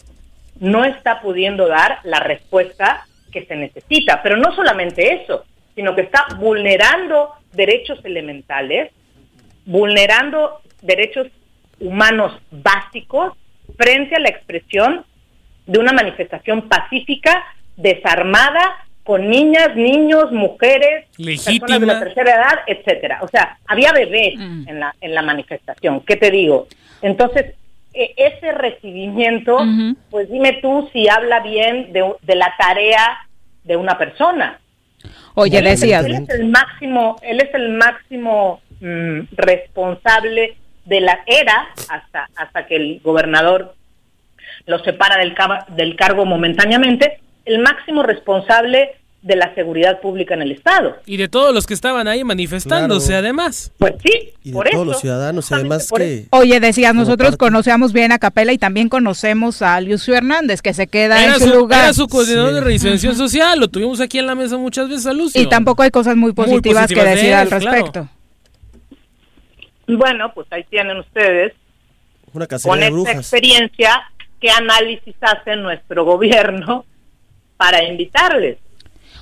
no 0.61 0.85
está 0.85 1.21
pudiendo 1.21 1.69
dar 1.69 1.99
la 2.05 2.21
respuesta 2.21 3.07
que 3.31 3.45
se 3.45 3.57
necesita. 3.57 4.23
Pero 4.23 4.37
no 4.37 4.55
solamente 4.55 5.23
eso, 5.23 5.45
sino 5.75 5.95
que 5.95 6.03
está 6.03 6.27
vulnerando 6.39 7.33
derechos 7.53 8.03
elementales, 8.05 8.93
vulnerando 9.65 10.61
derechos 10.83 11.29
humanos 11.79 12.33
básicos 12.51 13.35
frente 13.77 14.17
a 14.17 14.21
la 14.21 14.29
expresión 14.29 15.05
de 15.67 15.79
una 15.79 15.93
manifestación 15.93 16.69
pacífica, 16.69 17.45
desarmada, 17.77 18.86
con 19.07 19.31
niñas, 19.31 19.77
niños, 19.77 20.33
mujeres, 20.33 21.07
personas 21.17 21.81
de 21.81 21.87
la 21.87 22.01
tercera 22.01 22.35
edad, 22.35 22.59
etcétera. 22.67 23.21
O 23.23 23.29
sea, 23.29 23.57
había 23.67 23.93
bebés 23.93 24.35
mm. 24.37 24.69
en, 24.69 24.81
la, 24.81 24.95
en 25.01 25.15
la 25.15 25.23
manifestación. 25.23 26.01
¿Qué 26.01 26.17
te 26.17 26.33
digo? 26.33 26.67
Entonces, 27.03 27.55
e, 27.95 28.15
ese 28.17 28.51
recibimiento, 28.51 29.59
pues 30.11 30.29
dime 30.29 30.59
tú 30.61 30.91
si 30.93 31.09
habla 31.09 31.39
bien 31.41 31.93
de, 31.93 32.05
de 32.21 32.35
la 32.35 32.53
tarea 32.59 33.19
de 33.63 33.77
una 33.77 33.97
persona. 33.97 34.59
Oye, 35.35 35.63
decía 35.63 36.01
Él 36.01 36.15
es 36.15 36.29
el 36.31 36.49
máximo, 36.49 37.17
él 37.23 37.41
es 37.41 37.55
el 37.55 37.71
máximo 37.71 38.61
mm, 38.81 39.21
responsable 39.33 40.57
de 40.85 41.01
la 41.01 41.21
era 41.27 41.69
hasta, 41.89 42.29
hasta 42.35 42.67
que 42.67 42.77
el 42.77 43.01
gobernador 43.05 43.75
lo 44.67 44.79
separa 44.81 45.17
del, 45.19 45.37
del 45.77 45.95
cargo 45.95 46.25
momentáneamente, 46.25 47.21
el 47.47 47.61
máximo 47.61 48.03
responsable 48.03 48.91
de 49.23 49.35
la 49.35 49.53
seguridad 49.57 50.01
pública 50.01 50.35
en 50.35 50.43
el 50.43 50.53
Estado. 50.53 50.99
Y 51.05 51.17
de 51.17 51.29
todos 51.29 51.53
los 51.53 51.67
que 51.67 51.75
estaban 51.75 52.07
ahí 52.07 52.23
manifestándose, 52.23 53.13
además. 53.13 53.73
Pues 53.77 53.95
sí, 54.05 54.33
y 54.45 54.53
de 54.53 54.71
todos 54.71 54.87
los 54.87 55.01
ciudadanos, 55.01 55.51
además 55.51 55.91
que... 55.97 56.27
Oye, 56.31 56.61
decías, 56.61 56.95
nosotros 56.95 57.37
conocemos 57.37 57.93
bien 57.93 58.13
a 58.13 58.21
Capela 58.21 58.53
y 58.53 58.59
también 58.59 58.89
conocemos 58.89 59.63
a 59.63 59.81
Lucio 59.81 60.15
Hernández, 60.15 60.63
que 60.63 60.73
se 60.75 60.87
queda 60.87 61.25
en 61.25 61.41
su, 61.41 61.53
lugar. 61.53 61.85
Era 61.85 61.93
su 61.93 62.07
coordinador 62.07 62.55
de 62.55 62.61
reinserción 62.61 63.17
social, 63.17 63.59
lo 63.59 63.67
tuvimos 63.67 64.01
aquí 64.01 64.21
en 64.21 64.27
la 64.27 64.37
mesa 64.37 64.59
muchas 64.59 64.89
veces 64.89 65.07
a 65.07 65.13
Lucio. 65.13 65.43
Y 65.43 65.49
tampoco 65.49 65.83
hay 65.83 65.91
cosas 65.91 66.15
muy 66.15 66.33
positivas, 66.33 66.87
que 66.87 67.03
decir 67.03 67.35
al 67.35 67.51
respecto. 67.51 68.09
Bueno, 69.89 70.33
pues 70.35 70.47
ahí 70.53 70.65
tienen 70.71 70.99
ustedes, 70.99 71.53
Una 72.33 72.47
con 72.47 72.81
esta 72.81 73.13
experiencia, 73.13 74.03
qué 74.41 74.51
análisis 74.51 75.17
hace 75.21 75.57
nuestro 75.57 76.05
gobierno 76.05 76.85
para 77.57 77.83
invitarles. 77.85 78.59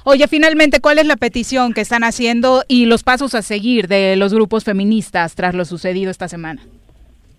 Oye, 0.06 0.28
finalmente, 0.28 0.80
¿cuál 0.80 0.98
es 0.98 1.06
la 1.06 1.16
petición 1.16 1.72
que 1.72 1.80
están 1.80 2.04
haciendo 2.04 2.62
y 2.68 2.84
los 2.84 3.02
pasos 3.02 3.34
a 3.34 3.40
seguir 3.40 3.88
de 3.88 4.16
los 4.16 4.34
grupos 4.34 4.62
feministas 4.62 5.34
tras 5.34 5.54
lo 5.54 5.64
sucedido 5.64 6.10
esta 6.10 6.28
semana? 6.28 6.62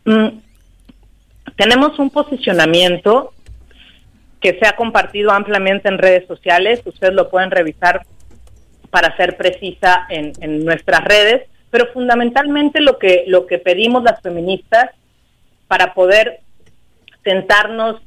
Mm, 0.05 0.39
tenemos 1.55 1.99
un 1.99 2.09
posicionamiento 2.09 3.33
que 4.41 4.57
se 4.59 4.67
ha 4.67 4.75
compartido 4.75 5.31
ampliamente 5.31 5.89
en 5.89 5.99
redes 5.99 6.27
sociales. 6.27 6.81
Ustedes 6.85 7.13
lo 7.13 7.29
pueden 7.29 7.51
revisar 7.51 8.03
para 8.89 9.15
ser 9.15 9.37
precisa 9.37 10.07
en, 10.09 10.65
nuestras 10.65 11.03
redes, 11.03 11.43
pero 11.69 11.87
fundamentalmente 11.93 12.81
lo 12.81 12.97
que 12.97 13.25
lo 13.27 13.45
que 13.45 13.59
pedimos 13.59 14.03
las 14.03 14.21
feministas 14.21 14.89
para 15.67 15.93
poder 15.93 16.39
sentarnos 17.23 18.01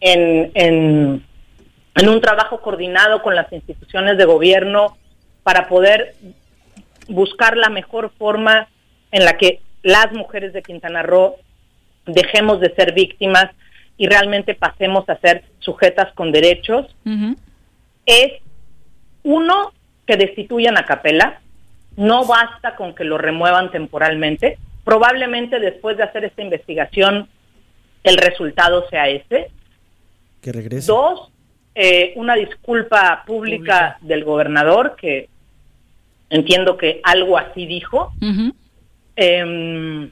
en 0.00 0.50
en 0.54 1.22
un 2.08 2.20
trabajo 2.20 2.60
coordinado 2.60 3.22
con 3.22 3.34
las 3.34 3.52
instituciones 3.52 4.16
de 4.18 4.24
gobierno 4.24 4.96
para 5.42 5.68
poder 5.68 6.14
buscar 7.08 7.56
la 7.56 7.68
mejor 7.68 8.10
forma 8.18 8.68
en 9.10 9.24
la 9.24 9.36
que 9.36 9.60
las 9.82 10.12
mujeres 10.12 10.52
de 10.52 10.62
Quintana 10.62 11.02
Roo 11.02 11.36
dejemos 12.06 12.60
de 12.60 12.74
ser 12.74 12.92
víctimas 12.92 13.50
y 13.96 14.06
realmente 14.06 14.54
pasemos 14.54 15.08
a 15.08 15.18
ser 15.18 15.44
sujetas 15.58 16.12
con 16.14 16.32
derechos, 16.32 16.86
es 18.06 18.32
uno, 19.22 19.72
que 20.06 20.16
destituyan 20.16 20.76
a 20.76 20.84
Capela, 20.84 21.40
no 21.96 22.24
basta 22.24 22.74
con 22.74 22.94
que 22.94 23.04
lo 23.04 23.18
remuevan 23.18 23.70
temporalmente, 23.70 24.58
probablemente 24.84 25.60
después 25.60 25.96
de 25.96 26.02
hacer 26.02 26.24
esta 26.24 26.42
investigación 26.42 27.28
el 28.02 28.16
resultado 28.16 28.88
sea 28.88 29.08
ese. 29.08 29.50
Que 30.40 30.52
regrese. 30.52 30.88
Dos, 30.88 31.31
eh, 31.74 32.12
una 32.16 32.34
disculpa 32.34 33.24
pública, 33.26 33.96
del 34.00 34.24
gobernador, 34.24 34.96
que 34.96 35.28
entiendo 36.28 36.76
que 36.76 37.00
algo 37.02 37.38
así 37.38 37.66
dijo. 37.66 38.12
Em, 39.16 40.10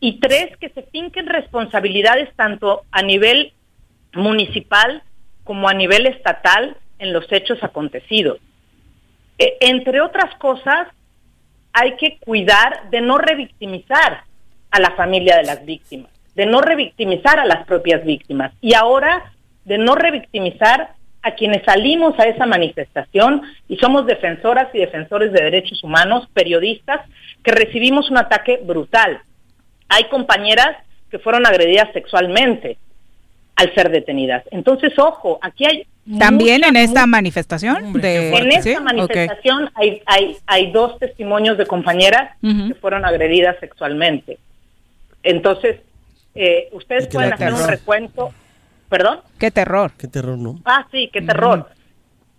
y 0.00 0.20
tres, 0.20 0.56
que 0.58 0.68
se 0.70 0.82
finquen 0.82 1.26
responsabilidades 1.26 2.34
tanto 2.36 2.82
a 2.90 3.02
nivel 3.02 3.52
municipal 4.14 5.02
como 5.44 5.68
a 5.68 5.74
nivel 5.74 6.06
estatal 6.06 6.76
en 6.98 7.12
los 7.12 7.30
hechos 7.32 7.62
acontecidos. 7.62 8.38
E, 9.38 9.56
entre 9.60 10.00
otras 10.00 10.34
cosas, 10.36 10.88
hay 11.72 11.96
que 11.96 12.18
cuidar 12.18 12.90
de 12.90 13.00
no 13.00 13.18
revictimizar 13.18 14.24
a 14.70 14.80
la 14.80 14.90
familia 14.92 15.36
de 15.36 15.44
las 15.44 15.64
víctimas, 15.64 16.10
de 16.34 16.46
no 16.46 16.60
revictimizar 16.60 17.38
a 17.38 17.46
las 17.46 17.64
propias 17.66 18.04
víctimas. 18.04 18.52
Y 18.60 18.74
ahora 18.74 19.32
de 19.68 19.78
no 19.78 19.94
revictimizar 19.94 20.94
a 21.22 21.32
quienes 21.32 21.62
salimos 21.64 22.18
a 22.18 22.24
esa 22.24 22.46
manifestación 22.46 23.42
y 23.68 23.76
somos 23.76 24.06
defensoras 24.06 24.68
y 24.72 24.78
defensores 24.78 25.30
de 25.32 25.42
derechos 25.42 25.84
humanos, 25.84 26.26
periodistas, 26.32 27.02
que 27.42 27.50
recibimos 27.50 28.10
un 28.10 28.16
ataque 28.16 28.60
brutal. 28.64 29.20
Hay 29.88 30.04
compañeras 30.04 30.76
que 31.10 31.18
fueron 31.18 31.46
agredidas 31.46 31.92
sexualmente 31.92 32.78
al 33.56 33.74
ser 33.74 33.90
detenidas. 33.90 34.42
Entonces, 34.50 34.98
ojo, 34.98 35.38
aquí 35.42 35.66
hay... 35.66 35.86
¿También 36.18 36.64
en 36.64 36.76
esta 36.76 37.06
manifestación? 37.06 37.92
De... 37.92 38.34
En 38.34 38.52
esta 38.52 38.80
manifestación 38.80 39.70
hay, 39.74 40.00
hay, 40.06 40.36
hay 40.46 40.70
dos 40.72 40.98
testimonios 40.98 41.58
de 41.58 41.66
compañeras 41.66 42.38
que 42.40 42.74
fueron 42.80 43.04
agredidas 43.04 43.56
sexualmente. 43.60 44.38
Entonces, 45.22 45.80
eh, 46.34 46.68
ustedes 46.72 47.08
pueden 47.08 47.32
hacer 47.32 47.52
un 47.52 47.66
recuento. 47.66 48.32
¿Perdón? 48.88 49.20
Qué 49.38 49.50
terror. 49.50 49.92
Qué 49.98 50.08
terror, 50.08 50.38
¿no? 50.38 50.60
Ah, 50.64 50.86
sí, 50.90 51.10
qué 51.12 51.22
terror. 51.22 51.68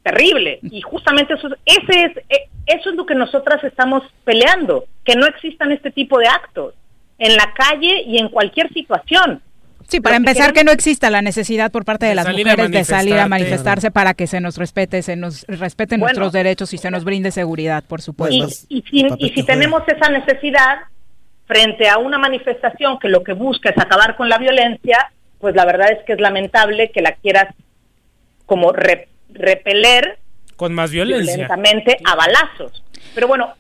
Terrible. 0.04 0.60
Y 0.64 0.82
justamente 0.82 1.34
eso, 1.34 1.50
ese 1.66 2.04
es, 2.06 2.18
eh, 2.30 2.50
eso 2.66 2.90
es 2.90 2.96
lo 2.96 3.06
que 3.06 3.16
nosotras 3.16 3.64
estamos 3.64 4.04
peleando, 4.24 4.86
que 5.04 5.16
no 5.16 5.26
existan 5.28 5.72
este 5.72 5.92
tipo 5.92 6.18
de 6.18 6.28
actos 6.28 6.74
en 7.18 7.36
la 7.36 7.54
calle 7.54 8.04
y 8.06 8.18
en 8.18 8.30
cualquier 8.30 8.72
situación. 8.74 9.42
Sí, 9.88 10.00
para 10.02 10.16
empezar 10.18 10.54
que 10.54 10.64
no 10.64 10.72
exista 10.72 11.10
la 11.10 11.22
necesidad 11.22 11.72
por 11.72 11.84
parte 11.84 12.06
de, 12.06 12.14
las 12.14 12.28
mujeres 12.28 12.70
de 12.70 12.84
salir 12.84 13.18
a 13.18 13.28
manifestarse 13.28 13.90
para 13.90 14.14
que 14.14 14.28
se 14.28 14.40
nos 14.40 14.58
respete, 14.58 15.02
se 15.02 15.16
nos 15.16 15.46
respeten 15.48 16.00
nuestros 16.00 16.32
derechos 16.32 16.74
y 16.74 16.78
se 16.78 16.92
nos 16.92 17.04
brinde 17.04 17.32
seguridad, 17.32 17.84
por 17.84 18.02
supuesto. 18.02 18.48
Y, 18.70 18.84
y 19.18 19.30
si 19.32 19.44
tenemos 19.44 19.82
esa 19.88 20.12
necesidad 20.12 20.78
frente 21.48 21.90
a 21.90 21.98
una 21.98 22.20
manifestación 22.20 23.00
que 23.00 23.10
lo 23.10 23.24
que 23.24 23.34
busca 23.34 23.72
es 23.72 23.78
acabar 23.80 24.16
con 24.16 24.30
la 24.30 24.38
violencia, 24.38 25.12
pues 25.40 25.56
la 25.56 25.66
verdad 25.66 25.92
es 25.92 26.04
que 26.06 26.14
es 26.14 26.20
lamentable 26.20 26.92
que 26.92 27.02
la 27.02 27.14
quieras 27.14 27.54
como 28.46 28.72
repeler 28.72 30.20
con 30.56 30.74
más 30.74 30.92
violencia 30.92 31.36
violentamente 31.36 31.98
a 32.04 32.16
balazos. 32.16 32.84
Pero 33.16 33.28
bueno, 33.28 33.54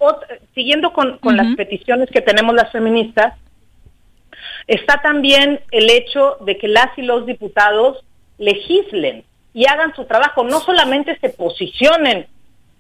siguiendo 0.53 0.91
con, 0.91 1.19
las 1.23 1.55
peticiones 1.55 2.09
que 2.09 2.21
tenemos 2.21 2.53
las 2.55 2.71
feministas, 2.71 3.35
está 4.67 5.01
también 5.01 5.61
el 5.71 5.89
hecho 5.89 6.37
de 6.41 6.57
que 6.57 6.67
las 6.67 6.95
y 6.97 7.01
los 7.01 7.25
diputados 7.25 8.03
legislen 8.37 9.23
y 9.53 9.65
hagan 9.65 9.95
su 9.95 10.05
trabajo, 10.05 10.43
no 10.43 10.59
solamente 10.59 11.17
se 11.19 11.29
posicionen 11.29 12.27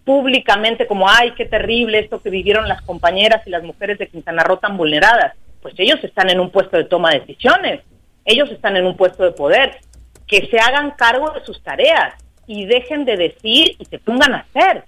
públicamente 0.03 0.87
como, 0.87 1.09
ay, 1.09 1.33
qué 1.37 1.45
terrible 1.45 1.99
esto 1.99 2.21
que 2.21 2.29
vivieron 2.29 2.67
las 2.67 2.81
compañeras 2.81 3.45
y 3.45 3.49
las 3.49 3.63
mujeres 3.63 3.97
de 3.99 4.07
Quintana 4.07 4.43
Roo 4.43 4.57
tan 4.57 4.77
vulneradas. 4.77 5.33
Pues 5.61 5.75
ellos 5.77 6.03
están 6.03 6.29
en 6.29 6.39
un 6.39 6.51
puesto 6.51 6.77
de 6.77 6.85
toma 6.85 7.11
de 7.11 7.19
decisiones, 7.21 7.81
ellos 8.25 8.51
están 8.51 8.77
en 8.77 8.85
un 8.85 8.95
puesto 8.95 9.23
de 9.23 9.31
poder, 9.31 9.79
que 10.27 10.47
se 10.47 10.59
hagan 10.59 10.91
cargo 10.91 11.31
de 11.31 11.43
sus 11.43 11.61
tareas 11.63 12.13
y 12.45 12.65
dejen 12.65 13.05
de 13.05 13.17
decir 13.17 13.75
y 13.79 13.85
se 13.85 13.99
pongan 13.99 14.33
a 14.33 14.39
hacer. 14.39 14.85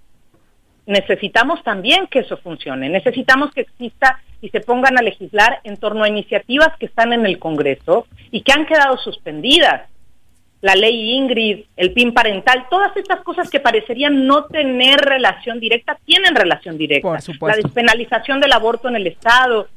Necesitamos 0.86 1.64
también 1.64 2.08
que 2.08 2.20
eso 2.20 2.38
funcione, 2.38 2.90
necesitamos 2.90 3.52
que 3.52 3.62
exista 3.62 4.20
y 4.42 4.50
se 4.50 4.62
pongan 4.62 4.98
a 4.98 5.02
legislar 5.02 5.60
en 5.64 5.78
torno 5.78 6.04
a 6.04 6.10
iniciativas 6.10 6.76
que 6.80 6.88
están 6.88 7.14
en 7.14 7.26
el 7.26 7.40
Congreso 7.40 8.08
y 8.32 8.42
que 8.42 8.52
han 8.52 8.66
quedado 8.66 8.98
suspendidas 8.98 9.92
la 10.62 10.76
ley 10.76 11.14
Ingrid, 11.16 11.66
el 11.76 11.92
PIN 11.92 12.14
parental, 12.14 12.68
todas 12.70 12.96
estas 12.96 13.22
cosas 13.22 13.50
que 13.50 13.60
parecerían 13.60 14.28
no 14.28 14.46
tener 14.46 15.00
relación 15.00 15.60
directa, 15.60 15.98
tienen 16.06 16.36
relación 16.36 16.78
directa. 16.78 17.18
La 17.42 17.56
despenalización 17.56 18.40
del 18.40 18.54
aborto 18.54 18.88
en 18.88 18.96
el 18.96 19.08
Estado. 19.08 19.68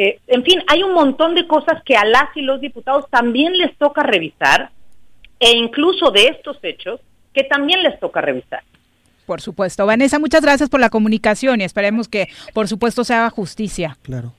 Eh, 0.00 0.20
en 0.28 0.44
fin, 0.44 0.62
hay 0.68 0.84
un 0.84 0.94
montón 0.94 1.34
de 1.34 1.48
cosas 1.48 1.82
que 1.84 1.96
a 1.96 2.04
las 2.04 2.28
y 2.36 2.42
los 2.42 2.60
diputados 2.60 3.06
también 3.10 3.58
les 3.58 3.76
toca 3.78 4.04
revisar, 4.04 4.70
e 5.40 5.56
incluso 5.56 6.12
de 6.12 6.28
estos 6.28 6.56
hechos, 6.62 7.00
que 7.34 7.42
también 7.42 7.82
les 7.82 7.98
toca 7.98 8.20
revisar. 8.20 8.62
Por 9.26 9.40
supuesto. 9.40 9.86
Vanessa, 9.86 10.20
muchas 10.20 10.42
gracias 10.42 10.70
por 10.70 10.78
la 10.78 10.88
comunicación 10.88 11.60
y 11.60 11.64
esperemos 11.64 12.06
que, 12.06 12.28
por 12.54 12.68
supuesto, 12.68 13.02
se 13.02 13.14
haga 13.14 13.28
justicia. 13.30 13.98
Claro. 14.02 14.32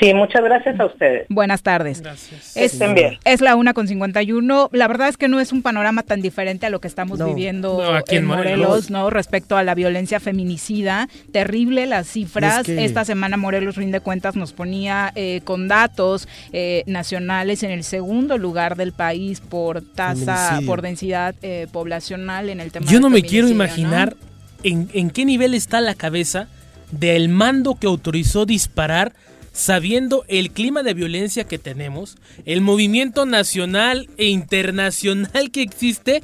Sí, 0.00 0.14
muchas 0.14 0.42
gracias 0.42 0.80
a 0.80 0.86
ustedes. 0.86 1.26
Buenas 1.28 1.62
tardes. 1.62 2.00
Gracias. 2.00 2.56
Es, 2.56 2.80
es 3.24 3.40
la 3.42 3.56
una 3.56 3.74
con 3.74 3.86
51. 3.86 4.70
La 4.72 4.88
verdad 4.88 5.08
es 5.08 5.18
que 5.18 5.28
no 5.28 5.38
es 5.38 5.52
un 5.52 5.60
panorama 5.60 6.02
tan 6.02 6.22
diferente 6.22 6.64
a 6.64 6.70
lo 6.70 6.80
que 6.80 6.88
estamos 6.88 7.22
viviendo 7.22 7.82
en, 8.08 8.24
Morelos, 8.24 8.90
¿no? 8.90 9.10
Respecto 9.10 9.56
a 9.56 9.62
la 9.62 9.74
violencia 9.74 10.18
feminicida. 10.18 11.08
Terrible 11.30 11.86
las 11.86 12.06
cifras. 12.06 12.68
Esta 12.68 13.04
semana 13.04 13.36
Morelos 13.36 13.76
Rinde 13.76 14.00
Cuentas 14.00 14.34
nos 14.34 14.54
ponía 14.54 15.12
eh, 15.14 15.42
con 15.44 15.68
datos 15.68 16.26
eh, 16.52 16.84
nacionales 16.86 17.62
en 17.62 17.70
el 17.70 17.84
segundo 17.84 18.38
lugar 18.38 18.76
del 18.76 18.92
país 18.92 19.40
por 19.40 19.82
tasa, 19.82 20.60
por 20.64 20.80
densidad 20.80 21.34
eh, 21.42 21.66
poblacional 21.70 22.48
en 22.48 22.60
el 22.60 22.72
tema 22.72 22.86
Yo 22.86 23.00
no 23.00 23.10
me 23.10 23.22
quiero 23.22 23.48
imaginar 23.48 24.16
En, 24.62 24.88
en 24.92 25.10
qué 25.10 25.24
nivel 25.24 25.54
está 25.54 25.80
la 25.80 25.94
cabeza 25.94 26.48
del 26.90 27.28
mando 27.28 27.74
que 27.74 27.86
autorizó 27.86 28.46
disparar 28.46 29.12
sabiendo 29.52 30.24
el 30.28 30.50
clima 30.50 30.82
de 30.82 30.94
violencia 30.94 31.44
que 31.44 31.58
tenemos, 31.58 32.16
el 32.44 32.60
movimiento 32.60 33.26
nacional 33.26 34.08
e 34.16 34.26
internacional 34.26 35.50
que 35.50 35.62
existe, 35.62 36.22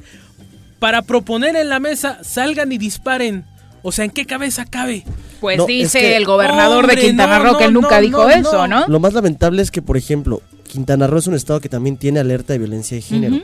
para 0.79 1.01
proponer 1.01 1.55
en 1.55 1.69
la 1.69 1.79
mesa 1.79 2.19
salgan 2.23 2.71
y 2.71 2.77
disparen. 2.77 3.45
O 3.81 3.91
sea, 3.91 4.05
¿en 4.05 4.11
qué 4.11 4.25
cabeza 4.25 4.65
cabe? 4.65 5.05
Pues 5.39 5.65
dice 5.65 6.17
el 6.17 6.25
gobernador 6.25 6.87
de 6.87 6.97
Quintana 6.97 7.39
Roo 7.39 7.57
que 7.57 7.65
él 7.65 7.73
nunca 7.73 8.01
dijo 8.01 8.29
eso, 8.29 8.67
¿no? 8.67 8.87
Lo 8.87 8.99
más 8.99 9.13
lamentable 9.13 9.61
es 9.61 9.71
que, 9.71 9.81
por 9.81 9.95
ejemplo, 9.95 10.41
Quintana 10.67 11.07
Roo 11.07 11.19
es 11.19 11.27
un 11.27 11.35
estado 11.35 11.61
que 11.61 11.69
también 11.69 11.97
tiene 11.97 12.19
alerta 12.19 12.53
de 12.53 12.59
violencia 12.59 12.95
de 12.95 13.01
género 13.01 13.39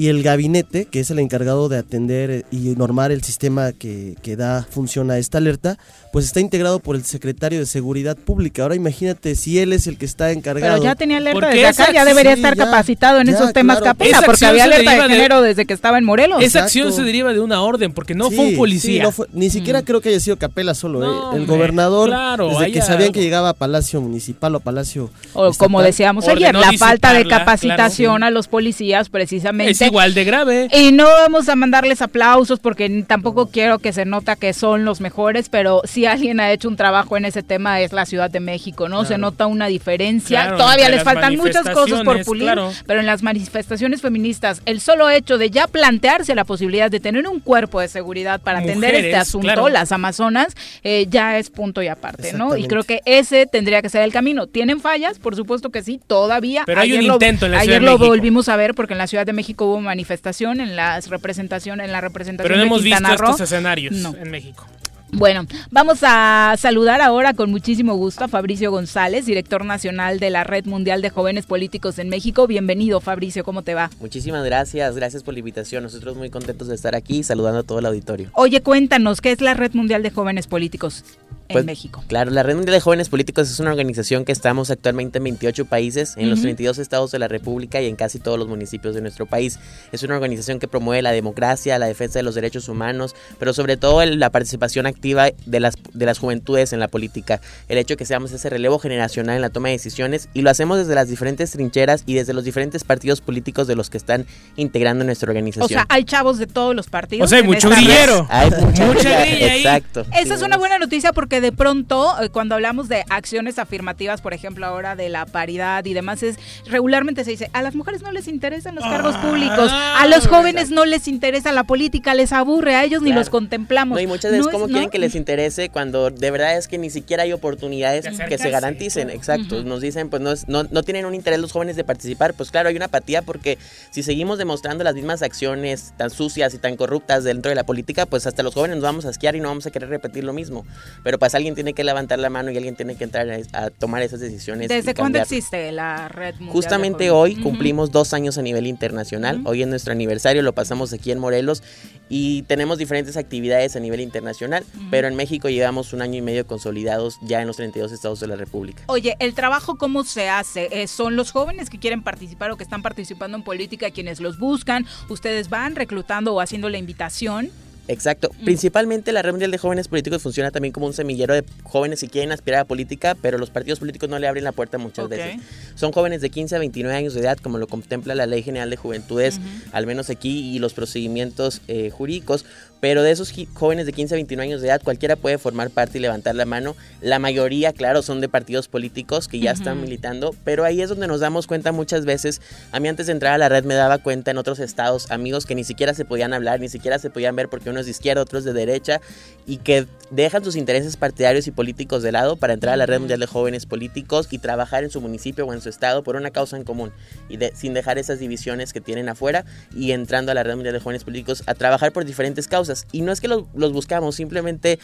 y 0.00 0.08
el 0.08 0.22
gabinete, 0.22 0.86
que 0.86 1.00
es 1.00 1.10
el 1.10 1.18
encargado 1.18 1.68
de 1.68 1.76
atender 1.76 2.46
y 2.50 2.74
normar 2.74 3.12
el 3.12 3.22
sistema 3.22 3.72
que, 3.72 4.14
que, 4.22 4.34
da 4.34 4.62
función 4.62 5.10
a 5.10 5.18
esta 5.18 5.36
alerta, 5.36 5.76
pues 6.10 6.24
está 6.24 6.40
integrado 6.40 6.80
por 6.80 6.96
el 6.96 7.04
secretario 7.04 7.58
de 7.58 7.66
Seguridad 7.66 8.16
Pública. 8.16 8.62
Ahora 8.62 8.76
imagínate 8.76 9.36
si 9.36 9.58
él 9.58 9.74
es 9.74 9.86
el 9.86 9.98
que 9.98 10.06
está 10.06 10.32
encargado. 10.32 10.72
Pero 10.72 10.82
ya 10.82 10.94
tenía 10.94 11.18
alerta 11.18 11.48
desde 11.48 11.66
acá, 11.66 11.92
ya 11.92 12.06
debería 12.06 12.32
estar 12.32 12.56
capacitado 12.56 13.20
en 13.20 13.28
esos 13.28 13.52
temas 13.52 13.82
capela, 13.82 14.22
porque 14.24 14.46
había 14.46 14.64
alerta 14.64 14.90
de 14.90 15.14
género 15.14 15.42
desde 15.42 15.66
que 15.66 15.74
estaba 15.74 15.98
en 15.98 16.06
Morelos. 16.06 16.42
Esa 16.42 16.62
acción 16.62 16.94
se 16.94 17.02
deriva 17.02 17.34
de 17.34 17.40
una 17.40 17.60
orden, 17.60 17.92
porque 17.92 18.14
no 18.14 18.30
fue 18.30 18.46
un 18.46 18.56
policía. 18.56 19.06
ni 19.34 19.50
siquiera 19.50 19.82
mm. 19.82 19.84
creo 19.84 20.00
que 20.00 20.08
haya 20.08 20.20
sido 20.20 20.38
capela 20.38 20.72
solo, 20.72 21.34
¿eh? 21.34 21.36
el 21.36 21.44
gobernador, 21.44 22.10
desde 22.38 22.72
que 22.72 22.80
sabían 22.80 23.12
que 23.12 23.20
llegaba 23.20 23.50
a 23.50 23.52
Palacio 23.52 24.00
Municipal 24.00 24.54
o 24.54 24.60
Palacio... 24.60 25.10
O 25.34 25.52
como 25.52 25.82
decíamos 25.82 26.26
ayer, 26.26 26.54
la 26.54 26.72
falta 26.78 27.12
de 27.12 27.28
capacitación 27.28 28.22
a 28.22 28.30
los 28.30 28.48
policías 28.48 29.10
precisamente 29.10 29.89
igual 29.90 30.14
de 30.14 30.24
grave. 30.24 30.68
Y 30.72 30.92
no 30.92 31.04
vamos 31.04 31.48
a 31.48 31.56
mandarles 31.56 32.00
aplausos 32.00 32.60
porque 32.60 33.04
tampoco 33.06 33.48
quiero 33.48 33.78
que 33.78 33.92
se 33.92 34.04
nota 34.04 34.36
que 34.36 34.52
son 34.52 34.84
los 34.84 35.00
mejores, 35.00 35.48
pero 35.48 35.82
si 35.84 36.06
alguien 36.06 36.40
ha 36.40 36.52
hecho 36.52 36.68
un 36.68 36.76
trabajo 36.76 37.16
en 37.16 37.24
ese 37.24 37.42
tema 37.42 37.80
es 37.80 37.92
la 37.92 38.06
Ciudad 38.06 38.30
de 38.30 38.40
México, 38.40 38.88
¿no? 38.88 39.04
Se 39.04 39.18
nota 39.18 39.46
una 39.46 39.66
diferencia. 39.66 40.54
Todavía 40.56 40.88
les 40.88 41.02
faltan 41.02 41.36
muchas 41.36 41.68
cosas 41.68 42.02
por 42.02 42.24
pulir, 42.24 42.54
pero 42.86 43.00
en 43.00 43.06
las 43.06 43.22
manifestaciones 43.22 44.00
feministas, 44.00 44.62
el 44.66 44.80
solo 44.80 45.10
hecho 45.10 45.38
de 45.38 45.50
ya 45.50 45.66
plantearse 45.66 46.34
la 46.34 46.44
posibilidad 46.44 46.90
de 46.90 47.00
tener 47.00 47.26
un 47.26 47.40
cuerpo 47.40 47.80
de 47.80 47.88
seguridad 47.88 48.40
para 48.40 48.60
atender 48.60 48.94
este 48.94 49.16
asunto, 49.16 49.68
las 49.68 49.92
Amazonas, 49.92 50.54
eh, 50.82 51.06
ya 51.08 51.38
es 51.38 51.50
punto 51.50 51.82
y 51.82 51.88
aparte, 51.88 52.32
¿no? 52.32 52.56
Y 52.56 52.66
creo 52.68 52.84
que 52.84 53.00
ese 53.04 53.46
tendría 53.46 53.82
que 53.82 53.88
ser 53.88 54.02
el 54.02 54.12
camino. 54.12 54.46
¿Tienen 54.46 54.80
fallas? 54.80 55.18
Por 55.18 55.36
supuesto 55.36 55.70
que 55.70 55.82
sí, 55.82 56.00
todavía. 56.06 56.62
Pero 56.66 56.80
hay 56.80 56.92
un 56.92 57.02
intento 57.02 57.46
en 57.46 57.52
la 57.52 57.60
Ciudad 57.60 57.76
Ayer 57.76 57.82
lo 57.82 57.98
volvimos 57.98 58.48
a 58.48 58.56
ver 58.56 58.74
porque 58.74 58.94
en 58.94 58.98
la 58.98 59.06
Ciudad 59.06 59.26
de 59.26 59.32
México 59.32 59.66
hubo 59.70 59.80
manifestación 59.80 60.60
en 60.60 60.76
las 60.76 61.08
representaciones, 61.08 61.86
en 61.86 61.92
la 61.92 62.00
representación 62.00 62.48
Pero 62.48 62.56
no 62.56 62.66
hemos 62.66 62.82
visto 62.82 63.12
estos 63.12 63.40
escenarios 63.40 63.94
en 63.94 64.30
México. 64.30 64.66
Bueno, 65.12 65.46
vamos 65.70 66.00
a 66.02 66.54
saludar 66.58 67.00
ahora 67.00 67.34
con 67.34 67.50
muchísimo 67.50 67.94
gusto 67.94 68.24
a 68.24 68.28
Fabricio 68.28 68.70
González, 68.70 69.26
director 69.26 69.64
nacional 69.64 70.20
de 70.20 70.30
la 70.30 70.44
Red 70.44 70.66
Mundial 70.66 71.02
de 71.02 71.10
Jóvenes 71.10 71.46
Políticos 71.46 71.98
en 71.98 72.08
México. 72.08 72.46
Bienvenido, 72.46 73.00
Fabricio, 73.00 73.44
¿cómo 73.44 73.62
te 73.62 73.74
va? 73.74 73.90
Muchísimas 74.00 74.44
gracias, 74.44 74.94
gracias 74.94 75.22
por 75.22 75.34
la 75.34 75.40
invitación. 75.40 75.82
Nosotros 75.82 76.16
muy 76.16 76.30
contentos 76.30 76.68
de 76.68 76.74
estar 76.74 76.94
aquí 76.94 77.22
saludando 77.22 77.60
a 77.60 77.62
todo 77.64 77.80
el 77.80 77.86
auditorio. 77.86 78.30
Oye, 78.34 78.62
cuéntanos, 78.62 79.20
¿qué 79.20 79.32
es 79.32 79.40
la 79.40 79.54
Red 79.54 79.74
Mundial 79.74 80.02
de 80.02 80.10
Jóvenes 80.10 80.46
Políticos? 80.46 81.04
en 81.50 81.54
pues, 81.54 81.64
México. 81.64 82.04
Claro, 82.06 82.30
la 82.30 82.42
Red 82.44 82.54
Mundial 82.54 82.74
de 82.74 82.80
Jóvenes 82.80 83.08
Políticos 83.08 83.50
es 83.50 83.58
una 83.58 83.70
organización 83.70 84.24
que 84.24 84.30
estamos 84.30 84.70
actualmente 84.70 85.18
en 85.18 85.24
28 85.24 85.64
países, 85.64 86.14
en 86.16 86.30
los 86.30 86.40
32 86.42 86.78
estados 86.78 87.10
de 87.10 87.18
la 87.18 87.26
República 87.26 87.80
y 87.80 87.86
en 87.86 87.96
casi 87.96 88.20
todos 88.20 88.38
los 88.38 88.46
municipios 88.46 88.94
de 88.94 89.00
nuestro 89.00 89.26
país. 89.26 89.58
Es 89.90 90.04
una 90.04 90.14
organización 90.14 90.60
que 90.60 90.68
promueve 90.68 91.02
la 91.02 91.10
democracia, 91.10 91.78
la 91.78 91.86
defensa 91.86 92.20
de 92.20 92.22
los 92.22 92.36
derechos 92.36 92.68
humanos, 92.68 93.16
pero 93.38 93.52
sobre 93.52 93.76
todo 93.76 94.04
la 94.04 94.30
participación 94.30 94.86
activa 94.86 94.99
perspectiva 95.00 95.30
de 95.46 95.60
las, 95.60 95.74
de 95.92 96.06
las 96.06 96.18
juventudes 96.18 96.72
en 96.72 96.80
la 96.80 96.88
política, 96.88 97.40
el 97.68 97.78
hecho 97.78 97.94
de 97.94 97.96
que 97.96 98.04
seamos 98.04 98.32
ese 98.32 98.50
relevo 98.50 98.78
generacional 98.78 99.36
en 99.36 99.42
la 99.42 99.50
toma 99.50 99.68
de 99.68 99.74
decisiones 99.74 100.28
y 100.34 100.42
lo 100.42 100.50
hacemos 100.50 100.78
desde 100.78 100.94
las 100.94 101.08
diferentes 101.08 101.50
trincheras 101.50 102.02
y 102.06 102.14
desde 102.14 102.32
los 102.32 102.44
diferentes 102.44 102.84
partidos 102.84 103.20
políticos 103.20 103.66
de 103.66 103.76
los 103.76 103.90
que 103.90 103.96
están 103.96 104.26
integrando 104.56 105.04
nuestra 105.04 105.28
organización. 105.28 105.64
O 105.64 105.68
sea, 105.68 105.86
hay 105.88 106.04
chavos 106.04 106.38
de 106.38 106.46
todos 106.46 106.74
los 106.74 106.88
partidos. 106.88 107.26
O 107.26 107.28
sea, 107.28 107.38
hay 107.38 107.44
mucho 107.44 107.70
grillero. 107.70 108.26
Hay 108.30 108.50
mucha, 108.60 108.86
mucha 108.86 109.26
Exacto. 109.26 110.04
Esa 110.16 110.34
es 110.34 110.42
una 110.42 110.56
buena 110.56 110.78
noticia 110.78 111.12
porque 111.12 111.40
de 111.40 111.52
pronto, 111.52 112.14
eh, 112.22 112.28
cuando 112.28 112.54
hablamos 112.54 112.88
de 112.88 113.04
acciones 113.08 113.58
afirmativas, 113.58 114.20
por 114.20 114.34
ejemplo, 114.34 114.66
ahora 114.66 114.96
de 114.96 115.08
la 115.08 115.26
paridad 115.26 115.84
y 115.84 115.94
demás, 115.94 116.22
es 116.22 116.36
regularmente 116.66 117.24
se 117.24 117.30
dice, 117.30 117.50
a 117.52 117.62
las 117.62 117.74
mujeres 117.74 118.02
no 118.02 118.12
les 118.12 118.28
interesan 118.28 118.74
los 118.74 118.84
cargos 118.84 119.14
ah, 119.16 119.22
públicos, 119.22 119.70
a 119.72 120.06
los 120.06 120.26
jóvenes 120.26 120.70
no 120.70 120.84
les 120.84 121.08
interesa 121.08 121.52
la 121.52 121.64
política, 121.64 122.14
les 122.14 122.32
aburre, 122.32 122.74
a 122.74 122.84
ellos 122.84 123.02
ni 123.02 123.12
los 123.12 123.30
contemplamos. 123.30 124.00
y 124.00 124.06
muchas 124.06 124.32
veces, 124.32 124.48
¿cómo 124.48 124.66
quieren 124.66 124.89
que 124.90 124.98
les 124.98 125.14
interese 125.14 125.68
cuando 125.68 126.10
de 126.10 126.30
verdad 126.30 126.56
es 126.56 126.68
que 126.68 126.78
ni 126.78 126.90
siquiera 126.90 127.22
hay 127.22 127.32
oportunidades 127.32 128.06
que 128.28 128.38
se 128.38 128.50
garanticen? 128.50 129.10
Exacto. 129.10 129.62
Nos 129.64 129.80
dicen, 129.80 130.10
pues 130.10 130.22
no, 130.22 130.34
no, 130.46 130.68
no 130.70 130.82
tienen 130.82 131.04
un 131.06 131.14
interés 131.14 131.38
los 131.38 131.52
jóvenes 131.52 131.76
de 131.76 131.84
participar. 131.84 132.34
Pues 132.34 132.50
claro, 132.50 132.68
hay 132.68 132.76
una 132.76 132.86
apatía 132.86 133.22
porque 133.22 133.58
si 133.90 134.02
seguimos 134.02 134.38
demostrando 134.38 134.84
las 134.84 134.94
mismas 134.94 135.22
acciones 135.22 135.94
tan 135.96 136.10
sucias 136.10 136.54
y 136.54 136.58
tan 136.58 136.76
corruptas 136.76 137.24
dentro 137.24 137.48
de 137.50 137.54
la 137.54 137.64
política, 137.64 138.06
pues 138.06 138.26
hasta 138.26 138.42
los 138.42 138.54
jóvenes 138.54 138.76
nos 138.76 138.84
vamos 138.84 139.04
a 139.06 139.10
esquiar 139.10 139.36
y 139.36 139.40
no 139.40 139.48
vamos 139.48 139.66
a 139.66 139.70
querer 139.70 139.88
repetir 139.88 140.24
lo 140.24 140.32
mismo. 140.32 140.66
Pero 141.02 141.18
pues 141.18 141.34
alguien 141.34 141.54
tiene 141.54 141.72
que 141.72 141.84
levantar 141.84 142.18
la 142.18 142.30
mano 142.30 142.50
y 142.50 142.56
alguien 142.56 142.76
tiene 142.76 142.96
que 142.96 143.04
entrar 143.04 143.28
a, 143.52 143.70
tomar 143.70 144.02
esas 144.02 144.20
decisiones. 144.20 144.68
¿Desde 144.68 144.94
cuándo 144.94 145.18
existe 145.18 145.70
la 145.72 146.08
red 146.08 146.34
mundial 146.34 146.52
Justamente 146.52 147.10
hoy 147.10 147.36
cumplimos 147.36 147.90
dos 147.90 148.12
años 148.14 148.38
a 148.38 148.42
nivel 148.42 148.66
internacional. 148.66 149.40
Hoy 149.44 149.62
es 149.62 149.68
nuestro 149.68 149.92
aniversario, 149.92 150.42
lo 150.42 150.52
pasamos 150.52 150.92
aquí 150.92 151.10
en 151.10 151.18
Morelos 151.18 151.62
y 152.10 152.42
tenemos 152.42 152.76
diferentes 152.76 153.16
actividades 153.16 153.76
a 153.76 153.80
nivel 153.80 154.00
internacional, 154.00 154.64
pero 154.90 155.08
en 155.08 155.14
México 155.14 155.48
llevamos 155.48 155.94
un 155.94 156.02
año 156.02 156.18
y 156.18 156.22
medio 156.22 156.46
consolidados 156.46 157.18
ya 157.22 157.40
en 157.40 157.46
los 157.46 157.56
32 157.56 157.92
estados 157.92 158.20
de 158.20 158.26
la 158.26 158.36
República. 158.36 158.82
Oye, 158.88 159.16
¿el 159.20 159.32
trabajo 159.32 159.78
cómo 159.78 160.02
se 160.04 160.28
hace? 160.28 160.68
Eh, 160.72 160.88
¿Son 160.88 161.14
los 161.14 161.30
jóvenes 161.30 161.70
que 161.70 161.78
quieren 161.78 162.02
participar 162.02 162.50
o 162.50 162.56
que 162.56 162.64
están 162.64 162.82
participando 162.82 163.36
en 163.36 163.44
política 163.44 163.90
quienes 163.92 164.20
los 164.20 164.38
buscan? 164.38 164.86
¿Ustedes 165.08 165.48
van 165.48 165.76
reclutando 165.76 166.34
o 166.34 166.40
haciendo 166.40 166.68
la 166.68 166.78
invitación? 166.78 167.50
Exacto. 167.90 168.30
Mm. 168.38 168.44
Principalmente 168.44 169.12
la 169.12 169.20
Red 169.20 169.32
Mundial 169.32 169.50
de 169.50 169.58
Jóvenes 169.58 169.88
Políticos 169.88 170.22
funciona 170.22 170.52
también 170.52 170.70
como 170.72 170.86
un 170.86 170.92
semillero 170.92 171.34
de 171.34 171.44
jóvenes 171.64 172.00
que 172.00 172.08
quieren 172.08 172.30
aspirar 172.30 172.60
a 172.60 172.64
política, 172.64 173.16
pero 173.20 173.36
los 173.36 173.50
partidos 173.50 173.80
políticos 173.80 174.08
no 174.08 174.18
le 174.20 174.28
abren 174.28 174.44
la 174.44 174.52
puerta 174.52 174.78
muchas 174.78 175.08
veces. 175.08 175.42
Son 175.74 175.90
jóvenes 175.90 176.20
de 176.20 176.30
15 176.30 176.54
a 176.54 176.58
29 176.60 176.96
años 176.96 177.14
de 177.14 177.20
edad, 177.20 177.36
como 177.38 177.58
lo 177.58 177.66
contempla 177.66 178.14
la 178.14 178.26
Ley 178.26 178.44
General 178.44 178.70
de 178.70 178.76
Juventudes, 178.76 179.40
al 179.72 179.86
menos 179.86 180.08
aquí, 180.08 180.54
y 180.54 180.60
los 180.60 180.72
procedimientos 180.72 181.62
eh, 181.66 181.90
jurídicos. 181.90 182.44
Pero 182.80 183.02
de 183.02 183.10
esos 183.10 183.32
jóvenes 183.54 183.86
de 183.86 183.92
15 183.92 184.14
a 184.14 184.16
29 184.16 184.48
años 184.48 184.62
de 184.62 184.68
edad, 184.68 184.80
cualquiera 184.82 185.16
puede 185.16 185.38
formar 185.38 185.70
parte 185.70 185.98
y 185.98 186.00
levantar 186.00 186.34
la 186.34 186.46
mano. 186.46 186.76
La 187.02 187.18
mayoría, 187.18 187.72
claro, 187.72 188.02
son 188.02 188.20
de 188.20 188.28
partidos 188.28 188.68
políticos 188.68 189.28
que 189.28 189.38
ya 189.38 189.50
están 189.50 189.80
militando, 189.80 190.34
pero 190.44 190.64
ahí 190.64 190.80
es 190.80 190.88
donde 190.88 191.06
nos 191.06 191.20
damos 191.20 191.46
cuenta 191.46 191.72
muchas 191.72 192.04
veces. 192.06 192.40
A 192.72 192.80
mí 192.80 192.88
antes 192.88 193.06
de 193.06 193.12
entrar 193.12 193.34
a 193.34 193.38
la 193.38 193.48
red 193.48 193.64
me 193.64 193.74
daba 193.74 193.98
cuenta 193.98 194.30
en 194.30 194.38
otros 194.38 194.58
estados, 194.60 195.10
amigos 195.10 195.44
que 195.44 195.54
ni 195.54 195.64
siquiera 195.64 195.92
se 195.92 196.04
podían 196.04 196.32
hablar, 196.32 196.60
ni 196.60 196.68
siquiera 196.68 196.98
se 196.98 197.10
podían 197.10 197.36
ver 197.36 197.48
porque 197.48 197.70
uno 197.70 197.80
es 197.80 197.86
de 197.86 197.90
izquierda, 197.90 198.22
otros 198.22 198.44
de 198.44 198.52
derecha, 198.52 199.00
y 199.46 199.58
que 199.58 199.86
dejan 200.10 200.42
sus 200.42 200.56
intereses 200.56 200.96
partidarios 200.96 201.46
y 201.46 201.50
políticos 201.50 202.02
de 202.02 202.12
lado 202.12 202.36
para 202.36 202.54
entrar 202.54 202.74
a 202.74 202.76
la 202.76 202.86
red 202.86 202.98
mundial 202.98 203.20
de 203.20 203.26
jóvenes 203.26 203.66
políticos 203.66 204.28
y 204.30 204.38
trabajar 204.38 204.84
en 204.84 204.90
su 204.90 205.00
municipio 205.00 205.46
o 205.46 205.52
en 205.52 205.60
su 205.60 205.68
estado 205.68 206.02
por 206.02 206.16
una 206.16 206.30
causa 206.30 206.56
en 206.56 206.64
común, 206.64 206.92
y 207.28 207.38
sin 207.54 207.74
dejar 207.74 207.98
esas 207.98 208.18
divisiones 208.18 208.72
que 208.72 208.80
tienen 208.80 209.08
afuera 209.08 209.44
y 209.74 209.92
entrando 209.92 210.32
a 210.32 210.34
la 210.34 210.42
red 210.42 210.54
mundial 210.54 210.74
de 210.74 210.80
jóvenes 210.80 211.04
políticos 211.04 211.42
a 211.46 211.54
trabajar 211.54 211.92
por 211.92 212.04
diferentes 212.04 212.48
causas 212.48 212.69
y 212.92 213.02
no 213.02 213.12
es 213.12 213.20
que 213.20 213.28
los, 213.28 213.44
buscamos, 213.72 214.16
simplemente 214.16 214.78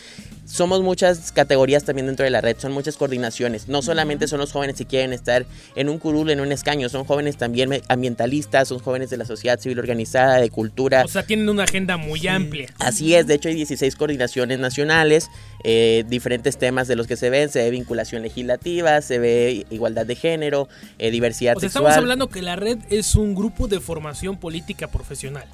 somos 0.45 0.82
muchas 0.82 1.32
categorías 1.32 1.84
también 1.84 2.07
dentro 2.07 2.24
de 2.24 2.30
la 2.30 2.41
red, 2.41 2.57
son 2.59 2.72
muchas 2.72 2.97
coordinaciones. 2.97 3.68
No 3.68 3.82
solamente 3.82 4.28
son 4.28 4.39
los 4.39 4.53
jóvenes 4.53 4.76
que 4.76 4.84
quieren 4.84 5.12
estar 5.12 5.47
en 5.74 5.89
un 5.89 5.99
curul, 5.99 6.30
en 6.30 6.41
un 6.41 6.53
escaño, 6.53 6.89
son 6.89 7.05
jóvenes 7.05 7.37
también 7.37 7.82
ambientalistas, 7.89 8.68
son 8.68 8.78
jóvenes 8.78 9.11
de 9.11 9.16
la 9.16 9.24
sociedad 9.24 9.59
civil 9.59 9.78
organizada, 9.78 10.37
de 10.37 10.51
cultura. 10.51 11.03
O 11.05 11.09
sea, 11.09 11.24
tienen 11.24 11.49
una 11.49 11.64
agenda 11.64 11.97
muy 11.97 12.26
amplia. 12.26 12.68
Así 12.78 13.14
es, 13.14 13.26
de 13.26 13.34
hecho 13.34 13.49
hay 13.49 13.55
16 13.55 13.97
coordinaciones 13.97 14.59
nacionales, 14.59 15.28
eh, 15.64 16.05
diferentes 16.09 16.59
temas 16.59 16.87
de 16.89 16.97
los 16.97 17.07
que 17.07 17.16
se 17.16 17.30
ven, 17.30 17.49
se 17.49 17.61
ve 17.61 17.70
vinculación 17.70 18.22
legislativa, 18.22 19.01
se 19.03 19.18
ve 19.18 19.66
igualdad 19.70 20.07
de 20.07 20.14
género, 20.14 20.68
eh, 20.99 21.11
diversidad 21.11 21.57
o 21.57 21.61
sea, 21.61 21.66
Estamos 21.66 21.93
hablando 21.93 22.28
que 22.28 22.43
la 22.43 22.57
red 22.57 22.78
es 22.91 23.14
un 23.14 23.34
grupo 23.34 23.68
de 23.68 23.80
formación 23.80 24.39
política 24.39 24.89
profesional. 24.89 25.47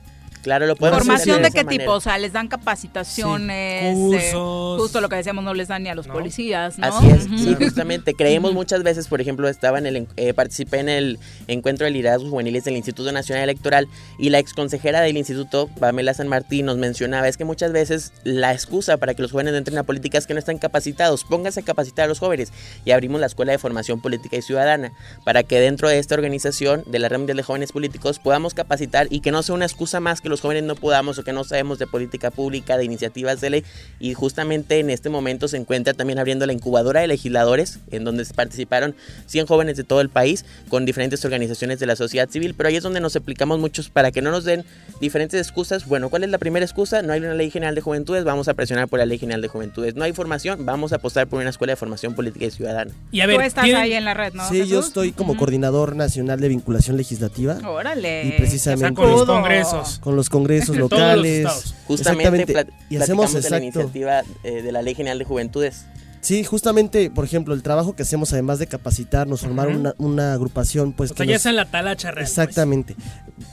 Claro, 0.42 0.66
lo 0.66 0.76
podemos 0.76 1.04
¿Formación 1.04 1.42
de, 1.42 1.50
qué 1.50 1.64
tipo? 1.64 1.92
O 1.92 2.00
sea, 2.00 2.18
les 2.18 2.32
dan 2.32 2.48
capacitaciones, 2.48 3.96
eh, 3.96 4.32
justo 4.32 5.00
lo 5.00 5.08
que 5.08 5.16
decíamos, 5.16 5.44
no 5.44 5.54
les 5.54 5.68
dan 5.68 5.84
ni 5.84 5.88
a 5.88 5.94
los 5.94 6.08
policías, 6.08 6.78
¿no? 6.78 6.86
Así 6.86 7.10
es, 7.10 7.24
sí, 7.24 7.54
justamente. 7.60 8.14
Creemos 8.14 8.52
muchas 8.52 8.82
veces, 8.82 9.06
por 9.06 9.20
ejemplo, 9.20 9.48
estaba 9.48 9.78
en 9.78 9.86
el, 9.86 10.08
eh, 10.16 10.34
participé 10.34 10.80
en 10.80 10.88
el 10.88 11.18
encuentro 11.46 11.84
de 11.84 11.92
liderazgos 11.92 12.28
juveniles 12.30 12.64
del 12.64 12.76
Instituto 12.76 13.12
Nacional 13.12 13.44
Electoral 13.44 13.88
y 14.18 14.30
la 14.30 14.40
exconsejera 14.40 15.00
del 15.00 15.16
instituto, 15.16 15.68
Pamela 15.78 16.12
San 16.12 16.26
Martín, 16.28 16.66
nos 16.66 16.76
mencionaba, 16.76 17.28
es 17.28 17.36
que 17.36 17.44
muchas 17.44 17.72
veces 17.72 18.12
la 18.24 18.52
excusa 18.52 18.96
para 18.96 19.14
que 19.14 19.22
los 19.22 19.30
jóvenes 19.30 19.54
entren 19.54 19.78
a 19.78 19.84
política 19.84 20.18
es 20.18 20.26
que 20.26 20.34
no 20.34 20.40
están 20.40 20.58
capacitados. 20.58 21.24
Pónganse 21.24 21.60
a 21.60 21.62
capacitar 21.62 22.06
a 22.06 22.08
los 22.08 22.18
jóvenes 22.18 22.52
y 22.84 22.90
abrimos 22.90 23.20
la 23.20 23.26
Escuela 23.26 23.52
de 23.52 23.58
Formación 23.58 24.00
Política 24.00 24.36
y 24.36 24.42
Ciudadana 24.42 24.92
para 25.24 25.44
que 25.44 25.60
dentro 25.60 25.88
de 25.88 25.98
esta 25.98 26.16
organización 26.16 26.82
de 26.86 26.98
la 26.98 27.08
Red 27.08 27.18
Mundial 27.18 27.36
de 27.36 27.42
Jóvenes 27.44 27.72
Políticos 27.72 28.18
podamos 28.18 28.54
capacitar 28.54 29.06
y 29.10 29.20
que 29.20 29.30
no 29.30 29.42
sea 29.42 29.54
una 29.54 29.66
excusa 29.66 30.00
más 30.00 30.20
que 30.20 30.31
los 30.32 30.40
jóvenes 30.40 30.64
no 30.64 30.74
podamos 30.74 31.18
o 31.18 31.24
que 31.24 31.32
no 31.32 31.44
sabemos 31.44 31.78
de 31.78 31.86
política 31.86 32.30
pública, 32.32 32.76
de 32.76 32.84
iniciativas 32.84 33.40
de 33.40 33.50
ley. 33.50 33.64
Y 34.00 34.14
justamente 34.14 34.80
en 34.80 34.90
este 34.90 35.08
momento 35.08 35.46
se 35.46 35.56
encuentra 35.56 35.94
también 35.94 36.18
abriendo 36.18 36.44
la 36.46 36.52
incubadora 36.52 37.00
de 37.00 37.06
legisladores, 37.06 37.78
en 37.90 38.02
donde 38.02 38.24
participaron 38.34 38.96
100 39.26 39.46
jóvenes 39.46 39.76
de 39.76 39.84
todo 39.84 40.00
el 40.00 40.08
país 40.08 40.44
con 40.68 40.84
diferentes 40.84 41.24
organizaciones 41.24 41.78
de 41.78 41.86
la 41.86 41.94
sociedad 41.94 42.28
civil. 42.28 42.54
Pero 42.56 42.68
ahí 42.68 42.76
es 42.76 42.82
donde 42.82 43.00
nos 43.00 43.14
explicamos 43.14 43.58
muchos 43.58 43.88
para 43.88 44.10
que 44.10 44.22
no 44.22 44.30
nos 44.30 44.44
den 44.44 44.64
diferentes 45.00 45.40
excusas. 45.40 45.86
Bueno, 45.86 46.10
¿cuál 46.10 46.24
es 46.24 46.30
la 46.30 46.38
primera 46.38 46.64
excusa? 46.64 47.02
No 47.02 47.12
hay 47.12 47.20
una 47.20 47.34
ley 47.34 47.50
general 47.50 47.74
de 47.74 47.80
juventudes, 47.80 48.24
vamos 48.24 48.48
a 48.48 48.54
presionar 48.54 48.88
por 48.88 48.98
la 48.98 49.06
ley 49.06 49.18
general 49.18 49.42
de 49.42 49.48
juventudes. 49.48 49.94
No 49.94 50.04
hay 50.04 50.12
formación, 50.12 50.64
vamos 50.64 50.92
a 50.92 50.96
apostar 50.96 51.26
por 51.28 51.40
una 51.40 51.50
escuela 51.50 51.72
de 51.72 51.76
formación 51.76 52.14
política 52.14 52.46
y 52.46 52.50
ciudadana. 52.50 52.92
Y 53.10 53.20
a 53.20 53.26
ver, 53.26 53.36
Tú 53.36 53.42
estás 53.42 53.64
ahí 53.64 53.92
en 53.92 54.04
la 54.04 54.14
red, 54.14 54.32
¿no? 54.32 54.48
Sí, 54.48 54.66
yo 54.66 54.80
estoy 54.80 55.12
como 55.12 55.36
coordinador 55.36 55.94
nacional 55.94 56.40
de 56.40 56.48
vinculación 56.48 56.96
legislativa. 56.96 57.58
Órale. 57.68 58.24
Y 58.24 58.32
precisamente 58.32 58.94
con 58.94 59.10
los 59.10 59.24
congresos. 59.24 59.98
Con 59.98 60.16
los 60.16 60.21
congresos 60.30 60.76
locales. 60.76 61.74
Justamente 61.86 62.66
y 62.88 62.96
hacemos 62.96 63.32
de 63.32 63.50
la 63.50 63.58
iniciativa 63.58 64.22
eh, 64.42 64.62
de 64.62 64.72
la 64.72 64.82
Ley 64.82 64.94
General 64.94 65.18
de 65.18 65.24
Juventudes. 65.24 65.86
Sí, 66.22 66.44
justamente, 66.44 67.10
por 67.10 67.24
ejemplo, 67.24 67.52
el 67.52 67.64
trabajo 67.64 67.96
que 67.96 68.04
hacemos, 68.04 68.32
además 68.32 68.60
de 68.60 68.68
capacitarnos, 68.68 69.40
formar 69.40 69.94
una, 69.98 70.32
agrupación, 70.32 70.92
pues... 70.92 71.10
O 71.10 71.14
que 71.16 71.26
ya 71.26 71.34
es 71.34 71.46
en 71.46 71.56
la 71.56 71.68
talacha 71.68 72.12
real. 72.12 72.24
Pues. 72.24 72.38
Exactamente. 72.38 72.94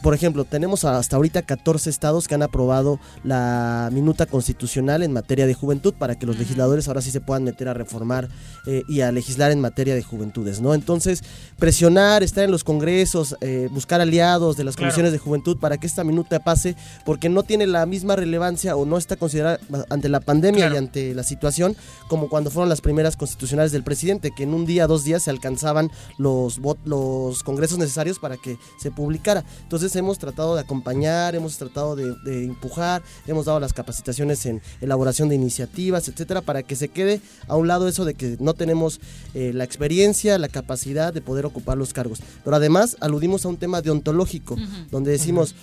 Por 0.03 0.13
ejemplo, 0.13 0.45
tenemos 0.45 0.85
hasta 0.85 1.15
ahorita 1.15 1.41
14 1.41 1.89
estados 1.89 2.27
que 2.27 2.35
han 2.35 2.43
aprobado 2.43 2.99
la 3.23 3.89
minuta 3.91 4.27
constitucional 4.27 5.01
en 5.01 5.11
materia 5.11 5.47
de 5.47 5.55
juventud 5.55 5.95
para 5.95 6.13
que 6.13 6.27
los 6.27 6.37
legisladores 6.37 6.87
ahora 6.87 7.01
sí 7.01 7.09
se 7.09 7.21
puedan 7.21 7.43
meter 7.43 7.69
a 7.69 7.73
reformar 7.73 8.29
eh, 8.67 8.83
y 8.87 9.01
a 9.01 9.11
legislar 9.11 9.49
en 9.51 9.61
materia 9.61 9.95
de 9.95 10.03
juventudes, 10.03 10.61
¿no? 10.61 10.75
Entonces, 10.75 11.23
presionar, 11.57 12.21
estar 12.21 12.43
en 12.43 12.51
los 12.51 12.63
congresos, 12.63 13.35
eh, 13.41 13.67
buscar 13.71 13.99
aliados 13.99 14.57
de 14.57 14.63
las 14.63 14.75
comisiones 14.75 15.11
de 15.11 15.17
juventud 15.17 15.57
para 15.57 15.77
que 15.77 15.87
esta 15.87 16.03
minuta 16.03 16.39
pase, 16.39 16.75
porque 17.03 17.29
no 17.29 17.41
tiene 17.41 17.65
la 17.65 17.87
misma 17.87 18.15
relevancia 18.15 18.75
o 18.75 18.85
no 18.85 18.99
está 18.99 19.15
considerada 19.15 19.59
ante 19.89 20.07
la 20.07 20.19
pandemia 20.19 20.71
y 20.71 20.77
ante 20.77 21.15
la 21.15 21.23
situación 21.23 21.75
como 22.07 22.29
cuando 22.29 22.51
fue 22.51 22.58
fueron 22.59 22.67
las 22.67 22.81
primeras 22.81 23.15
constitucionales 23.15 23.71
del 23.71 23.85
presidente, 23.85 24.31
que 24.31 24.43
en 24.43 24.53
un 24.53 24.65
día, 24.65 24.85
dos 24.85 25.05
días 25.05 25.23
se 25.23 25.29
alcanzaban 25.29 25.89
los, 26.17 26.59
los 26.83 27.41
congresos 27.43 27.77
necesarios 27.77 28.19
para 28.19 28.35
que 28.35 28.57
se 28.77 28.91
publicara. 28.91 29.45
Entonces 29.63 29.95
hemos 29.95 30.19
tratado 30.19 30.55
de 30.55 30.61
acompañar, 30.61 31.35
hemos 31.35 31.57
tratado 31.57 31.95
de, 31.95 32.43
empujar, 32.43 33.01
hemos 33.27 33.45
dado 33.45 33.61
las 33.61 33.71
capacitaciones 33.71 34.45
en 34.45 34.61
elaboración 34.81 35.29
de 35.29 35.35
iniciativas, 35.35 36.09
etcétera, 36.09 36.41
para 36.41 36.61
que 36.63 36.75
se 36.75 36.89
quede 36.89 37.21
a 37.47 37.55
un 37.55 37.69
lado 37.69 37.87
eso 37.87 38.03
de 38.03 38.13
que 38.13 38.35
no 38.41 38.53
tenemos 38.53 38.99
eh, 39.33 39.53
la 39.53 39.63
experiencia, 39.63 40.37
la 40.37 40.49
capacidad 40.49 41.13
de 41.13 41.21
poder 41.21 41.45
ocupar 41.45 41.77
los 41.77 41.93
cargos. 41.93 42.19
Pero 42.43 42.57
además 42.57 42.97
aludimos 42.99 43.45
a 43.45 43.47
un 43.47 43.55
tema 43.55 43.81
deontológico, 43.81 44.57
donde 44.91 45.11
decimos, 45.11 45.55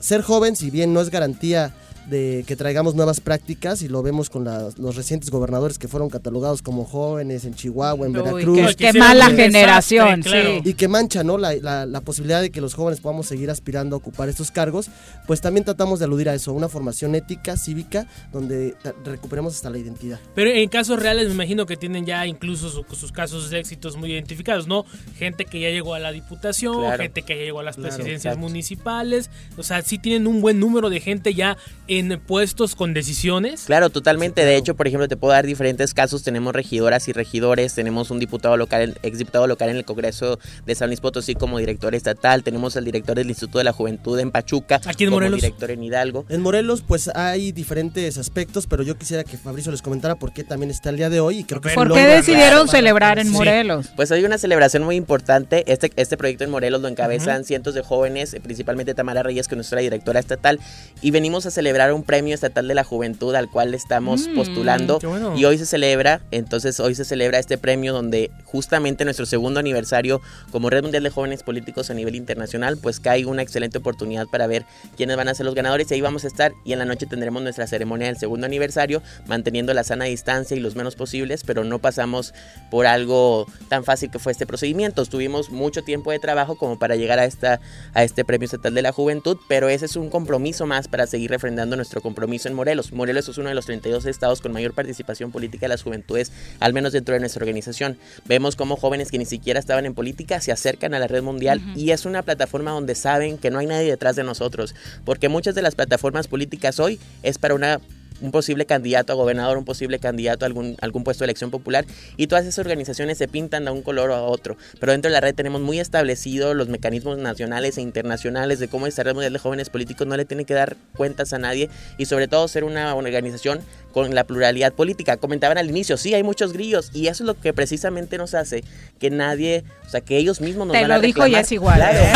ser 0.00 0.22
joven, 0.22 0.56
si 0.56 0.70
bien 0.70 0.94
no 0.94 1.02
es 1.02 1.10
garantía 1.10 1.74
de 2.08 2.44
que 2.46 2.56
traigamos 2.56 2.94
nuevas 2.94 3.20
prácticas 3.20 3.82
y 3.82 3.88
lo 3.88 4.02
vemos 4.02 4.30
con 4.30 4.44
los 4.44 4.96
recientes 4.96 5.30
gobernadores 5.30 5.78
que 5.78 5.88
fueron 5.88 6.08
catalogados 6.08 6.62
como 6.62 6.84
jóvenes 6.84 7.44
en 7.44 7.54
Chihuahua, 7.54 8.06
en 8.06 8.12
Veracruz. 8.12 8.76
Qué, 8.76 8.92
mala 8.92 9.30
generación, 9.30 10.22
Y 10.64 10.74
que 10.74 10.88
mancha 10.88 11.22
¿no? 11.22 11.38
La, 11.38 11.86
la, 11.86 12.00
posibilidad 12.00 12.40
de 12.40 12.50
que 12.50 12.60
los 12.60 12.74
jóvenes 12.74 13.00
podamos 13.00 13.26
seguir 13.26 13.50
aspirando 13.50 13.96
a 13.96 13.98
ocupar 13.98 14.28
estos 14.28 14.50
cargos, 14.50 14.88
pues 15.26 15.40
también 15.40 15.64
tratamos 15.64 15.98
de 15.98 16.06
aludir 16.06 16.28
a 16.28 16.34
eso, 16.34 16.52
una 16.52 16.68
formación 16.68 17.14
ética, 17.14 17.56
cívica, 17.56 18.06
donde 18.32 18.74
recuperemos 19.04 19.54
hasta 19.54 19.68
la 19.68 19.78
identidad. 19.78 20.18
Pero 20.34 20.50
en 20.50 20.68
casos 20.68 21.00
reales 21.00 21.28
me 21.28 21.34
imagino 21.34 21.66
que 21.66 21.76
tienen 21.76 22.06
ya 22.06 22.26
incluso 22.26 22.70
sus 22.70 23.12
casos 23.12 23.50
de 23.50 23.58
éxitos 23.58 23.96
muy 23.96 24.12
identificados, 24.12 24.66
¿no? 24.66 24.84
Gente 25.16 25.44
que 25.44 25.60
ya 25.60 25.70
llegó 25.70 25.94
a 25.94 25.98
la 25.98 26.12
diputación, 26.12 26.96
gente 26.96 27.22
que 27.22 27.36
ya 27.36 27.42
llegó 27.42 27.60
a 27.60 27.64
las 27.64 27.76
presidencias 27.76 28.38
municipales, 28.38 29.30
o 29.56 29.62
sea, 29.62 29.82
sí 29.82 29.98
tienen 29.98 30.26
un 30.26 30.40
buen 30.40 30.58
número 30.58 30.88
de 30.88 31.00
gente 31.00 31.34
ya 31.34 31.58
en 31.98 32.20
puestos 32.20 32.74
con 32.74 32.94
decisiones. 32.94 33.64
Claro, 33.66 33.90
totalmente. 33.90 34.44
De 34.44 34.56
hecho, 34.56 34.74
por 34.74 34.86
ejemplo, 34.86 35.08
te 35.08 35.16
puedo 35.16 35.32
dar 35.32 35.46
diferentes 35.46 35.94
casos. 35.94 36.22
Tenemos 36.22 36.54
regidoras 36.54 37.08
y 37.08 37.12
regidores, 37.12 37.74
tenemos 37.74 38.10
un 38.10 38.18
diputado 38.18 38.56
local, 38.56 38.98
exdiputado 39.02 39.46
local 39.46 39.70
en 39.70 39.76
el 39.76 39.84
Congreso 39.84 40.38
de 40.66 40.74
San 40.74 40.88
Luis 40.88 41.00
Potosí 41.00 41.34
como 41.34 41.58
director 41.58 41.94
estatal, 41.94 42.42
tenemos 42.42 42.76
al 42.76 42.84
director 42.84 43.16
del 43.16 43.28
Instituto 43.28 43.58
de 43.58 43.64
la 43.64 43.72
Juventud 43.72 44.18
en 44.18 44.30
Pachuca, 44.30 44.80
aquí 44.84 45.04
en 45.04 45.10
Morelos. 45.10 45.40
director 45.40 45.70
en 45.70 45.82
Hidalgo. 45.82 46.24
En 46.28 46.40
Morelos, 46.40 46.82
pues 46.86 47.08
hay 47.14 47.52
diferentes 47.52 48.18
aspectos, 48.18 48.66
pero 48.66 48.82
yo 48.82 48.96
quisiera 48.96 49.24
que 49.24 49.36
Fabricio 49.36 49.72
les 49.72 49.82
comentara 49.82 50.14
por 50.16 50.32
qué 50.32 50.44
también 50.44 50.70
está 50.70 50.90
el 50.90 50.96
día 50.96 51.10
de 51.10 51.20
hoy. 51.20 51.38
Y 51.38 51.44
creo 51.44 51.60
que 51.60 51.70
¿Por 51.70 51.92
qué 51.92 52.06
decidieron 52.06 52.68
celebrar 52.68 53.18
en 53.18 53.30
Morelos? 53.30 53.88
Pues 53.96 54.10
hay 54.12 54.24
una 54.24 54.38
celebración 54.38 54.82
muy 54.82 54.96
importante. 54.96 55.64
Este, 55.70 55.92
este 55.96 56.16
proyecto 56.16 56.44
en 56.44 56.50
Morelos 56.50 56.80
lo 56.80 56.88
encabezan 56.88 57.44
cientos 57.44 57.74
de 57.74 57.82
jóvenes, 57.82 58.36
principalmente 58.42 58.94
Tamara 58.94 59.22
Reyes, 59.22 59.48
que 59.48 59.54
es 59.54 59.58
nuestra 59.58 59.80
directora 59.80 60.20
estatal, 60.20 60.60
y 61.02 61.10
venimos 61.10 61.46
a 61.46 61.50
celebrar 61.50 61.87
un 61.94 62.02
premio 62.02 62.34
estatal 62.34 62.68
de 62.68 62.74
la 62.74 62.84
juventud 62.84 63.34
al 63.34 63.50
cual 63.50 63.74
estamos 63.74 64.28
mm, 64.28 64.34
postulando. 64.34 64.98
Y 65.36 65.44
hoy 65.44 65.58
se 65.58 65.66
celebra, 65.66 66.20
entonces 66.30 66.80
hoy 66.80 66.94
se 66.94 67.04
celebra 67.04 67.38
este 67.38 67.58
premio 67.58 67.92
donde 67.92 68.30
justamente 68.44 69.04
nuestro 69.04 69.26
segundo 69.26 69.60
aniversario 69.60 70.20
como 70.50 70.70
Red 70.70 70.82
Mundial 70.82 71.02
de 71.02 71.10
Jóvenes 71.10 71.42
Políticos 71.42 71.90
a 71.90 71.94
nivel 71.94 72.14
internacional, 72.14 72.78
pues 72.78 73.00
cae 73.00 73.26
una 73.26 73.42
excelente 73.42 73.78
oportunidad 73.78 74.26
para 74.26 74.46
ver 74.46 74.64
quiénes 74.96 75.16
van 75.16 75.28
a 75.28 75.34
ser 75.34 75.46
los 75.46 75.54
ganadores 75.54 75.90
y 75.90 75.94
ahí 75.94 76.00
vamos 76.00 76.24
a 76.24 76.28
estar 76.28 76.52
y 76.64 76.72
en 76.72 76.78
la 76.78 76.84
noche 76.84 77.06
tendremos 77.06 77.42
nuestra 77.42 77.66
ceremonia 77.66 78.06
del 78.06 78.16
segundo 78.16 78.46
aniversario, 78.46 79.02
manteniendo 79.26 79.74
la 79.74 79.84
sana 79.84 80.06
distancia 80.06 80.56
y 80.56 80.60
los 80.60 80.76
menos 80.76 80.96
posibles, 80.96 81.42
pero 81.44 81.64
no 81.64 81.78
pasamos 81.78 82.34
por 82.70 82.86
algo 82.86 83.46
tan 83.68 83.84
fácil 83.84 84.10
que 84.10 84.18
fue 84.18 84.32
este 84.32 84.46
procedimiento. 84.46 85.04
Tuvimos 85.06 85.50
mucho 85.50 85.82
tiempo 85.82 86.10
de 86.10 86.18
trabajo 86.18 86.56
como 86.56 86.78
para 86.78 86.96
llegar 86.96 87.18
a, 87.18 87.24
esta, 87.24 87.60
a 87.94 88.04
este 88.04 88.24
Premio 88.24 88.46
Estatal 88.46 88.74
de 88.74 88.82
la 88.82 88.92
Juventud, 88.92 89.38
pero 89.48 89.68
ese 89.68 89.86
es 89.86 89.96
un 89.96 90.10
compromiso 90.10 90.66
más 90.66 90.88
para 90.88 91.06
seguir 91.06 91.30
refrendando 91.30 91.67
nuestro 91.76 92.00
compromiso 92.00 92.48
en 92.48 92.54
Morelos. 92.54 92.92
Morelos 92.92 93.28
es 93.28 93.38
uno 93.38 93.48
de 93.48 93.54
los 93.54 93.66
32 93.66 94.06
estados 94.06 94.40
con 94.40 94.52
mayor 94.52 94.72
participación 94.72 95.30
política 95.30 95.66
de 95.66 95.68
las 95.68 95.82
juventudes, 95.82 96.32
al 96.60 96.72
menos 96.72 96.92
dentro 96.92 97.14
de 97.14 97.20
nuestra 97.20 97.42
organización. 97.42 97.98
Vemos 98.26 98.56
cómo 98.56 98.76
jóvenes 98.76 99.10
que 99.10 99.18
ni 99.18 99.26
siquiera 99.26 99.60
estaban 99.60 99.86
en 99.86 99.94
política 99.94 100.40
se 100.40 100.52
acercan 100.52 100.94
a 100.94 100.98
la 100.98 101.06
red 101.06 101.22
mundial 101.22 101.60
y 101.74 101.90
es 101.90 102.04
una 102.04 102.22
plataforma 102.22 102.70
donde 102.70 102.94
saben 102.94 103.38
que 103.38 103.50
no 103.50 103.58
hay 103.58 103.66
nadie 103.66 103.90
detrás 103.90 104.16
de 104.16 104.24
nosotros, 104.24 104.74
porque 105.04 105.28
muchas 105.28 105.54
de 105.54 105.62
las 105.62 105.74
plataformas 105.74 106.28
políticas 106.28 106.80
hoy 106.80 106.98
es 107.22 107.38
para 107.38 107.54
una 107.54 107.80
un 108.20 108.30
posible 108.30 108.66
candidato 108.66 109.12
a 109.12 109.16
gobernador, 109.16 109.58
un 109.58 109.64
posible 109.64 109.98
candidato 109.98 110.44
a 110.44 110.46
algún, 110.46 110.76
algún 110.80 111.04
puesto 111.04 111.24
de 111.24 111.26
elección 111.26 111.50
popular 111.50 111.86
y 112.16 112.26
todas 112.26 112.44
esas 112.44 112.58
organizaciones 112.58 113.18
se 113.18 113.28
pintan 113.28 113.64
de 113.64 113.70
un 113.70 113.82
color 113.82 114.10
o 114.10 114.14
a 114.14 114.22
otro. 114.22 114.56
Pero 114.80 114.92
dentro 114.92 115.08
de 115.10 115.14
la 115.14 115.20
red 115.20 115.34
tenemos 115.34 115.60
muy 115.60 115.80
establecidos 115.80 116.54
los 116.54 116.68
mecanismos 116.68 117.18
nacionales 117.18 117.78
e 117.78 117.82
internacionales 117.82 118.58
de 118.58 118.68
cómo 118.68 118.86
esta 118.86 119.02
red 119.02 119.14
mundial 119.14 119.32
de 119.32 119.38
jóvenes 119.38 119.70
políticos 119.70 120.06
no 120.06 120.16
le 120.16 120.24
tiene 120.24 120.44
que 120.44 120.54
dar 120.54 120.76
cuentas 120.96 121.32
a 121.32 121.38
nadie 121.38 121.70
y 121.96 122.06
sobre 122.06 122.28
todo 122.28 122.48
ser 122.48 122.64
una, 122.64 122.94
organización 122.94 123.60
con 123.98 124.14
la 124.14 124.24
pluralidad 124.24 124.72
política. 124.72 125.16
Comentaban 125.16 125.58
al 125.58 125.68
inicio, 125.68 125.96
sí, 125.96 126.14
hay 126.14 126.22
muchos 126.22 126.52
grillos 126.52 126.90
y 126.94 127.08
eso 127.08 127.24
es 127.24 127.26
lo 127.26 127.34
que 127.34 127.52
precisamente 127.52 128.18
nos 128.18 128.34
hace 128.34 128.64
que 128.98 129.10
nadie, 129.10 129.64
o 129.86 129.88
sea, 129.88 130.00
que 130.00 130.16
ellos 130.16 130.40
mismos 130.40 130.66
nos 130.66 130.74
Te 130.74 130.82
van 130.82 130.88
lo 130.88 130.94
a 130.94 131.00
dijo 131.00 131.26
y 131.26 131.34
es 131.34 131.52
igual. 131.52 131.80
¿eh? 131.82 132.12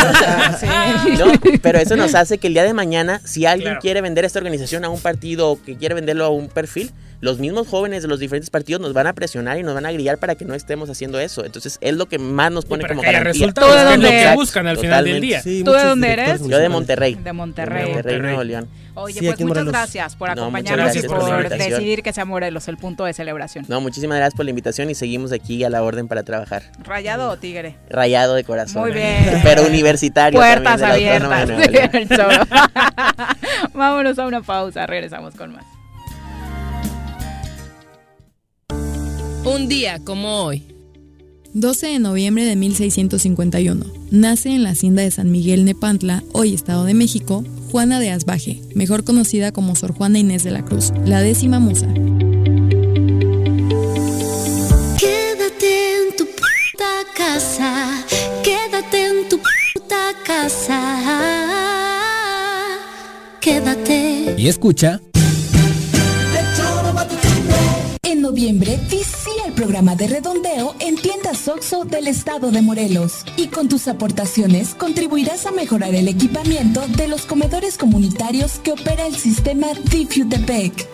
pero 1.62 1.78
eso 1.78 1.96
nos 1.96 2.14
hace 2.14 2.38
que 2.38 2.46
el 2.46 2.54
día 2.54 2.64
de 2.64 2.74
mañana, 2.74 3.20
si 3.24 3.46
alguien 3.46 3.76
quiere 3.80 4.00
vender 4.00 4.24
esta 4.24 4.38
organización 4.38 4.84
a 4.84 4.88
un 4.88 5.00
partido 5.00 5.50
o 5.50 5.62
que 5.62 5.76
quiere 5.76 5.94
venderlo 5.94 6.24
a 6.24 6.30
un 6.30 6.48
perfil, 6.48 6.92
los 7.20 7.38
mismos 7.38 7.68
jóvenes 7.68 8.02
de 8.02 8.08
los 8.08 8.18
diferentes 8.18 8.50
partidos 8.50 8.82
nos 8.82 8.92
van 8.92 9.06
a 9.06 9.12
presionar 9.12 9.56
y 9.56 9.62
nos 9.62 9.74
van 9.74 9.86
a 9.86 9.92
grillar 9.92 10.18
para 10.18 10.34
que 10.34 10.44
no 10.44 10.54
estemos 10.54 10.90
haciendo 10.90 11.20
eso. 11.20 11.44
Entonces 11.44 11.78
es 11.80 11.94
lo 11.94 12.06
que 12.06 12.18
más 12.18 12.50
nos 12.50 12.64
pone 12.64 12.84
como 12.84 13.00
garantía. 13.00 13.32
Resultados 13.32 13.92
es 13.92 13.98
lo 14.00 14.08
que 14.08 14.32
buscan 14.34 14.66
al 14.66 14.76
final 14.76 15.04
del 15.04 15.20
día. 15.20 15.40
¿Tú 15.40 15.72
de 15.72 15.84
dónde 15.84 16.12
eres? 16.12 16.40
Yo 16.46 16.58
de 16.58 16.68
Monterrey. 16.68 17.14
De 17.14 17.32
Monterrey. 17.32 17.92
Monterrey, 17.92 18.20
Nuevo 18.20 18.44
León. 18.44 18.68
Oye, 18.94 19.20
pues 19.22 19.40
muchas 19.40 19.64
gracias 19.64 20.16
por 20.16 20.28
acompañarnos 20.28 20.94
y 20.96 21.02
por, 21.02 21.48
decidir 21.48 22.02
que 22.02 22.12
sea 22.12 22.24
Morelos 22.24 22.68
el 22.68 22.76
punto 22.76 23.04
de 23.04 23.14
celebración. 23.14 23.64
No, 23.68 23.80
muchísimas 23.80 24.18
gracias 24.18 24.34
por 24.34 24.44
la 24.44 24.50
invitación 24.50 24.90
y 24.90 24.94
seguimos 24.94 25.32
aquí 25.32 25.64
a 25.64 25.70
la 25.70 25.82
orden 25.82 26.08
para 26.08 26.22
trabajar. 26.22 26.64
¿Rayado 26.84 27.30
o 27.30 27.36
tigre? 27.38 27.76
Rayado 27.88 28.34
de 28.34 28.44
corazón. 28.44 28.82
Muy 28.82 28.92
bien. 28.92 29.40
Pero 29.42 29.66
universitario. 29.66 30.38
Puertas 30.38 30.82
abiertas. 30.82 31.48
Vámonos 33.74 34.18
a 34.18 34.26
una 34.26 34.42
pausa, 34.42 34.86
regresamos 34.86 35.34
con 35.34 35.52
más. 35.52 35.64
Un 39.44 39.68
día 39.68 39.98
como 40.04 40.44
hoy. 40.44 40.68
12 41.54 41.86
de 41.86 41.98
noviembre 41.98 42.44
de 42.44 42.56
1651. 42.56 43.84
Nace 44.10 44.50
en 44.50 44.62
la 44.62 44.70
hacienda 44.70 45.02
de 45.02 45.10
San 45.10 45.30
Miguel 45.30 45.64
Nepantla, 45.64 46.22
hoy 46.32 46.54
Estado 46.54 46.84
de 46.84 46.94
México, 46.94 47.44
Juana 47.72 47.98
de 48.00 48.10
Asbaje, 48.10 48.60
mejor 48.74 49.02
conocida 49.02 49.50
como 49.50 49.74
Sor 49.74 49.94
Juana 49.94 50.18
Inés 50.18 50.44
de 50.44 50.50
la 50.50 50.62
Cruz, 50.62 50.92
la 51.06 51.22
décima 51.22 51.58
musa. 51.58 51.86
Quédate 54.98 55.94
en 55.96 56.14
tu 56.14 56.26
puta 56.26 56.92
casa, 57.16 58.04
quédate 58.44 59.06
en 59.06 59.26
tu 59.26 59.38
puta 59.38 60.12
casa. 60.22 60.78
Quédate. 63.40 64.34
Y 64.36 64.48
escucha. 64.48 65.00
En 68.02 68.20
noviembre, 68.20 68.74
el 68.74 69.04
programa 69.62 69.94
de 69.94 70.08
redondeo 70.08 70.74
en 70.80 70.96
tiendas 70.96 71.46
OXO 71.46 71.84
del 71.84 72.08
estado 72.08 72.50
de 72.50 72.62
Morelos. 72.62 73.24
Y 73.36 73.46
con 73.46 73.68
tus 73.68 73.86
aportaciones 73.86 74.74
contribuirás 74.74 75.46
a 75.46 75.52
mejorar 75.52 75.94
el 75.94 76.08
equipamiento 76.08 76.84
de 76.88 77.06
los 77.06 77.26
comedores 77.26 77.78
comunitarios 77.78 78.58
que 78.58 78.72
opera 78.72 79.06
el 79.06 79.14
sistema 79.14 79.68
DIF 79.84 80.16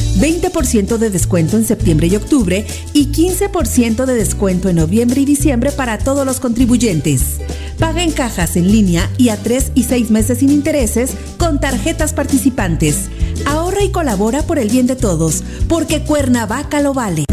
20% 0.19 0.97
de 0.97 1.09
descuento 1.09 1.57
en 1.57 1.65
septiembre 1.65 2.07
y 2.07 2.15
octubre 2.15 2.65
y 2.93 3.07
15% 3.07 4.05
de 4.05 4.13
descuento 4.13 4.69
en 4.69 4.77
noviembre 4.77 5.21
y 5.21 5.25
diciembre 5.25 5.71
para 5.71 5.97
todos 5.97 6.25
los 6.25 6.39
contribuyentes. 6.39 7.37
Paga 7.79 8.03
en 8.03 8.11
cajas 8.11 8.55
en 8.55 8.71
línea 8.71 9.09
y 9.17 9.29
a 9.29 9.37
3 9.37 9.71
y 9.75 9.83
6 9.83 10.11
meses 10.11 10.39
sin 10.39 10.51
intereses 10.51 11.11
con 11.37 11.59
tarjetas 11.59 12.13
participantes. 12.13 13.09
Ahorra 13.45 13.83
y 13.83 13.91
colabora 13.91 14.43
por 14.43 14.59
el 14.59 14.69
bien 14.69 14.87
de 14.87 14.95
todos, 14.95 15.43
porque 15.67 16.03
Cuernavaca 16.03 16.81
lo 16.81 16.93
vale. 16.93 17.25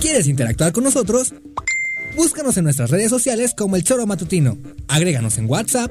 ¿Quieres 0.00 0.26
interactuar 0.26 0.72
con 0.72 0.84
nosotros? 0.84 1.34
Búscanos 2.16 2.56
en 2.56 2.64
nuestras 2.64 2.90
redes 2.90 3.10
sociales 3.10 3.54
como 3.56 3.76
El 3.76 3.84
Choro 3.84 4.06
Matutino. 4.06 4.58
Agréganos 4.88 5.38
en 5.38 5.48
WhatsApp 5.48 5.90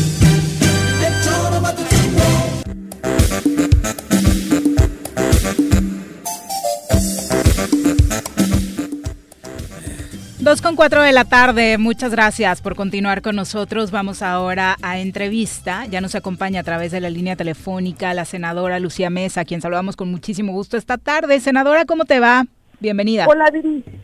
2 10.41 10.59
con 10.63 10.75
4 10.75 11.03
de 11.03 11.11
la 11.11 11.23
tarde, 11.23 11.77
muchas 11.77 12.09
gracias 12.09 12.63
por 12.63 12.75
continuar 12.75 13.21
con 13.21 13.35
nosotros. 13.35 13.91
Vamos 13.91 14.23
ahora 14.23 14.75
a 14.81 14.97
entrevista. 14.97 15.85
Ya 15.85 16.01
nos 16.01 16.15
acompaña 16.15 16.61
a 16.61 16.63
través 16.63 16.91
de 16.91 16.99
la 16.99 17.11
línea 17.11 17.35
telefónica 17.35 18.11
la 18.15 18.25
senadora 18.25 18.79
Lucía 18.79 19.11
Mesa, 19.11 19.41
a 19.41 19.45
quien 19.45 19.61
saludamos 19.61 19.95
con 19.95 20.09
muchísimo 20.09 20.51
gusto 20.51 20.77
esta 20.77 20.97
tarde. 20.97 21.39
Senadora, 21.39 21.85
¿cómo 21.85 22.05
te 22.05 22.19
va? 22.19 22.47
Bienvenida. 22.79 23.27
Hola, 23.27 23.51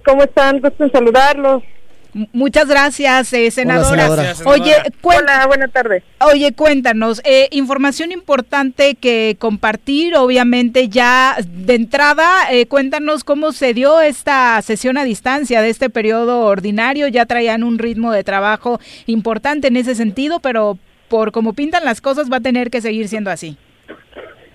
¿cómo 0.06 0.22
están? 0.22 0.60
Gusto 0.60 0.84
en 0.84 0.92
saludarlos. 0.92 1.64
Muchas 2.34 2.68
gracias, 2.68 3.32
eh, 3.34 3.52
senadora. 3.52 4.34
Oye, 4.46 4.74
Hola, 5.04 5.46
buena 5.46 5.68
tarde. 5.68 6.04
Oye, 6.20 6.52
cuéntanos, 6.54 7.22
eh, 7.24 7.48
información 7.52 8.12
importante 8.12 8.96
que 8.96 9.36
compartir, 9.38 10.16
obviamente 10.16 10.90
ya 10.90 11.38
de 11.46 11.76
entrada, 11.76 12.52
eh, 12.52 12.66
cuéntanos 12.66 13.24
cómo 13.24 13.52
se 13.52 13.74
dio 13.76 14.02
esta 14.02 14.60
sesión 14.64 14.98
a 14.98 15.04
distancia 15.04 15.62
de 15.62 15.70
este 15.70 15.92
periodo 15.92 16.42
ordinario, 16.42 17.08
ya 17.08 17.28
traían 17.28 17.64
un 17.64 17.78
ritmo 17.78 18.12
de 18.12 18.24
trabajo 18.24 18.80
importante 19.06 19.68
en 19.68 19.78
ese 19.78 19.94
sentido, 19.94 20.40
pero 20.40 20.80
por 21.10 21.32
cómo 21.32 21.54
pintan 21.54 21.86
las 21.86 22.02
cosas 22.02 22.32
va 22.32 22.38
a 22.38 22.42
tener 22.42 22.72
que 22.72 22.82
seguir 22.82 23.08
siendo 23.08 23.30
así. 23.30 23.58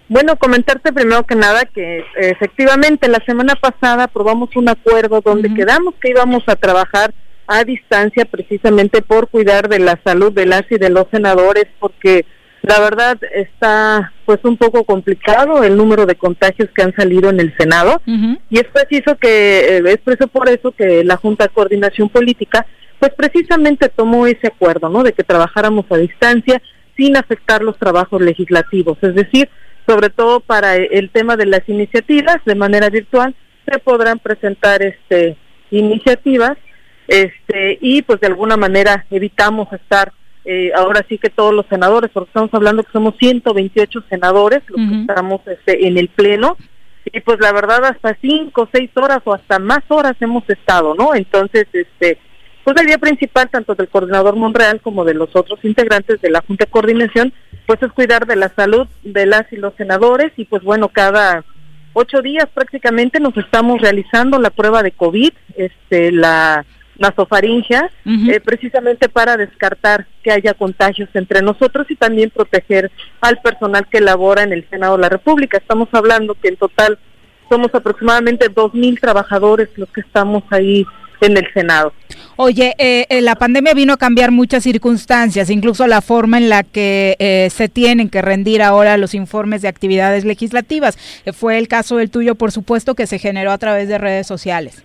Bueno, 0.08 0.36
comentarte 0.36 0.92
primero 0.92 1.22
que 1.22 1.36
nada 1.36 1.64
que 1.64 2.04
efectivamente 2.16 3.08
la 3.08 3.20
semana 3.24 3.54
pasada 3.54 4.04
aprobamos 4.04 4.54
un 4.56 4.68
acuerdo 4.68 5.20
donde 5.22 5.54
quedamos 5.54 5.94
que 6.00 6.10
íbamos 6.10 6.42
a 6.48 6.56
trabajar 6.56 7.14
a 7.46 7.64
distancia 7.64 8.24
precisamente 8.24 9.02
por 9.02 9.28
cuidar 9.28 9.68
de 9.68 9.78
la 9.78 9.98
salud 10.04 10.32
de 10.32 10.46
las 10.46 10.62
y 10.70 10.78
de 10.78 10.90
los 10.90 11.06
senadores 11.10 11.66
porque 11.78 12.24
la 12.62 12.78
verdad 12.78 13.18
está 13.34 14.12
pues 14.24 14.38
un 14.44 14.56
poco 14.56 14.84
complicado 14.84 15.64
el 15.64 15.76
número 15.76 16.06
de 16.06 16.14
contagios 16.14 16.68
que 16.74 16.82
han 16.82 16.94
salido 16.94 17.28
en 17.28 17.40
el 17.40 17.54
Senado. 17.56 18.00
Y 18.06 18.58
es 18.58 18.66
preciso 18.72 19.16
que 19.16 19.78
eh, 19.78 19.82
es 19.84 19.98
preciso 19.98 20.28
por 20.28 20.48
eso 20.48 20.70
que 20.70 21.02
la 21.02 21.16
Junta 21.16 21.44
de 21.44 21.50
Coordinación 21.50 22.08
Política 22.08 22.64
pues 23.00 23.12
precisamente 23.16 23.88
tomó 23.88 24.28
ese 24.28 24.46
acuerdo, 24.46 24.88
¿no? 24.88 25.02
De 25.02 25.12
que 25.12 25.24
trabajáramos 25.24 25.86
a 25.90 25.96
distancia 25.96 26.62
sin 26.96 27.16
afectar 27.16 27.62
los 27.62 27.76
trabajos 27.78 28.22
legislativos, 28.22 28.96
es 29.02 29.14
decir, 29.14 29.48
sobre 29.88 30.10
todo 30.10 30.38
para 30.38 30.76
el 30.76 31.10
tema 31.10 31.36
de 31.36 31.46
las 31.46 31.68
iniciativas 31.68 32.36
de 32.44 32.54
manera 32.54 32.90
virtual 32.90 33.34
se 33.68 33.78
podrán 33.78 34.18
presentar 34.18 34.82
este 34.82 35.36
iniciativas 35.70 36.56
este 37.08 37.78
y 37.80 38.02
pues 38.02 38.20
de 38.20 38.28
alguna 38.28 38.56
manera 38.56 39.06
evitamos 39.10 39.72
estar 39.72 40.12
eh, 40.44 40.72
ahora 40.74 41.04
sí 41.08 41.18
que 41.18 41.30
todos 41.30 41.54
los 41.54 41.66
senadores, 41.66 42.10
porque 42.12 42.28
estamos 42.28 42.52
hablando 42.52 42.82
que 42.82 42.92
somos 42.92 43.14
128 43.18 44.04
senadores 44.08 44.62
los 44.68 44.88
que 44.88 45.00
estamos 45.00 45.40
este, 45.46 45.86
en 45.86 45.98
el 45.98 46.08
pleno. 46.08 46.56
Y 47.04 47.20
pues 47.20 47.40
la 47.40 47.52
verdad 47.52 47.84
hasta 47.84 48.16
cinco, 48.20 48.68
seis 48.72 48.90
horas 48.94 49.20
o 49.24 49.34
hasta 49.34 49.58
más 49.58 49.82
horas 49.88 50.14
hemos 50.20 50.48
estado, 50.48 50.94
¿no? 50.94 51.14
Entonces, 51.14 51.66
este, 51.72 52.18
pues 52.64 52.76
el 52.80 52.86
día 52.86 52.98
principal 52.98 53.50
tanto 53.50 53.74
del 53.74 53.88
coordinador 53.88 54.36
Monreal 54.36 54.80
como 54.80 55.04
de 55.04 55.14
los 55.14 55.34
otros 55.34 55.64
integrantes 55.64 56.20
de 56.20 56.30
la 56.30 56.42
Junta 56.46 56.64
de 56.64 56.70
Coordinación, 56.70 57.32
pues 57.66 57.82
es 57.82 57.92
cuidar 57.92 58.26
de 58.26 58.36
la 58.36 58.52
salud 58.54 58.86
de 59.02 59.26
las 59.26 59.52
y 59.52 59.56
los 59.56 59.74
senadores. 59.74 60.32
Y 60.36 60.44
pues 60.44 60.62
bueno, 60.62 60.88
cada 60.88 61.44
ocho 61.92 62.22
días 62.22 62.48
prácticamente 62.52 63.20
nos 63.20 63.36
estamos 63.36 63.80
realizando 63.80 64.38
la 64.38 64.50
prueba 64.50 64.82
de 64.82 64.92
COVID, 64.92 65.32
este, 65.56 66.12
la 66.12 66.64
nasofaringia, 67.02 67.90
eh, 68.06 68.40
precisamente 68.40 69.08
para 69.08 69.36
descartar 69.36 70.06
que 70.22 70.30
haya 70.30 70.54
contagios 70.54 71.08
entre 71.14 71.42
nosotros 71.42 71.90
y 71.90 71.96
también 71.96 72.30
proteger 72.30 72.90
al 73.20 73.38
personal 73.38 73.86
que 73.90 74.00
labora 74.00 74.44
en 74.44 74.52
el 74.52 74.66
Senado 74.70 74.96
de 74.96 75.02
la 75.02 75.08
República. 75.08 75.58
Estamos 75.58 75.88
hablando 75.92 76.34
que 76.34 76.48
en 76.48 76.56
total 76.56 76.98
somos 77.50 77.74
aproximadamente 77.74 78.48
2.000 78.48 79.00
trabajadores 79.00 79.68
los 79.76 79.90
que 79.90 80.00
estamos 80.00 80.44
ahí 80.50 80.86
en 81.20 81.36
el 81.36 81.46
Senado. 81.52 81.92
Oye, 82.36 82.74
eh, 82.78 83.06
eh, 83.08 83.20
la 83.20 83.34
pandemia 83.34 83.74
vino 83.74 83.92
a 83.92 83.96
cambiar 83.96 84.30
muchas 84.30 84.62
circunstancias, 84.62 85.50
incluso 85.50 85.86
la 85.88 86.02
forma 86.02 86.38
en 86.38 86.48
la 86.48 86.62
que 86.62 87.48
se 87.52 87.68
tienen 87.68 88.10
que 88.10 88.22
rendir 88.22 88.62
ahora 88.62 88.96
los 88.96 89.14
informes 89.14 89.62
de 89.62 89.68
actividades 89.68 90.24
legislativas. 90.24 90.96
fue 91.32 91.58
el 91.58 91.66
caso 91.66 91.96
del 91.96 92.10
tuyo, 92.10 92.36
por 92.36 92.52
supuesto, 92.52 92.94
que 92.94 93.08
se 93.08 93.18
generó 93.18 93.50
a 93.50 93.58
través 93.58 93.88
de 93.88 93.98
redes 93.98 94.26
sociales. 94.28 94.84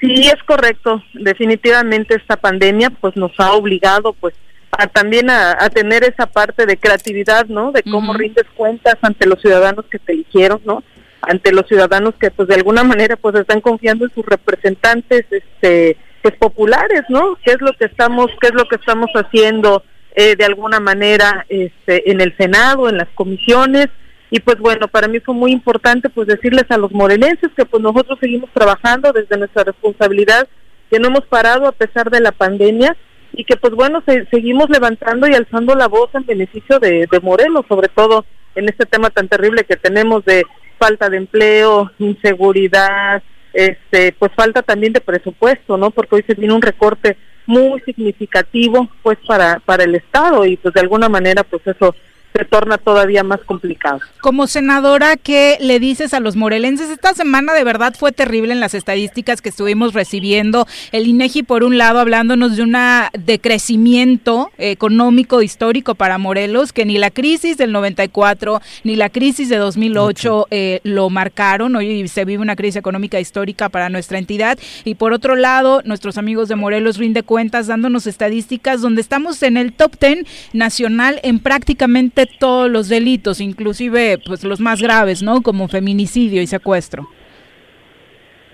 Sí, 0.00 0.28
es 0.28 0.42
correcto. 0.44 1.02
Definitivamente 1.14 2.14
esta 2.14 2.36
pandemia 2.36 2.90
pues 2.90 3.16
nos 3.16 3.32
ha 3.38 3.52
obligado 3.52 4.12
pues 4.12 4.34
a 4.70 4.86
también 4.86 5.30
a, 5.30 5.56
tener 5.70 6.04
esa 6.04 6.26
parte 6.26 6.66
de 6.66 6.76
creatividad, 6.76 7.46
¿no? 7.46 7.72
De 7.72 7.82
cómo 7.82 8.12
rindes 8.12 8.44
cuentas 8.54 8.96
ante 9.02 9.26
los 9.26 9.40
ciudadanos 9.40 9.86
que 9.90 9.98
te 9.98 10.12
eligieron, 10.12 10.60
¿no? 10.64 10.82
Ante 11.22 11.52
los 11.52 11.66
ciudadanos 11.66 12.14
que 12.14 12.30
pues 12.30 12.48
de 12.48 12.54
alguna 12.54 12.84
manera 12.84 13.16
pues 13.16 13.34
están 13.34 13.60
confiando 13.60 14.04
en 14.04 14.14
sus 14.14 14.24
representantes 14.24 15.24
este 15.30 15.96
pues 16.22 16.36
populares, 16.36 17.02
¿no? 17.08 17.36
¿Qué 17.44 17.52
es 17.52 17.60
lo 17.60 17.72
que 17.72 17.86
estamos 17.86 18.30
qué 18.40 18.48
es 18.48 18.54
lo 18.54 18.68
que 18.68 18.76
estamos 18.76 19.10
haciendo 19.14 19.82
eh, 20.14 20.36
de 20.36 20.44
alguna 20.44 20.80
manera 20.80 21.44
este 21.48 22.10
en 22.10 22.20
el 22.20 22.36
Senado, 22.36 22.88
en 22.88 22.98
las 22.98 23.08
comisiones? 23.14 23.88
Y 24.30 24.40
pues 24.40 24.58
bueno, 24.58 24.88
para 24.88 25.08
mí 25.08 25.20
fue 25.20 25.34
muy 25.34 25.52
importante 25.52 26.08
pues 26.10 26.28
decirles 26.28 26.64
a 26.70 26.76
los 26.76 26.92
morelenses 26.92 27.50
que 27.56 27.64
pues 27.64 27.82
nosotros 27.82 28.18
seguimos 28.20 28.50
trabajando 28.52 29.12
desde 29.12 29.38
nuestra 29.38 29.64
responsabilidad, 29.64 30.46
que 30.90 30.98
no 30.98 31.08
hemos 31.08 31.26
parado 31.26 31.66
a 31.66 31.72
pesar 31.72 32.10
de 32.10 32.20
la 32.20 32.32
pandemia 32.32 32.96
y 33.32 33.44
que 33.44 33.56
pues 33.56 33.72
bueno, 33.74 34.02
seguimos 34.30 34.68
levantando 34.70 35.28
y 35.28 35.34
alzando 35.34 35.74
la 35.74 35.88
voz 35.88 36.10
en 36.14 36.26
beneficio 36.26 36.78
de, 36.78 37.08
de 37.10 37.20
Morelos, 37.20 37.64
sobre 37.68 37.88
todo 37.88 38.24
en 38.54 38.68
este 38.68 38.86
tema 38.86 39.10
tan 39.10 39.28
terrible 39.28 39.64
que 39.64 39.76
tenemos 39.76 40.24
de 40.24 40.44
falta 40.78 41.08
de 41.08 41.18
empleo, 41.18 41.90
inseguridad, 41.98 43.22
este, 43.52 44.12
pues 44.12 44.32
falta 44.34 44.62
también 44.62 44.92
de 44.92 45.00
presupuesto, 45.00 45.76
¿no? 45.76 45.90
Porque 45.90 46.16
hoy 46.16 46.24
se 46.26 46.34
tiene 46.34 46.54
un 46.54 46.62
recorte 46.62 47.16
muy 47.46 47.80
significativo 47.80 48.90
pues 49.02 49.16
para 49.26 49.58
para 49.60 49.84
el 49.84 49.94
estado 49.94 50.44
y 50.44 50.58
pues 50.58 50.74
de 50.74 50.80
alguna 50.80 51.08
manera 51.08 51.42
pues 51.44 51.66
eso 51.66 51.94
se 52.34 52.44
torna 52.44 52.78
todavía 52.78 53.24
más 53.24 53.40
complicado. 53.40 54.00
Como 54.20 54.46
senadora, 54.46 55.16
¿qué 55.16 55.56
le 55.60 55.80
dices 55.80 56.14
a 56.14 56.20
los 56.20 56.36
morelenses? 56.36 56.90
Esta 56.90 57.14
semana 57.14 57.52
de 57.52 57.64
verdad 57.64 57.94
fue 57.98 58.12
terrible 58.12 58.52
en 58.52 58.60
las 58.60 58.74
estadísticas 58.74 59.42
que 59.42 59.48
estuvimos 59.48 59.94
recibiendo. 59.94 60.66
El 60.92 61.06
INEGI, 61.06 61.42
por 61.42 61.64
un 61.64 61.78
lado, 61.78 61.98
hablándonos 61.98 62.56
de 62.56 62.62
un 62.62 62.76
decrecimiento 63.18 64.50
económico 64.58 65.42
histórico 65.42 65.94
para 65.94 66.18
Morelos, 66.18 66.72
que 66.72 66.84
ni 66.84 66.98
la 66.98 67.10
crisis 67.10 67.56
del 67.56 67.72
94 67.72 68.60
ni 68.84 68.96
la 68.96 69.08
crisis 69.08 69.48
de 69.48 69.56
2008 69.56 70.46
eh, 70.50 70.80
lo 70.84 71.10
marcaron. 71.10 71.74
Hoy 71.76 72.06
se 72.08 72.24
vive 72.24 72.42
una 72.42 72.56
crisis 72.56 72.76
económica 72.76 73.20
histórica 73.20 73.68
para 73.68 73.88
nuestra 73.88 74.18
entidad. 74.18 74.58
Y 74.84 74.94
por 74.94 75.12
otro 75.12 75.34
lado, 75.34 75.82
nuestros 75.84 76.18
amigos 76.18 76.48
de 76.48 76.56
Morelos 76.56 76.98
rinde 76.98 77.22
cuentas 77.22 77.66
dándonos 77.66 78.06
estadísticas 78.06 78.80
donde 78.80 79.00
estamos 79.00 79.42
en 79.42 79.56
el 79.56 79.72
top 79.72 79.98
10 79.98 80.26
nacional 80.52 81.20
en 81.22 81.38
prácticamente 81.38 82.17
todos 82.26 82.70
los 82.70 82.88
delitos, 82.88 83.40
inclusive 83.40 84.18
pues 84.24 84.44
los 84.44 84.60
más 84.60 84.80
graves, 84.80 85.22
¿no? 85.22 85.42
Como 85.42 85.68
feminicidio 85.68 86.42
y 86.42 86.46
secuestro. 86.46 87.08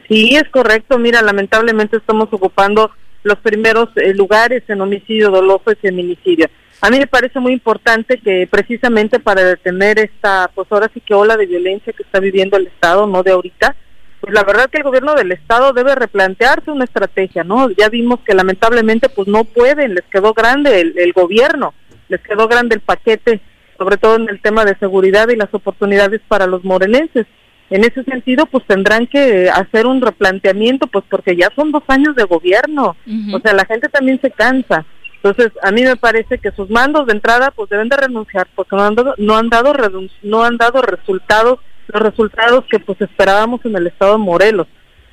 Sí, 0.09 0.37
es 0.37 0.49
correcto. 0.51 0.99
Mira, 0.99 1.23
lamentablemente 1.23 1.97
estamos 1.97 2.29
ocupando 2.31 2.91
los 3.23 3.39
primeros 3.39 3.89
eh, 3.97 4.15
lugares 4.15 4.63
en 4.69 4.81
homicidio 4.81 5.31
doloso 5.31 5.73
y 5.73 5.77
feminicidio. 5.77 6.49
A 6.81 6.91
mí 6.91 6.99
me 6.99 7.07
parece 7.07 7.41
muy 7.41 7.53
importante 7.53 8.19
que 8.19 8.47
precisamente 8.51 9.19
para 9.19 9.43
detener 9.43 9.99
esta, 9.99 10.51
pues 10.55 10.69
ahora 10.71 10.91
sí 10.93 11.01
que 11.01 11.15
ola 11.15 11.37
de 11.37 11.47
violencia 11.47 11.95
que 11.95 12.03
está 12.03 12.21
viviendo 12.21 12.59
el 12.59 12.67
Estado, 12.67 13.07
no 13.07 13.23
de 13.23 13.33
ahorita, 13.33 13.75
pues 14.21 14.35
la 14.35 14.45
verdad 14.45 14.69
que 14.69 14.79
el 14.79 14.85
gobierno 14.85 15.15
del 15.15 15.33
Estado 15.33 15.73
debe 15.73 15.95
replantearse 15.95 16.71
una 16.71 16.85
estrategia, 16.85 17.43
¿no? 17.43 17.71
Ya 17.71 17.89
vimos 17.89 18.21
que 18.21 18.35
lamentablemente 18.35 19.09
pues 19.09 19.29
no 19.29 19.45
pueden, 19.45 19.95
les 19.95 20.05
quedó 20.05 20.35
grande 20.35 20.81
el, 20.81 20.99
el 20.99 21.15
gobierno, 21.15 21.73
les 22.09 22.21
quedó 22.21 22.49
grande 22.49 22.75
el 22.75 22.83
paquete 22.83 23.41
sobre 23.79 23.97
todo 23.97 24.17
en 24.17 24.29
el 24.29 24.41
tema 24.41 24.65
de 24.65 24.77
seguridad 24.79 25.29
y 25.29 25.37
las 25.37 25.53
oportunidades 25.53 26.21
para 26.29 26.47
los 26.47 26.65
morelenses. 26.65 27.27
en 27.71 27.83
ese 27.83 28.05
sentido, 28.05 28.47
pues 28.47 28.63
tendrán 28.67 29.07
que 29.07 29.49
hacer 29.49 29.87
un 29.87 30.01
replanteamiento, 30.01 30.87
pues 30.87 31.05
porque 31.09 31.35
ya 31.35 31.51
son 31.57 31.73
dos 31.73 31.83
años 31.89 32.15
de 32.15 32.25
gobierno, 32.25 32.95
o 33.33 33.41
sea, 33.41 33.55
la 33.55 33.65
gente 33.65 33.89
también 33.89 34.21
se 34.21 34.31
cansa. 34.31 34.85
Entonces, 35.25 35.53
a 35.63 35.73
mí 35.73 35.83
me 35.83 35.97
parece 35.97 36.37
que 36.37 36.51
sus 36.51 36.69
mandos 36.69 37.07
de 37.07 37.15
entrada, 37.15 37.51
pues 37.51 37.71
deben 37.71 37.89
de 37.89 37.97
renunciar, 37.97 38.47
porque 38.55 38.77
no 38.77 38.83
han 38.85 38.95
dado, 38.95 39.15
no 39.17 39.37
han 39.37 39.49
dado, 39.49 39.73
no 40.23 40.45
han 40.45 40.59
dado 40.59 40.83
resultados, 40.83 41.61
los 41.89 42.03
resultados 42.03 42.67
que 42.71 42.79
pues 42.79 43.01
esperábamos 43.01 43.65
en 43.65 43.75
el 43.75 43.87
estado 43.87 44.13
de 44.13 44.19
Morelos. 44.19 44.67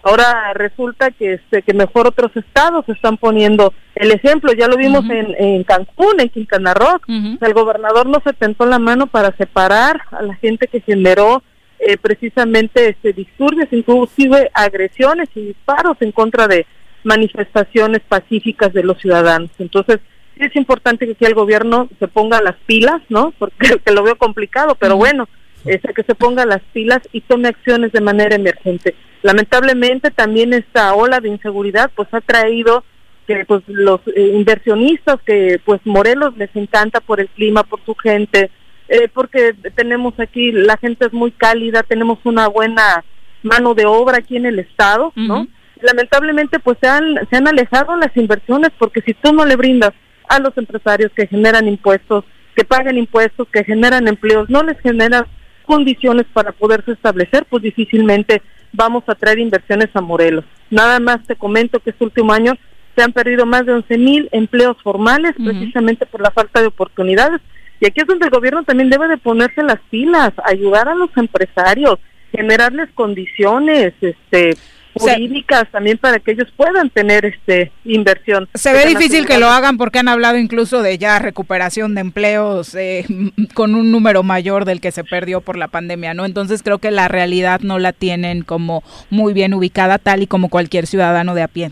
Ahora 0.04 0.54
resulta 0.54 1.12
que 1.12 1.34
este 1.34 1.62
que 1.62 1.74
mejor 1.74 2.08
otros 2.08 2.36
estados 2.36 2.88
están 2.90 3.18
poniendo 3.18 3.74
el 3.96 4.12
ejemplo, 4.12 4.52
ya 4.54 4.68
lo 4.68 4.78
vimos 4.78 5.08
en, 5.10 5.36
en, 5.38 5.64
Cancún, 5.64 6.20
en 6.20 6.30
Quintana 6.30 6.74
Roo, 6.74 7.00
el 7.08 7.54
gobernador 7.54 8.08
no 8.08 8.20
se 8.26 8.34
tentó 8.34 8.66
la 8.66 8.80
mano 8.80 9.08
para 9.08 9.36
separar 9.38 10.02
a 10.12 10.24
la 10.24 10.36
gente 10.36 10.68
que 10.68 10.82
generó 10.82 11.44
eh, 11.80 11.98
precisamente 11.98 12.90
este 12.90 13.14
disturbios, 13.14 13.68
inclusive 13.72 14.50
agresiones 14.54 15.30
y 15.36 15.48
disparos 15.48 15.98
en 16.02 16.12
contra 16.12 16.48
de 16.48 16.66
manifestaciones 17.04 18.02
pacíficas 18.08 18.72
de 18.74 18.84
los 18.84 19.00
ciudadanos. 19.00 19.50
Entonces, 19.60 20.00
es 20.36 20.56
importante 20.56 21.06
que 21.06 21.14
aquí 21.14 21.26
el 21.26 21.34
gobierno 21.34 21.90
se 22.00 22.08
ponga 22.08 22.42
las 22.42 22.56
pilas, 22.66 23.02
¿no? 23.10 23.34
Porque 23.40 23.80
lo 23.94 24.04
veo 24.04 24.16
complicado, 24.16 24.76
pero 24.76 24.96
bueno, 24.96 25.28
este, 25.66 25.94
que 25.94 26.04
se 26.04 26.16
ponga 26.16 26.46
las 26.46 26.62
pilas 26.74 27.02
y 27.12 27.22
tome 27.22 27.50
acciones 27.50 27.92
de 27.92 28.02
manera 28.02 28.36
emergente. 28.36 28.96
Lamentablemente 29.24 30.10
también 30.10 30.54
esta 30.54 30.94
ola 30.96 31.20
de 31.20 31.30
inseguridad 31.30 31.92
pues 31.96 32.08
ha 32.12 32.22
traído 32.22 32.84
que 33.28 33.46
pues 33.46 33.62
los 33.68 34.02
eh, 34.16 34.34
inversionistas 34.36 35.22
que 35.26 35.62
pues 35.64 35.80
Morelos 35.86 36.36
les 36.38 36.54
encanta 36.56 37.00
por 37.00 37.20
el 37.20 37.30
clima, 37.30 37.64
por 37.64 37.84
su 37.86 37.94
gente, 37.96 38.50
eh, 38.90 39.08
porque 39.14 39.54
tenemos 39.76 40.20
aquí 40.20 40.52
la 40.52 40.76
gente 40.78 41.06
es 41.06 41.14
muy 41.14 41.32
cálida, 41.32 41.84
tenemos 41.84 42.20
una 42.24 42.48
buena 42.48 43.04
mano 43.44 43.74
de 43.74 43.86
obra 43.86 44.18
aquí 44.18 44.38
en 44.38 44.48
el 44.48 44.60
estado, 44.60 45.14
¿no? 45.16 45.48
Lamentablemente 45.82 46.60
pues 46.60 46.78
se 46.82 46.88
han 46.88 47.16
se 47.30 47.38
han 47.38 47.48
alejado 47.48 47.96
las 47.96 48.16
inversiones 48.16 48.72
porque 48.78 49.02
si 49.02 49.14
tú 49.14 49.34
no 49.34 49.46
le 49.46 49.56
brindas 49.56 49.92
a 50.30 50.40
los 50.40 50.58
empresarios 50.58 51.12
que 51.16 51.28
generan 51.28 51.68
impuestos, 51.68 52.24
que 52.56 52.66
pagan 52.66 52.98
impuestos, 52.98 53.48
que 53.52 53.64
generan 53.64 54.08
empleos, 54.08 54.50
no 54.50 54.64
les 54.64 54.80
generas 54.80 55.24
condiciones 55.66 56.26
para 56.34 56.52
poderse 56.52 56.92
establecer, 56.92 57.46
pues 57.50 57.64
difícilmente 57.64 58.42
vamos 58.74 59.04
a 59.08 59.16
traer 59.16 59.40
inversiones 59.40 59.90
a 59.94 60.02
Morelos. 60.02 60.46
Nada 60.70 61.00
más 61.00 61.26
te 61.26 61.36
comento 61.36 61.80
que 61.80 61.92
este 61.92 62.04
último 62.04 62.34
año 62.34 62.54
se 62.96 63.04
han 63.04 63.14
perdido 63.14 63.46
más 63.46 63.66
de 63.66 63.74
11 63.74 63.98
mil 63.98 64.30
empleos 64.32 64.78
formales 64.84 65.34
precisamente 65.36 66.06
por 66.06 66.22
la 66.22 66.32
falta 66.32 66.62
de 66.62 66.68
oportunidades. 66.68 67.42
Y 67.80 67.88
aquí 67.88 68.02
es 68.02 68.08
donde 68.08 68.26
el 68.26 68.32
gobierno 68.32 68.64
también 68.64 68.90
debe 68.90 69.08
de 69.08 69.18
ponerse 69.18 69.64
las 69.64 69.80
pilas, 69.90 70.32
ayudar 70.46 70.88
a 70.88 70.96
los 70.96 71.10
empresarios, 71.16 72.00
generarles 72.32 72.90
condiciones, 72.94 73.94
este, 74.02 74.56
jurídicas 74.94 75.70
también 75.72 75.98
para 75.98 76.20
que 76.20 76.32
ellos 76.32 76.48
puedan 76.56 76.90
tener 76.90 77.26
este 77.26 77.72
inversión. 77.86 78.48
Se 78.54 78.74
ve 78.74 78.86
difícil 78.86 79.26
que 79.26 79.40
lo 79.40 79.48
hagan 79.48 79.78
porque 79.78 80.00
han 80.00 80.08
hablado 80.08 80.38
incluso 80.38 80.82
de 80.82 80.98
ya 80.98 81.20
recuperación 81.20 81.96
de 81.96 82.02
empleos 82.02 82.76
eh, 82.76 83.06
con 83.54 83.76
un 83.76 83.92
número 83.92 84.24
mayor 84.24 84.66
del 84.66 84.82
que 84.82 84.92
se 84.92 85.04
perdió 85.04 85.42
por 85.42 85.58
la 85.58 85.68
pandemia, 85.68 86.14
¿no? 86.14 86.26
Entonces 86.26 86.64
creo 86.64 86.80
que 86.80 86.92
la 86.92 87.08
realidad 87.08 87.62
no 87.62 87.80
la 87.80 87.94
tienen 87.94 88.44
como 88.44 88.84
muy 89.10 89.34
bien 89.34 89.54
ubicada 89.54 89.98
tal 89.98 90.24
y 90.24 90.28
como 90.28 90.50
cualquier 90.50 90.88
ciudadano 90.88 91.36
de 91.36 91.44
a 91.44 91.48
pie. 91.48 91.72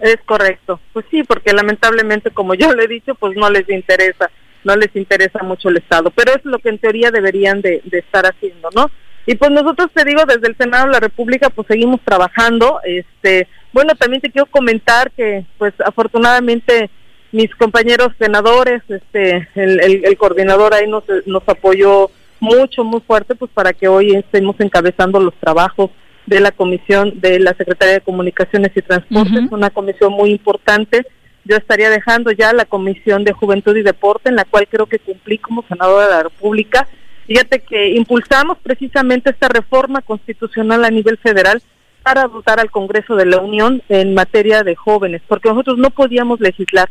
Es 0.00 0.16
correcto, 0.24 0.80
pues 0.94 1.04
sí, 1.10 1.22
porque 1.24 1.52
lamentablemente 1.52 2.30
como 2.30 2.54
yo 2.54 2.72
le 2.72 2.84
he 2.84 2.88
dicho, 2.88 3.14
pues 3.16 3.36
no 3.36 3.50
les 3.50 3.68
interesa, 3.68 4.30
no 4.64 4.74
les 4.74 4.94
interesa 4.96 5.42
mucho 5.42 5.68
el 5.68 5.76
Estado, 5.76 6.10
pero 6.10 6.32
es 6.32 6.42
lo 6.44 6.58
que 6.58 6.70
en 6.70 6.78
teoría 6.78 7.10
deberían 7.10 7.60
de, 7.60 7.82
de 7.84 7.98
estar 7.98 8.24
haciendo, 8.24 8.70
¿no? 8.74 8.90
Y 9.30 9.36
pues 9.36 9.52
nosotros 9.52 9.92
te 9.94 10.04
digo, 10.04 10.24
desde 10.26 10.48
el 10.48 10.56
Senado 10.56 10.86
de 10.86 10.92
la 10.94 10.98
República, 10.98 11.50
pues 11.50 11.68
seguimos 11.68 12.00
trabajando. 12.04 12.80
Este, 12.82 13.46
bueno, 13.72 13.94
también 13.94 14.20
te 14.20 14.28
quiero 14.28 14.46
comentar 14.46 15.12
que, 15.12 15.46
pues 15.56 15.72
afortunadamente, 15.86 16.90
mis 17.30 17.54
compañeros 17.54 18.08
senadores, 18.18 18.82
este, 18.88 19.48
el, 19.54 20.04
el, 20.04 20.16
coordinador 20.16 20.74
ahí 20.74 20.88
nos, 20.88 21.04
nos 21.26 21.48
apoyó 21.48 22.10
mucho, 22.40 22.82
muy 22.82 23.00
fuerte, 23.02 23.36
pues 23.36 23.52
para 23.54 23.72
que 23.72 23.86
hoy 23.86 24.16
estemos 24.16 24.56
encabezando 24.58 25.20
los 25.20 25.34
trabajos 25.34 25.92
de 26.26 26.40
la 26.40 26.50
comisión 26.50 27.20
de 27.20 27.38
la 27.38 27.54
Secretaría 27.54 27.94
de 27.94 28.00
Comunicaciones 28.00 28.72
y 28.74 28.82
Transportes, 28.82 29.44
una 29.52 29.70
comisión 29.70 30.12
muy 30.12 30.32
importante. 30.32 31.06
Yo 31.44 31.56
estaría 31.56 31.88
dejando 31.88 32.32
ya 32.32 32.52
la 32.52 32.64
comisión 32.64 33.22
de 33.22 33.32
Juventud 33.32 33.76
y 33.76 33.82
Deporte, 33.82 34.28
en 34.28 34.34
la 34.34 34.44
cual 34.44 34.66
creo 34.68 34.86
que 34.86 34.98
cumplí 34.98 35.38
como 35.38 35.64
senadora 35.68 36.06
de 36.06 36.14
la 36.14 36.22
República 36.24 36.88
Fíjate 37.30 37.60
que 37.60 37.90
impulsamos 37.90 38.58
precisamente 38.58 39.30
esta 39.30 39.46
reforma 39.48 40.02
constitucional 40.02 40.84
a 40.84 40.90
nivel 40.90 41.16
federal 41.16 41.62
para 42.02 42.24
dotar 42.24 42.58
al 42.58 42.72
Congreso 42.72 43.14
de 43.14 43.24
la 43.24 43.38
Unión 43.38 43.84
en 43.88 44.14
materia 44.14 44.64
de 44.64 44.74
jóvenes, 44.74 45.22
porque 45.28 45.48
nosotros 45.48 45.78
no 45.78 45.90
podíamos 45.90 46.40
legislar. 46.40 46.90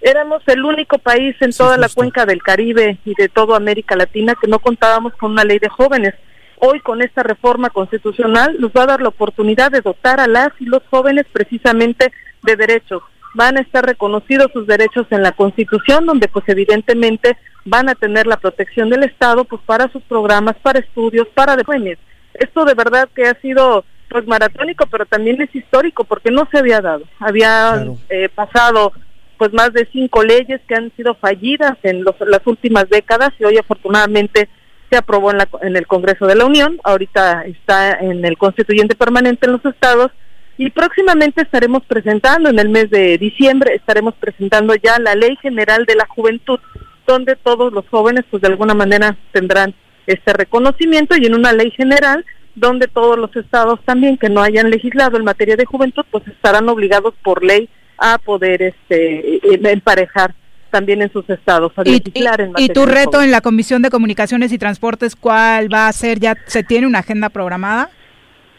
Éramos 0.00 0.44
el 0.46 0.64
único 0.64 0.98
país 0.98 1.34
en 1.40 1.50
toda 1.50 1.76
la 1.76 1.88
cuenca 1.88 2.24
del 2.24 2.40
Caribe 2.40 2.98
y 3.04 3.14
de 3.18 3.28
toda 3.28 3.56
América 3.56 3.96
Latina 3.96 4.36
que 4.40 4.46
no 4.46 4.60
contábamos 4.60 5.12
con 5.14 5.32
una 5.32 5.42
ley 5.42 5.58
de 5.58 5.68
jóvenes. 5.68 6.14
Hoy 6.60 6.78
con 6.78 7.02
esta 7.02 7.24
reforma 7.24 7.68
constitucional 7.68 8.54
nos 8.60 8.70
va 8.70 8.84
a 8.84 8.86
dar 8.86 9.02
la 9.02 9.08
oportunidad 9.08 9.72
de 9.72 9.80
dotar 9.80 10.20
a 10.20 10.28
las 10.28 10.50
y 10.60 10.66
los 10.66 10.84
jóvenes 10.88 11.24
precisamente 11.32 12.12
de 12.44 12.54
derechos. 12.54 13.02
Van 13.34 13.56
a 13.58 13.60
estar 13.60 13.84
reconocidos 13.84 14.50
sus 14.52 14.66
derechos 14.66 15.06
en 15.10 15.22
la 15.22 15.32
Constitución, 15.32 16.06
donde 16.06 16.28
pues 16.28 16.48
evidentemente 16.48 17.36
van 17.64 17.88
a 17.88 17.94
tener 17.94 18.26
la 18.26 18.36
protección 18.36 18.90
del 18.90 19.04
Estado 19.04 19.44
pues 19.44 19.60
para 19.66 19.90
sus 19.90 20.02
programas, 20.04 20.56
para 20.62 20.78
estudios, 20.78 21.26
para 21.34 21.56
jóvenes. 21.64 21.98
Esto 22.34 22.64
de 22.64 22.74
verdad 22.74 23.08
que 23.14 23.26
ha 23.26 23.34
sido 23.40 23.84
pues 24.08 24.26
maratónico, 24.26 24.86
pero 24.86 25.06
también 25.06 25.40
es 25.42 25.54
histórico 25.54 26.04
porque 26.04 26.30
no 26.30 26.46
se 26.50 26.58
había 26.58 26.80
dado. 26.80 27.04
Había 27.18 27.84
eh, 28.08 28.28
pasado 28.28 28.92
pues 29.38 29.52
más 29.52 29.72
de 29.72 29.88
cinco 29.92 30.22
leyes 30.22 30.60
que 30.68 30.74
han 30.74 30.92
sido 30.96 31.14
fallidas 31.14 31.76
en 31.82 32.04
las 32.04 32.46
últimas 32.46 32.88
décadas 32.88 33.30
y 33.38 33.44
hoy 33.44 33.58
afortunadamente 33.58 34.48
se 34.90 34.96
aprobó 34.96 35.32
en, 35.32 35.38
la, 35.38 35.48
en 35.62 35.76
el 35.76 35.86
Congreso 35.86 36.26
de 36.26 36.36
la 36.36 36.44
Unión, 36.44 36.78
ahorita 36.84 37.44
está 37.46 37.98
en 37.98 38.24
el 38.24 38.38
Constituyente 38.38 38.94
Permanente 38.94 39.46
en 39.46 39.52
los 39.52 39.64
estados 39.64 40.12
y 40.56 40.70
próximamente 40.70 41.42
estaremos 41.42 41.82
presentando, 41.86 42.48
en 42.48 42.58
el 42.58 42.68
mes 42.68 42.90
de 42.90 43.18
diciembre, 43.18 43.74
estaremos 43.74 44.14
presentando 44.14 44.74
ya 44.76 44.98
la 44.98 45.14
Ley 45.14 45.36
General 45.42 45.84
de 45.84 45.96
la 45.96 46.06
Juventud, 46.06 46.60
donde 47.06 47.36
todos 47.36 47.72
los 47.72 47.88
jóvenes 47.88 48.24
pues 48.30 48.42
de 48.42 48.48
alguna 48.48 48.74
manera 48.74 49.16
tendrán 49.32 49.74
este 50.06 50.32
reconocimiento 50.32 51.16
y 51.16 51.26
en 51.26 51.34
una 51.34 51.52
ley 51.52 51.70
general 51.70 52.24
donde 52.54 52.86
todos 52.86 53.18
los 53.18 53.34
estados 53.36 53.80
también 53.84 54.16
que 54.16 54.28
no 54.28 54.42
hayan 54.42 54.70
legislado 54.70 55.16
en 55.16 55.24
materia 55.24 55.56
de 55.56 55.64
juventud 55.64 56.04
pues 56.10 56.26
estarán 56.28 56.68
obligados 56.68 57.14
por 57.22 57.42
ley 57.42 57.68
a 57.98 58.18
poder 58.18 58.62
este 58.62 59.36
e, 59.36 59.40
e, 59.42 59.70
emparejar 59.70 60.34
también 60.70 61.02
en 61.02 61.12
sus 61.12 61.28
estados 61.30 61.72
a 61.76 61.84
legislar 61.84 62.40
en 62.40 62.52
materia 62.52 62.70
y 62.70 62.74
tu 62.74 62.86
reto 62.86 63.22
en 63.22 63.30
la 63.30 63.40
Comisión 63.40 63.82
de 63.82 63.90
Comunicaciones 63.90 64.52
y 64.52 64.58
Transportes 64.58 65.16
cuál 65.16 65.72
va 65.72 65.88
a 65.88 65.92
ser 65.92 66.20
ya 66.20 66.36
se 66.46 66.62
tiene 66.62 66.86
una 66.86 67.00
agenda 67.00 67.28
programada 67.28 67.90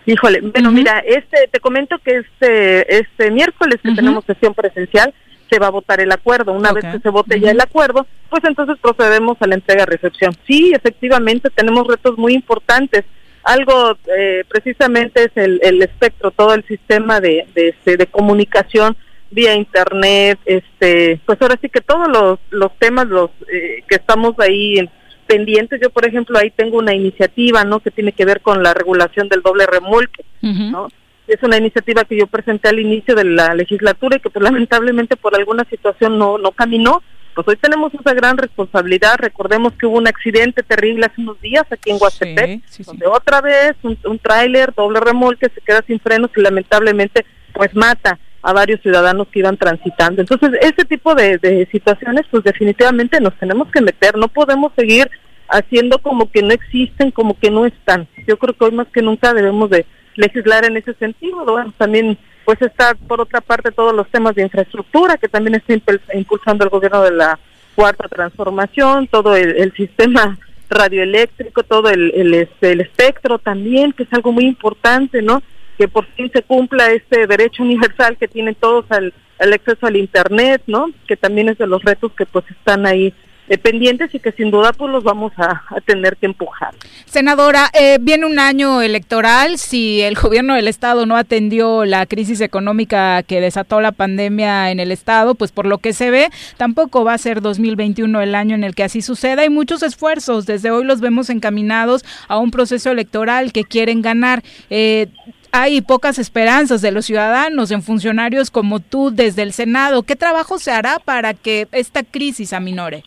Híjole, 0.06 0.42
bueno, 0.42 0.72
mira, 0.72 1.00
este 1.00 1.48
te 1.52 1.60
comento 1.60 1.98
que 2.00 2.18
este 2.18 3.00
este 3.00 3.32
miércoles 3.32 3.80
que 3.82 3.94
tenemos 3.94 4.24
sesión 4.26 4.54
presencial 4.54 5.14
se 5.50 5.60
va 5.60 5.68
a 5.68 5.72
votar 5.72 6.00
el 6.00 6.12
acuerdo. 6.12 6.54
Una 6.54 6.72
vez 6.74 6.86
que 6.86 7.00
se 7.00 7.10
vote 7.10 7.40
ya 7.40 7.52
el 7.52 7.62
acuerdo, 7.62 8.06
pues 8.30 8.44
entonces 8.44 8.78
procedemos 8.80 9.38
a 9.40 9.48
la 9.48 9.56
entrega-recepción. 9.56 10.36
Sí, 10.46 10.74
efectivamente, 10.74 11.50
tenemos 11.50 11.88
retos 11.88 12.18
muy 12.18 12.34
importantes. 12.34 13.06
Algo 13.44 13.98
eh, 14.18 14.44
precisamente 14.48 15.26
es 15.26 15.32
el, 15.36 15.60
el, 15.64 15.82
espectro, 15.82 16.32
todo 16.32 16.54
el 16.56 16.64
sistema 16.66 17.20
de, 17.22 17.46
de, 17.54 17.70
este, 17.70 17.96
de, 17.96 18.08
comunicación 18.08 18.98
vía 19.30 19.54
internet, 19.54 20.40
este, 20.46 21.20
pues 21.26 21.40
ahora 21.42 21.58
sí 21.62 21.70
que 21.70 21.82
todos 21.82 22.08
los, 22.08 22.40
los 22.50 22.76
temas 22.80 23.08
los 23.08 23.30
eh, 23.52 23.84
que 23.88 23.96
estamos 23.96 24.34
ahí 24.40 24.80
pendientes, 25.28 25.80
yo 25.82 25.90
por 25.90 26.06
ejemplo 26.06 26.38
ahí 26.38 26.52
tengo 26.52 26.78
una 26.78 26.94
iniciativa, 26.94 27.64
¿no? 27.64 27.80
Que 27.80 27.92
tiene 27.92 28.12
que 28.12 28.26
ver 28.26 28.42
con 28.42 28.64
la 28.64 28.74
regulación 28.74 29.28
del 29.30 29.42
doble 29.42 29.66
remolque, 29.66 30.24
¿no? 30.42 30.88
es 31.28 31.42
una 31.44 31.58
iniciativa 31.58 32.04
que 32.04 32.18
yo 32.18 32.28
presenté 32.28 32.70
al 32.70 32.80
inicio 32.80 33.16
de 33.16 33.24
la 33.24 33.54
legislatura 33.54 34.18
y 34.18 34.20
que 34.20 34.30
pues, 34.30 34.44
lamentablemente 34.52 35.16
por 35.16 35.36
alguna 35.36 35.66
situación 35.66 36.18
no, 36.18 36.38
no 36.38 36.52
caminó. 36.52 37.02
Pues 37.34 37.50
hoy 37.50 37.58
tenemos 37.58 37.94
esa 37.94 38.14
gran 38.14 38.38
responsabilidad. 38.38 39.18
Recordemos 39.18 39.74
que 39.74 39.86
hubo 39.86 39.98
un 39.98 40.08
accidente 40.08 40.64
terrible 40.64 41.06
hace 41.06 41.20
unos 41.20 41.42
días 41.42 41.66
aquí 41.70 41.92
en 41.92 41.98
Huastepec, 42.00 42.62
donde 42.86 43.08
otra 43.08 43.42
vez 43.42 43.76
un, 43.84 43.98
un 44.06 44.20
tráiler 44.20 44.74
doble 44.74 45.02
remolque 45.02 45.50
se 45.54 45.60
queda 45.60 45.84
sin 45.86 46.00
frenos 46.00 46.32
y 46.38 46.42
lamentablemente 46.42 47.26
pues 47.52 47.76
mata 47.76 48.20
a 48.46 48.54
varios 48.54 48.80
ciudadanos 48.82 49.28
que 49.30 49.40
iban 49.40 49.58
transitando. 49.58 50.22
Entonces, 50.22 50.52
este 50.62 50.86
tipo 50.86 51.16
de, 51.16 51.40
de 51.40 51.68
situaciones, 51.72 52.28
pues 52.30 52.44
definitivamente 52.44 53.20
nos 53.20 53.34
tenemos 53.40 53.72
que 53.72 53.82
meter. 53.82 54.16
No 54.16 54.28
podemos 54.28 54.72
seguir 54.76 55.10
haciendo 55.50 55.98
como 55.98 56.30
que 56.30 56.44
no 56.44 56.52
existen, 56.52 57.10
como 57.10 57.40
que 57.40 57.50
no 57.50 57.66
están. 57.66 58.08
Yo 58.28 58.38
creo 58.38 58.54
que 58.54 58.66
hoy 58.66 58.72
más 58.72 58.88
que 58.90 59.02
nunca 59.02 59.34
debemos 59.34 59.72
de 59.72 59.88
legislar 60.14 60.64
en 60.64 60.78
ese 60.78 60.94
sentido. 60.94 61.44
Bueno, 61.44 61.74
también 61.76 62.20
pues 62.46 62.62
está 62.62 62.94
por 62.94 63.20
otra 63.20 63.42
parte 63.42 63.72
todos 63.72 63.96
los 63.96 64.08
temas 64.10 64.36
de 64.36 64.44
infraestructura 64.44 65.18
que 65.18 65.28
también 65.28 65.56
está 65.56 65.74
impulsando 66.14 66.66
el 66.66 66.70
gobierno 66.70 67.02
de 67.02 67.12
la 67.12 67.40
cuarta 67.74 68.08
transformación, 68.08 69.08
todo 69.08 69.36
el, 69.36 69.74
sistema 69.74 70.38
radioeléctrico, 70.70 71.64
todo 71.64 71.90
el, 71.90 72.12
el, 72.16 72.34
este, 72.36 72.74
el 72.74 72.82
espectro 72.82 73.40
también, 73.40 73.92
que 73.92 74.04
es 74.04 74.14
algo 74.14 74.32
muy 74.32 74.46
importante, 74.46 75.24
¿no? 75.24 75.42
Que 75.78 75.88
por 75.88 76.06
fin 76.14 76.32
se 76.34 76.42
cumpla 76.42 76.92
este 76.92 77.28
derecho 77.28 77.64
universal 77.64 78.18
que 78.18 78.28
tienen 78.28 78.56
todos 78.56 78.86
al, 78.90 79.14
acceso 79.40 79.86
al 79.86 79.98
Internet, 79.98 80.64
¿no? 80.68 80.88
Que 81.08 81.18
también 81.18 81.50
es 81.50 81.58
de 81.58 81.68
los 81.68 81.84
retos 81.84 82.12
que 82.14 82.26
pues 82.26 82.46
están 82.50 82.86
ahí 82.86 83.14
pendientes 83.62 84.14
y 84.16 84.20
que 84.20 84.32
sin 84.32 84.50
duda 84.50 84.74
pues 84.74 84.92
los 84.92 85.04
vamos 85.04 85.32
a, 85.38 85.62
tener 85.86 86.18
que 86.18 86.26
empujar. 86.26 86.74
Senadora, 87.06 87.70
eh, 87.74 87.98
viene 88.02 88.26
un 88.26 88.40
año 88.40 88.82
electoral, 88.82 89.58
si 89.60 90.02
el 90.02 90.16
gobierno 90.16 90.56
del 90.56 90.68
estado 90.68 91.06
no 91.06 91.16
atendió 91.16 91.86
la 91.86 92.06
crisis 92.08 92.42
económica 92.42 93.22
que 93.24 93.42
desató 93.42 93.82
la 93.82 93.92
pandemia 93.92 94.72
en 94.72 94.80
el 94.80 94.92
estado, 94.92 95.36
pues 95.36 95.52
por 95.52 95.68
lo 95.68 95.78
que 95.78 95.94
se 95.94 96.10
ve, 96.10 96.30
tampoco 96.58 97.04
va 97.04 97.14
a 97.14 97.18
ser 97.20 97.42
2021 97.42 98.20
el 98.22 98.34
año 98.34 98.56
en 98.56 98.64
el 98.64 98.74
que 98.74 98.84
así 98.84 99.02
suceda. 99.02 99.44
Hay 99.44 99.50
muchos 99.50 99.84
esfuerzos, 99.84 100.46
desde 100.46 100.72
hoy 100.72 100.86
los 100.86 101.02
vemos 101.02 101.30
encaminados 101.30 102.04
a 102.28 102.40
un 102.40 102.50
proceso 102.50 102.90
electoral 102.90 103.52
que 103.52 103.64
quieren 103.64 104.02
ganar. 104.02 104.42
Eh, 104.70 105.08
hay 105.56 105.82
pocas 105.82 106.20
esperanzas 106.20 106.82
de 106.82 106.92
los 106.92 107.06
ciudadanos 107.06 107.72
en 107.72 107.82
funcionarios 107.82 108.52
como 108.52 108.82
tú 108.82 109.10
desde 109.12 109.42
el 109.42 109.54
Senado. 109.54 110.04
¿Qué 110.04 110.18
trabajo 110.18 110.60
se 110.60 110.72
hará 110.72 111.00
para 111.00 111.34
que 111.34 111.68
esta 111.72 112.04
crisis 112.04 112.52
aminore? 112.52 113.04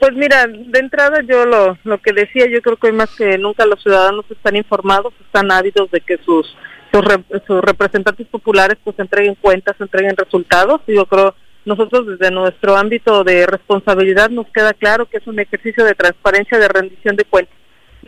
Pues 0.00 0.12
mira, 0.14 0.46
de 0.48 0.78
entrada 0.80 1.20
yo 1.22 1.46
lo, 1.46 1.78
lo 1.84 1.98
que 1.98 2.12
decía, 2.12 2.46
yo 2.48 2.60
creo 2.62 2.76
que 2.76 2.88
hoy 2.88 2.94
más 2.94 3.10
que 3.16 3.38
nunca 3.38 3.64
los 3.64 3.80
ciudadanos 3.80 4.24
están 4.28 4.56
informados, 4.56 5.14
están 5.20 5.52
ávidos 5.52 5.88
de 5.92 6.00
que 6.00 6.18
sus, 6.24 6.56
sus, 6.90 7.60
representantes 7.62 8.26
populares 8.26 8.78
pues 8.82 8.98
entreguen 8.98 9.36
cuentas, 9.36 9.76
entreguen 9.78 10.16
resultados 10.16 10.80
y 10.88 10.96
yo 10.96 11.06
creo 11.06 11.36
nosotros 11.64 12.06
desde 12.08 12.32
nuestro 12.32 12.76
ámbito 12.76 13.22
de 13.22 13.46
responsabilidad 13.46 14.30
nos 14.30 14.46
queda 14.48 14.72
claro 14.74 15.06
que 15.06 15.18
es 15.18 15.26
un 15.28 15.38
ejercicio 15.38 15.84
de 15.84 15.94
transparencia, 15.94 16.58
de 16.58 16.68
rendición 16.68 17.14
de 17.14 17.24
cuentas. 17.24 17.54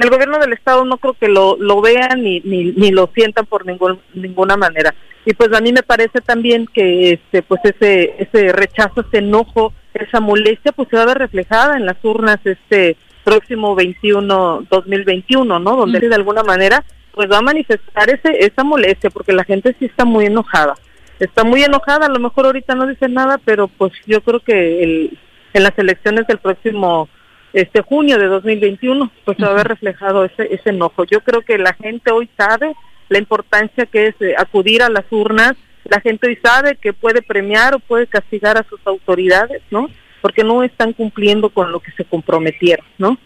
El 0.03 0.11
gobierno 0.11 0.41
del 0.41 0.53
estado 0.53 0.85
no 0.85 0.99
creo 0.99 1.15
que 1.15 1.29
lo, 1.29 1.57
lo 1.57 1.81
vean 1.81 2.24
ni, 2.24 2.41
ni, 2.41 2.73
ni 2.73 2.91
lo 2.91 3.09
sientan 3.15 3.47
por 3.47 3.65
ningún, 3.65 4.01
ninguna 4.15 4.57
manera. 4.57 4.93
Y 5.24 5.33
pues 5.35 5.53
a 5.53 5.61
mí 5.61 5.73
me 5.73 5.85
parece 5.85 6.20
también 6.20 6.66
que 6.66 7.12
este 7.12 7.43
pues 7.43 7.61
ese 7.62 8.16
ese 8.19 8.53
rechazo, 8.53 9.03
ese 9.03 9.19
enojo 9.19 9.73
esa 9.95 10.19
molestia 10.19 10.73
pues 10.73 10.89
se 10.89 10.97
va 10.97 11.03
a 11.03 11.07
ver 11.07 11.19
reflejada 11.19 11.77
en 11.77 11.87
las 11.87 11.97
urnas 12.03 12.39
este 12.45 12.97
próximo 13.23 13.77
21 13.77 14.66
2021, 14.69 15.61
¿no? 15.61 15.77
Donde 15.77 16.01
de 16.01 16.15
alguna 16.16 16.43
manera 16.43 16.85
pues 17.15 17.31
va 17.31 17.39
a 17.39 17.43
manifestar 17.43 18.11
ese 18.11 18.45
esa 18.45 18.65
molestia 18.65 19.11
porque 19.11 19.33
la 19.33 19.45
gente 19.45 19.77
sí 19.79 19.85
está 19.85 20.05
muy 20.05 20.27
enojada. 20.27 20.74
Está 21.20 21.45
muy 21.45 21.62
enojada, 21.62 22.07
a 22.07 22.09
lo 22.09 22.19
mejor 22.19 22.47
ahorita 22.47 22.74
no 22.74 22.89
dice 22.89 23.09
nada, 23.09 23.39
pero 23.45 23.69
pues 23.69 23.93
yo 24.07 24.20
creo 24.23 24.41
que 24.41 24.83
el, 24.83 25.19
en 25.55 25.62
las 25.62 25.79
elecciones 25.79 26.27
del 26.27 26.39
próximo 26.39 27.09
este 27.53 27.83
junio 27.83 28.19
de 28.19 28.27
2021 28.27 29.11
pues 29.24 29.37
se 29.37 29.45
va 29.45 29.51
a 29.51 29.55
ver 29.55 29.69
reflejado 29.69 30.24
ese 30.24 30.55
ese 30.55 30.70
enojo. 30.70 31.05
Yo 31.05 31.20
creo 31.20 31.43
que 31.43 31.59
la 31.59 31.74
gente 31.74 32.11
hoy 32.11 32.29
sabe 32.37 32.74
la 33.09 33.19
importancia 33.19 33.87
que 33.87 34.09
es 34.09 34.15
eh, 34.20 34.35
acudir 34.37 34.83
a 34.83 34.89
las 34.89 35.05
urnas 35.11 35.55
la 35.85 36.01
gente 36.01 36.29
hoy 36.29 36.39
sabe 36.43 36.77
que 36.77 36.93
puede 36.93 37.23
premiar 37.23 37.74
o 37.74 37.79
puede 37.79 38.07
castigar 38.07 38.57
a 38.57 38.66
sus 38.69 38.81
autoridades, 38.87 39.62
¿no? 39.70 39.91
Porque 40.20 40.45
no 40.45 40.62
están 40.62 40.93
cumpliendo 40.93 41.51
con 41.51 41.73
lo 41.73 41.81
que 41.81 41.91
se 41.93 42.05
comprometieron, 42.05 42.87
¿no? 42.99 43.19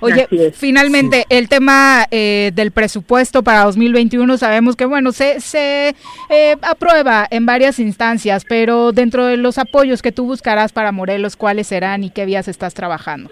Oye, 0.00 0.28
finalmente, 0.54 1.26
el 1.28 1.48
tema 1.48 2.06
eh, 2.10 2.52
del 2.54 2.70
presupuesto 2.70 3.42
para 3.42 3.64
2021, 3.64 4.38
sabemos 4.38 4.76
que, 4.76 4.84
bueno, 4.84 5.12
se, 5.12 5.40
se 5.40 5.94
eh, 6.30 6.56
aprueba 6.62 7.26
en 7.30 7.46
varias 7.46 7.78
instancias, 7.78 8.44
pero 8.48 8.92
dentro 8.92 9.26
de 9.26 9.36
los 9.36 9.58
apoyos 9.58 10.02
que 10.02 10.12
tú 10.12 10.24
buscarás 10.26 10.72
para 10.72 10.92
Morelos, 10.92 11.36
¿cuáles 11.36 11.66
serán 11.66 12.04
y 12.04 12.10
qué 12.10 12.24
vías 12.24 12.48
estás 12.48 12.74
trabajando? 12.74 13.30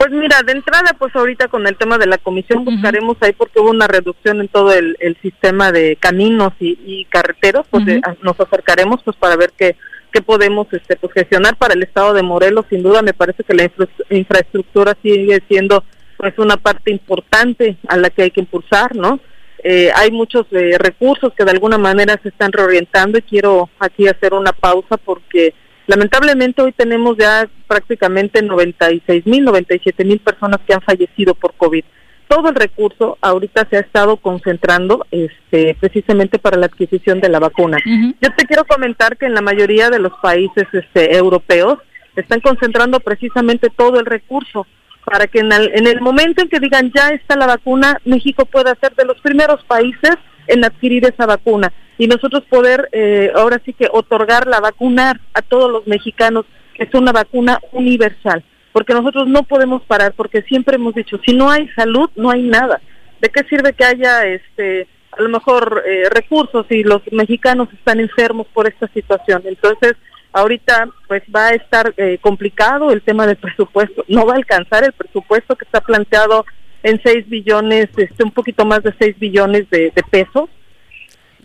Pues 0.00 0.12
mira, 0.12 0.42
de 0.42 0.52
entrada, 0.52 0.96
pues 0.98 1.14
ahorita 1.14 1.48
con 1.48 1.66
el 1.66 1.76
tema 1.76 1.98
de 1.98 2.06
la 2.06 2.16
comisión 2.16 2.64
buscaremos 2.64 3.18
ahí 3.20 3.34
porque 3.34 3.60
hubo 3.60 3.68
una 3.68 3.86
reducción 3.86 4.40
en 4.40 4.48
todo 4.48 4.72
el, 4.72 4.96
sistema 5.20 5.72
de 5.72 5.96
caminos 5.96 6.54
y, 6.58 7.04
carreteros, 7.10 7.66
pues 7.68 7.86
eh, 7.86 8.00
nos 8.22 8.40
acercaremos 8.40 9.02
pues 9.04 9.14
para 9.18 9.36
ver 9.36 9.52
qué, 9.58 9.76
qué 10.10 10.22
podemos 10.22 10.66
este, 10.72 10.96
pues, 10.96 11.12
gestionar 11.12 11.56
para 11.56 11.74
el 11.74 11.82
estado 11.82 12.12
de 12.14 12.22
Morelos. 12.22 12.66
Sin 12.68 12.82
duda 12.82 13.02
me 13.02 13.14
parece 13.14 13.44
que 13.44 13.54
la 13.54 13.70
infraestructura 14.10 14.96
sigue 15.02 15.42
siendo 15.48 15.84
pues 16.16 16.38
una 16.38 16.56
parte 16.56 16.90
importante 16.90 17.76
a 17.88 17.96
la 17.96 18.10
que 18.10 18.22
hay 18.22 18.30
que 18.30 18.40
impulsar, 18.40 18.94
¿no? 18.94 19.20
Eh, 19.62 19.90
hay 19.94 20.10
muchos 20.10 20.46
eh, 20.52 20.76
recursos 20.78 21.32
que 21.34 21.44
de 21.44 21.50
alguna 21.50 21.78
manera 21.78 22.18
se 22.22 22.30
están 22.30 22.52
reorientando 22.52 23.18
y 23.18 23.22
quiero 23.22 23.68
aquí 23.78 24.08
hacer 24.08 24.34
una 24.34 24.52
pausa 24.52 24.96
porque 24.96 25.54
Lamentablemente 25.90 26.62
hoy 26.62 26.70
tenemos 26.70 27.16
ya 27.18 27.50
prácticamente 27.66 28.40
96 28.42 29.26
mil, 29.26 29.42
97 29.42 30.04
mil 30.04 30.20
personas 30.20 30.60
que 30.64 30.72
han 30.72 30.80
fallecido 30.80 31.34
por 31.34 31.52
COVID. 31.54 31.82
Todo 32.30 32.50
el 32.50 32.54
recurso 32.54 33.18
ahorita 33.22 33.66
se 33.68 33.76
ha 33.76 33.80
estado 33.80 34.16
concentrando 34.16 35.04
este, 35.10 35.76
precisamente 35.80 36.38
para 36.38 36.56
la 36.56 36.66
adquisición 36.66 37.20
de 37.20 37.28
la 37.28 37.40
vacuna. 37.40 37.78
Yo 37.84 38.28
te 38.36 38.46
quiero 38.46 38.64
comentar 38.66 39.16
que 39.16 39.26
en 39.26 39.34
la 39.34 39.40
mayoría 39.40 39.90
de 39.90 39.98
los 39.98 40.12
países 40.22 40.68
este, 40.72 41.16
europeos 41.16 41.80
están 42.14 42.38
concentrando 42.38 43.00
precisamente 43.00 43.68
todo 43.68 43.98
el 43.98 44.06
recurso 44.06 44.64
para 45.04 45.26
que 45.26 45.40
en 45.40 45.50
el, 45.50 45.72
en 45.74 45.88
el 45.88 46.00
momento 46.00 46.40
en 46.40 46.48
que 46.48 46.60
digan 46.60 46.92
ya 46.94 47.08
está 47.08 47.34
la 47.34 47.48
vacuna, 47.48 47.98
México 48.04 48.44
pueda 48.44 48.76
ser 48.80 48.94
de 48.94 49.06
los 49.06 49.20
primeros 49.20 49.64
países 49.64 50.14
en 50.46 50.64
adquirir 50.64 51.04
esa 51.06 51.26
vacuna 51.26 51.72
y 51.98 52.06
nosotros 52.06 52.44
poder 52.48 52.88
eh, 52.92 53.32
ahora 53.34 53.60
sí 53.64 53.72
que 53.72 53.88
otorgarla, 53.90 54.60
vacunar 54.60 55.20
a 55.34 55.42
todos 55.42 55.68
los 55.68 55.84
mexicanos, 55.88 56.46
que 56.74 56.84
es 56.84 56.94
una 56.94 57.10
vacuna 57.10 57.58
universal, 57.72 58.44
porque 58.72 58.94
nosotros 58.94 59.26
no 59.28 59.42
podemos 59.42 59.82
parar, 59.82 60.12
porque 60.14 60.42
siempre 60.42 60.76
hemos 60.76 60.94
dicho, 60.94 61.18
si 61.24 61.34
no 61.34 61.50
hay 61.50 61.68
salud, 61.70 62.10
no 62.16 62.30
hay 62.30 62.42
nada. 62.42 62.80
¿De 63.20 63.28
qué 63.28 63.42
sirve 63.44 63.72
que 63.72 63.84
haya 63.84 64.26
este 64.26 64.86
a 65.12 65.22
lo 65.22 65.28
mejor 65.28 65.82
eh, 65.86 66.08
recursos 66.08 66.66
si 66.68 66.84
los 66.84 67.02
mexicanos 67.10 67.68
están 67.72 68.00
enfermos 68.00 68.46
por 68.54 68.68
esta 68.68 68.86
situación? 68.88 69.42
Entonces, 69.44 69.94
ahorita 70.32 70.88
pues 71.08 71.22
va 71.34 71.48
a 71.48 71.54
estar 71.54 71.92
eh, 71.96 72.18
complicado 72.20 72.92
el 72.92 73.02
tema 73.02 73.26
del 73.26 73.36
presupuesto, 73.36 74.04
no 74.08 74.24
va 74.24 74.34
a 74.34 74.36
alcanzar 74.36 74.84
el 74.84 74.92
presupuesto 74.92 75.56
que 75.56 75.64
está 75.64 75.80
planteado 75.80 76.46
en 76.82 77.00
6 77.02 77.28
billones, 77.28 77.88
este, 77.96 78.24
un 78.24 78.30
poquito 78.30 78.64
más 78.64 78.82
de 78.82 78.94
6 78.98 79.18
billones 79.18 79.68
de 79.68 79.92
pesos 80.10 80.48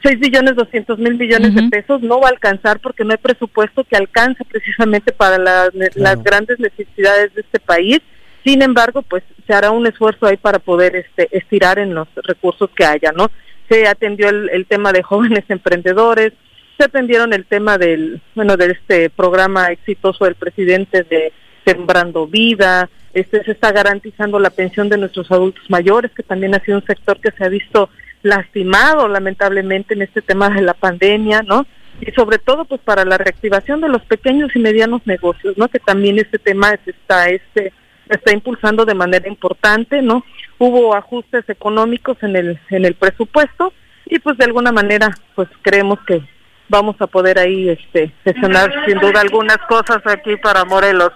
6 0.03 0.19
billones 0.19 0.55
200 0.55 0.99
mil 0.99 1.15
millones 1.15 1.55
de 1.55 1.63
pesos 1.69 2.01
no 2.01 2.19
va 2.19 2.27
a 2.27 2.31
alcanzar 2.31 2.79
porque 2.79 3.03
no 3.03 3.11
hay 3.11 3.17
presupuesto 3.17 3.83
que 3.83 3.95
alcance 3.95 4.43
precisamente 4.45 5.11
para 5.11 5.37
las 5.37 6.23
grandes 6.23 6.59
necesidades 6.59 7.33
de 7.33 7.41
este 7.41 7.59
país. 7.59 7.99
Sin 8.43 8.61
embargo, 8.61 9.01
pues 9.01 9.23
se 9.47 9.53
hará 9.53 9.71
un 9.71 9.87
esfuerzo 9.87 10.27
ahí 10.27 10.37
para 10.37 10.59
poder 10.59 10.95
este, 10.95 11.27
estirar 11.35 11.79
en 11.79 11.93
los 11.93 12.07
recursos 12.15 12.69
que 12.75 12.85
haya, 12.85 13.11
¿no? 13.11 13.31
Se 13.69 13.87
atendió 13.87 14.29
el, 14.29 14.65
tema 14.67 14.91
de 14.91 15.01
jóvenes 15.01 15.45
emprendedores, 15.49 16.33
se 16.77 16.85
atendieron 16.85 17.33
el 17.33 17.45
tema 17.45 17.77
del, 17.77 18.21
bueno, 18.35 18.57
de 18.57 18.67
este 18.67 19.09
programa 19.09 19.67
exitoso 19.67 20.25
del 20.25 20.35
presidente 20.35 21.03
de 21.03 21.33
Sembrando 21.65 22.27
Vida, 22.27 22.89
este 23.13 23.43
se 23.43 23.51
está 23.51 23.71
garantizando 23.71 24.39
la 24.39 24.49
pensión 24.49 24.89
de 24.89 24.97
nuestros 24.97 25.31
adultos 25.31 25.63
mayores, 25.69 26.11
que 26.11 26.21
también 26.21 26.53
ha 26.53 26.59
sido 26.59 26.77
un 26.77 26.85
sector 26.85 27.19
que 27.19 27.31
se 27.31 27.45
ha 27.45 27.49
visto 27.49 27.89
lastimado 28.25 29.07
lamentablemente 29.07 29.93
en 29.93 30.01
este 30.01 30.21
tema 30.21 30.49
de 30.49 30.61
la 30.61 30.73
pandemia, 30.73 31.43
¿no? 31.43 31.65
Y 32.01 32.11
sobre 32.11 32.39
todo 32.39 32.65
pues 32.65 32.81
para 32.81 33.05
la 33.05 33.17
reactivación 33.17 33.81
de 33.81 33.87
los 33.87 34.01
pequeños 34.03 34.53
y 34.55 34.59
medianos 34.59 35.01
negocios, 35.05 35.57
¿no? 35.57 35.67
Que 35.67 35.79
también 35.79 36.17
este 36.17 36.39
tema 36.39 36.73
está 36.85 37.29
este 37.29 37.71
está 38.09 38.33
impulsando 38.33 38.85
de 38.85 38.95
manera 38.95 39.27
importante, 39.27 40.01
¿no? 40.01 40.25
Hubo 40.57 40.95
ajustes 40.95 41.47
económicos 41.49 42.17
en 42.23 42.35
el 42.35 42.59
en 42.71 42.85
el 42.85 42.95
presupuesto 42.95 43.71
y 44.07 44.17
pues 44.19 44.37
de 44.37 44.45
alguna 44.45 44.71
manera 44.71 45.15
pues 45.35 45.47
creemos 45.61 45.99
que 46.07 46.21
vamos 46.67 46.95
a 46.99 47.07
poder 47.07 47.37
ahí 47.37 47.69
este 47.69 48.11
gestionar 48.23 48.73
sin 48.87 48.97
duda 48.97 49.21
algunas 49.21 49.59
cosas 49.69 50.01
aquí 50.05 50.35
para 50.37 50.65
Morelos. 50.65 51.11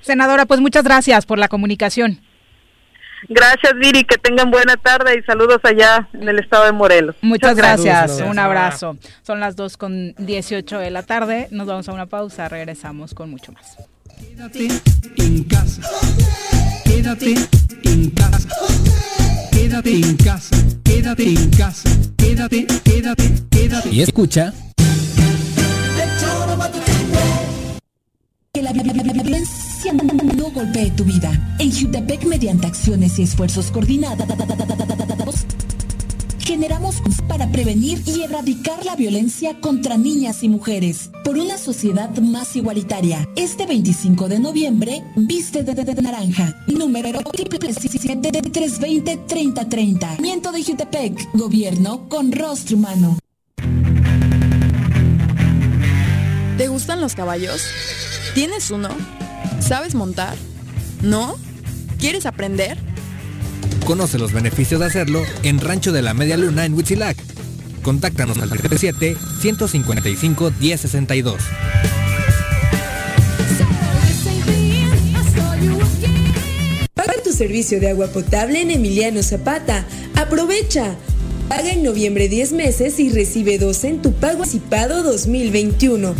Senadora, 0.00 0.46
pues 0.46 0.60
muchas 0.60 0.84
gracias 0.84 1.26
por 1.26 1.40
la 1.40 1.48
comunicación. 1.48 2.20
Gracias, 3.28 3.74
Viri, 3.74 4.04
que 4.04 4.18
tengan 4.18 4.50
buena 4.50 4.76
tarde 4.76 5.18
y 5.18 5.22
saludos 5.22 5.58
allá 5.62 6.08
en 6.12 6.28
el 6.28 6.38
estado 6.38 6.66
de 6.66 6.72
Morelos. 6.72 7.16
Muchas 7.22 7.56
gracias, 7.56 8.20
un 8.20 8.38
abrazo. 8.38 8.96
Son 9.22 9.40
las 9.40 9.56
2 9.56 9.76
con 9.76 10.14
18 10.18 10.78
de 10.78 10.90
la 10.90 11.02
tarde, 11.02 11.48
nos 11.50 11.66
vamos 11.66 11.88
a 11.88 11.92
una 11.92 12.06
pausa, 12.06 12.48
regresamos 12.48 13.14
con 13.14 13.30
mucho 13.30 13.52
más. 13.52 13.76
Quédate 14.18 14.68
en 15.16 15.44
casa, 15.44 15.82
quédate 16.84 17.34
en 17.84 18.10
casa, 18.10 18.48
quédate 19.52 19.94
en 19.94 20.16
casa, 20.16 20.56
quédate 20.84 21.24
en 21.24 21.50
casa, 21.50 21.90
quédate, 22.16 22.66
quédate, 22.84 23.32
quédate. 23.50 23.88
Y 23.90 24.02
escucha. 24.02 24.52
Que 28.52 28.62
la 28.62 28.72
no 30.36 30.50
golpee 30.50 30.90
tu 30.90 31.04
vida. 31.04 31.56
En 31.58 31.70
Jutepec, 31.70 32.24
mediante 32.24 32.66
acciones 32.66 33.18
y 33.18 33.22
esfuerzos 33.22 33.70
coordinados, 33.70 34.26
generamos 36.40 36.96
para 37.28 37.50
prevenir 37.50 38.02
y 38.06 38.22
erradicar 38.22 38.82
la 38.84 38.96
violencia 38.96 39.60
contra 39.60 39.96
niñas 39.96 40.42
y 40.42 40.48
mujeres. 40.48 41.10
Por 41.24 41.38
una 41.38 41.56
sociedad 41.58 42.10
más 42.18 42.56
igualitaria. 42.56 43.28
Este 43.36 43.66
25 43.66 44.28
de 44.28 44.38
noviembre, 44.38 45.04
viste 45.16 45.62
de, 45.62 45.74
de, 45.74 46.02
naranja. 46.02 46.54
Número 46.66 47.20
320-3030. 47.20 50.20
Miento 50.20 50.52
de 50.52 50.64
Jutepec. 50.64 51.28
Gobierno 51.34 52.08
con 52.08 52.32
rostro 52.32 52.76
humano. 52.76 53.18
¿Te 56.56 56.68
gustan 56.68 57.02
los 57.02 57.14
caballos? 57.14 57.60
¿Tienes 58.34 58.70
uno? 58.70 58.88
¿Sabes 59.66 59.96
montar? 59.96 60.36
¿No? 61.02 61.34
¿Quieres 61.98 62.24
aprender? 62.24 62.78
Conoce 63.84 64.16
los 64.16 64.32
beneficios 64.32 64.78
de 64.78 64.86
hacerlo 64.86 65.24
en 65.42 65.58
Rancho 65.58 65.90
de 65.90 66.02
la 66.02 66.14
Media 66.14 66.36
Luna 66.36 66.64
en 66.66 66.74
Huitzilac. 66.74 67.16
Contáctanos 67.82 68.38
al 68.38 68.48
37 68.48 69.16
155 69.40 70.52
1062. 70.60 71.42
Paga 76.94 77.14
tu 77.24 77.32
servicio 77.32 77.80
de 77.80 77.90
agua 77.90 78.06
potable 78.06 78.60
en 78.60 78.70
Emiliano 78.70 79.20
Zapata. 79.24 79.84
Aprovecha. 80.14 80.94
Paga 81.48 81.70
en 81.72 81.82
noviembre 81.82 82.28
10 82.28 82.52
meses 82.52 83.00
y 83.00 83.10
recibe 83.10 83.58
12 83.58 83.88
en 83.88 84.02
tu 84.02 84.12
pago 84.12 84.44
anticipado 84.44 85.02
2021. 85.02 86.14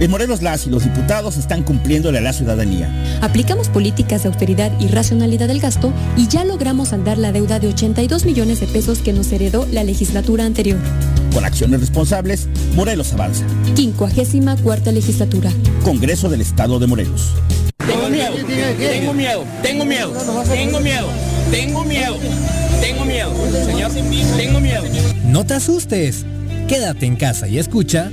En 0.00 0.10
Morelos 0.10 0.40
las 0.40 0.66
y 0.66 0.70
los 0.70 0.82
diputados 0.82 1.36
están 1.36 1.62
cumpliéndole 1.62 2.16
a 2.18 2.20
la 2.22 2.32
ciudadanía. 2.32 2.90
Aplicamos 3.20 3.68
políticas 3.68 4.22
de 4.22 4.30
austeridad 4.30 4.72
y 4.80 4.88
racionalidad 4.88 5.46
del 5.46 5.60
gasto 5.60 5.92
y 6.16 6.26
ya 6.26 6.42
logramos 6.44 6.88
saldar 6.88 7.18
la 7.18 7.32
deuda 7.32 7.60
de 7.60 7.68
82 7.68 8.24
millones 8.24 8.60
de 8.60 8.66
pesos 8.66 9.00
que 9.00 9.12
nos 9.12 9.30
heredó 9.30 9.68
la 9.70 9.84
legislatura 9.84 10.46
anterior. 10.46 10.78
Con 11.34 11.44
acciones 11.44 11.80
responsables, 11.80 12.48
Morelos 12.74 13.12
avanza. 13.12 13.44
54 13.76 14.64
cuarta 14.64 14.90
legislatura. 14.90 15.50
Congreso 15.84 16.30
del 16.30 16.40
Estado 16.40 16.78
de 16.78 16.86
Morelos. 16.86 17.34
Tengo 17.86 18.08
miedo, 18.08 18.34
tengo 18.78 19.12
miedo, 19.12 19.44
tengo 19.62 19.84
miedo, 19.84 20.12
tengo 20.48 20.80
miedo, 20.80 21.08
tengo 21.50 21.84
miedo, 21.84 22.16
tengo 22.80 23.04
miedo, 23.04 23.32
señor, 23.66 23.90
tengo 24.36 24.60
miedo. 24.60 24.82
No 25.24 25.44
te 25.44 25.54
asustes. 25.54 26.24
Quédate 26.68 27.04
en 27.04 27.16
casa 27.16 27.48
y 27.48 27.58
escucha. 27.58 28.10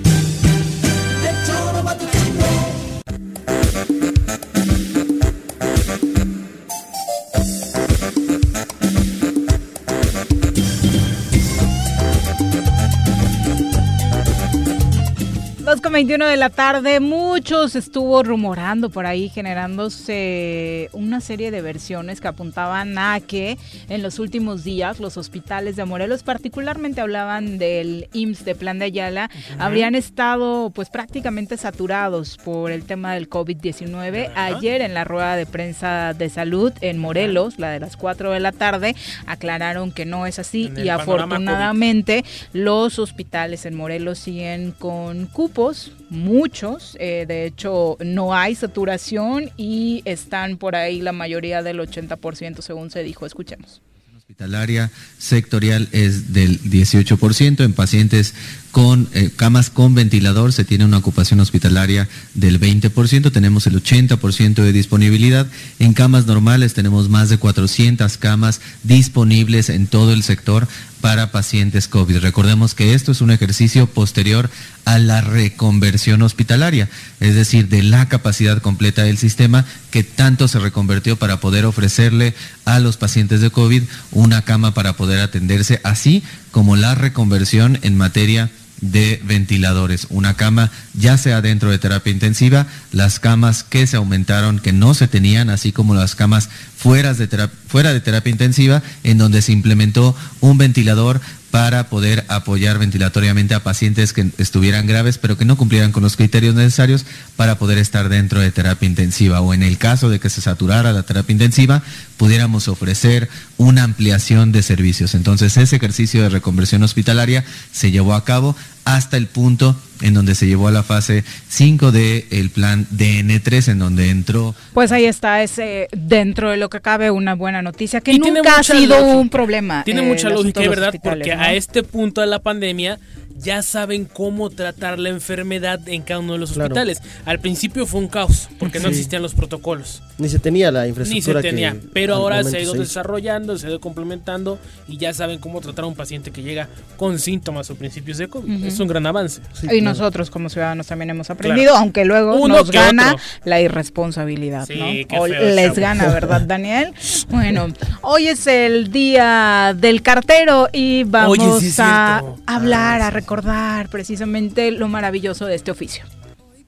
21 15.98 16.28
de 16.28 16.38
la 16.38 16.52
tarde, 16.52 17.00
muchos 17.00 17.76
estuvo 17.76 18.22
rumorando 18.22 18.92
por 18.92 19.08
ahí, 19.08 19.30
generándose 19.30 20.92
una 20.94 21.22
serie 21.22 21.50
de 21.50 21.64
versiones 21.64 22.22
que 22.22 22.28
apuntaban 22.28 23.00
a 23.00 23.20
que 23.20 23.58
en 23.90 24.04
los 24.04 24.20
últimos 24.20 24.64
días 24.64 25.00
los 25.00 25.18
hospitales 25.18 25.76
de 25.76 25.86
Morelos, 25.86 26.22
particularmente 26.22 27.02
hablaban 27.02 27.58
del 27.58 28.10
IMSS 28.14 28.46
de 28.46 28.54
Plan 28.54 28.78
de 28.78 28.86
Ayala, 28.86 29.32
habrían 29.58 29.96
estado 29.96 30.70
pues 30.70 30.92
prácticamente 30.92 31.58
saturados 31.58 32.38
por 32.38 32.70
el 32.70 32.84
tema 32.84 33.16
del 33.16 33.28
COVID-19. 33.28 34.30
Ayer 34.36 34.82
en 34.82 34.94
la 34.94 35.04
rueda 35.04 35.36
de 35.36 35.48
prensa 35.48 36.14
de 36.14 36.30
salud 36.30 36.74
en 36.82 37.00
Morelos, 37.00 37.58
la 37.58 37.72
de 37.72 37.80
las 37.80 37.98
4 37.98 38.34
de 38.34 38.40
la 38.40 38.52
tarde, 38.52 38.96
aclararon 39.26 39.92
que 39.92 40.06
no 40.06 40.28
es 40.28 40.38
así 40.38 40.72
y 40.78 40.90
afortunadamente 40.90 42.24
los 42.54 43.00
hospitales 43.00 43.66
en 43.66 43.76
Morelos 43.76 44.20
siguen 44.20 44.74
con 44.74 45.26
cupos 45.26 45.87
muchos, 46.10 46.98
eh, 47.00 47.26
de 47.28 47.46
hecho 47.46 47.98
no 48.00 48.34
hay 48.34 48.56
saturación 48.56 49.52
y 49.58 50.02
están 50.06 50.58
por 50.58 50.76
ahí 50.76 51.02
la 51.02 51.12
mayoría 51.12 51.64
del 51.64 51.80
80% 51.80 52.62
según 52.62 52.90
se 52.90 53.04
dijo. 53.04 53.26
Escuchemos. 53.26 53.82
Hospitalaria 54.30 54.92
sectorial 55.18 55.88
es 55.94 56.34
del 56.34 56.60
18%, 56.62 57.64
en 57.64 57.72
pacientes 57.72 58.34
con 58.72 59.08
eh, 59.14 59.32
camas 59.34 59.70
con 59.70 59.96
ventilador 59.96 60.52
se 60.52 60.66
tiene 60.66 60.84
una 60.84 60.98
ocupación 60.98 61.40
hospitalaria 61.40 62.10
del 62.34 62.60
20%, 62.60 63.32
tenemos 63.32 63.68
el 63.68 63.82
80% 63.82 64.56
de 64.56 64.74
disponibilidad, 64.74 65.48
en 65.80 65.94
camas 65.94 66.26
normales 66.28 66.74
tenemos 66.74 67.08
más 67.08 67.30
de 67.30 67.38
400 67.38 68.18
camas 68.18 68.60
disponibles 68.84 69.70
en 69.70 69.88
todo 69.88 70.12
el 70.12 70.24
sector 70.24 70.68
para 71.02 71.32
pacientes 71.32 71.88
COVID. 71.88 72.18
Recordemos 72.20 72.74
que 72.74 72.94
esto 72.94 73.12
es 73.12 73.22
un 73.22 73.32
ejercicio 73.32 73.88
posterior 73.88 74.50
a 74.86 75.00
la 75.00 75.22
reconversión 75.22 76.22
hospitalaria, 76.22 76.90
es 77.20 77.36
decir, 77.36 77.68
de 77.70 77.84
la 77.84 78.08
capacidad 78.08 78.62
completa 78.62 79.04
del 79.04 79.18
sistema 79.18 79.66
que 79.92 80.04
tanto 80.04 80.48
se 80.48 80.60
reconvertió 80.60 81.18
para 81.18 81.40
poder 81.40 81.66
ofrecerle 81.66 82.36
a 82.66 82.80
los 82.80 82.98
pacientes 82.98 83.42
de 83.42 83.50
COVID 83.50 83.84
una 84.12 84.42
cama 84.44 84.74
para 84.74 84.94
poder 84.94 85.20
atenderse, 85.20 85.82
así 85.84 86.24
como 86.52 86.76
la 86.76 86.96
reconversión 86.96 87.80
en 87.82 87.98
materia 87.98 88.46
de 88.46 88.67
ventiladores. 88.82 90.08
Una 90.10 90.36
cama 90.36 90.72
ya 90.94 91.18
sea 91.18 91.42
dentro 91.42 91.70
de 91.70 91.80
terapia 91.80 92.12
intensiva, 92.14 92.68
las 92.92 93.20
camas 93.20 93.64
que 93.64 93.88
se 93.88 93.98
aumentaron, 93.98 94.60
que 94.60 94.74
no 94.74 94.94
se 94.94 95.08
tenían, 95.08 95.50
así 95.50 95.72
como 95.72 95.96
las 95.96 96.16
camas 96.16 96.50
fuera 96.78 97.14
de, 97.14 97.50
fuera 97.68 97.94
de 97.94 98.02
terapia 98.02 98.32
intensiva, 98.32 98.84
en 99.04 99.18
donde 99.18 99.42
se 99.42 99.52
implementó 99.52 100.16
un 100.42 100.58
ventilador 100.58 101.22
para 101.58 101.90
poder 101.90 102.24
apoyar 102.28 102.78
ventilatoriamente 102.78 103.56
a 103.56 103.64
pacientes 103.64 104.14
que 104.14 104.30
estuvieran 104.38 104.86
graves 104.86 105.18
pero 105.18 105.40
que 105.40 105.44
no 105.44 105.58
cumplieran 105.58 105.92
con 105.92 106.04
los 106.04 106.16
criterios 106.16 106.54
necesarios 106.54 107.04
para 107.36 107.58
poder 107.58 107.80
estar 107.80 108.10
dentro 108.10 108.40
de 108.40 108.52
terapia 108.52 108.88
intensiva 108.88 109.42
o 109.42 109.56
en 109.56 109.64
el 109.64 109.80
caso 109.80 110.08
de 110.12 110.20
que 110.20 110.30
se 110.30 110.40
saturara 110.40 110.94
la 110.94 111.02
terapia 111.02 111.34
intensiva 111.34 111.82
pudiéramos 112.18 112.68
ofrecer 112.68 113.28
una 113.58 113.82
ampliación 113.82 114.52
de 114.52 114.62
servicios. 114.62 115.16
Entonces 115.16 115.58
ese 115.58 115.78
ejercicio 115.78 116.22
de 116.22 116.30
reconversión 116.30 116.84
hospitalaria 116.84 117.44
se 117.72 117.90
llevó 117.90 118.14
a 118.14 118.24
cabo 118.24 118.56
hasta 118.86 119.18
el 119.18 119.26
punto 119.26 119.76
en 120.02 120.14
donde 120.14 120.36
se 120.36 120.48
llevó 120.48 120.68
a 120.68 120.72
la 120.72 120.84
fase 120.84 121.24
5 121.50 121.92
del 121.92 122.50
plan 122.50 122.88
DN3, 122.90 123.72
en 123.72 123.80
donde 123.80 124.10
entró... 124.10 124.56
Pues 124.74 124.92
ahí 124.92 125.06
está, 125.06 125.44
ese 125.44 125.88
dentro 125.92 126.50
de 126.50 126.58
lo 126.58 126.70
que 126.70 126.82
cabe 126.82 127.12
una 127.12 127.36
buena 127.36 127.62
noticia, 127.62 128.02
que 128.02 128.18
nunca 128.18 128.60
ha 128.60 128.64
sido 128.64 129.04
un 129.04 129.30
problema. 129.30 129.84
Tiene 129.84 130.02
mucha 130.02 130.30
lógica, 130.30 130.62
¿verdad? 130.62 130.94
Porque 131.02 131.34
a 131.34 131.54
este 131.54 131.84
punto 131.84 132.22
de 132.22 132.28
la 132.28 132.40
pandemia 132.40 133.00
ya 133.38 133.62
saben 133.62 134.06
cómo 134.06 134.50
tratar 134.50 135.00
la 135.00 135.10
enfermedad 135.10 135.88
en 135.88 136.02
cada 136.02 136.20
uno 136.20 136.34
de 136.34 136.40
los 136.40 136.58
hospitales. 136.58 137.02
Al 137.26 137.40
principio 137.40 137.86
fue 137.86 138.00
un 138.00 138.08
caos, 138.08 138.50
porque 138.60 138.80
no 138.80 138.90
existían 138.90 139.22
los 139.22 139.34
protocolos. 139.34 140.02
Ni 140.18 140.30
se 140.30 140.40
tenía 140.40 140.72
la 140.72 140.88
infraestructura. 140.88 141.42
Ni 141.42 141.48
se 141.48 141.50
tenía, 141.50 141.76
pero 141.94 142.16
ahora 142.16 142.44
se 142.44 142.58
ha 142.58 142.62
ido 142.62 142.74
desarrollando, 142.74 143.58
se 143.58 143.68
ha 143.68 143.70
ido 143.70 143.80
complementando 143.80 144.60
y 144.88 144.98
ya 144.98 145.14
saben 145.14 145.40
cómo 145.40 145.62
tratar 145.62 145.86
a 145.86 145.88
un 145.88 145.96
paciente 145.96 146.32
que 146.32 146.42
llega 146.42 146.68
con 146.98 147.20
síntomas 147.20 147.70
o 147.70 147.76
principios 147.76 148.18
de 148.18 148.28
COVID. 148.28 148.66
Es 148.66 148.80
un 148.80 148.88
gran 148.88 149.06
avance. 149.06 149.42
y 149.72 149.82
nosotros 149.88 150.30
como 150.30 150.50
ciudadanos 150.50 150.88
también 150.88 151.10
hemos 151.10 151.30
aprendido, 151.30 151.76
aunque 151.76 152.06
luego 152.06 152.48
nos 152.48 152.72
gana 152.72 153.16
la 153.44 153.62
irresponsabilidad, 153.62 154.68
¿no? 154.70 155.20
o 155.20 155.28
les 155.28 155.76
gana, 155.78 156.08
¿verdad, 156.08 156.42
Daniel? 156.42 156.94
Bueno, 157.30 157.68
hoy 158.02 158.28
es 158.28 158.48
el 158.48 158.92
día 158.92 159.76
del 159.78 160.02
cartero 160.02 160.70
y 160.72 161.04
vamos 161.04 161.80
a 161.80 162.24
hablar, 162.46 163.02
a 163.02 163.10
recordar 163.10 163.90
precisamente 163.90 164.72
lo 164.72 164.88
maravilloso 164.88 165.46
de 165.46 165.56
este 165.56 165.72
oficio. 165.72 166.06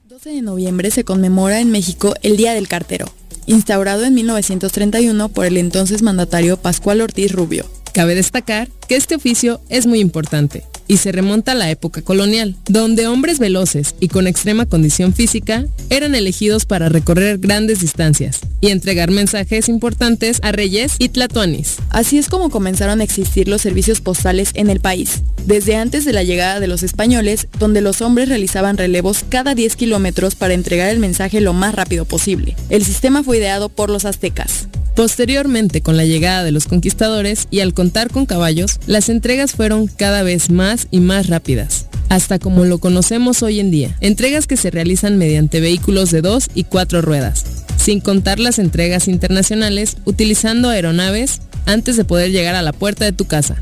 12 0.08 0.30
de 0.30 0.42
noviembre 0.42 0.90
se 0.90 1.04
conmemora 1.04 1.60
en 1.60 1.70
México 1.70 2.14
el 2.22 2.36
Día 2.36 2.52
del 2.52 2.68
Cartero, 2.68 3.06
instaurado 3.46 4.04
en 4.04 4.14
1931 4.14 5.28
por 5.30 5.46
el 5.46 5.56
entonces 5.56 6.02
mandatario 6.02 6.56
Pascual 6.56 7.00
Ortiz 7.00 7.32
Rubio. 7.32 7.64
Cabe 7.92 8.14
destacar 8.14 8.68
que 8.88 8.96
este 8.96 9.16
oficio 9.16 9.60
es 9.68 9.86
muy 9.86 10.00
importante 10.00 10.64
y 10.86 10.96
se 10.96 11.12
remonta 11.12 11.52
a 11.52 11.54
la 11.54 11.70
época 11.70 12.02
colonial, 12.02 12.56
donde 12.68 13.06
hombres 13.06 13.38
veloces 13.38 13.94
y 14.00 14.08
con 14.08 14.26
extrema 14.26 14.66
condición 14.66 15.12
física 15.12 15.64
eran 15.88 16.14
elegidos 16.14 16.66
para 16.66 16.88
recorrer 16.88 17.38
grandes 17.38 17.80
distancias 17.80 18.40
y 18.60 18.68
entregar 18.68 19.10
mensajes 19.10 19.68
importantes 19.68 20.38
a 20.42 20.52
reyes 20.52 20.96
y 20.98 21.08
tlatoanis. 21.08 21.76
Así 21.90 22.18
es 22.18 22.28
como 22.28 22.50
comenzaron 22.50 23.00
a 23.00 23.04
existir 23.04 23.48
los 23.48 23.62
servicios 23.62 24.00
postales 24.00 24.50
en 24.54 24.70
el 24.70 24.80
país, 24.80 25.22
desde 25.46 25.76
antes 25.76 26.04
de 26.04 26.12
la 26.12 26.24
llegada 26.24 26.60
de 26.60 26.66
los 26.66 26.82
españoles, 26.82 27.46
donde 27.58 27.80
los 27.80 28.02
hombres 28.02 28.28
realizaban 28.28 28.76
relevos 28.76 29.24
cada 29.28 29.54
10 29.54 29.76
kilómetros 29.76 30.34
para 30.34 30.54
entregar 30.54 30.90
el 30.90 30.98
mensaje 30.98 31.40
lo 31.40 31.52
más 31.52 31.74
rápido 31.74 32.04
posible. 32.04 32.56
El 32.68 32.84
sistema 32.84 33.22
fue 33.22 33.38
ideado 33.38 33.68
por 33.68 33.90
los 33.90 34.04
aztecas. 34.04 34.68
Posteriormente, 34.96 35.80
con 35.80 35.96
la 35.96 36.04
llegada 36.04 36.44
de 36.44 36.50
los 36.50 36.66
conquistadores 36.66 37.46
y 37.50 37.60
al 37.60 37.74
contar 37.80 38.10
con 38.10 38.26
caballos, 38.26 38.78
las 38.84 39.08
entregas 39.08 39.52
fueron 39.52 39.86
cada 39.86 40.22
vez 40.22 40.50
más 40.50 40.86
y 40.90 41.00
más 41.00 41.28
rápidas, 41.28 41.86
hasta 42.10 42.38
como 42.38 42.66
lo 42.66 42.76
conocemos 42.76 43.42
hoy 43.42 43.58
en 43.58 43.70
día, 43.70 43.96
entregas 44.00 44.46
que 44.46 44.58
se 44.58 44.70
realizan 44.70 45.16
mediante 45.16 45.60
vehículos 45.60 46.10
de 46.10 46.20
dos 46.20 46.50
y 46.54 46.64
cuatro 46.64 47.00
ruedas, 47.00 47.42
sin 47.78 48.00
contar 48.00 48.38
las 48.38 48.58
entregas 48.58 49.08
internacionales 49.08 49.96
utilizando 50.04 50.68
aeronaves 50.68 51.40
antes 51.64 51.96
de 51.96 52.04
poder 52.04 52.30
llegar 52.32 52.54
a 52.54 52.60
la 52.60 52.74
puerta 52.74 53.06
de 53.06 53.12
tu 53.12 53.24
casa. 53.24 53.56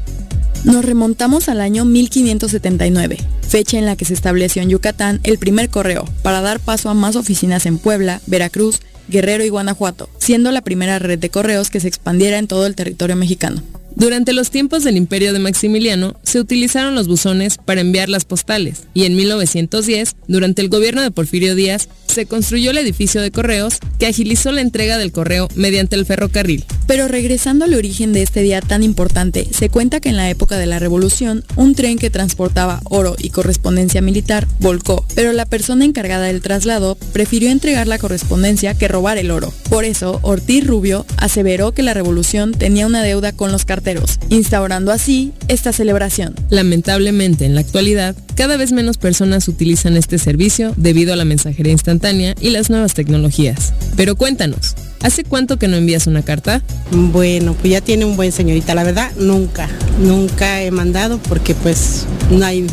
Nos 0.65 0.85
remontamos 0.85 1.49
al 1.49 1.61
año 1.61 1.85
1579, 1.85 3.19
fecha 3.47 3.79
en 3.79 3.87
la 3.87 3.95
que 3.95 4.05
se 4.05 4.15
estableció 4.15 4.63
en 4.63 4.71
Yucatán 4.71 5.21
el 5.23 5.39
primer 5.39 5.69
correo, 5.69 6.05
para 6.23 6.41
dar 6.41 6.59
paso 6.59 6.91
a 6.91 6.95
más 6.95 7.15
oficinas 7.15 7.67
en 7.67 7.79
Puebla, 7.79 8.21
Veracruz, 8.27 8.81
Guerrero 9.09 9.45
y 9.45 9.49
Guanajuato, 9.49 10.11
siendo 10.19 10.51
la 10.51 10.63
primera 10.63 10.99
red 10.99 11.21
de 11.21 11.31
correos 11.31 11.71
que 11.71 11.79
se 11.79 11.87
expandiera 11.87 12.39
en 12.39 12.49
todo 12.49 12.67
el 12.67 12.75
territorio 12.75 13.15
mexicano. 13.15 13.63
Durante 13.99 14.33
los 14.33 14.53
tiempos 14.53 14.85
del 14.85 14.97
imperio 14.97 15.33
de 15.33 15.41
Maximiliano, 15.41 16.15
se 16.23 16.39
utilizaron 16.39 16.95
los 16.95 17.09
buzones 17.09 17.59
para 17.59 17.81
enviar 17.81 18.09
las 18.09 18.25
postales, 18.25 18.85
y 18.95 19.07
en 19.07 19.17
1910, 19.17 20.15
durante 20.29 20.63
el 20.63 20.69
gobierno 20.69 21.03
de 21.03 21.11
Porfirio 21.11 21.57
Díaz, 21.57 21.89
se 22.07 22.25
construyó 22.27 22.71
el 22.71 22.79
edificio 22.79 23.21
de 23.21 23.33
correos 23.33 23.79
que 23.99 24.07
agilizó 24.07 24.53
la 24.53 24.61
entrega 24.61 24.99
del 24.99 25.11
correo 25.11 25.49
mediante 25.57 25.97
el 25.97 26.07
ferrocarril. 26.07 26.65
Pero 26.87 27.09
regresando 27.09 27.65
al 27.65 27.75
origen 27.75 28.13
de 28.13 28.23
este 28.23 28.41
día 28.41 28.61
tan 28.61 28.85
importante, 28.85 29.49
se 29.51 29.69
cuenta 29.69 29.99
que 29.99 30.11
en 30.11 30.17
la 30.17 30.31
época 30.31 30.59
de 30.59 30.67
la 30.67 30.79
Revolución, 30.79 31.45
un 31.57 31.75
tren 31.75 31.99
que 31.99 32.09
transportaba 32.09 32.81
oro 32.85 33.17
y 33.19 33.31
correspondencia 33.31 34.01
militar 34.01 34.47
volcó, 34.61 35.05
pero 35.17 35.33
la 35.33 35.45
persona 35.45 35.85
encargada 35.85 36.27
del 36.27 36.41
traslado 36.41 36.97
prefirió 37.13 37.51
entregar 37.51 37.89
la 37.89 37.99
correspondencia 37.99 38.79
que 38.79 38.87
robar 38.87 39.19
el 39.19 39.33
oro. 39.33 39.53
Por 39.69 39.85
eso, 39.85 40.21
Ortiz 40.23 40.65
Rubio 40.65 41.05
aseveró 41.17 41.73
que 41.73 41.83
la 41.83 41.95
Revolución 41.95 42.53
tenía 42.53 42.87
una 42.87 43.03
deuda 43.03 43.33
con 43.33 43.51
los 43.51 43.65
carteles 43.65 43.88
instaurando 44.29 44.93
así 44.93 45.33
esta 45.49 45.73
celebración. 45.73 46.35
Lamentablemente, 46.51 47.47
en 47.47 47.55
la 47.55 47.61
actualidad, 47.61 48.15
cada 48.35 48.57
vez 48.57 48.73
menos 48.73 48.99
personas 48.99 49.49
utilizan 49.49 49.97
este 49.97 50.19
servicio 50.19 50.73
debido 50.77 51.13
a 51.13 51.17
la 51.17 51.25
mensajería 51.25 51.73
instantánea 51.73 52.35
y 52.41 52.51
las 52.51 52.71
nuevas 52.71 52.95
tecnologías. 52.95 53.73
Pero 53.97 54.17
cuéntanos, 54.17 54.75
¿hace 55.03 55.25
cuánto 55.25 55.59
que 55.59 55.69
no 55.69 55.77
envías 55.77 56.07
una 56.07 56.23
carta? 56.23 56.63
Bueno, 56.91 57.55
pues 57.55 57.73
ya 57.73 57.81
tiene 57.81 58.05
un 58.05 58.17
buen 58.17 58.33
señorita, 58.33 58.75
la 58.75 58.85
verdad, 58.85 59.11
nunca, 59.19 59.69
nunca 60.01 60.63
he 60.63 60.71
mandado 60.71 61.19
porque 61.19 61.55
pues 61.55 62.07
no 62.31 62.45
hay 62.45 62.67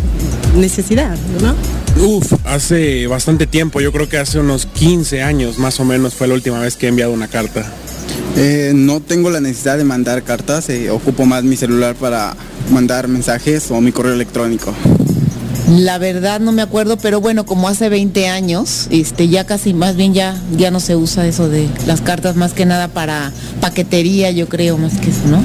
necesidad, 0.55 1.17
¿no? 1.41 1.55
Uf, 2.03 2.33
hace 2.43 3.07
bastante 3.07 3.47
tiempo, 3.47 3.79
yo 3.79 3.91
creo 3.91 4.09
que 4.09 4.17
hace 4.17 4.39
unos 4.39 4.65
15 4.65 5.23
años 5.23 5.57
más 5.57 5.79
o 5.79 5.85
menos 5.85 6.13
fue 6.13 6.27
la 6.27 6.33
última 6.33 6.59
vez 6.59 6.75
que 6.75 6.87
he 6.87 6.89
enviado 6.89 7.13
una 7.13 7.27
carta. 7.27 7.71
Eh, 8.37 8.73
no 8.75 8.99
tengo 8.99 9.29
la 9.29 9.39
necesidad 9.39 9.77
de 9.77 9.85
mandar 9.85 10.23
cartas, 10.23 10.69
eh, 10.69 10.89
ocupo 10.89 11.25
más 11.25 11.43
mi 11.43 11.55
celular 11.55 11.95
para 11.95 12.35
mandar 12.71 13.07
mensajes 13.07 13.71
o 13.71 13.79
mi 13.79 13.91
correo 13.91 14.13
electrónico. 14.13 14.73
La 15.69 15.97
verdad 15.97 16.39
no 16.39 16.51
me 16.51 16.61
acuerdo, 16.61 16.97
pero 16.97 17.21
bueno, 17.21 17.45
como 17.45 17.67
hace 17.67 17.89
20 17.89 18.27
años, 18.27 18.87
este, 18.91 19.29
ya 19.29 19.45
casi, 19.45 19.73
más 19.73 19.95
bien 19.95 20.13
ya, 20.13 20.39
ya 20.55 20.69
no 20.69 20.79
se 20.79 20.95
usa 20.95 21.25
eso 21.25 21.49
de 21.49 21.67
las 21.87 22.01
cartas, 22.01 22.35
más 22.35 22.53
que 22.53 22.65
nada 22.65 22.87
para 22.87 23.31
paquetería, 23.61 24.29
yo 24.31 24.47
creo, 24.47 24.77
más 24.77 24.93
que 24.99 25.09
eso, 25.09 25.25
¿no? 25.27 25.43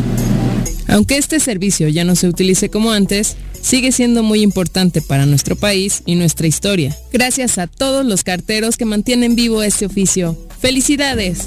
Aunque 0.88 1.16
este 1.16 1.40
servicio 1.40 1.88
ya 1.88 2.04
no 2.04 2.16
se 2.16 2.28
utilice 2.28 2.68
como 2.68 2.90
antes, 2.90 3.36
sigue 3.62 3.92
siendo 3.92 4.22
muy 4.22 4.42
importante 4.42 5.00
para 5.00 5.24
nuestro 5.24 5.56
país 5.56 6.02
y 6.04 6.16
nuestra 6.16 6.46
historia. 6.46 6.96
Gracias 7.12 7.58
a 7.58 7.66
todos 7.66 8.04
los 8.04 8.24
carteros 8.24 8.76
que 8.76 8.84
mantienen 8.84 9.36
vivo 9.36 9.62
este 9.62 9.86
oficio. 9.86 10.36
¡Felicidades! 10.60 11.46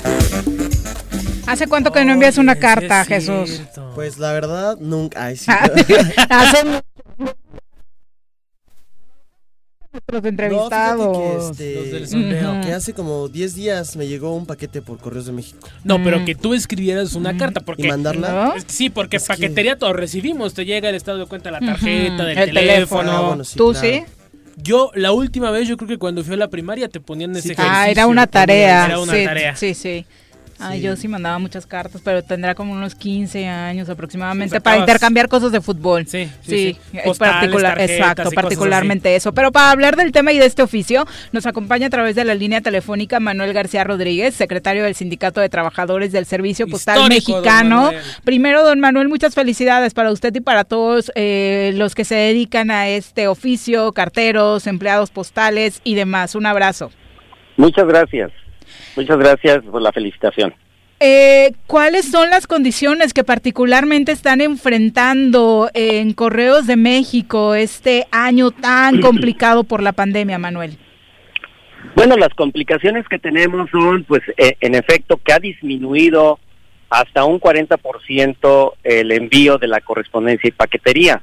¿Hace 1.54 1.68
cuánto 1.68 1.92
que 1.92 2.04
no 2.04 2.14
envías 2.14 2.40
una 2.40 2.56
carta, 2.56 3.06
Jesús? 3.06 3.62
Pues 3.94 4.18
la 4.18 4.32
verdad, 4.34 4.76
nunca. 4.80 5.26
Ay, 5.26 5.38
sí. 5.38 5.52
Hace 6.30 6.82
nuestros 9.92 10.26
entrevistados. 10.26 11.56
que, 11.56 12.08
que 12.66 12.74
hace 12.74 12.94
como 12.94 13.28
10 13.28 13.54
días 13.54 13.96
me 13.96 14.08
llegó 14.08 14.36
un 14.36 14.48
paquete 14.48 14.82
por 14.82 14.98
Correos 14.98 15.28
de 15.28 15.32
México. 15.34 15.70
No, 15.84 16.04
pero 16.04 16.26
que 16.26 16.34
tú 16.34 16.56
escribieras 16.56 17.14
una 17.14 17.38
carta. 17.38 17.60
Porque, 17.60 17.84
¿Y 17.84 17.88
mandarla? 17.88 18.56
Sí, 18.66 18.90
porque 18.90 19.20
paquetería 19.20 19.78
todo 19.78 19.94
recibimos. 19.94 20.56
Te 20.56 20.66
llega 20.66 20.90
el 20.90 20.96
estado 20.96 21.20
de 21.20 21.28
cuenta, 21.28 21.52
la 21.52 21.60
tarjeta, 21.60 22.26
del 22.26 22.52
teléfono. 22.52 23.38
Ah, 23.40 23.44
¿Tú 23.56 23.76
sí? 23.76 24.04
Yo, 24.58 24.92
la 24.96 25.12
última 25.12 25.52
vez, 25.52 25.68
yo 25.68 25.78
creo 25.78 25.88
que 25.88 25.98
cuando 26.00 26.24
fui 26.24 26.34
a 26.34 26.38
la 26.38 26.48
primaria 26.48 26.88
te 26.88 27.00
ponían 27.00 27.32
ese 27.36 27.54
ejercicio. 27.54 27.72
Ah, 27.72 27.90
era 27.90 28.08
una 28.08 28.26
tarea. 28.26 28.86
Era 28.86 29.00
una 29.00 29.14
tarea. 29.14 29.56
Sí, 29.56 29.76
sí. 29.76 30.08
Ay, 30.60 30.82
yo 30.82 30.96
sí 30.96 31.08
mandaba 31.08 31.40
muchas 31.40 31.66
cartas, 31.66 32.02
pero 32.04 32.24
tendrá 32.24 32.56
como 32.56 32.74
unos 32.74 32.96
15 32.96 33.48
años 33.48 33.90
aproximadamente 33.90 34.62
para 34.62 34.78
intercambiar 34.78 35.28
cosas 35.28 35.52
de 35.52 35.62
fútbol. 35.62 36.06
Sí, 36.08 36.30
sí. 36.42 36.78
particular, 37.18 37.80
exacto, 37.82 38.32
particularmente 38.32 39.16
eso. 39.16 39.34
Pero 39.34 39.52
para 39.52 39.72
hablar 39.72 39.96
del 39.96 40.12
tema 40.12 40.32
y 40.32 40.38
de 40.38 40.46
este 40.46 40.62
oficio, 40.62 41.06
nos 41.32 41.46
acompaña 41.46 41.88
a 41.88 41.90
través 41.90 42.16
de 42.16 42.26
la 42.26 42.36
línea 42.36 42.62
telefónica 42.62 43.20
Manuel 43.20 43.54
García 43.54 43.84
Rodríguez, 43.84 44.36
secretario 44.36 44.84
del 44.84 44.96
Sindicato 44.96 45.42
de 45.42 45.50
Trabajadores 45.50 46.12
del 46.12 46.26
Servicio 46.26 46.68
Postal 46.68 47.10
Mexicano. 47.10 47.92
Primero, 48.24 48.64
don 48.64 48.80
Manuel, 48.80 49.10
muchas 49.10 49.36
felicidades 49.36 49.94
para 49.94 50.12
usted 50.12 50.34
y 50.36 50.42
para 50.42 50.64
todos 50.64 51.12
eh, 51.16 51.72
los 51.76 51.96
que 51.96 52.06
se 52.06 52.16
dedican 52.16 52.72
a 52.72 52.88
este 52.88 53.28
oficio, 53.28 53.92
carteros, 53.92 54.68
empleados 54.68 55.12
postales 55.12 55.82
y 55.84 55.96
demás. 55.96 56.36
Un 56.36 56.46
abrazo. 56.46 56.92
Muchas 57.58 57.88
gracias. 57.88 58.32
Muchas 58.96 59.18
gracias 59.18 59.64
por 59.64 59.82
la 59.82 59.92
felicitación. 59.92 60.54
Eh, 61.00 61.52
¿Cuáles 61.68 62.10
son 62.10 62.30
las 62.30 62.48
condiciones 62.48 63.14
que 63.14 63.26
particularmente 63.26 64.14
están 64.14 64.40
enfrentando 64.40 65.70
en 65.74 66.14
Correos 66.14 66.66
de 66.66 66.78
México 66.78 67.56
este 67.56 68.08
año 68.12 68.52
tan 68.52 69.02
complicado 69.02 69.66
por 69.66 69.84
la 69.84 69.92
pandemia, 69.92 70.38
Manuel? 70.38 70.78
Bueno, 71.96 72.16
las 72.16 72.30
complicaciones 72.30 73.06
que 73.10 73.20
tenemos 73.20 73.70
son, 73.70 74.06
pues, 74.06 74.22
eh, 74.38 74.56
en 74.62 74.76
efecto, 74.76 75.18
que 75.18 75.34
ha 75.34 75.40
disminuido 75.40 76.40
hasta 76.90 77.26
un 77.26 77.40
40% 77.40 78.74
el 78.84 79.12
envío 79.12 79.58
de 79.58 79.68
la 79.68 79.82
correspondencia 79.82 80.48
y 80.48 80.52
paquetería. 80.52 81.22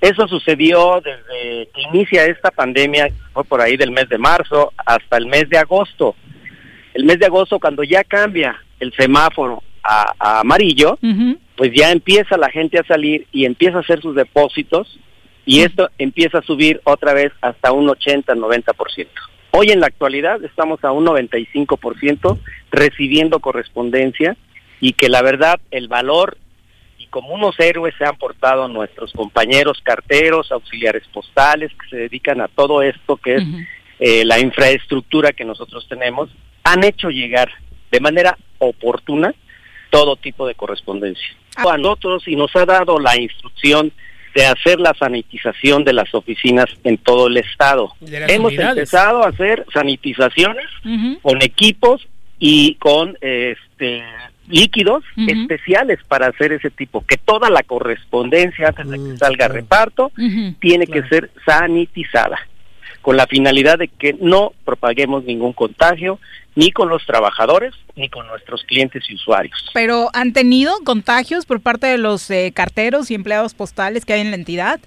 Eso 0.00 0.26
sucedió 0.26 1.02
desde 1.04 1.68
que 1.74 1.82
inicia 1.92 2.24
esta 2.24 2.50
pandemia, 2.50 3.08
fue 3.34 3.44
por 3.44 3.60
ahí 3.60 3.76
del 3.76 3.90
mes 3.90 4.08
de 4.08 4.18
marzo 4.18 4.72
hasta 4.86 5.18
el 5.18 5.26
mes 5.26 5.50
de 5.50 5.58
agosto 5.58 6.16
el 6.94 7.04
mes 7.04 7.18
de 7.18 7.26
agosto, 7.26 7.58
cuando 7.58 7.82
ya 7.82 8.04
cambia 8.04 8.60
el 8.80 8.92
semáforo 8.94 9.62
a, 9.82 10.40
amarillo, 10.40 10.98
pues 11.56 11.72
ya 11.74 11.90
empieza 11.90 12.36
la 12.36 12.50
gente 12.50 12.78
a 12.78 12.84
salir 12.84 13.26
y 13.32 13.44
empieza 13.44 13.78
a 13.78 13.80
hacer 13.80 14.00
sus 14.00 14.14
depósitos 14.14 14.98
y 15.44 15.60
esto 15.60 15.90
empieza 15.98 16.38
a 16.38 16.42
subir 16.42 16.80
otra 16.84 17.14
vez 17.14 17.32
hasta 17.40 17.72
un 17.72 17.88
80-90%. 17.88 19.06
Hoy 19.52 19.70
en 19.70 19.80
la 19.80 19.86
actualidad 19.86 20.42
estamos 20.44 20.82
a 20.84 20.92
un 20.92 21.04
95% 21.04 22.38
recibiendo 22.70 23.40
correspondencia 23.40 24.36
y 24.80 24.94
que 24.94 25.08
la 25.08 25.22
verdad 25.22 25.60
el 25.70 25.88
valor 25.88 26.38
y 26.98 27.06
como 27.08 27.34
unos 27.34 27.58
héroes 27.60 27.94
se 27.98 28.04
han 28.04 28.16
portado 28.16 28.68
nuestros 28.68 29.12
compañeros 29.12 29.80
carteros, 29.82 30.50
auxiliares 30.52 31.06
postales 31.08 31.70
que 31.72 31.88
se 31.90 31.96
dedican 31.96 32.40
a 32.40 32.48
todo 32.48 32.82
esto 32.82 33.16
que 33.16 33.36
es 33.36 33.44
eh, 34.00 34.24
la 34.24 34.40
infraestructura 34.40 35.32
que 35.32 35.44
nosotros 35.44 35.86
tenemos, 35.88 36.30
han 36.64 36.84
hecho 36.84 37.10
llegar 37.10 37.50
de 37.90 38.00
manera 38.00 38.36
oportuna 38.58 39.34
todo 39.90 40.16
tipo 40.16 40.46
de 40.46 40.54
correspondencia. 40.54 41.36
A 41.56 41.76
nosotros 41.76 42.26
y 42.26 42.36
nos 42.36 42.54
ha 42.56 42.64
dado 42.64 42.98
la 42.98 43.16
instrucción 43.18 43.92
de 44.34 44.46
hacer 44.46 44.80
la 44.80 44.94
sanitización 44.94 45.84
de 45.84 45.92
las 45.92 46.14
oficinas 46.14 46.66
en 46.84 46.96
todo 46.96 47.26
el 47.26 47.36
estado. 47.36 47.92
Hemos 48.00 48.54
empezado 48.54 49.22
a 49.22 49.28
hacer 49.28 49.66
sanitizaciones 49.72 50.66
con 51.20 51.42
equipos 51.42 52.08
y 52.38 52.74
con 52.76 53.18
este 53.20 54.02
líquidos 54.48 55.04
especiales 55.16 56.00
para 56.06 56.26
hacer 56.26 56.52
ese 56.52 56.70
tipo, 56.70 57.04
que 57.06 57.16
toda 57.16 57.48
la 57.50 57.62
correspondencia 57.62 58.68
antes 58.68 58.88
de 58.88 58.96
que 58.96 59.12
mm, 59.14 59.16
salga 59.16 59.48
reparto 59.48 60.12
tiene 60.60 60.86
que 60.86 61.02
ser 61.04 61.30
sanitizada. 61.46 62.38
Con 63.02 63.16
la 63.16 63.26
finalidad 63.26 63.78
de 63.78 63.88
que 63.88 64.14
no 64.20 64.52
propaguemos 64.64 65.24
ningún 65.24 65.52
contagio 65.52 66.18
ni 66.54 66.70
con 66.70 66.88
los 66.88 67.04
trabajadores 67.04 67.74
ni 67.96 68.08
con 68.08 68.26
nuestros 68.26 68.62
clientes 68.64 69.04
y 69.08 69.14
usuarios. 69.14 69.70
Pero 69.74 70.08
¿han 70.14 70.32
tenido 70.32 70.72
contagios 70.84 71.44
por 71.44 71.60
parte 71.60 71.86
de 71.86 71.98
los 71.98 72.30
eh, 72.30 72.52
carteros 72.54 73.10
y 73.10 73.14
empleados 73.14 73.54
postales 73.54 74.04
que 74.04 74.14
hay 74.14 74.20
en 74.20 74.30
la 74.30 74.36
entidad? 74.36 74.80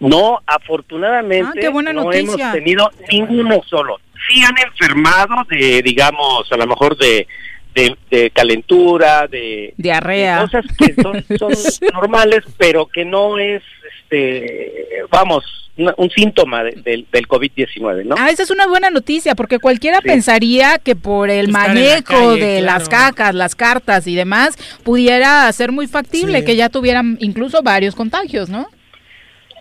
No, 0.00 0.40
afortunadamente 0.46 1.66
ah, 1.66 1.70
no 1.92 2.12
hemos 2.12 2.36
tenido 2.52 2.90
ninguno 3.10 3.62
solo. 3.66 3.98
Sí 4.28 4.42
han 4.42 4.56
enfermado 4.58 5.36
de, 5.48 5.82
digamos, 5.82 6.50
a 6.50 6.56
lo 6.56 6.66
mejor 6.66 6.96
de, 6.98 7.26
de, 7.74 8.30
calentura, 8.30 9.26
de 9.26 9.72
diarrea, 9.76 10.40
cosas 10.42 10.64
que 10.76 10.94
son, 10.94 11.24
son 11.38 11.52
normales, 11.92 12.44
pero 12.56 12.86
que 12.86 13.04
no 13.04 13.38
es, 13.38 13.62
este, 14.00 15.04
vamos, 15.10 15.63
un 15.76 16.10
síntoma 16.10 16.62
del 16.62 17.06
COVID-19, 17.10 18.04
¿no? 18.04 18.14
Ah, 18.16 18.30
esa 18.30 18.44
es 18.44 18.50
una 18.50 18.66
buena 18.66 18.90
noticia, 18.90 19.34
porque 19.34 19.58
cualquiera 19.58 20.00
pensaría 20.00 20.78
que 20.78 20.94
por 20.94 21.30
el 21.30 21.48
manejo 21.48 22.36
de 22.36 22.60
las 22.60 22.88
cacas, 22.88 23.34
las 23.34 23.56
cartas 23.56 24.06
y 24.06 24.14
demás, 24.14 24.56
pudiera 24.84 25.50
ser 25.52 25.72
muy 25.72 25.88
factible 25.88 26.44
que 26.44 26.54
ya 26.56 26.68
tuvieran 26.68 27.16
incluso 27.20 27.62
varios 27.62 27.96
contagios, 27.96 28.48
¿no? 28.48 28.68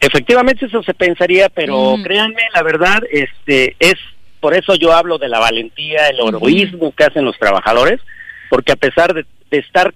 Efectivamente 0.01 0.65
eso 0.65 0.83
se 0.83 0.93
pensaría, 0.93 1.49
pero 1.49 1.97
mm. 1.97 2.03
créanme, 2.03 2.41
la 2.53 2.61
verdad, 2.61 2.99
este, 3.09 3.75
es 3.79 3.95
por 4.39 4.53
eso 4.53 4.75
yo 4.75 4.91
hablo 4.91 5.17
de 5.17 5.29
la 5.29 5.39
valentía, 5.39 6.09
el 6.09 6.19
heroísmo 6.27 6.91
que 6.91 7.05
hacen 7.05 7.23
los 7.23 7.39
trabajadores, 7.39 8.01
porque 8.49 8.73
a 8.73 8.75
pesar 8.75 9.13
de, 9.13 9.25
de 9.49 9.59
estar 9.59 9.93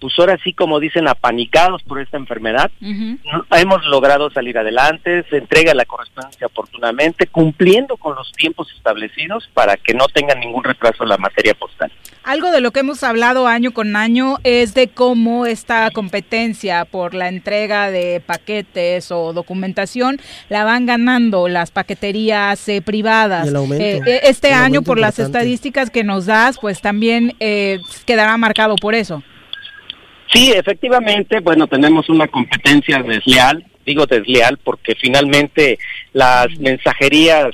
pues 0.00 0.14
ahora 0.18 0.38
sí, 0.42 0.52
como 0.52 0.80
dicen, 0.80 1.06
apanicados 1.08 1.82
por 1.82 2.00
esta 2.00 2.16
enfermedad. 2.16 2.70
hemos 3.52 3.84
logrado 3.86 4.30
salir 4.30 4.58
adelante, 4.58 5.24
se 5.28 5.36
entrega 5.36 5.74
la 5.74 5.84
correspondencia 5.84 6.46
oportunamente, 6.46 7.26
cumpliendo 7.26 7.96
con 7.96 8.14
los 8.16 8.32
tiempos 8.32 8.72
establecidos 8.76 9.48
para 9.52 9.76
que 9.76 9.94
no 9.94 10.06
tengan 10.08 10.40
ningún 10.40 10.64
retraso 10.64 11.02
en 11.02 11.10
la 11.10 11.18
materia 11.18 11.54
postal. 11.54 11.92
Algo 12.22 12.50
de 12.50 12.60
lo 12.60 12.70
que 12.70 12.80
hemos 12.80 13.02
hablado 13.02 13.46
año 13.46 13.72
con 13.72 13.96
año 13.96 14.36
es 14.44 14.74
de 14.74 14.88
cómo 14.88 15.46
esta 15.46 15.90
competencia 15.90 16.84
por 16.84 17.14
la 17.14 17.28
entrega 17.28 17.90
de 17.90 18.22
paquetes 18.24 19.10
o 19.10 19.32
documentación 19.32 20.20
la 20.48 20.64
van 20.64 20.84
ganando 20.84 21.48
las 21.48 21.70
paqueterías 21.70 22.68
eh, 22.68 22.82
privadas. 22.82 23.48
Eh, 23.48 24.00
eh, 24.06 24.20
este 24.24 24.52
año, 24.52 24.82
por 24.82 24.98
las 24.98 25.18
estadísticas 25.18 25.88
que 25.90 26.04
nos 26.04 26.26
das, 26.26 26.58
pues 26.60 26.80
también 26.80 27.34
quedará 28.04 28.36
marcado 28.36 28.76
por 28.76 28.94
eso. 28.94 29.22
Sí, 30.32 30.52
efectivamente, 30.52 31.40
bueno, 31.40 31.66
tenemos 31.66 32.08
una 32.08 32.28
competencia 32.28 33.02
desleal, 33.02 33.64
digo 33.84 34.06
desleal 34.06 34.58
porque 34.58 34.94
finalmente 34.94 35.78
las 36.12 36.48
mensajerías 36.58 37.48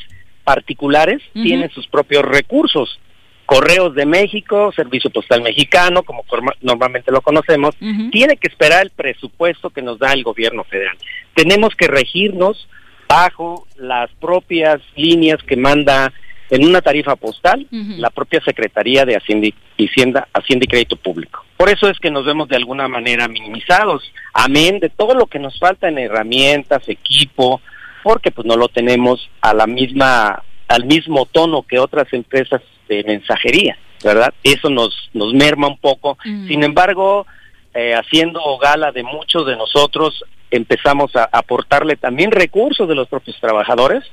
particulares 0.45 1.23
tienen 1.33 1.71
sus 1.71 1.87
propios 1.87 2.25
recursos. 2.25 3.01
Correos 3.47 3.95
de 3.95 4.07
México, 4.07 4.73
Servicio 4.75 5.09
Postal 5.09 5.41
Mexicano, 5.41 6.03
como 6.03 6.25
normalmente 6.61 7.13
lo 7.13 7.21
conocemos, 7.21 7.77
tiene 8.11 8.37
que 8.37 8.49
esperar 8.49 8.83
el 8.83 8.91
presupuesto 8.91 9.71
que 9.71 9.83
nos 9.83 9.99
da 9.99 10.13
el 10.13 10.25
gobierno 10.25 10.65
federal. 10.65 10.97
Tenemos 11.35 11.75
que 11.77 11.87
regirnos 11.87 12.69
bajo 13.09 13.67
las 13.77 14.11
propias 14.21 14.81
líneas 14.97 15.43
que 15.45 15.57
manda 15.57 16.13
en 16.51 16.65
una 16.65 16.81
tarifa 16.81 17.17
postal 17.17 17.67
la 17.71 18.11
propia 18.11 18.41
Secretaría 18.41 19.05
de 19.05 19.17
Hacienda 19.17 19.49
y, 19.49 19.55
Hacienda 19.87 20.29
y 20.65 20.67
Crédito 20.67 20.97
Público. 20.97 21.45
Por 21.57 21.69
eso 21.71 21.89
es 21.89 21.99
que 21.99 22.11
nos 22.11 22.25
vemos 22.25 22.49
de 22.49 22.57
alguna 22.57 22.89
manera 22.89 23.29
minimizados, 23.29 24.03
amén 24.33 24.79
de 24.81 24.89
todo 24.91 25.15
lo 25.15 25.27
que 25.27 25.39
nos 25.39 25.59
falta 25.59 25.89
en 25.89 25.99
herramientas, 25.99 26.89
equipo, 26.89 27.61
porque 28.03 28.31
pues 28.31 28.47
no 28.47 28.57
lo 28.57 28.69
tenemos 28.69 29.29
a 29.41 29.55
la 29.55 29.67
misma 29.67 30.43
al 30.69 30.85
mismo 30.85 31.27
tono 31.27 31.63
que 31.63 31.79
otras 31.79 32.13
empresas 32.13 32.61
de 32.89 33.05
mensajería, 33.05 33.79
¿verdad? 34.05 34.35
Eso 34.43 34.69
nos 34.69 35.11
nos 35.13 35.33
merma 35.33 35.69
un 35.69 35.79
poco. 35.79 36.19
Sin 36.23 36.63
embargo, 36.63 37.27
eh, 37.75 37.95
haciendo 37.95 38.41
gala 38.59 38.93
de 38.93 39.03
muchos 39.03 39.47
de 39.47 39.57
nosotros, 39.57 40.25
empezamos 40.51 41.15
a 41.17 41.29
aportarle 41.33 41.97
también 41.97 42.31
recursos 42.31 42.89
de 42.89 42.95
los 42.95 43.09
propios 43.09 43.39
trabajadores 43.41 44.05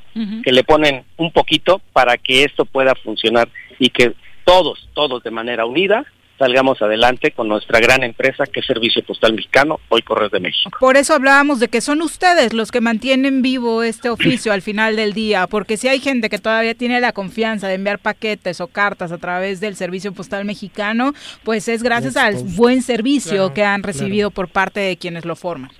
que 0.43 0.51
le 0.51 0.63
ponen 0.63 1.03
un 1.17 1.31
poquito 1.31 1.81
para 1.91 2.17
que 2.17 2.43
esto 2.43 2.65
pueda 2.65 2.95
funcionar 2.95 3.49
y 3.79 3.89
que 3.89 4.13
todos, 4.45 4.89
todos 4.93 5.23
de 5.23 5.31
manera 5.31 5.65
unida 5.65 6.05
salgamos 6.39 6.81
adelante 6.81 7.31
con 7.31 7.47
nuestra 7.47 7.79
gran 7.79 8.03
empresa 8.03 8.45
que 8.45 8.59
es 8.59 8.65
Servicio 8.65 9.03
Postal 9.03 9.33
Mexicano, 9.33 9.79
hoy 9.89 10.01
Correos 10.01 10.31
de 10.31 10.39
México. 10.39 10.77
Por 10.79 10.97
eso 10.97 11.13
hablábamos 11.13 11.59
de 11.59 11.67
que 11.67 11.79
son 11.79 12.01
ustedes 12.01 12.53
los 12.53 12.71
que 12.71 12.81
mantienen 12.81 13.41
vivo 13.41 13.83
este 13.83 14.09
oficio 14.09 14.51
al 14.51 14.61
final 14.61 14.95
del 14.95 15.13
día, 15.13 15.47
porque 15.47 15.77
si 15.77 15.87
hay 15.87 15.99
gente 15.99 16.29
que 16.29 16.39
todavía 16.39 16.75
tiene 16.75 16.99
la 16.99 17.13
confianza 17.13 17.67
de 17.67 17.75
enviar 17.75 17.99
paquetes 17.99 18.59
o 18.61 18.67
cartas 18.67 19.11
a 19.11 19.19
través 19.19 19.59
del 19.59 19.75
Servicio 19.75 20.11
Postal 20.11 20.45
Mexicano, 20.45 21.13
pues 21.43 21.67
es 21.67 21.83
gracias 21.83 22.17
al 22.17 22.35
buen 22.35 22.81
servicio 22.81 23.53
que 23.53 23.63
han 23.63 23.83
recibido 23.83 24.31
por 24.31 24.49
parte 24.49 24.79
de 24.79 24.97
quienes 24.97 25.25
lo 25.25 25.35
forman. 25.35 25.71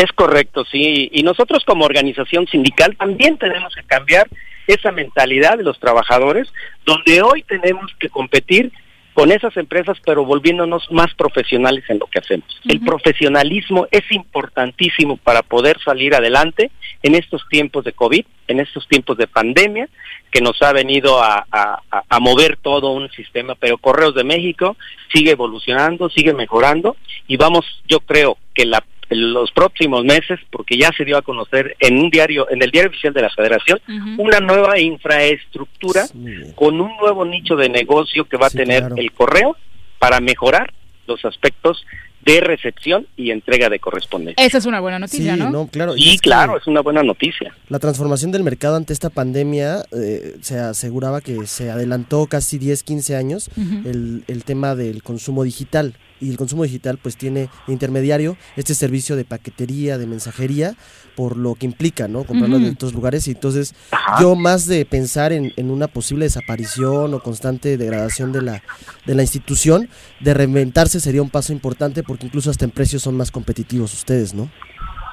Es 0.00 0.10
correcto, 0.12 0.64
sí. 0.64 1.10
Y 1.12 1.22
nosotros 1.22 1.62
como 1.66 1.84
organización 1.84 2.46
sindical 2.46 2.96
también 2.96 3.36
tenemos 3.36 3.74
que 3.74 3.82
cambiar 3.82 4.26
esa 4.66 4.92
mentalidad 4.92 5.58
de 5.58 5.62
los 5.62 5.78
trabajadores, 5.78 6.50
donde 6.86 7.20
hoy 7.20 7.42
tenemos 7.42 7.92
que 7.98 8.08
competir 8.08 8.72
con 9.12 9.30
esas 9.30 9.54
empresas, 9.58 9.98
pero 10.06 10.24
volviéndonos 10.24 10.90
más 10.90 11.12
profesionales 11.12 11.84
en 11.88 11.98
lo 11.98 12.06
que 12.06 12.20
hacemos. 12.20 12.46
El 12.66 12.80
profesionalismo 12.80 13.88
es 13.90 14.10
importantísimo 14.10 15.18
para 15.18 15.42
poder 15.42 15.78
salir 15.84 16.14
adelante 16.14 16.70
en 17.02 17.14
estos 17.14 17.46
tiempos 17.50 17.84
de 17.84 17.92
COVID, 17.92 18.24
en 18.48 18.60
estos 18.60 18.88
tiempos 18.88 19.18
de 19.18 19.26
pandemia, 19.26 19.86
que 20.30 20.40
nos 20.40 20.62
ha 20.62 20.72
venido 20.72 21.22
a, 21.22 21.44
a 21.50 22.20
mover 22.20 22.56
todo 22.56 22.92
un 22.92 23.10
sistema, 23.10 23.54
pero 23.54 23.76
Correos 23.76 24.14
de 24.14 24.24
México 24.24 24.78
sigue 25.12 25.32
evolucionando, 25.32 26.08
sigue 26.08 26.32
mejorando 26.32 26.96
y 27.26 27.36
vamos, 27.36 27.66
yo 27.86 28.00
creo 28.00 28.38
que 28.54 28.64
la 28.64 28.82
los 29.10 29.50
próximos 29.50 30.04
meses, 30.04 30.38
porque 30.50 30.78
ya 30.78 30.90
se 30.96 31.04
dio 31.04 31.18
a 31.18 31.22
conocer 31.22 31.76
en 31.80 31.98
un 31.98 32.10
diario, 32.10 32.48
en 32.50 32.62
el 32.62 32.70
diario 32.70 32.90
oficial 32.90 33.12
de 33.12 33.22
la 33.22 33.30
Federación, 33.30 33.80
una 34.18 34.40
nueva 34.40 34.78
infraestructura 34.78 36.06
con 36.54 36.80
un 36.80 36.96
nuevo 36.96 37.24
nicho 37.24 37.56
de 37.56 37.68
negocio 37.68 38.24
que 38.24 38.36
va 38.36 38.46
a 38.46 38.50
tener 38.50 38.84
el 38.96 39.12
correo 39.12 39.56
para 39.98 40.20
mejorar 40.20 40.72
los 41.06 41.24
aspectos 41.24 41.84
de 42.24 42.40
recepción 42.40 43.06
y 43.16 43.30
entrega 43.30 43.68
de 43.68 43.78
correspondencia. 43.78 44.44
Esa 44.44 44.58
es 44.58 44.66
una 44.66 44.80
buena 44.80 44.98
noticia, 44.98 45.36
¿no? 45.36 45.66
claro. 45.68 45.94
Y, 45.96 46.18
claro, 46.18 46.58
es 46.58 46.66
una 46.66 46.82
buena 46.82 47.02
noticia. 47.02 47.54
La 47.68 47.78
transformación 47.78 48.30
del 48.30 48.44
mercado 48.44 48.76
ante 48.76 48.92
esta 48.92 49.10
pandemia 49.10 49.84
eh, 49.92 50.36
se 50.42 50.58
aseguraba 50.58 51.20
que 51.20 51.46
se 51.46 51.70
adelantó 51.70 52.26
casi 52.26 52.58
10, 52.58 52.82
15 52.82 53.16
años 53.16 53.50
el, 53.56 54.24
el 54.26 54.44
tema 54.44 54.74
del 54.74 55.02
consumo 55.02 55.44
digital 55.44 55.94
y 56.20 56.30
el 56.30 56.36
consumo 56.36 56.64
digital 56.64 56.98
pues 57.02 57.16
tiene 57.16 57.48
intermediario 57.66 58.36
este 58.56 58.74
servicio 58.74 59.16
de 59.16 59.24
paquetería, 59.24 59.98
de 59.98 60.06
mensajería, 60.06 60.74
por 61.16 61.36
lo 61.36 61.54
que 61.54 61.66
implica, 61.66 62.08
¿no? 62.08 62.24
Comprarlo 62.24 62.56
en 62.56 62.70
otros 62.70 62.94
lugares. 62.94 63.26
Y 63.28 63.32
entonces 63.32 63.74
yo 64.20 64.36
más 64.36 64.66
de 64.66 64.84
pensar 64.84 65.32
en, 65.32 65.52
en, 65.56 65.70
una 65.70 65.88
posible 65.88 66.24
desaparición 66.24 67.14
o 67.14 67.20
constante 67.20 67.76
degradación 67.76 68.32
de 68.32 68.42
la, 68.42 68.62
de 69.06 69.14
la 69.14 69.22
institución, 69.22 69.88
de 70.20 70.34
reinventarse 70.34 71.00
sería 71.00 71.22
un 71.22 71.30
paso 71.30 71.52
importante 71.52 72.02
porque 72.02 72.26
incluso 72.26 72.50
hasta 72.50 72.64
en 72.64 72.70
precios 72.70 73.02
son 73.02 73.16
más 73.16 73.30
competitivos 73.30 73.92
ustedes, 73.92 74.34
¿no? 74.34 74.50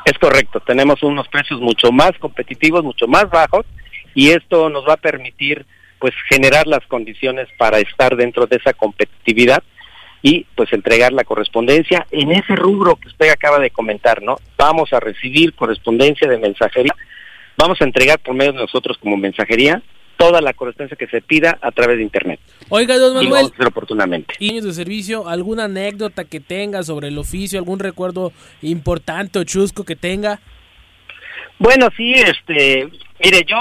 Es 0.06 0.18
correcto, 0.20 0.62
tenemos 0.62 1.04
unos 1.04 1.28
precios 1.28 1.60
mucho 1.60 1.92
más 1.92 2.12
competitivos, 2.20 2.84
mucho 2.84 3.08
más 3.08 3.30
bajos 3.30 3.66
y 4.16 4.30
esto 4.30 4.70
nos 4.70 4.88
va 4.88 4.94
a 4.94 4.98
permitir 4.98 5.66
pues 6.00 6.14
generar 6.30 6.68
las 6.68 6.86
condiciones 6.88 7.48
para 7.58 7.80
estar 7.80 8.16
dentro 8.16 8.46
de 8.46 8.56
esa 8.58 8.74
competitividad 8.74 9.64
y 10.22 10.46
pues 10.56 10.72
entregar 10.74 11.14
la 11.14 11.24
correspondencia 11.24 12.08
en 12.12 12.32
ese 12.32 12.56
rubro 12.56 12.96
que 12.96 13.08
usted 13.08 13.30
acaba 13.30 13.60
de 13.60 13.70
comentar, 13.70 14.22
¿no? 14.22 14.38
Vamos 14.58 14.94
a 14.94 15.00
recibir 15.00 15.54
correspondencia 15.54 16.28
de 16.28 16.38
mensajería, 16.38 16.94
vamos 17.58 17.80
a 17.82 17.84
entregar 17.84 18.20
por 18.20 18.36
medio 18.36 18.54
de 18.54 18.60
nosotros 18.60 18.98
como 18.98 19.18
mensajería 19.18 19.82
toda 20.18 20.42
la 20.42 20.54
correspondencia 20.54 20.98
que 20.98 21.08
se 21.08 21.22
pida 21.22 21.58
a 21.62 21.72
través 21.72 21.98
de 21.98 22.04
internet. 22.04 22.40
Oiga, 22.70 22.98
don 22.98 23.14
Manuel, 23.14 23.28
y 23.28 23.32
vamos 23.32 23.68
oportunamente. 23.68 24.34
años 24.42 24.64
de 24.66 24.74
servicio, 24.74 25.28
alguna 25.28 25.66
anécdota 25.66 26.26
que 26.26 26.40
tenga 26.40 26.84
sobre 26.84 27.10
el 27.10 27.18
oficio, 27.18 27.60
algún 27.60 27.80
recuerdo 27.80 28.34
importante 28.62 29.40
o 29.40 29.44
chusco 29.44 29.84
que 29.84 29.96
tenga. 29.96 30.40
Bueno, 31.60 31.90
sí, 31.96 32.14
este, 32.14 32.88
mire, 33.24 33.44
yo 33.48 33.58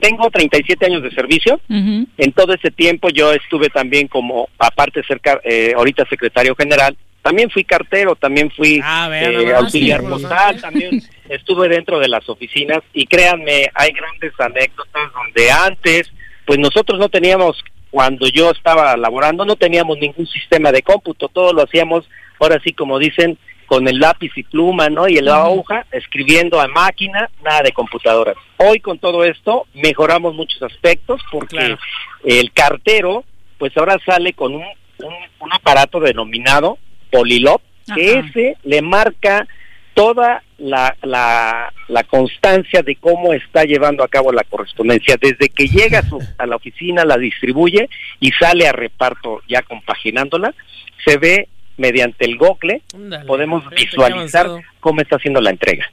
tengo 0.00 0.30
37 0.30 0.86
años 0.86 1.02
de 1.02 1.10
servicio. 1.10 1.60
En 1.68 2.32
todo 2.34 2.54
ese 2.54 2.70
tiempo 2.70 3.08
yo 3.10 3.32
estuve 3.32 3.68
también 3.68 4.08
como, 4.08 4.48
aparte 4.58 5.02
ser 5.04 5.20
eh, 5.44 5.72
ahorita 5.76 6.06
secretario 6.08 6.54
general, 6.54 6.96
también 7.22 7.50
fui 7.50 7.64
cartero, 7.64 8.16
también 8.16 8.50
fui 8.50 8.80
ah, 8.82 9.10
eh, 9.12 9.52
auxiliar 9.54 10.02
postal, 10.02 10.60
también 10.60 11.02
estuve 11.28 11.68
dentro 11.68 11.98
de 11.98 12.08
las 12.08 12.28
oficinas. 12.28 12.80
Y 12.94 13.06
créanme, 13.06 13.70
hay 13.74 13.90
grandes 13.92 14.32
anécdotas 14.38 15.12
donde 15.12 15.50
antes, 15.50 16.10
pues 16.46 16.58
nosotros 16.58 16.98
no 16.98 17.08
teníamos, 17.08 17.62
cuando 17.90 18.26
yo 18.28 18.50
estaba 18.50 18.96
laborando, 18.96 19.44
no 19.44 19.56
teníamos 19.56 19.98
ningún 19.98 20.26
sistema 20.26 20.72
de 20.72 20.82
cómputo, 20.82 21.28
todo 21.28 21.52
lo 21.52 21.62
hacíamos, 21.62 22.08
ahora 22.38 22.58
sí 22.64 22.72
como 22.72 22.98
dicen, 22.98 23.36
con 23.70 23.86
el 23.86 24.00
lápiz 24.00 24.32
y 24.34 24.42
pluma, 24.42 24.88
¿no? 24.88 25.06
Y 25.06 25.20
la 25.20 25.46
hoja, 25.46 25.86
escribiendo 25.92 26.60
a 26.60 26.66
máquina, 26.66 27.30
nada 27.44 27.62
de 27.62 27.70
computadoras. 27.70 28.34
Hoy 28.56 28.80
con 28.80 28.98
todo 28.98 29.24
esto 29.24 29.68
mejoramos 29.74 30.34
muchos 30.34 30.60
aspectos 30.60 31.20
porque 31.30 31.76
el 32.24 32.52
cartero, 32.52 33.22
pues 33.58 33.76
ahora 33.76 33.96
sale 34.04 34.32
con 34.32 34.56
un, 34.56 34.64
un, 34.98 35.52
aparato 35.52 36.00
denominado 36.00 36.78
Polilop, 37.12 37.62
que 37.94 38.18
ese 38.18 38.56
le 38.64 38.82
marca 38.82 39.46
toda 39.94 40.42
la, 40.58 40.96
la, 41.02 41.72
la, 41.86 42.02
constancia 42.02 42.82
de 42.82 42.96
cómo 42.96 43.34
está 43.34 43.62
llevando 43.62 44.02
a 44.02 44.08
cabo 44.08 44.32
la 44.32 44.42
correspondencia. 44.42 45.16
Desde 45.16 45.48
que 45.48 45.68
llega 45.68 46.00
a, 46.00 46.42
a 46.42 46.46
la 46.46 46.56
oficina, 46.56 47.04
la 47.04 47.18
distribuye 47.18 47.88
y 48.18 48.32
sale 48.32 48.66
a 48.66 48.72
reparto 48.72 49.42
ya 49.46 49.62
compaginándola, 49.62 50.54
se 51.04 51.18
ve 51.18 51.48
mediante 51.76 52.24
el 52.24 52.36
Google, 52.36 52.82
podemos 53.26 53.68
visualizar 53.70 54.48
cómo 54.80 55.00
está 55.00 55.16
haciendo 55.16 55.40
la 55.40 55.50
entrega. 55.50 55.86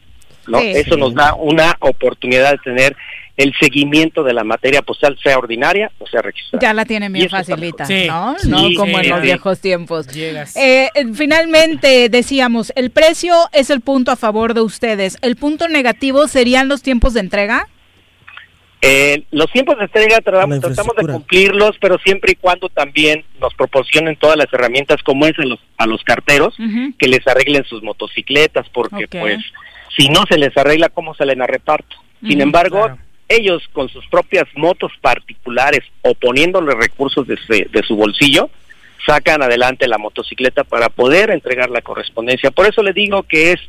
¿no? 0.47 0.59
Eso 0.59 0.97
nos 0.97 1.13
da 1.13 1.33
una 1.35 1.75
oportunidad 1.79 2.51
de 2.51 2.57
tener 2.59 2.95
el 3.37 3.53
seguimiento 3.59 4.23
de 4.23 4.33
la 4.33 4.43
materia 4.43 4.81
postal, 4.81 5.17
sea 5.21 5.37
ordinaria 5.37 5.91
o 5.99 6.07
sea 6.07 6.21
registrada. 6.23 6.59
Ya 6.59 6.73
la 6.73 6.85
tienen 6.85 7.13
bien 7.13 7.29
facilita, 7.29 7.87
¿no? 8.07 8.35
no 8.47 8.69
como 8.75 8.99
en 8.99 9.09
los 9.09 9.21
viejos 9.21 9.59
tiempos. 9.59 10.07
Eh, 10.15 10.89
finalmente, 11.13 12.09
decíamos, 12.09 12.73
el 12.75 12.89
precio 12.89 13.35
es 13.53 13.69
el 13.69 13.81
punto 13.81 14.11
a 14.11 14.15
favor 14.15 14.55
de 14.55 14.61
ustedes. 14.61 15.17
¿El 15.21 15.35
punto 15.35 15.67
negativo 15.67 16.27
serían 16.27 16.67
los 16.67 16.81
tiempos 16.81 17.13
de 17.13 17.19
entrega? 17.19 17.67
Eh, 18.81 19.23
los 19.31 19.51
tiempos 19.51 19.77
de 19.77 19.85
entrega 19.85 20.21
tratamos, 20.21 20.61
de 20.61 21.07
cumplirlos, 21.11 21.77
pero 21.81 21.97
siempre 21.97 22.33
y 22.33 22.35
cuando 22.35 22.69
también 22.69 23.25
nos 23.41 23.53
proporcionen 23.55 24.15
todas 24.17 24.37
las 24.37 24.51
herramientas 24.53 25.01
como 25.01 25.25
es 25.25 25.37
a 25.39 25.45
los, 25.45 25.59
a 25.77 25.87
los 25.87 26.03
carteros, 26.03 26.55
que 26.99 27.07
les 27.07 27.25
arreglen 27.27 27.65
sus 27.65 27.81
motocicletas, 27.81 28.69
porque 28.69 29.07
pues 29.07 29.39
si 29.97 30.09
no 30.09 30.23
se 30.29 30.37
les 30.37 30.55
arregla, 30.55 30.89
¿cómo 30.89 31.15
salen 31.15 31.41
a 31.41 31.47
reparto? 31.47 31.95
Sin 32.21 32.39
embargo, 32.39 32.97
ellos 33.27 33.67
con 33.73 33.89
sus 33.89 34.05
propias 34.07 34.45
motos 34.55 34.91
particulares 35.01 35.81
o 36.03 36.13
poniéndole 36.13 36.73
recursos 36.75 37.27
de, 37.27 37.37
de 37.47 37.83
su 37.83 37.95
bolsillo, 37.95 38.49
sacan 39.07 39.41
adelante 39.41 39.87
la 39.87 39.97
motocicleta 39.97 40.63
para 40.63 40.89
poder 40.89 41.31
entregar 41.31 41.69
la 41.69 41.81
correspondencia. 41.81 42.51
Por 42.51 42.67
eso 42.67 42.83
le 42.83 42.93
digo 42.93 43.23
que 43.23 43.53
es 43.53 43.59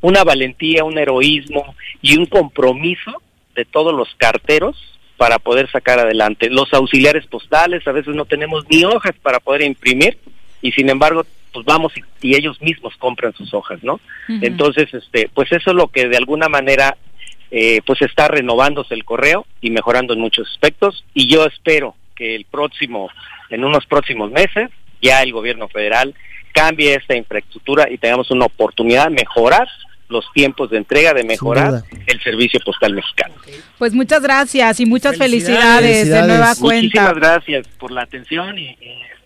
una 0.00 0.24
valentía, 0.24 0.84
un 0.84 0.98
heroísmo 0.98 1.74
y 2.02 2.18
un 2.18 2.26
compromiso 2.26 3.22
de 3.58 3.64
todos 3.64 3.92
los 3.92 4.08
carteros 4.16 4.76
para 5.16 5.40
poder 5.40 5.68
sacar 5.70 5.98
adelante. 5.98 6.48
Los 6.48 6.72
auxiliares 6.72 7.26
postales 7.26 7.86
a 7.88 7.92
veces 7.92 8.14
no 8.14 8.24
tenemos 8.24 8.64
ni 8.70 8.84
hojas 8.84 9.14
para 9.20 9.40
poder 9.40 9.62
imprimir 9.62 10.16
y 10.62 10.70
sin 10.72 10.88
embargo 10.88 11.26
pues 11.52 11.66
vamos 11.66 11.92
y, 12.22 12.36
ellos 12.36 12.60
mismos 12.62 12.94
compran 12.98 13.34
sus 13.34 13.52
hojas, 13.52 13.82
¿no? 13.82 14.00
Entonces, 14.28 14.92
este, 14.94 15.28
pues 15.34 15.50
eso 15.50 15.70
es 15.70 15.76
lo 15.76 15.88
que 15.88 16.08
de 16.08 16.16
alguna 16.16 16.48
manera 16.48 16.96
eh, 17.50 17.80
pues 17.84 18.00
está 18.02 18.28
renovándose 18.28 18.94
el 18.94 19.04
correo 19.04 19.44
y 19.60 19.70
mejorando 19.70 20.12
en 20.12 20.20
muchos 20.20 20.48
aspectos 20.52 21.04
y 21.14 21.26
yo 21.26 21.46
espero 21.46 21.96
que 22.14 22.36
el 22.36 22.44
próximo, 22.44 23.08
en 23.50 23.64
unos 23.64 23.86
próximos 23.86 24.30
meses, 24.30 24.68
ya 25.02 25.22
el 25.22 25.32
gobierno 25.32 25.68
federal 25.68 26.14
cambie 26.52 26.94
esta 26.94 27.16
infraestructura 27.16 27.90
y 27.90 27.98
tengamos 27.98 28.30
una 28.30 28.46
oportunidad 28.46 29.08
de 29.08 29.14
mejorar 29.14 29.68
los 30.08 30.24
tiempos 30.32 30.70
de 30.70 30.78
entrega, 30.78 31.12
de 31.12 31.24
mejorar 31.24 31.82
el 32.06 32.22
servicio 32.22 32.60
postal 32.64 32.94
mexicano. 32.94 33.34
Pues 33.78 33.92
muchas 33.92 34.22
gracias 34.22 34.80
y 34.80 34.86
muchas 34.86 35.16
felicidades, 35.16 36.08
de 36.08 36.22
nueva 36.26 36.54
cuenta. 36.58 36.82
Muchísimas 36.82 37.14
gracias 37.14 37.68
por 37.78 37.90
la 37.90 38.02
atención 38.02 38.58
y, 38.58 38.76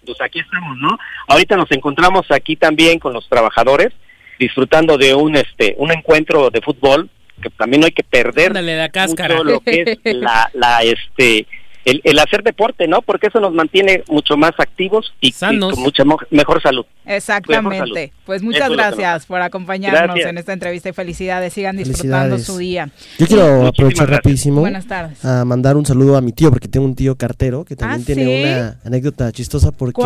pues 0.05 0.21
aquí 0.21 0.41
estamos, 0.41 0.77
¿no? 0.79 0.99
Ahorita 1.29 1.57
nos 1.57 1.71
encontramos 1.71 2.27
aquí 2.31 2.57
también 2.57 2.99
con 2.99 3.13
los 3.13 3.29
trabajadores 3.29 3.93
disfrutando 4.39 4.99
de 4.99 5.15
un 5.15 5.37
este 5.37 5.77
un 5.79 5.93
encuentro 5.93 6.51
de 6.51 6.61
fútbol 6.61 7.09
que 7.41 7.51
también 7.51 7.81
no 7.81 7.87
hay 7.87 7.93
que 7.93 8.03
perder 8.03 8.53
la 8.61 8.89
cáscara. 8.89 9.43
lo 9.45 9.61
que 9.61 9.99
es 10.03 10.15
la, 10.17 10.51
la 10.55 10.83
este 10.83 11.47
el, 11.85 12.01
el, 12.05 12.19
hacer 12.19 12.43
deporte, 12.43 12.87
¿no? 12.87 13.03
Porque 13.03 13.29
eso 13.29 13.41
nos 13.41 13.53
mantiene 13.53 14.03
mucho 14.09 14.37
más 14.37 14.53
activos 14.59 15.13
y, 15.21 15.33
con 15.33 15.59
mucha 15.59 16.05
mejor 16.31 16.63
salud. 16.63 16.85
Exactamente. 17.05 18.13
Pues 18.25 18.43
muchas 18.43 18.71
gracias 18.71 19.27
por 19.27 19.41
acompañarnos 19.43 20.19
en 20.19 20.39
esta 20.39 20.53
entrevista 20.53 20.89
y 20.89 20.93
felicidades. 20.93 21.53
Sigan 21.53 21.77
disfrutando 21.77 22.39
su 22.39 22.59
día. 22.59 22.91
Yo 23.19 23.27
quiero 23.27 23.67
aprovechar 23.67 24.09
rapidísimo 24.09 24.61
Buenas 24.61 24.87
tardes. 24.87 25.25
a 25.25 25.45
mandar 25.45 25.77
un 25.77 25.85
saludo 25.85 26.17
a 26.17 26.21
mi 26.21 26.33
tío 26.33 26.51
porque 26.51 26.69
tengo 26.69 26.87
un 26.87 26.95
tío 26.95 27.17
cartero 27.17 27.65
que 27.65 27.77
también 27.77 28.03
ah, 28.03 28.07
tiene 28.07 28.43
una 28.43 28.81
anécdota 28.85 29.33
chistosa 29.33 29.73
porque 29.73 30.03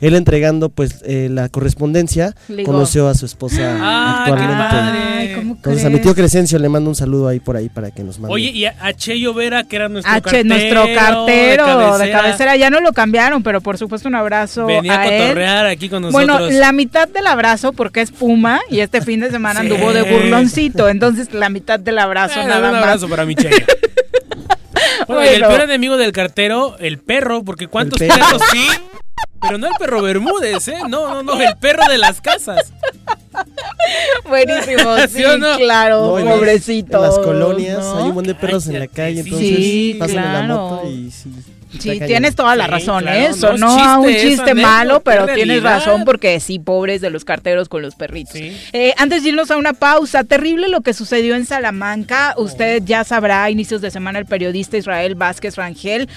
él 0.00 0.14
entregando 0.14 0.68
pues 0.68 1.02
eh, 1.06 1.28
la 1.30 1.48
correspondencia 1.48 2.34
conoció 2.64 3.08
a 3.08 3.14
su 3.14 3.26
esposa 3.26 3.78
ah, 3.80 4.24
actualmente. 4.24 5.40
Entonces 5.40 5.84
a 5.84 5.90
mi 5.90 6.00
tío 6.00 6.14
Crescencio 6.14 6.58
le 6.58 6.68
mando 6.68 6.90
un 6.90 6.96
saludo 6.96 7.28
ahí 7.28 7.40
por 7.40 7.56
ahí 7.56 7.68
para 7.68 7.90
que 7.90 8.02
nos 8.02 8.18
mande. 8.18 8.34
Oye, 8.34 8.50
y 8.50 8.64
a 8.66 8.92
Cheyo 8.94 9.34
Vera 9.34 9.64
que 9.64 9.76
era 9.76 9.88
nuestro 9.88 10.12
H, 10.12 10.44
nuestro 10.44 10.86
cartero 11.06 11.98
de 11.98 12.10
cabecera. 12.10 12.56
Ya 12.56 12.70
no 12.70 12.80
lo 12.80 12.92
cambiaron, 12.92 13.42
pero 13.42 13.60
por 13.60 13.78
supuesto 13.78 14.08
un 14.08 14.14
abrazo 14.14 14.66
Venía 14.66 15.00
a, 15.00 15.04
cotorrear 15.04 15.66
aquí 15.66 15.88
con 15.88 16.02
nosotros. 16.02 16.26
Bueno, 16.26 16.58
la 16.58 16.72
mitad 16.72 17.08
del 17.08 17.26
abrazo 17.26 17.72
porque 17.72 18.00
es 18.00 18.10
Puma 18.10 18.60
y 18.70 18.80
este 18.80 19.00
fin 19.00 19.20
de 19.20 19.30
semana 19.30 19.60
anduvo 19.64 19.92
de 19.92 20.02
burloncito, 20.02 20.88
entonces 20.88 21.32
la 21.32 21.48
mitad 21.48 21.78
del 21.78 21.98
abrazo 21.98 22.42
nada 22.42 22.60
más. 22.60 22.70
Un 22.70 22.76
abrazo 22.76 23.08
para 23.08 23.24
mi 23.24 23.34
El 25.34 25.40
peor 25.40 25.62
enemigo 25.62 25.96
del 25.96 26.12
cartero, 26.12 26.76
el 26.78 26.98
perro, 26.98 27.44
porque 27.44 27.66
¿cuántos 27.66 27.98
perros 27.98 28.42
sí? 28.52 28.68
Pero 29.40 29.58
no 29.58 29.66
el 29.66 29.72
perro 29.78 30.00
Bermúdez, 30.00 30.68
¿eh? 30.68 30.78
No, 30.88 31.08
no, 31.10 31.22
no, 31.22 31.40
el 31.40 31.56
perro 31.58 31.86
de 31.88 31.98
las 31.98 32.20
casas. 32.20 32.72
Buenísimo, 34.26 34.96
sí, 35.08 35.22
claro, 35.58 36.16
pobrecito. 36.16 36.96
En 36.96 37.02
las 37.02 37.18
colonias 37.18 37.84
hay 37.84 38.04
un 38.04 38.14
montón 38.14 38.24
de 38.24 38.34
perros 38.34 38.66
en 38.68 38.78
la 38.78 38.86
calle, 38.86 39.20
entonces 39.20 39.96
pasan 39.98 40.24
en 40.24 40.32
la 40.32 40.42
moto 40.42 40.88
y 40.88 41.10
sí. 41.10 41.30
Sí, 41.78 42.00
tienes 42.00 42.34
toda 42.34 42.56
la 42.56 42.66
razón, 42.66 43.08
¿eh? 43.08 43.26
Eso 43.26 43.56
no, 43.56 44.02
un 44.02 44.14
chiste 44.14 44.54
malo, 44.54 45.00
pero 45.00 45.26
tienes 45.26 45.62
razón 45.62 46.04
porque 46.04 46.40
sí, 46.40 46.58
pobres 46.58 47.00
de 47.00 47.10
los 47.10 47.24
carteros 47.24 47.68
con 47.68 47.82
los 47.82 47.94
perritos. 47.94 48.36
Eh, 48.36 48.94
antes 48.96 49.22
de 49.22 49.30
irnos 49.30 49.50
a 49.50 49.56
una 49.56 49.72
pausa, 49.72 50.24
terrible 50.24 50.68
lo 50.68 50.80
que 50.80 50.94
sucedió 50.94 51.34
en 51.34 51.46
Salamanca. 51.46 52.34
Usted 52.36 52.82
ya 52.84 53.04
sabrá, 53.04 53.44
a 53.44 53.50
inicios 53.50 53.80
de 53.80 53.90
semana 53.90 54.18
el 54.18 54.26
periodista 54.26 54.76
Israel 54.76 55.14
Vázquez 55.14 55.56
Rangel 55.56 56.08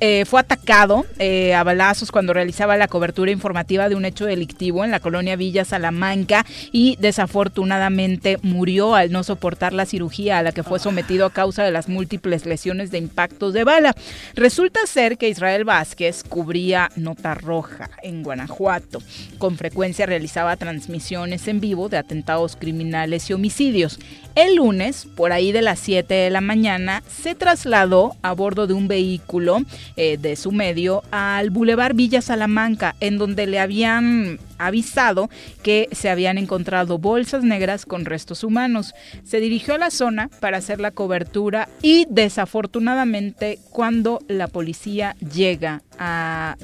eh, 0.00 0.24
fue 0.26 0.40
atacado 0.40 1.04
eh, 1.18 1.54
a 1.54 1.62
balazos 1.62 2.10
cuando 2.10 2.32
realizaba 2.32 2.76
la 2.76 2.88
cobertura 2.88 3.30
informativa 3.30 3.88
de 3.88 3.94
un 3.94 4.04
hecho 4.04 4.26
delictivo 4.26 4.84
en 4.84 4.90
la 4.90 5.00
colonia 5.00 5.36
Villa 5.36 5.64
Salamanca 5.64 6.44
y 6.72 6.96
desafortunadamente 7.00 8.38
murió 8.42 8.94
al 8.94 9.12
no 9.12 9.22
soportar 9.24 9.72
la 9.72 9.86
cirugía 9.86 10.38
a 10.38 10.42
la 10.42 10.52
que 10.52 10.62
fue 10.62 10.78
sometido 10.78 11.26
a 11.26 11.32
causa 11.32 11.64
de 11.64 11.70
las 11.70 11.88
múltiples 11.88 12.46
lesiones 12.46 12.90
de 12.90 12.98
impactos 12.98 13.52
de 13.52 13.64
bala. 13.64 13.94
Resulta 14.34 14.86
ser 14.92 15.16
que 15.16 15.30
Israel 15.30 15.64
Vázquez 15.64 16.22
cubría 16.22 16.90
Nota 16.96 17.34
Roja 17.34 17.88
en 18.02 18.22
Guanajuato. 18.22 18.98
Con 19.38 19.56
frecuencia 19.56 20.04
realizaba 20.04 20.56
transmisiones 20.56 21.48
en 21.48 21.60
vivo 21.60 21.88
de 21.88 21.96
atentados 21.96 22.56
criminales 22.56 23.30
y 23.30 23.32
homicidios. 23.32 23.98
El 24.34 24.56
lunes, 24.56 25.06
por 25.16 25.32
ahí 25.32 25.50
de 25.50 25.62
las 25.62 25.78
7 25.78 26.12
de 26.12 26.30
la 26.30 26.42
mañana, 26.42 27.02
se 27.08 27.34
trasladó 27.34 28.16
a 28.20 28.32
bordo 28.32 28.66
de 28.66 28.74
un 28.74 28.86
vehículo 28.86 29.62
eh, 29.96 30.18
de 30.18 30.36
su 30.36 30.52
medio 30.52 31.02
al 31.10 31.48
Boulevard 31.48 31.94
Villa 31.94 32.20
Salamanca, 32.20 32.94
en 33.00 33.16
donde 33.16 33.46
le 33.46 33.60
habían 33.60 34.38
avisado 34.66 35.30
que 35.62 35.88
se 35.92 36.10
habían 36.10 36.38
encontrado 36.38 36.98
bolsas 36.98 37.44
negras 37.44 37.86
con 37.86 38.04
restos 38.04 38.44
humanos. 38.44 38.94
Se 39.24 39.40
dirigió 39.40 39.74
a 39.74 39.78
la 39.78 39.90
zona 39.90 40.28
para 40.40 40.58
hacer 40.58 40.80
la 40.80 40.90
cobertura 40.90 41.68
y 41.82 42.06
desafortunadamente 42.08 43.58
cuando 43.70 44.20
la 44.28 44.48
policía 44.48 45.16
llega 45.32 45.82
a 45.98 46.56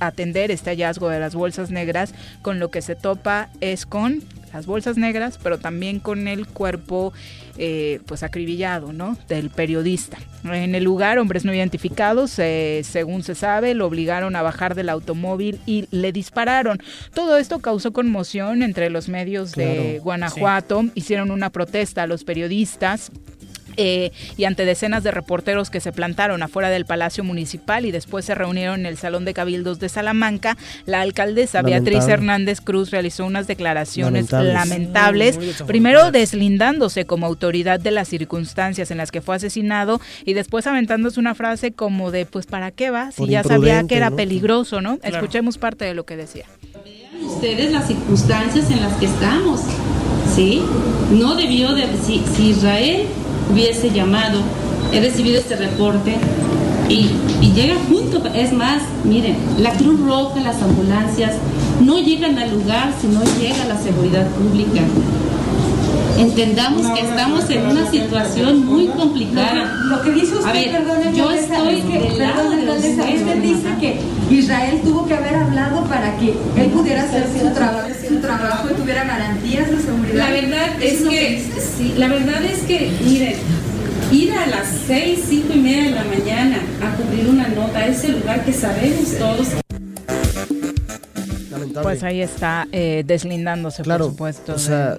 atender 0.00 0.50
este 0.50 0.70
hallazgo 0.70 1.08
de 1.08 1.20
las 1.20 1.34
bolsas 1.34 1.70
negras, 1.70 2.14
con 2.42 2.58
lo 2.58 2.70
que 2.70 2.82
se 2.82 2.94
topa 2.94 3.48
es 3.60 3.86
con 3.86 4.22
las 4.52 4.66
bolsas 4.66 4.96
negras, 4.96 5.38
pero 5.42 5.58
también 5.58 6.00
con 6.00 6.28
el 6.28 6.46
cuerpo 6.46 7.12
eh, 7.58 8.00
pues 8.06 8.22
acribillado, 8.22 8.92
¿no? 8.92 9.16
Del 9.28 9.50
periodista. 9.50 10.18
En 10.44 10.74
el 10.74 10.84
lugar, 10.84 11.18
hombres 11.18 11.44
no 11.44 11.52
identificados, 11.52 12.38
eh, 12.38 12.82
según 12.84 13.22
se 13.22 13.34
sabe, 13.34 13.74
lo 13.74 13.86
obligaron 13.86 14.36
a 14.36 14.42
bajar 14.42 14.74
del 14.74 14.88
automóvil 14.88 15.60
y 15.66 15.88
le 15.90 16.12
dispararon. 16.12 16.80
Todo 17.14 17.36
esto 17.36 17.58
causó 17.58 17.92
conmoción 17.92 18.62
entre 18.62 18.90
los 18.90 19.08
medios 19.08 19.52
de 19.52 20.00
Guanajuato. 20.02 20.84
Hicieron 20.94 21.30
una 21.30 21.50
protesta 21.50 22.04
a 22.04 22.06
los 22.06 22.24
periodistas 22.24 23.10
eh, 23.76 24.12
y 24.36 24.44
ante 24.44 24.64
decenas 24.64 25.02
de 25.02 25.10
reporteros 25.10 25.70
que 25.70 25.80
se 25.80 25.92
plantaron 25.92 26.42
afuera 26.42 26.70
del 26.70 26.86
Palacio 26.86 27.24
Municipal 27.24 27.84
y 27.86 27.90
después 27.90 28.24
se 28.24 28.34
reunieron 28.34 28.80
en 28.80 28.86
el 28.86 28.98
Salón 28.98 29.24
de 29.24 29.34
Cabildos 29.34 29.78
de 29.78 29.88
Salamanca, 29.88 30.56
la 30.84 31.00
alcaldesa 31.00 31.62
Beatriz 31.62 32.06
Hernández 32.08 32.60
Cruz 32.60 32.90
realizó 32.90 33.24
unas 33.24 33.46
declaraciones 33.46 34.30
lamentables, 34.32 35.38
primero 35.66 36.10
deslindándose 36.10 37.04
como 37.04 37.26
autoridad 37.26 37.80
de 37.80 37.90
las 37.90 38.08
circunstancias 38.08 38.90
en 38.90 38.98
las 38.98 39.10
que 39.10 39.20
fue 39.20 39.36
asesinado 39.36 40.00
y 40.24 40.34
después 40.34 40.66
aventándose 40.66 41.20
una 41.20 41.34
frase 41.34 41.72
como 41.72 42.10
de 42.10 42.26
pues 42.26 42.46
para 42.46 42.70
qué 42.70 42.90
va 42.90 43.12
si 43.12 43.26
ya 43.26 43.42
sabía 43.42 43.84
que 43.86 43.96
era 43.96 44.10
peligroso, 44.10 44.80
¿no? 44.80 44.98
Escuchemos 45.02 45.58
parte 45.58 45.84
de 45.84 45.94
lo 45.94 46.04
que 46.04 46.16
decía. 46.16 46.44
Ustedes 47.22 47.72
las 47.72 47.86
circunstancias 47.86 48.70
en 48.70 48.82
las 48.82 48.94
que 48.94 49.06
estamos 49.06 49.62
¿sí? 50.34 50.62
No 51.10 51.34
debió 51.34 51.74
de, 51.74 51.86
si, 52.04 52.22
si 52.34 52.50
Israel 52.50 53.06
hubiese 53.52 53.90
llamado, 53.90 54.40
he 54.92 55.00
recibido 55.00 55.38
este 55.38 55.56
reporte 55.56 56.16
y, 56.88 57.10
y, 57.40 57.52
llega 57.52 57.74
junto, 57.88 58.24
es 58.28 58.52
más, 58.52 58.82
miren, 59.04 59.36
la 59.58 59.72
Cruz 59.72 59.98
Roja, 60.00 60.40
las 60.40 60.62
ambulancias, 60.62 61.34
no 61.80 61.98
llegan 61.98 62.38
al 62.38 62.52
lugar 62.52 62.92
si 63.00 63.08
no 63.08 63.22
llega 63.40 63.64
la 63.66 63.76
seguridad 63.76 64.26
pública. 64.30 64.82
Entendamos 66.18 66.86
que 66.92 67.00
estamos 67.00 67.50
en 67.50 67.66
una 67.66 67.90
situación 67.90 68.64
muy 68.64 68.86
complicada. 68.88 69.74
Lo 69.84 70.02
que 70.02 70.12
dice 70.12 70.34
usted, 70.34 70.48
a 70.48 70.52
ver, 70.52 70.70
perdón, 70.70 71.14
yo 71.14 71.30
estoy 71.30 71.82
que, 71.82 71.98
del 71.98 72.18
lado 72.18 72.50
de 72.50 72.56
usted 72.70 73.42
dice 73.42 73.68
que 73.80 74.00
Israel 74.30 74.80
tuvo 74.82 75.06
que 75.06 75.14
haber 75.14 75.34
hablado 75.34 75.84
para 75.84 76.16
que 76.16 76.30
él 76.56 76.70
pudiera 76.70 77.02
hacer 77.02 77.26
su 77.38 77.50
trabajo, 77.52 77.88
su 78.08 78.16
trabajo 78.16 78.68
y 78.70 78.74
tuviera 78.74 79.04
garantías 79.04 79.70
de 79.70 79.78
seguridad. 79.78 80.16
La 80.16 80.30
verdad 80.30 80.82
es, 80.82 81.02
que, 81.02 81.42
sí, 81.60 81.94
la 81.98 82.08
verdad 82.08 82.42
es 82.44 82.60
que, 82.62 82.90
miren, 83.04 83.34
ir 84.10 84.32
a 84.32 84.46
las 84.46 84.66
seis, 84.86 85.24
cinco 85.28 85.52
y 85.54 85.58
media 85.58 85.84
de 85.84 85.90
la 85.90 86.04
mañana 86.04 86.60
a 86.82 86.96
cubrir 86.96 87.28
una 87.28 87.48
nota 87.48 87.78
a 87.78 87.86
ese 87.88 88.08
lugar 88.08 88.44
que 88.44 88.52
sabemos 88.52 89.18
todos. 89.18 89.48
Pues 91.82 92.02
ahí 92.02 92.22
está 92.22 92.66
eh, 92.72 93.02
deslindándose, 93.06 93.82
claro, 93.82 94.06
por 94.06 94.12
supuesto. 94.12 94.54
O 94.54 94.58
sea, 94.58 94.98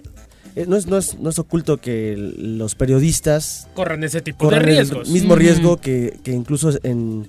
no, 0.66 0.76
es, 0.76 0.88
no, 0.88 0.98
es, 0.98 1.20
no 1.20 1.30
es 1.30 1.40
oculto 1.40 1.78
que 1.78 2.16
los 2.18 2.76
periodistas 2.76 3.68
corren 3.74 4.04
ese 4.04 4.22
tipo 4.22 4.50
de 4.50 4.60
riesgos. 4.60 5.08
El 5.08 5.14
mismo 5.14 5.36
riesgo 5.36 5.78
que, 5.78 6.20
que 6.24 6.32
incluso 6.32 6.72
en 6.84 7.28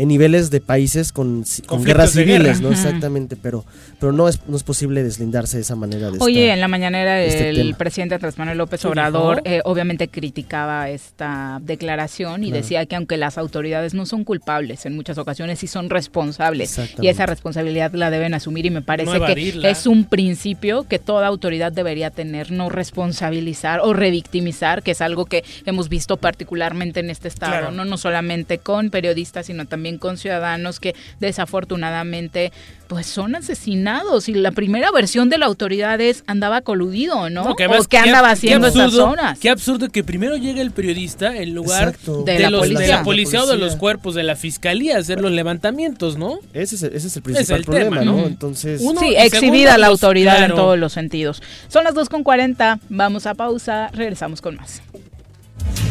en 0.00 0.08
niveles 0.08 0.50
de 0.50 0.62
países 0.62 1.12
con, 1.12 1.44
con 1.66 1.84
guerras 1.84 2.12
civiles, 2.12 2.62
¿no? 2.62 2.70
Exactamente, 2.70 3.36
pero, 3.36 3.66
pero 3.98 4.12
no, 4.12 4.28
es, 4.28 4.40
no 4.48 4.56
es 4.56 4.62
posible 4.62 5.02
deslindarse 5.02 5.58
de 5.58 5.62
esa 5.62 5.76
manera. 5.76 6.10
De 6.10 6.16
Oye, 6.20 6.54
en 6.54 6.60
la 6.60 6.68
mañanera 6.68 7.22
este 7.22 7.50
el 7.50 7.74
presidente 7.74 8.14
Andrés 8.14 8.38
Manuel 8.38 8.56
López 8.56 8.82
Obrador 8.86 9.42
eh, 9.44 9.60
obviamente 9.62 10.08
criticaba 10.08 10.88
esta 10.88 11.58
declaración 11.60 12.44
y 12.44 12.50
decía 12.50 12.86
que 12.86 12.96
aunque 12.96 13.18
las 13.18 13.36
autoridades 13.36 13.92
no 13.92 14.06
son 14.06 14.24
culpables, 14.24 14.86
en 14.86 14.96
muchas 14.96 15.18
ocasiones 15.18 15.58
sí 15.58 15.66
son 15.66 15.90
responsables. 15.90 16.80
Y 16.98 17.08
esa 17.08 17.26
responsabilidad 17.26 17.92
la 17.92 18.10
deben 18.10 18.32
asumir 18.32 18.64
y 18.64 18.70
me 18.70 18.80
parece 18.80 19.20
que 19.20 19.68
es 19.68 19.86
un 19.86 20.06
principio 20.06 20.84
que 20.84 20.98
toda 20.98 21.26
autoridad 21.26 21.72
debería 21.72 22.08
tener, 22.08 22.52
no 22.52 22.70
responsabilizar 22.70 23.80
o 23.80 23.92
revictimizar, 23.92 24.82
que 24.82 24.92
es 24.92 25.02
algo 25.02 25.26
que 25.26 25.44
hemos 25.66 25.90
visto 25.90 26.16
particularmente 26.16 27.00
en 27.00 27.10
este 27.10 27.28
estado, 27.28 27.70
no 27.70 27.84
no 27.84 27.98
solamente 27.98 28.56
con 28.56 28.88
periodistas, 28.88 29.44
sino 29.44 29.66
también 29.66 29.89
con 29.98 30.16
ciudadanos 30.16 30.80
que 30.80 30.94
desafortunadamente 31.20 32.52
pues 32.90 33.06
son 33.06 33.36
asesinados 33.36 34.28
y 34.28 34.34
la 34.34 34.50
primera 34.50 34.90
versión 34.90 35.30
de 35.30 35.38
la 35.38 35.46
autoridad 35.46 36.00
es 36.00 36.24
andaba 36.26 36.60
coludido, 36.60 37.30
¿no? 37.30 37.54
que 37.54 37.68
o 37.68 37.98
andaba 37.98 38.32
haciendo 38.32 38.66
qué 38.66 38.78
esas 38.78 38.92
zonas. 38.92 39.38
Qué 39.38 39.48
absurdo 39.48 39.90
que 39.90 40.02
primero 40.02 40.36
llegue 40.36 40.60
el 40.60 40.72
periodista 40.72 41.36
en 41.36 41.54
lugar 41.54 41.96
de, 42.26 42.38
la 42.40 43.04
policía. 43.04 43.44
o 43.44 43.46
de 43.46 43.58
los 43.58 43.76
cuerpos 43.76 44.16
de 44.16 44.24
la 44.24 44.34
fiscalía 44.34 44.96
a 44.96 44.98
hacer 44.98 45.20
los 45.20 45.30
levantamientos, 45.30 46.18
¿no? 46.18 46.40
Ese 46.52 46.74
es, 46.74 46.82
ese 46.82 47.06
es 47.06 47.16
el 47.16 47.22
principal 47.22 47.62
problema, 47.62 48.00
¿no? 48.00 48.26
Entonces, 48.26 48.82
sí, 48.98 49.14
exhibida 49.16 49.78
la 49.78 49.86
pues, 49.86 50.02
autoridad 50.02 50.42
en 50.42 50.56
todos 50.56 50.76
los 50.76 50.92
sentidos. 50.92 51.40
Son 51.68 51.84
las 51.84 51.94
2.40, 51.94 52.80
vamos 52.88 53.26
a 53.26 53.34
pausa, 53.34 53.88
regresamos 53.92 54.40
con 54.40 54.56
más. 54.56 54.82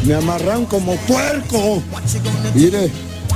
Me 0.04 0.12
amarran 0.12 0.66
como 0.66 0.96
puerco. 0.96 1.82
Mire. 2.54 2.90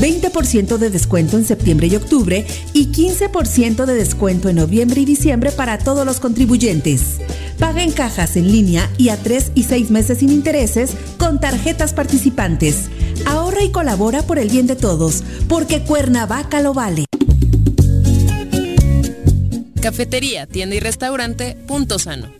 20% 0.00 0.78
de 0.78 0.90
descuento 0.90 1.36
en 1.36 1.44
septiembre 1.44 1.86
y 1.86 1.96
octubre 1.96 2.46
y 2.72 2.88
15% 2.88 3.84
de 3.84 3.94
descuento 3.94 4.48
en 4.48 4.56
noviembre 4.56 5.02
y 5.02 5.04
diciembre 5.04 5.52
para 5.52 5.78
todos 5.78 6.06
los 6.06 6.20
contribuyentes. 6.20 7.18
Paga 7.58 7.82
en 7.82 7.92
cajas 7.92 8.36
en 8.36 8.50
línea 8.50 8.88
y 8.96 9.10
a 9.10 9.16
3 9.16 9.52
y 9.54 9.64
6 9.64 9.90
meses 9.90 10.18
sin 10.18 10.30
intereses 10.30 10.92
con 11.18 11.38
tarjetas 11.38 11.92
participantes. 11.92 12.88
Ahorra 13.26 13.62
y 13.62 13.70
colabora 13.70 14.22
por 14.22 14.38
el 14.38 14.48
bien 14.48 14.66
de 14.66 14.76
todos, 14.76 15.22
porque 15.48 15.82
Cuernavaca 15.82 16.62
lo 16.62 16.72
vale. 16.72 17.04
Cafetería, 19.82 20.46
tienda 20.46 20.76
y 20.76 20.80
restaurante, 20.80 21.56
punto 21.66 21.98
sano 21.98 22.39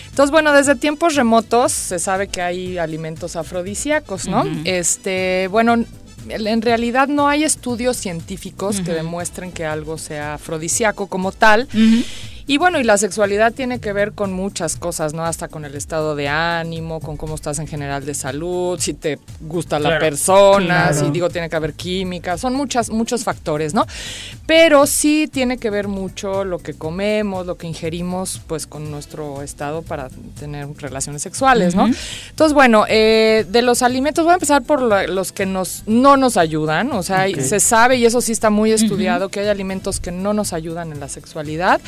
Entonces, 0.10 0.32
bueno, 0.32 0.52
desde 0.52 0.76
tiempos 0.76 1.14
remotos 1.14 1.72
se 1.72 2.00
sabe 2.00 2.28
que 2.28 2.42
hay 2.42 2.80
alimentos 2.80 3.36
afrodisíacos, 3.36 4.28
¿no? 4.28 4.46
Este, 4.64 5.48
bueno, 5.52 5.75
bueno, 5.76 6.50
en 6.50 6.62
realidad 6.62 7.08
no 7.08 7.28
hay 7.28 7.44
estudios 7.44 7.98
científicos 7.98 8.82
que 8.82 8.94
demuestren 8.94 9.52
que 9.52 9.66
algo 9.66 9.98
sea 9.98 10.36
afrodisíaco 10.36 11.08
como 11.08 11.32
tal. 11.32 11.68
Y 12.48 12.58
bueno, 12.58 12.80
y 12.80 12.84
la 12.84 12.98
sexualidad 12.98 13.54
tiene 13.54 13.80
que 13.80 13.92
ver 13.92 14.12
con 14.12 14.32
muchas 14.32 14.76
cosas, 14.76 15.14
¿no? 15.16 15.26
Hasta 15.26 15.48
con 15.48 15.66
el 15.66 15.74
estado 15.74 16.16
de 16.16 16.28
ánimo, 16.28 17.00
con 17.00 17.18
cómo 17.18 17.34
estás 17.34 17.58
en 17.58 17.66
general 17.66 18.06
de 18.06 18.14
salud, 18.14 18.80
si 18.80 18.94
te 18.94 19.18
gusta 19.42 19.80
la 19.80 19.98
persona, 19.98 20.94
si 20.94 21.10
digo 21.10 21.30
tiene 21.30 21.50
que 21.50 21.56
haber 21.56 21.74
química, 21.74 22.38
son 22.38 22.54
muchas, 22.54 22.92
muchos 22.92 23.24
factores, 23.24 23.74
¿no? 23.74 23.88
Pero 24.46 24.86
sí 24.86 25.28
tiene 25.32 25.58
que 25.58 25.72
ver 25.72 25.88
mucho 25.88 26.46
lo 26.46 26.60
que 26.60 26.76
comemos, 26.76 27.48
lo 27.48 27.58
que 27.58 27.66
ingerimos, 27.66 28.40
pues 28.46 28.68
con 28.68 28.92
nuestro 28.92 29.42
estado 29.42 29.82
para 29.82 30.10
tener 30.40 30.68
relaciones 30.78 31.24
sexuales, 31.24 31.74
¿no? 31.74 31.88
Entonces, 32.30 32.54
bueno, 32.54 32.86
eh, 32.88 33.48
de 33.50 33.62
los 33.64 33.82
alimentos, 33.82 34.24
voy 34.24 34.32
a 34.32 34.36
empezar 34.36 34.62
por 34.62 34.82
los 35.10 35.32
que 35.32 35.48
nos, 35.48 35.82
no 35.88 36.16
nos 36.16 36.38
ayudan, 36.38 36.92
o 36.92 37.02
sea, 37.02 37.26
se 37.28 37.60
sabe, 37.60 37.98
y 37.98 38.06
eso 38.06 38.22
sí 38.22 38.32
está 38.32 38.52
muy 38.52 38.72
estudiado, 38.72 39.30
que 39.30 39.40
hay 39.40 39.48
alimentos 39.48 40.00
que 40.00 40.12
no 40.12 40.34
nos 40.34 40.54
ayudan 40.54 40.92
en 40.92 41.00
la 41.00 41.10
sexualidad. 41.10 41.82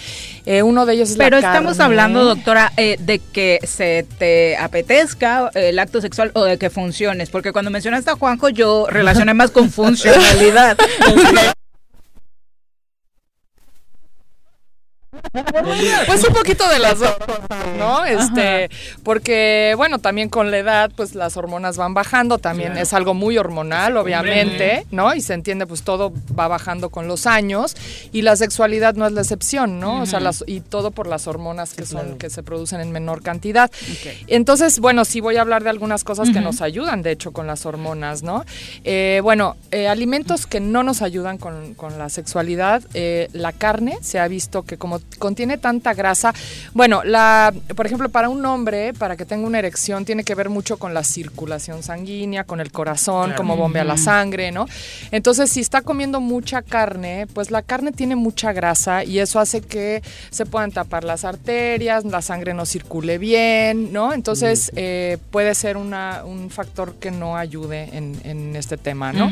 Eh, 0.48 0.64
uno 0.64 0.86
de 0.86 0.94
ellos 0.94 1.10
es 1.10 1.18
Pero 1.18 1.42
la 1.42 1.48
estamos 1.48 1.78
hablando, 1.82 2.24
doctora, 2.24 2.72
eh, 2.78 2.96
de 3.02 3.20
que 3.20 3.60
se 3.68 4.06
te 4.18 4.56
apetezca 4.56 5.52
el 5.54 5.78
acto 5.78 6.00
sexual 6.00 6.32
o 6.36 6.46
de 6.46 6.58
que 6.58 6.70
funciones, 6.70 7.30
porque 7.30 7.52
cuando 7.52 7.70
mencionaste 7.70 8.12
a 8.12 8.16
Juanjo 8.16 8.48
yo 8.48 8.88
relacioné 8.90 9.34
más 9.34 9.52
con 9.52 9.70
funcionalidad. 9.72 10.78
Pues 16.06 16.24
un 16.28 16.34
poquito 16.34 16.68
de 16.70 16.80
las 16.80 17.00
dos, 17.00 17.16
¿no? 17.78 18.06
Este, 18.06 18.70
porque 19.04 19.74
bueno, 19.78 20.00
también 20.00 20.30
con 20.30 20.52
la 20.52 20.58
edad, 20.58 20.92
pues 20.96 21.16
las 21.16 21.38
hormonas 21.38 21.78
van 21.78 21.94
bajando, 21.94 22.38
también 22.38 22.78
es 22.78 22.94
algo 22.94 23.14
muy 23.14 23.38
hormonal, 23.38 23.98
obviamente, 23.98 24.86
¿no? 24.92 25.14
Y 25.14 25.22
se 25.22 25.34
entiende, 25.34 25.68
pues 25.68 25.84
todo 25.84 26.14
va 26.38 26.48
bajando 26.48 26.90
con 26.90 27.08
los 27.08 27.28
años 27.28 27.76
y 28.12 28.22
la 28.22 28.36
sexualidad 28.36 28.96
no 28.96 29.06
es 29.06 29.14
la 29.14 29.22
excepción, 29.22 29.80
¿no? 29.80 30.02
O 30.02 30.06
sea, 30.06 30.20
las, 30.20 30.44
y 30.48 30.62
todo 30.62 30.92
por 30.92 31.08
las 31.08 31.28
hormonas 31.28 31.74
que 31.74 31.86
son 31.86 32.18
que 32.18 32.30
se 32.30 32.44
producen 32.44 32.82
en 32.82 32.92
menor 32.92 33.22
cantidad. 33.22 33.72
Entonces, 34.28 34.80
bueno, 34.80 35.06
sí 35.06 35.22
voy 35.22 35.38
a 35.38 35.42
hablar 35.42 35.64
de 35.64 35.70
algunas 35.70 36.04
cosas 36.04 36.30
que 36.30 36.42
nos 36.42 36.62
ayudan, 36.62 37.02
de 37.02 37.12
hecho, 37.12 37.32
con 37.32 37.48
las 37.48 37.66
hormonas, 37.66 38.24
¿no? 38.24 38.46
Eh, 38.84 39.20
bueno, 39.24 39.56
eh, 39.72 39.88
alimentos 39.88 40.48
que 40.48 40.60
no 40.60 40.84
nos 40.84 41.02
ayudan 41.02 41.38
con, 41.38 41.74
con 41.76 41.98
la 41.98 42.10
sexualidad, 42.10 42.84
eh, 42.94 43.30
la 43.34 43.52
carne 43.52 43.98
se 44.02 44.20
ha 44.20 44.28
visto 44.28 44.64
que 44.64 44.78
como 44.78 45.00
contiene 45.18 45.58
tanta 45.58 45.94
grasa. 45.94 46.34
Bueno, 46.74 47.04
la, 47.04 47.54
por 47.76 47.86
ejemplo, 47.86 48.10
para 48.10 48.30
un 48.30 48.46
hombre, 48.46 48.94
para 48.94 49.18
que 49.18 49.26
tenga 49.26 49.46
una 49.46 49.60
erección, 49.60 50.06
tiene 50.06 50.24
que 50.24 50.36
ver 50.36 50.50
mucho 50.50 50.78
con 50.78 50.94
la 50.94 51.04
circulación 51.04 51.84
sanguínea, 51.84 52.44
con 52.44 52.60
el 52.62 52.72
corazón, 52.72 53.34
cómo 53.36 53.58
bombea 53.58 53.84
la 53.84 53.98
sangre, 53.98 54.52
¿no? 54.52 54.68
Entonces, 55.12 55.50
si 55.52 55.60
está 55.60 55.82
comiendo 55.82 56.22
mucha 56.22 56.62
carne, 56.62 57.28
pues 57.34 57.52
la 57.52 57.62
carne 57.62 57.92
tiene 57.92 58.16
mucha 58.16 58.54
grasa 58.54 59.04
y 59.04 59.20
eso 59.20 59.40
hace 59.40 59.62
que 59.62 60.02
se 60.30 60.46
puedan 60.46 60.72
tapar 60.72 61.04
las 61.04 61.26
arterias, 61.26 62.06
la 62.06 62.22
sangre 62.22 62.54
no 62.54 62.66
circule 62.66 63.18
bien, 63.18 63.92
¿no? 63.92 64.14
Entonces, 64.14 64.72
eh, 64.76 65.18
puede 65.32 65.56
ser 65.56 65.78
una, 65.78 66.24
un 66.26 66.50
factor 66.50 66.96
que 66.96 67.12
no 67.12 67.36
ayude 67.38 67.90
en, 67.94 68.18
este 68.58 68.78
tema, 68.78 69.14
¿no? 69.14 69.32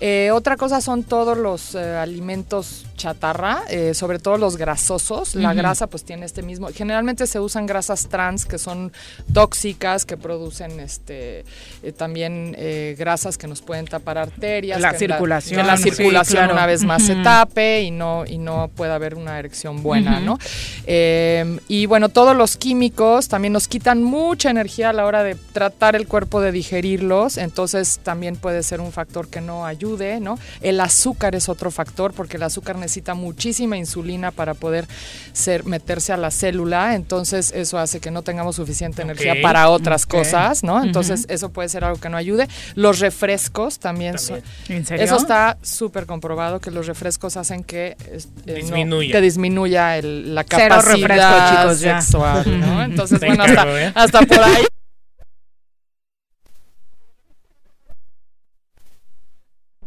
Eh, 0.00 0.30
otra 0.32 0.56
cosa 0.56 0.80
son 0.80 1.04
todos 1.04 1.36
los 1.36 1.74
eh, 1.74 1.96
alimentos 1.96 2.86
chatarra, 2.96 3.62
sobre 3.92 4.18
todo 4.18 4.38
los 4.38 4.56
grasosos 4.56 5.13
la 5.34 5.54
grasa 5.54 5.86
pues 5.86 6.04
tiene 6.04 6.26
este 6.26 6.42
mismo, 6.42 6.68
generalmente 6.74 7.26
se 7.26 7.40
usan 7.40 7.66
grasas 7.66 8.08
trans 8.08 8.44
que 8.44 8.58
son 8.58 8.92
tóxicas, 9.32 10.04
que 10.04 10.16
producen 10.16 10.80
este 10.80 11.44
eh, 11.82 11.92
también 11.96 12.54
eh, 12.58 12.94
grasas 12.98 13.38
que 13.38 13.46
nos 13.46 13.62
pueden 13.62 13.86
tapar 13.86 14.18
arterias, 14.18 14.80
la 14.80 14.94
circulación, 14.94 15.60
que 15.60 15.66
la 15.66 15.76
circulación 15.76 16.50
una 16.50 16.66
vez 16.66 16.84
más 16.84 17.02
se 17.04 17.16
tape 17.16 17.82
y 17.82 17.90
no 17.90 18.24
y 18.26 18.38
no 18.38 18.70
puede 18.74 18.92
haber 18.92 19.14
una 19.14 19.38
erección 19.38 19.82
buena, 19.82 20.20
¿no? 20.20 20.38
Em, 20.86 21.58
y 21.68 21.86
bueno, 21.86 22.08
todos 22.08 22.36
los 22.36 22.56
químicos 22.56 23.28
también 23.28 23.52
nos 23.52 23.68
quitan 23.68 24.02
mucha 24.02 24.50
energía 24.50 24.90
a 24.90 24.92
la 24.92 25.06
hora 25.06 25.22
de 25.22 25.34
tratar 25.34 25.96
el 25.96 26.06
cuerpo 26.06 26.40
de 26.40 26.52
digerirlos, 26.52 27.36
entonces 27.38 28.00
también 28.02 28.36
puede 28.36 28.62
ser 28.62 28.80
un 28.80 28.92
factor 28.92 29.28
que 29.28 29.40
no 29.40 29.66
ayude, 29.66 30.20
¿no? 30.20 30.38
El 30.60 30.80
azúcar 30.80 31.34
es 31.34 31.48
otro 31.48 31.70
factor 31.70 32.12
porque 32.12 32.36
el 32.36 32.42
azúcar 32.42 32.76
necesita 32.76 33.14
muchísima 33.14 33.76
insulina 33.76 34.30
para 34.30 34.54
poder 34.54 34.86
ser, 35.32 35.64
meterse 35.64 36.12
a 36.12 36.16
la 36.16 36.30
célula, 36.30 36.94
entonces 36.94 37.52
eso 37.54 37.78
hace 37.78 38.00
que 38.00 38.10
no 38.10 38.22
tengamos 38.22 38.56
suficiente 38.56 39.02
energía 39.02 39.34
para 39.42 39.68
otras 39.68 40.06
cosas, 40.06 40.62
¿no? 40.62 40.82
Entonces 40.82 41.26
eso 41.28 41.50
puede 41.50 41.68
ser 41.68 41.84
algo 41.84 42.00
que 42.00 42.08
no 42.08 42.16
ayude. 42.16 42.48
Los 42.74 43.00
refrescos 43.00 43.78
también, 43.78 44.18
son... 44.18 44.42
Eso 44.68 45.16
está 45.16 45.58
súper 45.62 46.06
comprobado 46.06 46.60
que 46.60 46.70
los 46.70 46.86
refrescos 46.86 47.36
hacen 47.36 47.64
que, 47.64 47.96
eh, 48.06 48.54
disminuya. 48.54 49.12
que 49.12 49.20
disminuya 49.20 50.02
la 50.02 50.44
capacidad 50.44 51.74
sexual, 51.74 52.60
¿no? 52.60 52.82
Entonces, 52.84 53.20
bueno, 53.20 53.44
hasta, 53.44 53.82
¿eh? 53.82 53.92
hasta 53.94 54.22
por 54.22 54.42
ahí 54.42 54.66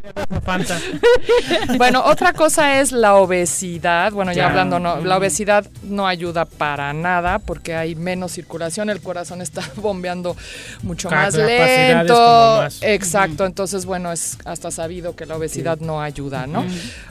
bueno, 1.77 2.03
otra 2.05 2.33
cosa 2.33 2.79
es 2.79 2.91
la 2.91 3.15
obesidad. 3.15 4.11
Bueno, 4.11 4.31
ya 4.33 4.47
hablando, 4.47 4.79
no, 4.79 5.01
la 5.01 5.17
obesidad 5.17 5.65
no 5.83 6.07
ayuda 6.07 6.45
para 6.45 6.93
nada 6.93 7.39
porque 7.39 7.75
hay 7.75 7.95
menos 7.95 8.33
circulación, 8.33 8.89
el 8.89 9.01
corazón 9.01 9.41
está 9.41 9.61
bombeando 9.75 10.35
mucho 10.83 11.09
más 11.09 11.35
lento. 11.35 12.63
Exacto, 12.81 13.45
entonces 13.45 13.85
bueno, 13.85 14.11
es 14.11 14.37
hasta 14.45 14.71
sabido 14.71 15.15
que 15.15 15.25
la 15.25 15.35
obesidad 15.35 15.79
no 15.79 16.01
ayuda, 16.01 16.47
¿no? 16.47 16.65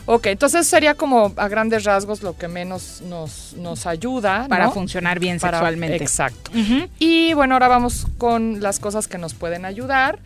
Ok, 0.06 0.26
entonces 0.26 0.66
sería 0.66 0.94
como 0.94 1.32
a 1.36 1.48
grandes 1.48 1.84
rasgos 1.84 2.22
lo 2.22 2.36
que 2.36 2.48
menos 2.48 3.02
nos, 3.02 3.54
nos 3.56 3.86
ayuda. 3.86 4.46
Para 4.48 4.70
funcionar 4.70 5.18
bien 5.18 5.40
sexualmente. 5.40 5.96
Exacto. 5.96 6.50
Y 6.98 7.34
bueno, 7.34 7.54
ahora 7.54 7.68
vamos 7.68 8.06
con 8.18 8.60
las 8.60 8.78
cosas 8.78 9.08
que 9.08 9.18
nos 9.18 9.34
pueden 9.34 9.64
ayudar. 9.64 10.18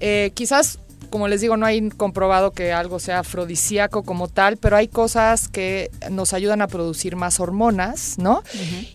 Eh, 0.00 0.30
quizás 0.34 0.78
como 1.10 1.28
les 1.28 1.40
digo, 1.40 1.56
no 1.56 1.66
hay 1.66 1.88
comprobado 1.90 2.52
que 2.52 2.72
algo 2.72 2.98
sea 2.98 3.20
afrodisíaco 3.20 4.02
como 4.02 4.28
tal, 4.28 4.56
pero 4.56 4.76
hay 4.76 4.88
cosas 4.88 5.48
que 5.48 5.90
nos 6.10 6.32
ayudan 6.32 6.62
a 6.62 6.68
producir 6.68 7.16
más 7.16 7.40
hormonas, 7.40 8.16
¿no? 8.18 8.42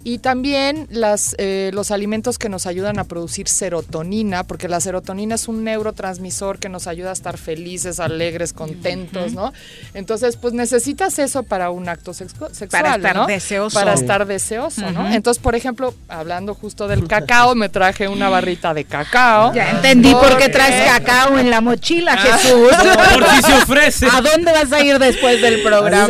Y 0.03 0.19
también 0.19 0.88
las, 0.90 1.35
eh, 1.38 1.72
los 1.73 1.91
alimentos 1.91 2.38
que 2.38 2.49
nos 2.49 2.65
ayudan 2.65 2.99
a 2.99 3.03
producir 3.06 3.48
serotonina, 3.48 4.44
porque 4.44 4.68
la 4.68 4.80
serotonina 4.80 5.35
es 5.35 5.48
un 5.48 5.64
neurotransmisor 5.64 6.60
que 6.60 6.69
nos 6.69 6.88
ayuda 6.88 7.10
a 7.10 7.14
estar 7.14 7.38
felices, 7.38 7.99
alegres, 7.99 8.53
contentos, 8.53 9.34
¿no? 9.34 9.53
Entonces, 9.94 10.38
pues 10.38 10.53
necesitas 10.53 11.19
eso 11.19 11.44
para 11.44 11.72
un 11.72 11.90
acto 11.90 12.14
sexual, 12.14 12.52
para 12.69 12.95
estar 12.95 13.26
deseoso. 13.26 13.80
Para 13.80 13.94
estar 13.94 14.26
deseoso, 14.26 14.91
¿no? 14.91 15.10
Entonces, 15.10 15.41
por 15.41 15.56
ejemplo, 15.56 15.94
hablando 16.07 16.53
justo 16.53 16.88
del 16.88 17.07
cacao, 17.07 17.56
me 17.56 17.69
traje 17.69 18.07
una 18.07 18.30
barrita 18.30 18.73
de 18.73 18.85
cacao. 18.85 19.53
Ya 19.53 19.72
entendí 19.72 20.11
por 20.11 20.38
qué 20.38 20.49
traes 20.49 20.91
cacao 20.91 21.40
en 21.40 21.49
la 21.49 21.61
mochila 21.61 22.02
tranquila, 22.03 22.38
Jesús. 22.38 22.71
Por 23.13 23.30
si 23.30 23.41
se 23.41 23.53
ofrece. 23.53 24.07
¿A 24.11 24.21
dónde 24.21 24.51
vas 24.51 24.71
a 24.71 24.81
ir 24.81 24.99
después 24.99 25.41
del 25.41 25.61
programa? 25.63 26.07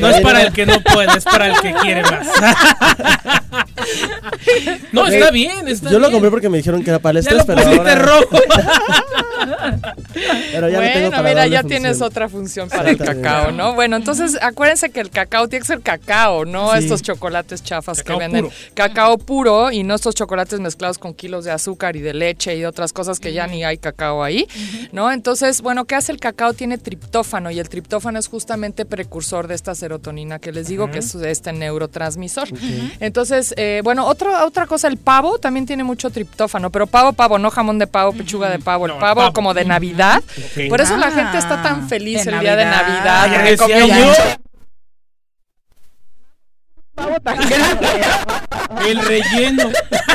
No 0.00 0.08
es 0.08 0.20
para 0.20 0.42
el 0.42 0.52
que 0.52 0.66
no 0.66 0.80
puede, 0.80 1.18
es 1.18 1.24
para 1.24 1.48
el 1.48 1.60
que 1.60 1.72
quiere 1.74 2.02
más. 2.02 2.26
No, 4.92 5.06
está 5.06 5.30
bien, 5.30 5.68
está 5.68 5.90
Yo 5.90 5.98
lo 5.98 6.06
bien. 6.08 6.12
compré 6.12 6.30
porque 6.30 6.48
me 6.48 6.56
dijeron 6.58 6.82
que 6.82 6.90
era 6.90 6.98
para 6.98 7.12
el 7.12 7.16
estrés, 7.18 7.38
lo 7.38 7.46
pero 7.46 7.60
ahora... 7.60 7.94
rojo. 7.96 8.28
Pero 10.52 10.68
ya 10.68 10.80
tengo 10.80 10.94
bueno, 10.94 11.10
para 11.10 11.22
mira, 11.22 11.34
darle 11.40 11.50
ya 11.50 11.60
función. 11.62 11.68
tienes 11.82 12.00
otra 12.02 12.28
función 12.28 12.68
para 12.68 12.90
el 12.90 12.98
cacao, 12.98 13.52
¿no? 13.52 13.74
Bueno, 13.74 13.96
entonces 13.96 14.38
acuérdense 14.40 14.90
que 14.90 15.00
el 15.00 15.10
cacao 15.10 15.48
tiene 15.48 15.62
que 15.62 15.66
ser 15.66 15.80
cacao, 15.80 16.44
no 16.44 16.72
Sí. 16.72 16.78
estos 16.78 17.02
chocolates 17.02 17.62
chafas 17.62 17.98
Cacao 17.98 18.18
que 18.18 18.24
venden. 18.24 18.44
puro. 18.46 18.54
Cacao 18.74 19.18
puro 19.18 19.70
y 19.72 19.82
no 19.82 19.94
estos 19.94 20.14
chocolates 20.14 20.60
mezclados 20.60 20.98
con 20.98 21.14
kilos 21.14 21.44
de 21.44 21.50
azúcar 21.52 21.96
y 21.96 22.00
de 22.00 22.14
leche 22.14 22.56
y 22.56 22.64
otras 22.64 22.92
cosas 22.92 23.20
que 23.20 23.32
ya 23.32 23.46
ni 23.46 23.64
hay 23.64 23.78
cacao 23.78 24.22
ahí, 24.22 24.46
¿no? 24.92 25.10
Entonces, 25.12 25.60
bueno, 25.62 25.84
¿qué 25.84 25.94
hace 25.94 26.12
el 26.12 26.18
cacao? 26.20 26.52
Tiene 26.54 26.78
triptófano 26.78 27.50
y 27.50 27.58
el 27.60 27.68
triptófano 27.68 28.18
es 28.18 28.28
justamente 28.28 28.84
precursor 28.84 29.46
de 29.48 29.54
esta 29.54 29.74
serotonina 29.74 30.38
que 30.38 30.52
les 30.52 30.68
digo 30.68 30.90
que 30.90 30.98
es 30.98 31.14
este 31.14 31.52
neurotransmisor. 31.52 32.48
Entonces, 33.00 33.54
eh, 33.56 33.80
bueno, 33.84 34.06
otro, 34.06 34.44
otra 34.46 34.66
cosa, 34.66 34.88
el 34.88 34.96
pavo 34.96 35.38
también 35.38 35.66
tiene 35.66 35.84
mucho 35.84 36.10
triptófano, 36.10 36.70
pero 36.70 36.86
pavo, 36.86 37.12
pavo, 37.12 37.38
no 37.38 37.50
jamón 37.50 37.78
de 37.78 37.86
pavo, 37.86 38.12
pechuga 38.12 38.48
de 38.50 38.58
pavo, 38.58 38.86
el 38.86 38.90
No, 38.90 38.94
el 38.96 39.00
pavo, 39.00 39.20
pavo. 39.20 39.32
Como 39.54 39.60
de 39.60 39.64
Navidad. 39.64 40.22
Ok. 40.22 40.68
Por 40.68 40.80
eso 40.80 40.96
la 40.96 41.06
Ah, 41.06 41.10
gente 41.10 41.38
está 41.38 41.62
tan 41.62 41.88
feliz 41.88 42.24
de 42.24 42.30
el 42.32 42.40
día 42.40 42.56
de 42.56 42.64
Navidad. 42.64 42.86
Navidad, 42.86 43.22
Ay, 43.24 43.30
porque 43.30 43.50
decía 43.50 43.80
comió 43.80 43.86
yo. 43.86 44.06
mucho. 44.06 44.22
El 48.86 48.98
relleno. 49.04 49.70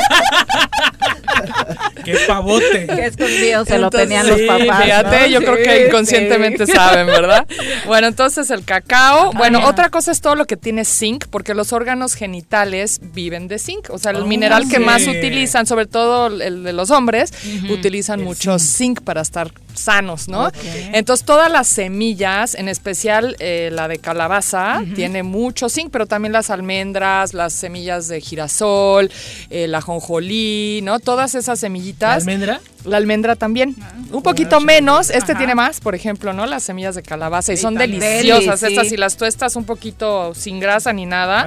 Qué 2.03 2.17
pavote. 2.27 2.87
Qué 2.87 3.05
escondido 3.05 3.65
se 3.65 3.77
lo 3.77 3.89
tenían 3.89 4.27
los 4.27 4.41
papás. 4.41 4.83
Fíjate, 4.83 5.19
¿no? 5.21 5.27
yo 5.27 5.39
creo 5.39 5.55
que 5.57 5.87
inconscientemente 5.87 6.65
sí. 6.65 6.71
saben, 6.71 7.07
¿verdad? 7.07 7.45
Bueno, 7.85 8.07
entonces 8.07 8.49
el 8.49 8.63
cacao. 8.63 9.31
Bueno, 9.33 9.65
otra 9.67 9.89
cosa 9.89 10.11
es 10.11 10.21
todo 10.21 10.35
lo 10.35 10.45
que 10.45 10.57
tiene 10.57 10.85
zinc, 10.85 11.25
porque 11.29 11.53
los 11.53 11.73
órganos 11.73 12.15
genitales 12.15 12.99
viven 13.01 13.47
de 13.47 13.59
zinc. 13.59 13.89
O 13.89 13.97
sea, 13.97 14.11
el 14.11 14.17
Oh, 14.19 14.25
mineral 14.25 14.67
que 14.69 14.79
más 14.79 15.07
utilizan, 15.07 15.65
sobre 15.65 15.85
todo 15.85 16.27
el 16.27 16.63
de 16.63 16.73
los 16.73 16.89
hombres, 16.91 17.31
utilizan 17.69 18.23
mucho 18.23 18.59
zinc. 18.59 19.01
para 19.01 19.21
estar 19.21 19.51
sanos, 19.79 20.27
¿no? 20.27 20.51
Entonces, 20.93 21.25
todas 21.25 21.51
las 21.51 21.67
semillas, 21.67 22.55
en 22.55 22.67
especial 22.69 23.35
eh, 23.39 23.69
la 23.71 23.87
de 23.87 23.99
calabaza, 23.99 24.83
tiene 24.95 25.23
mucho 25.23 25.69
zinc, 25.69 25.89
pero 25.91 26.05
también 26.05 26.33
las 26.33 26.49
almendras, 26.49 27.33
las 27.33 27.53
semillas 27.53 28.07
de 28.07 28.21
girasol, 28.21 29.11
el 29.49 29.73
ajonjolí, 29.75 30.81
¿no? 30.83 30.99
Todas 30.99 31.35
esas 31.35 31.59
semillitas. 31.59 32.25
¿La 32.25 32.31
almendra? 32.31 32.61
La 32.85 32.97
almendra 32.97 33.35
también. 33.35 33.75
Un 34.11 34.23
poquito 34.23 34.59
menos. 34.59 35.09
Este 35.09 35.35
tiene 35.35 35.53
más, 35.55 35.79
por 35.81 35.95
ejemplo, 35.95 36.33
¿no? 36.33 36.45
Las 36.45 36.63
semillas 36.63 36.95
de 36.95 37.03
calabaza. 37.03 37.53
Y 37.53 37.57
Sí, 37.57 37.61
son 37.63 37.75
también. 37.75 37.99
deliciosas. 37.99 38.61
Deli, 38.61 38.73
Estas, 38.73 38.87
si 38.89 38.97
las 38.97 39.17
tuestas 39.17 39.55
un 39.55 39.65
poquito 39.65 40.33
sin 40.33 40.59
grasa 40.59 40.93
ni 40.93 41.05
nada, 41.05 41.45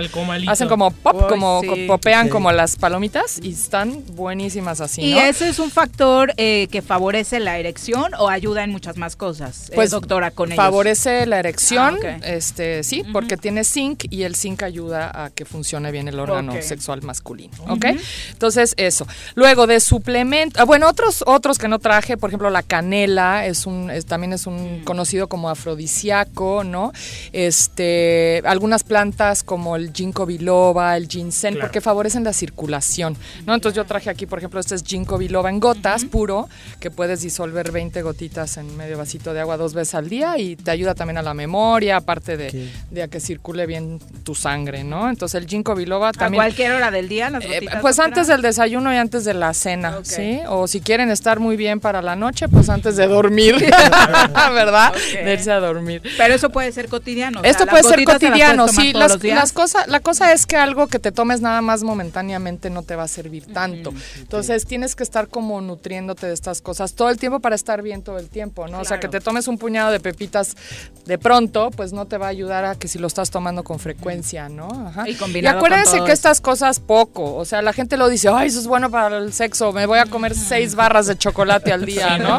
hacen 0.49 0.69
como 0.69 0.91
pop, 0.91 1.23
Uy, 1.23 1.29
como 1.29 1.61
sí. 1.63 1.87
popean 1.89 2.27
Sí. 2.27 2.31
como 2.31 2.53
las 2.53 2.77
palomitas 2.77 3.39
y 3.43 3.53
están 3.53 4.03
buenísimas 4.15 4.81
así, 4.81 5.03
¿Y 5.03 5.15
¿no? 5.15 5.21
ese 5.23 5.49
es 5.49 5.59
un 5.59 5.71
factor 5.71 6.33
eh, 6.37 6.69
que 6.71 6.83
favorece 6.83 7.41
la 7.41 7.59
erección 7.59 8.13
o 8.19 8.29
ayuda 8.29 8.63
en 8.65 8.71
muchas 8.71 8.97
más 8.97 9.17
cosas, 9.17 9.69
eh, 9.71 9.73
Pues, 9.75 9.91
doctora, 9.91 10.31
con 10.31 10.53
ellos? 10.53 10.63
Favorece 10.63 11.27
la 11.27 11.39
erección, 11.39 11.99
Ah, 12.05 12.17
ok. 12.19 12.23
este 12.25 12.83
sí, 12.85 13.03
porque 13.13 13.37
tiene 13.37 13.65
zinc 13.65 14.05
y 14.11 14.23
el 14.25 14.37
zinc 14.37 14.63
ayuda 14.63 15.11
a 15.25 15.31
que 15.31 15.45
funcione 15.45 15.91
bien 15.91 16.09
el 16.09 16.21
órgano 16.21 16.55
sexual 16.63 17.03
masculino, 17.03 17.55
¿ok? 17.69 17.87
Entonces 18.33 18.75
eso. 18.77 19.07
Luego 19.35 19.67
de 19.67 19.81
suplemento, 19.81 20.61
ah, 20.61 20.65
bueno 20.65 20.89
otros 20.89 21.22
otros 21.27 21.59
que 21.59 21.69
no 21.69 21.79
traje, 21.79 22.17
por 22.17 22.31
ejemplo 22.31 22.51
la 22.51 22.63
canela 22.63 23.47
es 23.47 23.67
un 23.67 23.91
es- 23.91 24.07
también 24.07 24.33
es 24.33 24.47
un 24.47 24.81
Mm. 24.81 24.85
conocido 24.85 25.29
como 25.29 25.49
afrodisíaco, 25.51 26.65
¿no? 26.65 26.93
Este 27.33 28.43
algunas 28.45 28.85
plantas 28.85 29.43
como 29.43 29.77
el 29.77 29.93
ginkgo 29.93 30.27
biloba, 30.27 30.97
el 30.97 31.09
ginseng, 31.09 31.55
Claro. 31.55 31.67
porque 31.69 31.81
favorecen 31.81 32.25
la 32.25 32.33
circulación, 32.33 33.17
¿no? 33.47 33.55
Entonces 33.55 33.77
yo 33.77 33.85
traje 33.85 34.11
aquí, 34.11 34.27
por 34.27 34.39
ejemplo, 34.39 34.61
este 34.61 34.75
es 34.75 34.83
ginkgo 34.85 35.19
biloba 35.19 35.51
en 35.51 35.61
gotas 35.61 36.05
puro 36.05 36.49
que 36.81 36.91
puedes 36.91 37.21
disolver 37.21 37.71
20 37.73 38.03
gotitas 38.03 38.57
en 38.57 38.77
medio 38.77 38.99
vasito 38.99 39.35
de 39.35 39.41
agua 39.41 39.57
dos 39.57 39.75
veces 39.75 39.95
al 39.95 40.09
día 40.09 40.39
y 40.39 40.57
te 40.57 40.71
ayuda 40.71 40.95
también 40.95 41.19
a 41.19 41.23
la 41.23 41.35
memoria, 41.35 41.97
aparte 41.97 42.37
de, 42.37 42.71
de 42.91 43.03
a 43.03 43.09
que 43.09 43.21
circule 43.21 43.67
bien 43.67 44.01
tu 44.25 44.35
sangre, 44.35 44.85
¿no? 44.85 45.09
Entonces 45.11 45.41
el 45.41 45.49
ginkgo 45.49 45.75
biloba 45.75 46.09
¿A 46.09 46.13
también... 46.13 46.39
cualquier 46.43 46.73
hora 46.73 46.91
del 46.91 47.09
día 47.09 47.31
las 47.31 47.45
Eh, 47.45 47.49
gotitas, 47.49 47.81
pues 47.83 47.97
doctora? 47.97 48.07
antes 48.19 48.27
del 48.29 48.43
desayuno 48.43 48.93
y 48.93 48.97
antes 48.97 49.25
de 49.25 49.35
la 49.35 49.53
cena, 49.55 49.99
Ok. 49.99 50.05
¿sí? 50.05 50.41
O 50.49 50.67
si 50.67 50.81
quieren 50.81 51.11
estar 51.13 51.41
muy 51.41 51.57
bien 51.57 51.81
para 51.81 52.03
la 52.03 52.17
noche, 52.17 52.49
pues 52.49 52.69
antes 52.69 52.97
de 52.97 53.07
dormir, 53.07 53.57
¿verdad? 54.53 54.93
De 55.13 55.33
irse 55.33 55.51
a 55.51 55.61
dormir. 55.61 56.03
Pero 56.17 56.35
eso 56.35 56.51
puede 56.51 56.73
ser 56.73 56.89
cotidiano. 56.89 57.41
o 57.41 57.43
sea, 57.43 57.51
Esto 57.51 57.67
puede 57.67 57.83
ser 57.83 58.01
las 58.01 58.15
cotidiano, 58.15 58.69
sí. 58.69 58.93
Las, 58.93 59.53
cosas, 59.53 59.87
la 59.89 60.01
cosa 60.01 60.33
es 60.33 60.47
que 60.47 60.57
algo 60.57 60.87
que 60.87 60.99
te 60.99 61.13
tomes 61.13 61.41
nada 61.41 61.61
más 61.63 61.83
momentáneamente 61.83 62.71
no 62.71 62.83
te 62.83 62.97
va 62.97 63.05
a 63.05 63.09
servir 63.09 63.53
tanto. 63.53 63.93
Entonces 64.19 64.67
tienes 64.67 64.97
que 64.97 65.03
estar 65.03 65.29
como 65.29 65.61
nutriéndote 65.61 66.27
de 66.27 66.35
estas 66.35 66.61
cosas 66.61 66.95
todo 66.95 67.11
el 67.11 67.19
tiempo 67.19 67.41
para 67.41 67.55
estar 67.55 67.83
bien 67.83 68.03
todo 68.03 68.19
el 68.19 68.29
tiempo, 68.29 68.69
¿no? 68.69 68.81
O 68.81 68.85
sea, 68.85 69.01
que 69.01 69.09
te 69.09 69.21
tomes 69.21 69.49
un 69.49 69.59
puñado 69.59 69.91
de 69.91 70.01
pepitas 70.01 70.57
de 71.05 71.19
pronto, 71.19 71.71
pues 71.71 71.93
no 71.93 72.07
te 72.07 72.19
va 72.19 72.27
a 72.27 72.31
ayudar 72.31 72.65
a 72.65 72.75
que 72.77 72.89
si 72.89 72.99
lo 72.99 73.07
estás 73.07 73.31
tomando 73.31 73.65
con 73.65 73.79
frecuencia, 73.79 74.49
¿no? 74.49 74.69
Ajá. 74.89 75.09
Y 75.09 75.15
con 75.15 75.33
acuérdense 75.47 76.03
que 76.05 76.13
estas 76.13 76.41
cosas 76.41 76.81
poco, 76.81 77.35
o 77.35 77.45
sea, 77.45 77.63
la 77.63 77.73
gente 77.73 77.97
lo 77.97 78.09
dice, 78.09 78.29
ay, 78.29 78.49
eso 78.49 78.61
es 78.61 78.67
bueno 78.67 78.91
para 78.91 79.19
el 79.19 79.33
sexo, 79.33 79.73
me 79.73 79.87
voy 79.87 79.99
a 79.99 80.07
comer 80.07 80.35
seis 80.35 80.75
barras 80.75 81.02
de 81.07 81.17
chocolate 81.19 81.73
al 81.73 81.85
día, 81.85 82.19
¿no? 82.19 82.39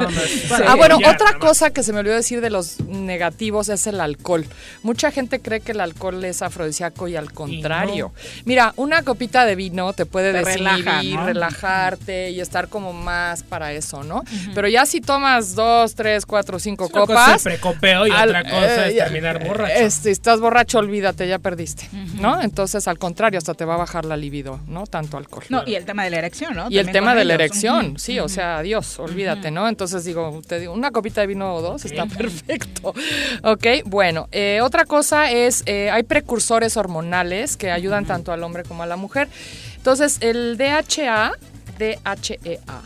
Ah, 0.68 0.76
bueno, 0.76 1.00
Ya, 1.00 1.12
otra 1.12 1.38
cosa 1.40 1.72
que 1.72 1.84
se 1.84 1.94
me 1.94 2.00
olvidó 2.00 2.16
decir 2.16 2.42
de 2.42 2.50
los 2.50 2.80
negativos 2.82 3.70
es 3.70 3.88
el 3.88 4.00
alcohol. 4.00 4.46
Mucha 4.82 5.12
gente 5.12 5.40
cree 5.42 5.62
que 5.62 5.72
el 5.74 5.82
alcohol 5.82 6.24
es 6.26 6.42
afrodisíaco 6.42 7.08
y 7.08 7.16
al 7.16 7.32
contrario. 7.34 8.12
Mira, 8.46 8.74
una 8.78 9.04
copita 9.04 9.46
de 9.46 9.56
vino 9.56 9.94
te 9.94 10.06
puede 10.06 10.32
Te 10.32 10.40
desinhibir, 10.44 10.86
relaja, 10.86 11.04
¿no? 11.04 11.26
relajarte 11.26 12.30
y 12.32 12.40
estar 12.42 12.68
como 12.70 12.94
más 12.94 13.44
para 13.44 13.72
eso, 13.74 14.04
¿no? 14.04 14.24
Pero 14.54 14.68
ya 14.68 14.86
si 14.86 15.02
tomas 15.02 15.56
dos, 15.56 15.96
tres, 15.96 16.26
cuatro, 16.26 16.60
cinco 16.60 16.86
Una 16.86 17.02
cosa 17.06 17.08
copas... 17.08 17.36
es 17.38 17.44
precopeo 17.44 18.08
y 18.08 18.12
al- 18.12 18.30
otra 18.30 18.44
cosa 18.44 18.86
eh, 18.86 18.90
es 18.90 18.96
ya- 18.96 19.04
terminar 19.06 19.46
borracho. 19.46 19.74
este, 19.76 20.12
estás 20.12 20.40
borracho, 20.40 20.80
olvídate, 20.80 21.28
ya 21.28 21.40
perdiste, 21.40 21.90
¿no? 22.20 22.42
Entonces, 22.42 22.88
al 22.88 22.98
contrario, 23.00 23.38
hasta 23.38 23.54
te 23.54 23.66
va 23.66 23.76
a 23.76 23.78
bajar 23.78 24.06
la 24.06 24.18
libido, 24.18 24.60
¿no? 24.68 24.86
Tanto 24.88 25.18
alcohol. 25.18 25.44
No, 25.50 25.64
y 25.66 25.76
el 25.76 25.86
tema 25.86 26.04
de 26.04 26.10
la 26.10 26.18
erección, 26.20 26.56
¿no? 26.56 26.70
Y 26.70 26.78
el 26.78 26.92
tema 26.92 27.16
de 27.16 27.26
la 27.26 27.34
erección, 27.36 27.98
sí, 27.98 28.20
o 28.20 28.30
sea, 28.30 28.53
adiós, 28.60 29.00
olvídate, 29.00 29.52
¿no? 29.52 29.68
Entonces 29.68 30.06
digo, 30.06 30.42
te 30.48 30.60
digo, 30.60 30.74
una 30.74 30.92
copita 30.92 31.22
de 31.22 31.28
vino 31.28 31.54
o 31.54 31.62
dos 31.62 31.86
está 31.86 32.06
perfecto. 32.18 32.94
Ok, 33.44 33.66
bueno, 33.86 34.28
eh, 34.32 34.60
otra 34.62 34.86
cosa 34.86 35.32
es, 35.32 35.64
eh, 35.66 35.90
hay 35.92 36.04
precursores 36.04 36.78
hormonales 36.78 37.58
que 37.58 37.72
ayudan 37.72 38.06
tanto 38.06 38.32
al 38.32 38.44
hombre 38.44 38.64
como 38.64 38.84
a 38.84 38.86
la 38.86 38.96
mujer. 38.96 39.28
Entonces, 39.78 40.18
el 40.22 40.58
DHA, 40.58 41.34
DHEA, 41.84 42.82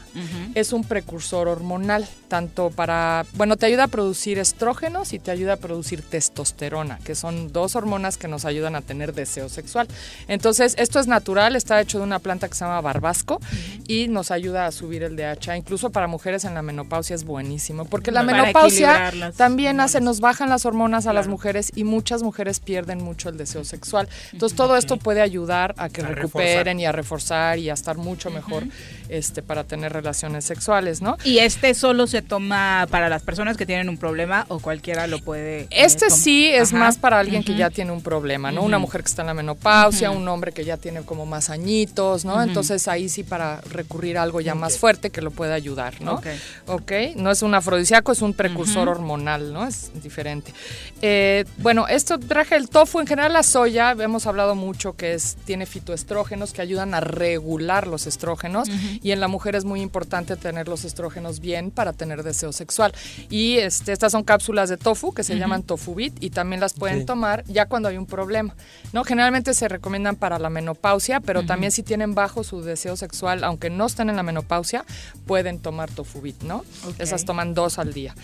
es 0.56 0.74
un 0.74 0.84
precursor 0.84 1.48
hormonal, 1.48 2.08
tanto 2.28 2.72
para, 2.72 3.26
bueno, 3.34 3.56
te 3.56 3.66
ayuda 3.66 3.86
a 3.86 3.88
producir 3.88 4.40
estrógenos 4.40 5.14
y 5.14 5.20
te 5.20 5.32
ayuda 5.32 5.54
a 5.54 5.58
producir 5.58 6.02
testosterona, 6.02 7.00
que 7.04 7.16
son 7.16 7.54
dos 7.54 7.76
hormonas 7.76 8.18
que 8.18 8.28
nos 8.28 8.46
ayudan 8.46 8.76
a 8.76 8.82
tener 8.82 9.14
deseo 9.14 9.50
sexual. 9.50 9.88
Entonces, 10.28 10.76
esto 10.78 11.00
es 11.00 11.08
natural, 11.08 11.56
está 11.56 11.80
hecho 11.80 12.00
de 12.00 12.04
una 12.04 12.20
planta 12.20 12.48
que 12.48 12.56
se 12.56 12.66
llama 12.66 12.82
barbasco 12.82 13.40
y 13.88 14.08
nos 14.08 14.32
ayuda 14.32 14.66
a 14.66 14.72
subir 14.72 15.04
el 15.04 15.16
DHA. 15.16 15.58
Incluso 15.58 15.92
para 15.92 16.08
mujeres 16.08 16.44
en 16.46 16.54
la 16.54 16.62
menopausia 16.62 17.16
es 17.16 17.24
buenísimo, 17.24 17.86
porque 17.86 18.12
la 18.12 18.26
Para 18.26 18.34
menopausia 18.34 19.12
también 19.36 19.80
hace, 19.80 20.02
nos 20.02 20.20
bajan 20.20 20.50
las 20.50 20.66
hormonas 20.66 21.08
a 21.08 21.14
las 21.14 21.28
mujeres 21.28 21.72
y 21.76 21.84
muchas 21.84 22.24
mujeres 22.24 22.60
pierden 22.60 23.04
mucho 23.04 23.30
el 23.30 23.38
deseo 23.38 23.64
sexual. 23.64 24.10
Entonces, 24.32 24.56
todo 24.56 24.76
esto 24.78 24.98
puede 24.98 25.22
ayudar 25.22 25.76
a 25.78 25.90
que 25.90 26.02
A 26.02 26.08
recuperen 26.08 26.80
y 26.80 26.86
a 26.86 26.92
reforzar 26.92 27.60
y 27.60 27.70
a 27.70 27.74
estar 27.74 27.98
mucho 27.98 28.30
mejor 28.30 28.64
este, 29.10 29.42
para 29.42 29.64
tener 29.64 29.94
relaciones 29.94 30.46
sexuales, 30.46 31.02
¿no? 31.02 31.18
Y 31.24 31.40
este 31.40 31.74
solo 31.74 32.08
se 32.08 32.22
toma 32.22 32.88
para 32.90 33.10
las 33.10 33.24
personas 33.24 33.58
que 33.58 33.66
tienen 33.66 33.90
un 33.90 33.98
problema 33.98 34.46
o 34.50 34.60
cualquiera 34.60 35.08
lo 35.08 35.20
puede. 35.20 35.62
eh, 35.62 35.68
Este 35.72 36.10
sí 36.10 36.48
es 36.48 36.70
Ajá. 36.70 36.78
más 36.80 36.98
para 36.98 37.20
alguien 37.20 37.44
que 37.44 37.56
ya 37.56 37.70
tiene 37.70 37.92
un 37.92 38.02
problema, 38.02 38.52
¿no? 38.52 38.62
Una 38.64 38.80
mujer 38.80 39.02
que 39.04 39.10
está 39.10 39.22
en 39.22 39.28
la 39.28 39.34
menopausia, 39.34 40.12
un 40.12 40.28
hombre 40.28 40.52
que 40.52 40.66
ya 40.66 40.78
tiene 40.78 41.02
como 41.02 41.26
más 41.26 41.50
añitos, 41.50 42.26
¿no? 42.26 42.42
Entonces 42.42 42.88
ahí 42.88 43.10
sí 43.10 43.24
para 43.24 43.62
recurrir 43.62 44.18
a 44.18 44.24
algo 44.24 44.42
ya 44.42 44.56
más 44.56 44.78
fuerte 44.78 45.10
que 45.10 45.22
lo 45.22 45.32
pueda 45.32 45.54
ayudar, 45.54 46.02
¿no? 46.02 46.16
Ok. 46.16 46.28
Ok, 46.68 46.92
no 47.16 47.32
es 47.32 47.42
un 47.42 47.54
afrodisíaco, 47.56 48.12
es 48.12 48.22
un 48.22 48.34
precursor 48.34 48.90
hormonal, 48.90 49.54
¿no? 49.54 49.68
Es 49.68 49.92
diferente. 50.02 50.54
Eh, 51.02 51.46
bueno, 51.58 51.88
esto 51.88 52.20
traje 52.20 52.56
el 52.56 52.70
tofu, 52.70 53.00
en 53.00 53.08
general 53.08 53.34
la 53.34 53.44
soya, 53.44 53.92
hemos 53.92 54.26
hablado 54.28 54.56
mucho 54.56 54.94
que 54.94 55.14
es, 55.14 55.38
tiene 55.46 55.66
fitoestrógenos 55.66 56.54
que 56.54 56.62
ayudan 56.62 56.94
a 56.94 57.00
regular 57.00 57.88
los 57.88 58.08
estrógenos 58.08 58.67
estrógenos 58.68 59.00
y 59.04 59.12
en 59.12 59.20
la 59.20 59.28
mujer 59.28 59.56
es 59.56 59.66
muy 59.66 59.82
importante 59.82 60.36
tener 60.36 60.68
los 60.68 60.86
estrógenos 60.86 61.40
bien 61.40 61.72
para 61.72 61.94
tener 61.94 62.24
deseo 62.24 62.52
sexual. 62.52 62.94
Y 63.30 63.58
este, 63.58 63.92
estas 63.92 64.12
son 64.12 64.24
cápsulas 64.24 64.70
de 64.70 64.78
tofu 64.78 65.14
que 65.14 65.24
se 65.24 65.38
llaman 65.38 65.64
tofubit 65.64 66.22
y 66.24 66.30
también 66.30 66.60
las 66.60 66.74
pueden 66.74 67.06
tomar 67.06 67.44
ya 67.46 67.66
cuando 67.68 67.90
hay 67.90 67.98
un 67.98 68.06
problema. 68.06 68.56
¿no? 68.94 69.04
Generalmente 69.04 69.54
se 69.54 69.68
recomiendan 69.68 70.16
para 70.16 70.40
la 70.40 70.50
menopausia, 70.50 71.20
pero 71.20 71.46
también 71.46 71.72
si 71.72 71.84
tienen 71.84 72.16
bajo 72.16 72.44
su 72.44 72.62
deseo 72.62 72.96
sexual, 72.96 73.44
aunque 73.44 73.70
no 73.70 73.86
estén 73.86 74.10
en 74.10 74.16
la 74.16 74.24
menopausia, 74.24 74.86
pueden 75.26 75.60
tomar 75.60 75.90
tofubit, 75.92 76.42
¿no? 76.44 76.64
Esas 76.98 77.26
toman 77.26 77.54
dos 77.54 77.80
al 77.80 77.94
día. 77.94 78.16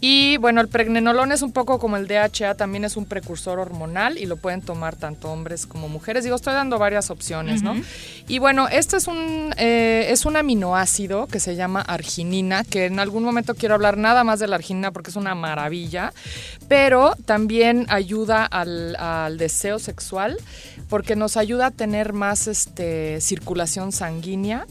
Y 0.00 0.36
bueno, 0.38 0.60
el 0.60 0.68
pregnenolon 0.68 1.32
es 1.32 1.42
un 1.42 1.52
poco 1.52 1.78
como 1.78 1.96
el 1.96 2.06
DHA, 2.06 2.54
también 2.56 2.84
es 2.84 2.96
un 2.96 3.06
precursor 3.06 3.58
hormonal 3.58 4.18
y 4.18 4.26
lo 4.26 4.36
pueden 4.36 4.60
tomar 4.60 4.96
tanto 4.96 5.30
hombres 5.30 5.66
como 5.66 5.88
mujeres. 5.88 6.24
Digo, 6.24 6.36
estoy 6.36 6.52
dando 6.52 6.78
varias 6.78 7.10
opciones, 7.10 7.62
¿no? 7.62 7.74
Y 8.28 8.38
bueno, 8.38 8.68
este 8.68 8.98
es 8.98 9.06
un, 9.06 9.54
eh, 9.56 9.85
es 10.12 10.26
un 10.26 10.36
aminoácido 10.36 11.26
que 11.26 11.40
se 11.40 11.56
llama 11.56 11.80
arginina, 11.80 12.64
que 12.64 12.86
en 12.86 12.98
algún 12.98 13.24
momento 13.24 13.54
quiero 13.54 13.74
hablar 13.74 13.96
nada 13.96 14.24
más 14.24 14.38
de 14.38 14.46
la 14.46 14.56
arginina 14.56 14.90
porque 14.90 15.10
es 15.10 15.16
una 15.16 15.34
maravilla, 15.34 16.12
pero 16.68 17.14
también 17.24 17.86
ayuda 17.88 18.44
al, 18.44 18.96
al 18.96 19.38
deseo 19.38 19.78
sexual 19.78 20.36
porque 20.88 21.16
nos 21.16 21.36
ayuda 21.36 21.66
a 21.66 21.70
tener 21.70 22.12
más 22.12 22.46
este, 22.46 23.20
circulación 23.20 23.92
sanguínea 23.92 24.66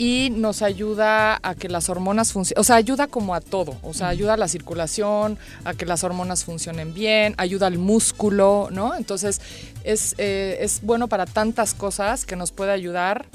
y 0.00 0.30
nos 0.30 0.62
ayuda 0.62 1.38
a 1.42 1.54
que 1.54 1.68
las 1.68 1.90
hormonas 1.90 2.32
funcionen, 2.32 2.58
o 2.58 2.64
sea, 2.64 2.76
ayuda 2.76 3.06
como 3.06 3.34
a 3.34 3.42
todo, 3.42 3.76
o 3.82 3.92
sea, 3.92 4.08
ayuda 4.08 4.32
a 4.32 4.36
la 4.38 4.48
circulación, 4.48 5.36
a 5.64 5.74
que 5.74 5.84
las 5.84 6.04
hormonas 6.04 6.44
funcionen 6.44 6.94
bien, 6.94 7.34
ayuda 7.36 7.66
al 7.66 7.76
músculo, 7.76 8.68
¿no? 8.72 8.94
Entonces, 8.96 9.42
es, 9.84 10.14
eh, 10.16 10.56
es 10.62 10.80
bueno 10.80 11.08
para 11.08 11.26
tantas 11.26 11.74
cosas 11.74 12.24
que 12.24 12.34
nos 12.34 12.50
puede 12.50 12.72
ayudar 12.72 13.26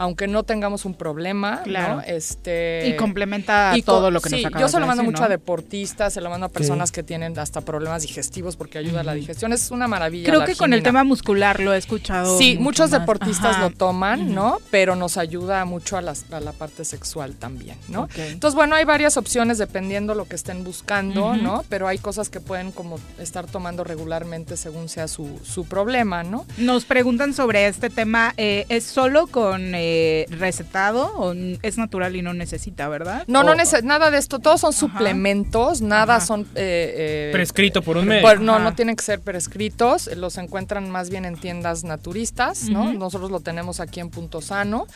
aunque 0.00 0.26
no 0.26 0.44
tengamos 0.44 0.86
un 0.86 0.94
problema, 0.94 1.60
¿no? 1.66 2.00
Este 2.00 2.88
y 2.88 2.96
complementa 2.96 3.74
todo 3.84 4.10
lo 4.10 4.22
que 4.22 4.30
nos 4.30 4.46
acaba 4.46 4.58
Yo 4.62 4.68
se 4.68 4.80
lo 4.80 4.86
mando 4.86 5.02
mucho 5.02 5.24
a 5.24 5.28
deportistas, 5.28 6.14
se 6.14 6.22
lo 6.22 6.30
mando 6.30 6.46
a 6.46 6.48
personas 6.48 6.90
que 6.90 7.02
tienen 7.02 7.38
hasta 7.38 7.60
problemas 7.60 8.00
digestivos 8.00 8.56
porque 8.56 8.78
ayuda 8.78 9.00
a 9.00 9.04
la 9.04 9.12
digestión, 9.12 9.52
es 9.52 9.70
una 9.70 9.88
maravilla. 9.88 10.26
Creo 10.26 10.46
que 10.46 10.56
con 10.56 10.72
el 10.72 10.82
tema 10.82 11.04
muscular 11.04 11.60
lo 11.60 11.74
he 11.74 11.76
escuchado. 11.76 12.38
Sí, 12.38 12.56
muchos 12.58 12.90
deportistas 12.90 13.60
lo 13.60 13.68
toman, 13.68 14.34
¿no? 14.34 14.58
Pero 14.70 14.96
nos 14.96 15.18
ayuda 15.18 15.66
mucho 15.66 15.98
a, 15.98 16.00
a 16.00 16.40
la 16.40 16.52
parte 16.52 16.86
sexual 16.86 17.34
también, 17.34 17.76
¿no? 17.88 18.08
Entonces, 18.16 18.54
bueno, 18.54 18.76
hay 18.76 18.86
varias 18.86 19.18
opciones 19.18 19.58
dependiendo 19.58 20.14
lo 20.14 20.24
que 20.24 20.36
estén 20.36 20.64
buscando, 20.64 21.36
¿no? 21.36 21.62
Pero 21.68 21.86
hay 21.86 21.98
cosas 21.98 22.30
que 22.30 22.40
pueden 22.40 22.72
como 22.72 22.98
estar 23.18 23.46
tomando 23.46 23.84
regularmente 23.84 24.56
según 24.56 24.88
sea 24.88 25.08
su, 25.08 25.38
su 25.44 25.66
problema, 25.66 26.22
¿no? 26.22 26.46
Nos 26.56 26.86
preguntan 26.86 27.34
sobre 27.34 27.66
este 27.66 27.90
tema, 27.90 28.32
eh, 28.38 28.64
¿es 28.70 28.84
solo 28.84 29.26
con 29.26 29.74
eh, 29.74 29.89
eh, 29.92 30.26
recetado 30.30 31.12
o 31.16 31.34
es 31.62 31.76
natural 31.76 32.14
y 32.14 32.22
no 32.22 32.32
necesita, 32.32 32.88
¿verdad? 32.88 33.24
No, 33.26 33.42
no 33.42 33.56
necesita 33.56 33.86
nada 33.86 34.12
de 34.12 34.18
esto. 34.18 34.38
Todos 34.38 34.60
son 34.60 34.72
suplementos, 34.72 35.82
nada 35.82 36.20
son... 36.20 36.42
Eh, 36.54 36.94
eh, 36.96 37.30
Prescrito 37.32 37.82
por 37.82 37.96
un 37.96 38.06
médico. 38.06 38.36
no, 38.36 38.60
no 38.60 38.74
tienen 38.74 38.94
que 38.94 39.02
ser 39.02 39.20
prescritos. 39.20 40.08
Los 40.16 40.38
encuentran 40.38 40.88
más 40.90 41.10
bien 41.10 41.24
en 41.24 41.36
tiendas 41.36 41.82
naturistas, 41.82 42.68
¿no? 42.68 42.92
Nosotros 42.92 43.32
lo 43.32 43.40
tenemos 43.40 43.80
aquí 43.80 43.98
en 43.98 44.10
Punto 44.10 44.40
Sano, 44.40 44.86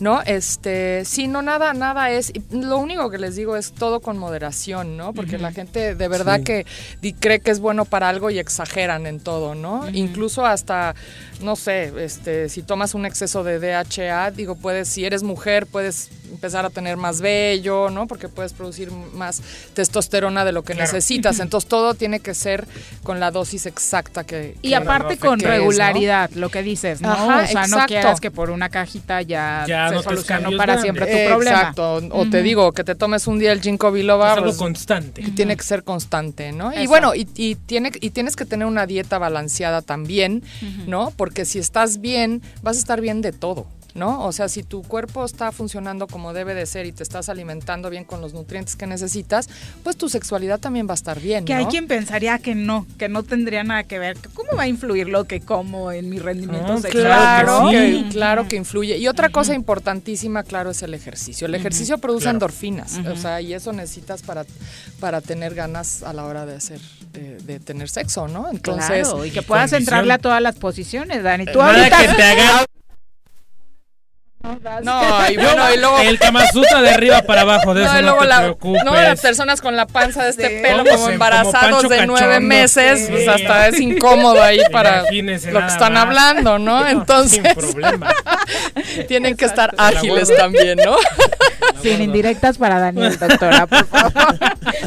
¿no? 0.00 0.20
Este, 0.22 1.04
sí, 1.04 1.28
no, 1.28 1.42
nada, 1.42 1.72
nada 1.72 2.10
es... 2.10 2.32
Lo 2.50 2.78
único 2.78 3.08
que 3.08 3.18
les 3.18 3.36
digo 3.36 3.56
es 3.56 3.70
todo 3.70 4.00
con 4.00 4.18
moderación, 4.18 4.96
¿no? 4.96 5.12
Porque 5.12 5.38
la 5.38 5.52
gente 5.52 5.94
de 5.94 6.08
verdad 6.08 6.42
que 6.42 6.66
cree 7.20 7.38
que 7.38 7.52
es 7.52 7.60
bueno 7.60 7.84
para 7.84 8.08
algo 8.08 8.30
y 8.30 8.40
exageran 8.40 9.06
en 9.06 9.20
todo, 9.20 9.54
¿no? 9.54 9.88
Incluso 9.92 10.44
hasta 10.44 10.96
no 11.42 11.56
sé, 11.56 11.92
este, 12.04 12.48
si 12.48 12.62
tomas 12.62 12.94
un 12.94 13.06
exceso 13.06 13.42
de 13.44 13.58
DHA, 13.58 14.30
digo, 14.40 14.56
puedes, 14.56 14.88
si 14.88 15.04
eres 15.04 15.22
mujer, 15.22 15.66
puedes 15.66 16.10
empezar 16.30 16.64
a 16.64 16.70
tener 16.70 16.96
más 16.96 17.20
vello, 17.20 17.90
¿no? 17.90 18.06
Porque 18.06 18.28
puedes 18.28 18.52
producir 18.52 18.90
más 18.90 19.42
testosterona 19.74 20.44
de 20.44 20.52
lo 20.52 20.62
que 20.62 20.74
necesitas. 20.74 21.40
Entonces 21.40 21.68
todo 21.68 21.94
tiene 21.94 22.20
que 22.20 22.34
ser 22.34 22.66
con 23.02 23.20
la 23.20 23.30
dosis 23.30 23.66
exacta 23.66 24.24
que. 24.24 24.56
Y 24.62 24.74
aparte 24.74 25.18
con 25.18 25.38
regularidad, 25.38 26.30
lo 26.32 26.48
que 26.48 26.62
dices, 26.62 27.00
¿no? 27.00 27.12
o 27.12 27.46
sea, 27.46 27.66
no 27.66 27.86
quieras 27.86 28.20
que 28.20 28.30
por 28.30 28.50
una 28.50 28.68
cajita 28.68 29.22
ya, 29.22 29.64
se 29.90 30.02
solucionó 30.02 30.56
para 30.56 30.80
siempre 30.80 31.06
tu 31.06 31.32
problema. 31.32 31.60
Exacto. 31.60 32.00
O 32.12 32.28
te 32.28 32.42
digo, 32.42 32.72
que 32.72 32.84
te 32.84 32.94
tomes 32.94 33.26
un 33.26 33.38
día 33.38 33.52
el 33.52 33.60
ginkgo 33.60 33.92
biloba. 33.92 34.30
Es 34.30 34.36
algo 34.38 34.46
pues, 34.46 34.56
constante. 34.56 35.22
Que 35.22 35.30
tiene 35.30 35.56
que 35.56 35.64
ser 35.64 35.84
constante, 35.84 36.52
¿no? 36.52 36.72
Y 36.72 36.86
bueno, 36.86 37.14
y, 37.14 37.28
y, 37.34 37.54
tiene, 37.54 37.92
y 38.00 38.10
tienes 38.10 38.36
que 38.36 38.44
tener 38.44 38.66
una 38.66 38.86
dieta 38.86 39.18
balanceada 39.18 39.82
también, 39.82 40.42
¿no? 40.86 41.12
Porque 41.16 41.44
si 41.44 41.58
estás 41.58 42.00
bien, 42.00 42.42
vas 42.62 42.76
a 42.76 42.78
estar 42.78 43.00
bien 43.00 43.20
de 43.20 43.32
todo. 43.32 43.66
¿No? 43.94 44.24
O 44.24 44.32
sea, 44.32 44.48
si 44.48 44.62
tu 44.62 44.82
cuerpo 44.82 45.24
está 45.24 45.52
funcionando 45.52 46.06
como 46.06 46.32
debe 46.32 46.54
de 46.54 46.66
ser 46.66 46.86
y 46.86 46.92
te 46.92 47.02
estás 47.02 47.28
alimentando 47.28 47.90
bien 47.90 48.04
con 48.04 48.20
los 48.20 48.34
nutrientes 48.34 48.76
que 48.76 48.86
necesitas, 48.86 49.48
pues 49.82 49.96
tu 49.96 50.08
sexualidad 50.08 50.58
también 50.58 50.86
va 50.86 50.92
a 50.92 50.94
estar 50.94 51.20
bien. 51.20 51.44
Que 51.44 51.54
hay 51.54 51.66
quien 51.66 51.86
pensaría 51.86 52.38
que 52.38 52.54
no, 52.54 52.86
que 52.98 53.08
no 53.08 53.22
tendría 53.22 53.64
nada 53.64 53.84
que 53.84 53.98
ver. 53.98 54.16
¿Cómo 54.34 54.56
va 54.56 54.64
a 54.64 54.68
influir 54.68 55.08
lo 55.08 55.24
que 55.24 55.40
como 55.40 55.92
en 55.92 56.08
mi 56.08 56.18
rendimiento 56.18 56.74
ah, 56.74 56.80
sexual? 56.80 57.04
Claro, 57.04 57.70
que, 57.70 58.04
claro 58.10 58.48
que 58.48 58.56
influye. 58.56 58.98
Y 58.98 59.08
otra 59.08 59.30
cosa 59.30 59.54
importantísima, 59.54 60.42
claro, 60.42 60.70
es 60.70 60.82
el 60.82 60.94
ejercicio. 60.94 61.46
El 61.46 61.54
ejercicio 61.54 61.98
produce 61.98 62.28
endorfinas, 62.28 62.98
o 63.06 63.16
sea, 63.16 63.40
y 63.40 63.54
eso 63.54 63.72
necesitas 63.72 64.22
para, 64.22 64.44
para 64.98 65.20
tener 65.20 65.54
ganas 65.54 66.02
a 66.02 66.12
la 66.12 66.24
hora 66.24 66.46
de 66.46 66.56
hacer, 66.56 66.80
de, 67.12 67.60
tener 67.60 67.88
sexo, 67.88 68.28
¿no? 68.28 68.48
Entonces, 68.50 69.08
y 69.26 69.30
que 69.30 69.42
puedas 69.42 69.72
entrarle 69.72 70.12
a 70.14 70.18
todas 70.18 70.40
las 70.40 70.56
posiciones, 70.56 71.22
Dani. 71.22 71.46
Tú 71.46 71.60
ahorita... 71.60 71.98
que 71.98 72.14
te 72.14 72.22
haga 72.22 72.64
no, 74.42 75.30
y 75.30 75.36
bueno, 75.36 75.74
y 75.74 75.78
luego. 75.78 75.98
El 75.98 76.18
Kamasutra 76.18 76.80
de 76.80 76.90
arriba 76.90 77.22
para 77.22 77.42
abajo, 77.42 77.74
de 77.74 77.84
eso 77.84 78.00
no, 78.00 78.16
te 78.16 78.26
preocupes. 78.26 78.84
No, 78.84 78.94
las 78.94 79.20
personas 79.20 79.60
con 79.60 79.76
la 79.76 79.86
panza 79.86 80.24
de 80.24 80.30
este 80.30 80.62
pelo 80.62 80.84
como 80.84 81.10
embarazados 81.10 81.88
de 81.88 82.06
nueve 82.06 82.40
meses, 82.40 83.06
pues 83.10 83.28
hasta 83.28 83.68
es 83.68 83.78
incómodo 83.78 84.42
ahí 84.42 84.60
para 84.72 85.02
lo 85.02 85.10
que 85.10 85.66
están 85.66 85.96
hablando, 85.96 86.58
¿no? 86.58 86.86
Entonces. 86.88 87.42
Sin 87.42 87.54
problema. 87.54 88.10
tienen 89.08 89.36
que 89.36 89.44
estar 89.44 89.74
ágiles 89.76 90.34
también, 90.34 90.78
¿no? 90.84 90.96
Sin 91.82 92.00
indirectas 92.00 92.56
para 92.58 92.78
Daniel, 92.78 93.18
doctora, 93.18 93.66
por 93.66 93.86
favor. 93.86 94.38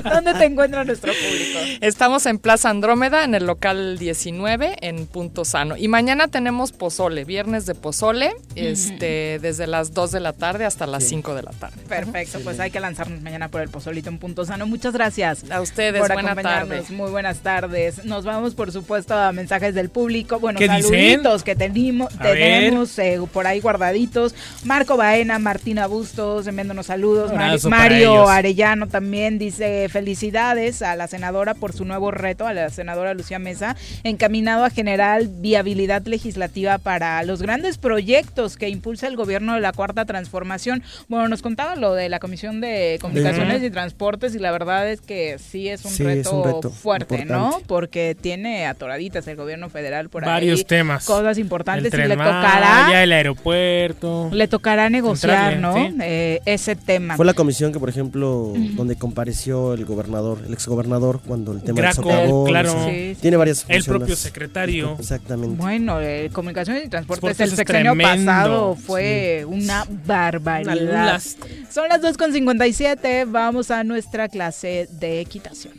¿Dónde 0.03 0.33
te 0.33 0.45
encuentra 0.45 0.83
nuestro 0.83 1.13
público? 1.13 1.59
Estamos 1.81 2.25
en 2.25 2.39
Plaza 2.39 2.69
Andrómeda, 2.69 3.23
en 3.23 3.35
el 3.35 3.45
local 3.45 3.97
19, 3.97 4.77
en 4.81 5.05
Punto 5.07 5.45
Sano. 5.45 5.77
Y 5.77 5.87
mañana 5.87 6.27
tenemos 6.27 6.71
pozole, 6.71 7.25
viernes 7.25 7.65
de 7.65 7.75
pozole, 7.75 8.35
este 8.55 9.39
desde 9.43 9.67
las 9.67 9.93
2 9.93 10.11
de 10.11 10.19
la 10.21 10.33
tarde 10.33 10.65
hasta 10.65 10.87
las 10.87 11.03
5 11.03 11.35
de 11.35 11.43
la 11.43 11.51
tarde. 11.51 11.75
Perfecto, 11.87 12.39
pues 12.43 12.59
hay 12.59 12.71
que 12.71 12.79
lanzarnos 12.79 13.21
mañana 13.21 13.49
por 13.49 13.61
el 13.61 13.69
pozolito 13.69 14.09
en 14.09 14.17
Punto 14.17 14.45
Sano. 14.45 14.65
Muchas 14.65 14.93
gracias. 14.93 15.43
A 15.51 15.61
ustedes, 15.61 16.01
por 16.01 16.13
buenas 16.13 16.41
tardes. 16.41 16.89
Muy 16.89 17.11
buenas 17.11 17.39
tardes. 17.39 18.05
Nos 18.05 18.23
vamos, 18.23 18.55
por 18.55 18.71
supuesto, 18.71 19.13
a 19.15 19.31
mensajes 19.33 19.75
del 19.75 19.89
público. 19.89 20.39
Bueno, 20.39 20.59
saluditos 20.59 21.43
que 21.43 21.55
tenemos, 21.55 22.09
tenemos 22.17 22.97
eh, 22.97 23.19
por 23.31 23.45
ahí 23.45 23.59
guardaditos. 23.59 24.33
Marco 24.63 24.95
Baena, 24.95 25.37
Martina 25.39 25.87
Bustos, 25.87 26.47
enviándonos 26.47 26.85
saludos. 26.85 27.31
Mario 27.65 28.29
Arellano 28.29 28.87
también 28.87 29.37
dice 29.37 29.89
felicidades 29.89 30.81
a 30.81 30.95
la 30.95 31.07
senadora 31.07 31.53
por 31.53 31.73
su 31.73 31.83
nuevo 31.83 32.11
reto, 32.11 32.47
a 32.47 32.53
la 32.53 32.69
senadora 32.69 33.13
Lucía 33.13 33.39
Mesa, 33.39 33.75
encaminado 34.03 34.63
a 34.63 34.69
generar 34.69 35.23
viabilidad 35.27 36.05
legislativa 36.05 36.77
para 36.77 37.21
los 37.23 37.41
grandes 37.41 37.77
proyectos 37.77 38.55
que 38.55 38.69
impulsa 38.69 39.07
el 39.07 39.17
gobierno 39.17 39.32
gobierno 39.33 39.55
de 39.55 39.61
la 39.61 39.73
Cuarta 39.73 40.05
Transformación. 40.05 40.83
Bueno, 41.07 41.27
nos 41.27 41.41
contaba 41.41 41.75
lo 41.75 41.95
de 41.95 42.07
la 42.07 42.19
Comisión 42.19 42.61
de 42.61 42.99
Comunicaciones 43.01 43.63
y 43.63 43.71
Transportes 43.71 44.35
y 44.35 44.39
la 44.39 44.51
verdad 44.51 44.87
es 44.87 45.01
que 45.01 45.39
sí 45.39 45.67
es 45.67 45.83
un, 45.85 45.97
reto, 45.97 46.69
fuerte, 46.69 47.25
¿no? 47.25 47.59
Porque 47.65 48.15
tiene 48.19 48.67
atoraditas 48.67 49.27
el 49.27 49.35
gobierno 49.35 49.69
federal 49.69 50.09
por 50.09 50.23
ahí. 50.23 50.29
Varios 50.29 50.67
temas. 50.67 51.05
Cosas 51.05 51.39
importantes 51.39 51.91
y 51.91 51.97
le 51.97 52.09
tocará... 52.09 52.89
Ya 52.91 53.03
el 53.03 53.11
aeropuerto. 53.11 54.29
Le 54.31 54.47
tocará 54.47 54.89
negociar, 54.91 55.57
¿no? 55.57 55.73
Eh, 56.01 56.39
ese 56.45 56.75
tema. 56.75 57.15
Fue 57.15 57.25
la 57.25 57.33
comisión 57.33 57.73
que, 57.73 57.79
por 57.79 57.89
ejemplo, 57.89 58.53
donde 58.75 58.95
compareció 58.95 59.73
el 59.73 59.85
gobernador, 59.85 60.41
el 60.45 60.53
exgobernador, 60.53 61.21
cuando 61.25 61.53
el 61.53 61.63
tema 61.63 61.81
del 61.81 61.93
socavón, 61.93 62.45
claro. 62.45 62.75
tiene 63.19 63.37
varias 63.37 63.65
El 63.67 63.83
propio 63.83 64.15
secretario. 64.15 64.95
Exactamente. 64.99 65.55
Bueno, 65.57 65.99
eh, 65.99 66.29
Comunicaciones 66.31 66.85
y 66.85 66.89
Transportes 66.89 67.39
el 67.39 67.49
sexenio 67.49 67.97
pasado 67.97 68.75
fue 68.75 69.22
una 69.47 69.85
barbaridad. 70.05 71.21
Son 71.69 71.87
las 71.89 72.01
2.57, 72.01 73.25
vamos 73.29 73.71
a 73.71 73.83
nuestra 73.83 74.29
clase 74.29 74.87
de 74.91 75.21
equitación. 75.21 75.73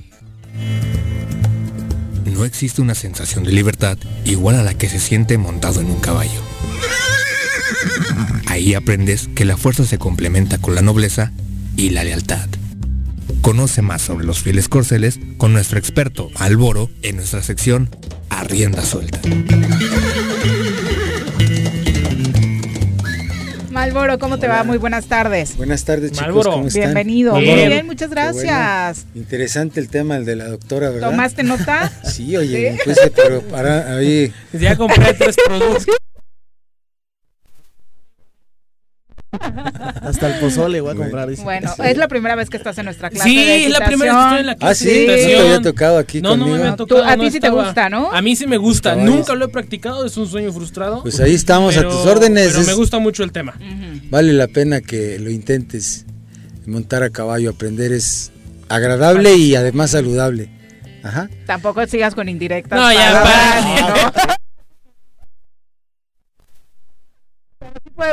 No 2.25 2.45
existe 2.45 2.83
una 2.83 2.95
sensación 2.95 3.45
de 3.45 3.53
libertad 3.53 3.97
igual 4.25 4.57
a 4.57 4.63
la 4.63 4.75
que 4.75 4.89
se 4.89 4.99
siente 4.99 5.39
montado 5.39 5.81
en 5.81 5.91
un 5.91 6.01
caballo. 6.01 6.41
Ahí 8.47 8.75
aprendes 8.75 9.29
que 9.35 9.45
la 9.45 9.57
fuerza 9.57 9.85
se 9.85 9.99
complementa 9.99 10.59
con 10.59 10.75
la 10.75 10.83
nobleza 10.83 11.33
y 11.77 11.91
la 11.91 12.05
lealtad. 12.05 12.49
Conoce 13.41 13.83
más 13.83 14.03
sobre 14.03 14.25
los 14.25 14.41
fieles 14.41 14.69
corceles 14.69 15.19
con 15.37 15.53
nuestro 15.53 15.79
experto 15.79 16.31
Alboro 16.37 16.91
en 17.03 17.17
nuestra 17.17 17.43
sección 17.43 17.91
Arrienda 18.31 18.83
Suelta. 18.83 19.21
Malboro, 23.85 24.19
¿cómo 24.19 24.39
te 24.39 24.49
va? 24.49 24.65
Muy 24.65 24.79
buenas 24.79 25.09
tardes. 25.09 25.59
Buenas 25.59 25.85
tardes, 25.85 26.13
chicos. 26.13 26.47
¿Cómo 26.47 26.69
están? 26.69 26.85
Bienvenido. 26.85 27.35
Muy 27.35 27.45
bien, 27.45 27.85
muchas 27.85 28.09
gracias. 28.09 29.05
Interesante 29.15 29.79
el 29.79 29.91
tema, 29.91 30.17
el 30.17 30.25
de 30.25 30.37
la 30.37 30.49
doctora, 30.49 30.89
¿verdad? 30.89 31.11
¿Tomaste 31.11 31.43
nota? 31.43 31.93
sí, 32.03 32.35
oye, 32.35 32.79
¿Sí? 32.83 32.93
pero 33.15 33.43
para 33.43 33.95
ahí. 33.95 34.33
Ya 34.55 34.75
compré 34.77 35.13
tres 35.13 35.37
productos. 35.47 35.85
Hasta 40.03 40.35
el 40.35 40.41
pozole 40.41 40.81
voy 40.81 40.93
a 40.93 40.95
comprar. 40.95 41.29
Dice. 41.29 41.43
Bueno, 41.43 41.73
es 41.85 41.97
la 41.97 42.09
primera 42.09 42.35
vez 42.35 42.51
que 42.51 42.57
estás 42.57 42.77
en 42.79 42.85
nuestra 42.87 43.11
clase. 43.11 43.29
Sí, 43.29 43.37
de 43.37 43.65
es 43.67 43.71
la 43.71 43.85
primera 43.87 44.13
vez 44.13 44.21
que 44.21 44.25
estoy 44.27 44.41
en 44.41 44.47
la 44.47 44.55
clase. 44.57 44.71
Ah, 44.71 44.75
sí, 44.93 45.07
de 45.07 45.17
te 45.17 45.39
había 45.39 45.63
tocado 45.63 45.99
aquí. 45.99 46.21
No, 46.21 46.31
conmigo? 46.31 46.57
no 46.57 46.63
me 46.63 46.69
ha 46.69 46.77
tocado. 46.77 47.01
Tú, 47.03 47.07
a 47.09 47.17
ti 47.17 47.25
no 47.25 47.31
sí 47.31 47.41
te 47.41 47.49
gusta, 47.51 47.89
¿no? 47.89 48.13
A 48.13 48.23
mí 48.23 48.37
sí 48.37 48.47
me 48.47 48.57
gusta. 48.57 48.91
Estaba 48.91 49.07
Nunca 49.11 49.33
ahí. 49.33 49.39
lo 49.39 49.45
he 49.47 49.49
practicado, 49.49 50.05
es 50.07 50.17
un 50.17 50.27
sueño 50.29 50.53
frustrado. 50.53 51.03
Pues 51.03 51.21
ahí 51.21 51.35
estamos 51.35 51.75
pero- 51.75 51.91
a 51.91 51.93
tus 51.93 52.07
órdenes. 52.07 52.49
Pero 52.49 52.61
es- 52.61 52.67
me 52.67 52.75
gusta 52.75 52.99
mucho 52.99 53.23
el 53.25 53.33
tema. 53.33 53.55
Vale 54.11 54.33
la 54.33 54.47
pena 54.49 54.81
que 54.81 55.19
lo 55.19 55.31
intentes. 55.31 56.05
Montar 56.67 57.03
a 57.03 57.11
caballo, 57.11 57.51
aprender 57.51 57.93
es 57.93 58.33
agradable 58.69 59.35
y 59.35 59.55
además 59.55 59.91
saludable. 59.91 60.49
Ajá. 61.03 61.29
Tampoco 61.47 61.87
sigas 61.87 62.15
con 62.15 62.29
indirectas. 62.31 62.79
No, 62.81 62.91
ya, 62.91 63.23
para 63.23 64.27
¿no? 64.29 64.34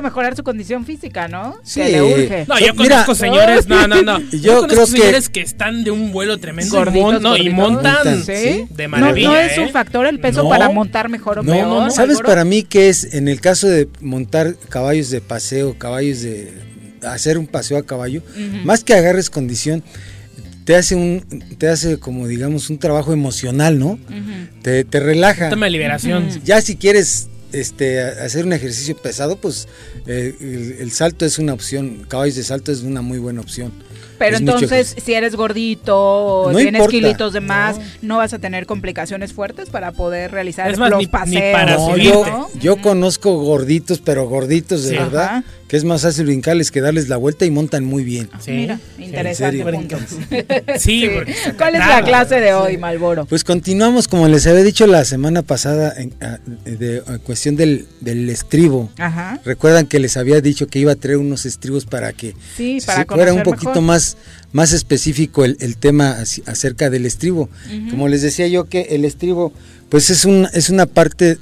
Mejorar 0.01 0.35
su 0.35 0.43
condición 0.43 0.85
física, 0.85 1.27
¿no? 1.27 1.55
Sí. 1.63 1.81
Que 1.81 1.89
le 1.89 2.01
urge. 2.01 2.45
No, 2.47 2.59
yo 2.59 2.73
Mira, 2.73 3.03
conozco 3.05 3.15
señores, 3.15 3.67
no, 3.67 3.87
no, 3.87 4.01
no. 4.01 4.19
Yo 4.31 4.37
Yo, 4.39 4.53
conozco 4.61 4.67
creo 4.67 4.85
que- 4.85 4.91
señores 4.91 5.29
que... 5.29 5.41
están 5.41 5.83
de 5.83 5.91
un 5.91 6.11
vuelo 6.11 6.37
tremendo 6.39 6.75
Gorditos, 6.75 6.99
y, 6.99 7.13
mon- 7.13 7.21
no, 7.23 7.35
y 7.37 7.39
gorditos. 7.49 7.53
montan 7.71 7.95
Montan, 8.17 8.23
¿Sí? 8.25 8.65
de 8.69 8.83
No- 8.83 8.89
maravilla. 8.89 9.27
no, 9.29 9.35
es 9.37 9.57
¿eh? 9.57 9.61
un 9.61 9.69
factor 9.69 10.05
el 10.07 10.19
peso 10.19 10.43
No. 10.43 10.49
para 10.49 10.69
montar 10.69 11.09
mejor 11.09 11.39
o 11.39 11.43
No, 11.43 11.51
peor. 11.51 11.67
no, 11.67 11.85
no. 11.85 11.91
¿Sabes 11.91 12.19
para 12.21 12.43
mí 12.45 12.63
qué 12.63 12.89
es 12.89 13.13
en 13.13 13.27
el 13.27 13.39
caso 13.41 13.67
de 13.67 13.87
montar 14.01 14.55
caballos 14.69 15.09
de 15.09 15.21
paseo, 15.21 15.77
caballos 15.77 16.21
de 16.21 16.51
hacer 17.03 17.37
un 17.37 17.47
paseo 17.47 17.77
a 17.77 17.85
caballo? 17.85 18.21
Más 18.63 18.83
que 18.83 18.93
agarres 18.93 19.29
condición, 19.29 19.83
te 20.65 20.75
hace 20.75 20.93
un 20.95 21.25
te 21.57 21.67
hace 21.67 21.97
como 21.99 22.27
digamos 22.27 22.69
un 22.69 22.77
trabajo 22.77 23.13
emocional, 23.13 23.79
¿no? 23.79 23.97
Te, 24.61 24.83
te 24.83 24.99
relaja. 24.99 25.49
Tema 25.49 25.65
de 25.65 25.71
liberación. 25.71 26.29
Ya 26.43 26.61
si 26.61 26.75
quieres 26.75 27.29
este 27.53 27.99
hacer 28.01 28.45
un 28.45 28.53
ejercicio 28.53 28.95
pesado, 28.97 29.37
pues 29.37 29.67
eh, 30.07 30.35
el, 30.39 30.75
el 30.79 30.91
salto 30.91 31.25
es 31.25 31.37
una 31.39 31.53
opción, 31.53 32.05
caballos 32.07 32.35
de 32.35 32.43
salto 32.43 32.71
es 32.71 32.81
una 32.81 33.01
muy 33.01 33.19
buena 33.19 33.41
opción. 33.41 33.71
Pero 34.17 34.35
Es 34.35 34.41
entonces, 34.41 34.95
si 35.03 35.13
eres 35.15 35.35
gordito 35.35 35.97
o 35.97 36.51
No 36.51 36.57
tienes 36.59 36.75
importa. 36.79 36.91
kilitos 36.91 37.33
de 37.33 37.41
más, 37.41 37.79
no. 38.03 38.17
vas 38.17 38.33
a 38.33 38.37
tener 38.39 38.67
complicaciones 38.67 39.33
fuertes 39.33 39.69
para 39.71 39.93
poder 39.93 40.29
realizar 40.31 40.69
Es 40.69 40.77
más, 40.77 40.91
los 40.91 40.99
ni- 40.99 41.05
ni 41.05 41.11
paseos. 41.11 41.51
para 41.53 41.75
No, 41.75 41.97
yo, 41.97 42.49
yo 42.59 42.77
conozco 42.81 43.33
gorditos, 43.39 43.99
pero 43.99 44.29
gorditos 44.29 44.83
de 44.83 44.89
Sí. 44.91 44.95
verdad, 44.95 45.23
Ajá. 45.37 45.43
Que 45.71 45.77
es 45.77 45.85
más 45.85 46.01
fácil 46.01 46.25
brincarles 46.25 46.69
que 46.69 46.81
darles 46.81 47.07
la 47.07 47.15
vuelta 47.15 47.45
y 47.45 47.49
montan 47.49 47.85
muy 47.85 48.03
bien. 48.03 48.29
Sí. 48.43 48.51
Mira, 48.51 48.77
interesante 48.99 49.63
punto. 49.63 49.97
Sí, 50.77 51.07
porque 51.15 51.33
¿Cuál 51.57 51.75
es 51.75 51.79
la 51.79 52.03
clase 52.03 52.41
de 52.41 52.53
hoy, 52.53 52.77
Malboro? 52.77 53.23
Pues 53.25 53.45
continuamos, 53.45 54.09
como 54.09 54.27
les 54.27 54.45
había 54.47 54.63
dicho 54.63 54.85
la 54.85 55.05
semana 55.05 55.43
pasada, 55.43 55.93
en, 55.97 56.13
de, 56.65 57.01
cuestión 57.23 57.55
del, 57.55 57.87
del 58.01 58.29
estribo. 58.29 58.91
Ajá. 58.97 59.39
Recuerdan 59.45 59.85
que 59.87 59.99
les 59.99 60.17
había 60.17 60.41
dicho 60.41 60.67
que 60.67 60.79
iba 60.79 60.91
a 60.91 60.95
traer 60.97 61.15
unos 61.19 61.45
estribos 61.45 61.85
para 61.85 62.11
que 62.11 62.35
Sí, 62.57 62.81
se 62.81 63.05
fuera 63.05 63.33
un 63.33 63.43
poquito 63.43 63.69
mejor. 63.69 63.83
más, 63.83 64.17
más 64.51 64.73
específico 64.73 65.45
el, 65.45 65.55
el 65.61 65.77
tema 65.77 66.17
acerca 66.47 66.89
del 66.89 67.05
estribo. 67.05 67.47
Como 67.89 68.09
les 68.09 68.21
decía 68.21 68.45
yo 68.49 68.65
que 68.65 68.81
el 68.89 69.05
estribo, 69.05 69.53
pues 69.87 70.09
es, 70.09 70.25
un, 70.25 70.49
es 70.53 70.69
una 70.69 70.85
parte 70.85 71.37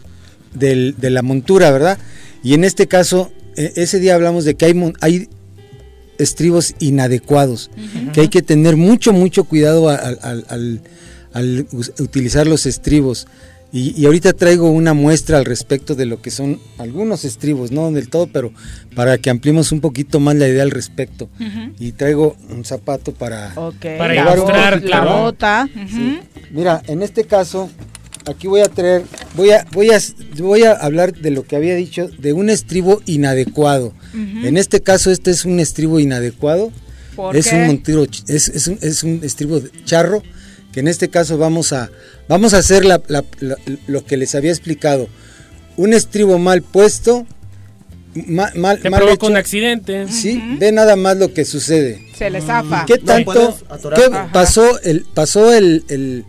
del- 0.54 0.94
de 1.00 1.10
la 1.10 1.24
montura, 1.24 1.72
¿verdad? 1.72 1.98
Y 2.44 2.54
en 2.54 2.64
este 2.64 2.88
caso, 2.88 3.32
ese 3.76 4.00
día 4.00 4.16
hablamos 4.16 4.46
de 4.46 4.56
que 4.56 4.66
hay, 4.66 5.28
estribos 6.18 6.76
inadecuados, 6.80 7.70
que 8.14 8.22
hay 8.22 8.28
que 8.28 8.42
tener 8.42 8.76
mucho, 8.76 9.14
mucho 9.14 9.44
cuidado 9.46 9.90
al, 9.90 10.20
al- 10.22 10.46
al- 10.50 10.82
al 11.34 11.68
us- 11.72 11.94
utilizar 12.00 12.48
los 12.48 12.66
estribos. 12.66 13.28
Y, 13.72 13.94
y 14.02 14.06
ahorita 14.08 14.34
traigo 14.34 14.72
una 14.72 14.96
muestra 14.96 15.38
al 15.38 15.46
respecto 15.46 15.94
de 15.94 16.08
lo 16.08 16.22
que 16.24 16.32
son 16.32 16.60
algunos 16.80 17.24
estribos, 17.24 17.72
no 17.72 17.92
del 17.92 18.10
todo, 18.10 18.26
pero 18.28 18.52
para 18.96 19.20
que 19.20 19.30
ampliemos 19.30 19.72
un 19.72 19.80
poquito 19.80 20.20
más 20.20 20.36
la 20.36 20.48
idea 20.48 20.64
al 20.64 20.72
respecto. 20.72 21.30
Y 21.80 21.92
traigo 21.92 22.36
un 22.50 22.66
zapato 22.66 23.14
para... 23.14 23.54
Ok. 23.56 23.86
Para 24.00 24.14
la, 24.16 24.36
bota, 24.36 24.76
la 24.90 25.02
bota. 25.22 25.70
Mira, 26.52 26.82
en 26.88 27.04
este 27.04 27.26
caso, 27.26 27.70
aquí 28.26 28.48
voy 28.48 28.62
a 28.62 28.66
traer, 28.66 29.04
voy 29.36 29.52
a, 29.52 29.66
voy 29.72 29.92
a, 29.92 30.00
voy 30.38 30.64
a 30.64 30.72
hablar 30.74 31.14
de 31.14 31.32
lo 31.32 31.44
que 31.44 31.56
había 31.56 31.76
dicho 31.76 32.10
de 32.20 32.34
un 32.34 32.50
estribo 32.50 33.02
inadecuado. 33.06 33.94
Ujú. 34.14 34.46
En 34.48 34.58
este 34.58 34.82
caso, 34.82 35.12
este 35.12 35.32
es 35.32 35.46
un 35.46 35.60
estribo 35.60 36.00
inadecuado. 36.00 36.72
¿Por 37.16 37.36
es 37.36 37.48
qué? 37.50 37.56
un 37.58 37.68
montero, 37.68 38.06
ch- 38.06 38.24
es, 38.30 38.48
es 38.50 38.68
un, 38.68 38.80
es 38.82 39.04
un 39.04 39.22
estribo 39.24 39.62
charro, 39.86 40.24
que 40.72 40.80
en 40.80 40.88
este 40.88 41.10
caso 41.10 41.38
vamos 41.38 41.74
a, 41.74 41.90
vamos 42.28 42.54
a 42.54 42.60
hacer 42.60 42.86
la- 42.86 43.02
la- 43.08 43.26
la- 43.40 43.58
lo 43.88 44.06
que 44.06 44.16
les 44.18 44.36
había 44.36 44.52
explicado. 44.52 45.10
Un 45.76 45.94
estribo 45.94 46.38
mal 46.40 46.62
puesto, 46.62 47.26
ma- 48.14 48.52
mal, 48.56 48.80
Te 48.80 48.90
mal 48.90 49.00
provoca 49.02 49.26
hecho, 49.26 49.32
un 49.32 49.38
accidente. 49.38 50.08
sí, 50.10 50.42
ve 50.60 50.72
nada 50.72 50.96
más 50.96 51.18
lo 51.18 51.34
que 51.34 51.44
sucede. 51.46 52.08
Se 52.18 52.30
le 52.30 52.42
zafa. 52.42 52.86
¿Qué 52.86 52.98
No 53.00 53.04
tanto 53.06 53.58
atorar. 53.70 54.00
qué 54.00 54.06
Ajá. 54.16 54.30
pasó 54.32 54.80
el 54.82 55.06
pasó 55.14 55.54
el, 55.54 55.84
el- 55.90 56.26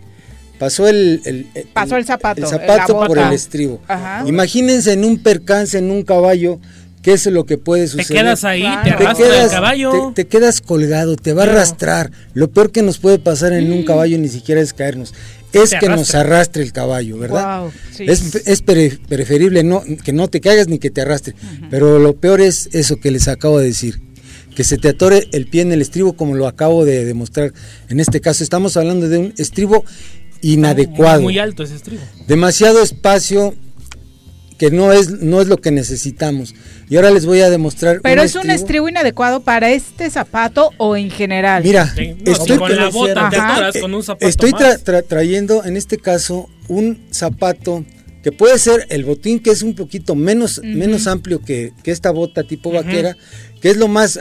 pasó 0.61 0.87
el, 0.87 1.21
el- 1.25 1.47
el- 1.55 1.63
Pasó 1.73 1.97
el 1.97 2.05
zapato, 2.05 2.41
el 2.41 2.47
zapato 2.47 2.93
por 3.07 3.17
el 3.17 3.33
estribo? 3.33 3.81
Ajá. 3.87 4.23
Imagínense 4.27 4.93
en 4.93 5.03
un 5.03 5.17
percance 5.23 5.79
en 5.79 5.89
un 5.89 6.03
caballo, 6.03 6.59
¿qué 7.01 7.13
es 7.13 7.25
lo 7.25 7.45
que 7.47 7.57
puede 7.57 7.83
Te 7.83 7.87
suceder? 7.89 8.21
quedas 8.23 8.43
ahí, 8.43 8.61
Claro. 8.61 8.83
te 8.83 8.89
Te 8.89 8.95
arrastra 9.03 9.25
el 9.25 9.31
quedas, 9.33 9.51
caballo. 9.51 10.11
te, 10.13 10.23
te 10.23 10.29
quedas 10.29 10.61
colgado, 10.61 11.15
te 11.15 11.33
va 11.33 11.41
a 11.43 11.45
arrastrar. 11.47 12.11
Lo 12.35 12.51
peor 12.51 12.71
que 12.71 12.83
nos 12.83 12.99
puede 12.99 13.17
pasar 13.17 13.53
en 13.53 13.71
un 13.71 13.83
caballo 13.83 14.19
ni 14.19 14.27
siquiera 14.27 14.61
es 14.61 14.71
caernos, 14.73 15.15
es 15.51 15.71
Te 15.71 15.79
que 15.79 15.89
nos 15.89 16.13
arrastre 16.13 16.61
el 16.61 16.71
caballo, 16.71 17.17
¿verdad? 17.17 17.63
Sí. 17.91 18.05
Es, 18.07 18.35
es 18.47 18.61
pre- 18.61 18.99
preferible 19.09 19.63
no, 19.63 19.81
que 20.03 20.13
no 20.13 20.27
te 20.27 20.39
caigas 20.41 20.67
ni 20.67 20.77
que 20.77 20.91
te 20.91 21.01
arrastre. 21.01 21.33
Pero 21.71 21.97
lo 21.97 22.13
peor 22.15 22.39
es 22.39 22.69
eso 22.71 22.97
que 22.97 23.09
les 23.09 23.27
acabo 23.27 23.57
de 23.59 23.65
decir. 23.65 23.99
Que 24.55 24.65
se 24.65 24.77
te 24.77 24.89
atore 24.89 25.29
el 25.31 25.47
pie 25.47 25.61
en 25.61 25.71
el 25.71 25.81
estribo 25.81 26.11
como 26.13 26.35
lo 26.35 26.45
acabo 26.45 26.83
de 26.83 27.05
demostrar. 27.05 27.53
En 27.87 28.01
este 28.01 28.19
caso 28.19 28.43
estamos 28.43 28.75
hablando 28.75 29.07
de 29.07 29.17
un 29.17 29.33
estribo 29.37 29.85
inadecuado. 30.41 31.21
Muy 31.21 31.39
alto 31.39 31.63
ese 31.63 31.75
estribo. 31.75 32.01
Demasiado 32.27 32.81
espacio 32.81 33.53
que 34.57 34.69
no 34.69 34.93
es, 34.93 35.09
no 35.09 35.41
es 35.41 35.47
lo 35.47 35.57
que 35.57 35.71
necesitamos. 35.71 36.53
Y 36.87 36.95
ahora 36.97 37.09
les 37.09 37.25
voy 37.25 37.41
a 37.41 37.49
demostrar. 37.49 37.99
Pero 38.03 38.21
es 38.21 38.35
un 38.35 38.51
estribo 38.51 38.87
inadecuado 38.89 39.39
para 39.41 39.71
este 39.71 40.09
zapato 40.09 40.69
o 40.77 40.95
en 40.95 41.09
general. 41.09 41.63
Mira, 41.63 41.91
Sí, 41.95 42.15
no, 42.23 42.31
estoy, 42.31 42.57
con 42.59 42.75
la 42.75 42.89
bota 42.89 43.29
te 43.29 43.37
Ajá. 43.37 43.53
atoras 43.53 43.77
con 43.77 43.93
un 43.93 44.03
zapato 44.03 44.27
estoy 44.27 44.51
tra- 44.51 44.73
más. 44.73 44.85
tra- 44.85 45.03
trayendo 45.07 45.63
en 45.65 45.77
este 45.77 45.97
caso 45.97 46.47
un 46.67 46.99
zapato 47.11 47.83
que 48.21 48.31
puede 48.31 48.59
ser 48.59 48.85
el 48.89 49.03
botín 49.03 49.39
que 49.39 49.49
es 49.49 49.63
un 49.63 49.73
poquito 49.73 50.13
menos, 50.13 50.61
menos 50.63 51.07
amplio 51.07 51.41
que, 51.41 51.71
que 51.81 51.89
esta 51.89 52.11
bota 52.11 52.43
tipo 52.43 52.71
vaquera, 52.71 53.17
que 53.61 53.69
es 53.69 53.77
lo 53.77 53.87
más... 53.87 54.19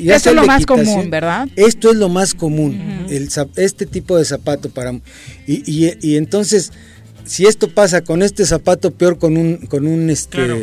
ya 0.00 0.16
Eso 0.16 0.30
es 0.30 0.34
lo 0.36 0.44
más 0.46 0.66
común, 0.66 1.10
¿verdad? 1.10 1.48
Esto 1.56 1.90
es 1.90 1.96
lo 1.96 2.08
más 2.08 2.34
común, 2.34 3.06
el 3.10 3.28
este 3.56 3.86
tipo 3.86 4.16
de 4.16 4.24
zapato 4.24 4.70
para... 4.70 4.92
Y, 5.46 5.62
y- 5.70 5.92
y 6.00 6.16
entonces, 6.16 6.72
si 7.24 7.46
esto 7.46 7.68
pasa 7.68 8.00
con 8.02 8.22
este 8.22 8.44
zapato, 8.46 8.90
peor 8.92 9.18
con 9.18 9.36
un, 9.36 9.58
con 9.66 9.86
un 9.86 10.10
este... 10.10 10.36
Claro. 10.38 10.58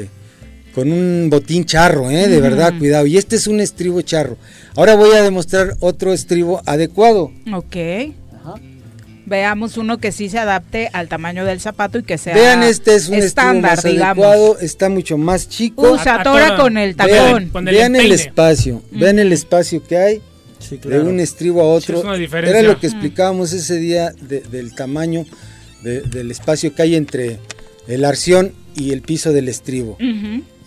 Con 0.73 0.91
un 0.91 1.29
botín 1.29 1.63
charro, 1.63 2.11
¿eh? 2.11 2.27
de 2.27 2.41
verdad, 2.41 2.77
cuidado. 2.77 3.05
Y 3.05 3.15
este 3.15 3.37
es 3.37 3.47
un 3.47 3.61
estribo 3.61 4.01
charro. 4.01 4.35
Ahora 4.75 4.95
voy 4.97 5.11
a 5.15 5.21
demostrar 5.21 5.77
otro 5.79 6.11
estribo 6.11 6.61
adecuado. 6.65 7.31
Ok. 7.53 7.77
Veamos 9.25 9.77
uno 9.77 9.97
que 9.97 10.11
sí 10.11 10.29
se 10.29 10.37
adapte 10.37 10.89
al 10.93 11.07
tamaño 11.07 11.45
del 11.45 11.59
zapato 11.59 11.97
y 11.99 12.03
que 12.03 12.17
sea 12.17 12.35
Vean, 12.35 12.61
este 12.63 12.95
es 12.95 13.07
un 13.09 13.15
estándar, 13.15 13.81
digamos. 13.81 14.23
adecuado, 14.25 14.59
está 14.59 14.89
mucho 14.89 15.17
más 15.17 15.49
chico. 15.49 15.97
Se 15.97 16.09
atora 16.09 16.47
Atora. 16.47 16.57
con 16.61 16.77
el 16.77 16.93
vean 16.93 17.09
tacón. 17.09 17.49
Con 17.49 17.67
el 17.67 17.73
vean 17.75 17.95
el 17.95 18.11
espacio, 18.11 18.83
vean 18.91 19.17
el 19.19 19.33
espacio 19.33 19.83
que 19.83 19.97
hay 19.97 20.21
Sí, 20.59 20.77
de 20.77 20.99
un 20.99 21.19
estribo 21.19 21.61
a 21.61 21.65
otro. 21.65 21.95
Sí, 21.95 21.99
es 22.01 22.05
una 22.05 22.17
diferencia. 22.17 22.59
Era 22.59 22.67
lo 22.67 22.79
que 22.79 22.87
explicábamos 22.87 23.51
ese 23.53 23.77
día 23.77 24.11
de- 24.21 24.41
del 24.41 24.73
tamaño 24.73 25.25
de- 25.83 26.01
del 26.01 26.31
espacio 26.31 26.73
que 26.73 26.81
hay 26.81 26.95
entre 26.95 27.39
el 27.87 28.05
arción 28.05 28.53
y 28.75 28.91
el 28.91 29.01
piso 29.01 29.31
del 29.33 29.47
estribo. 29.47 29.97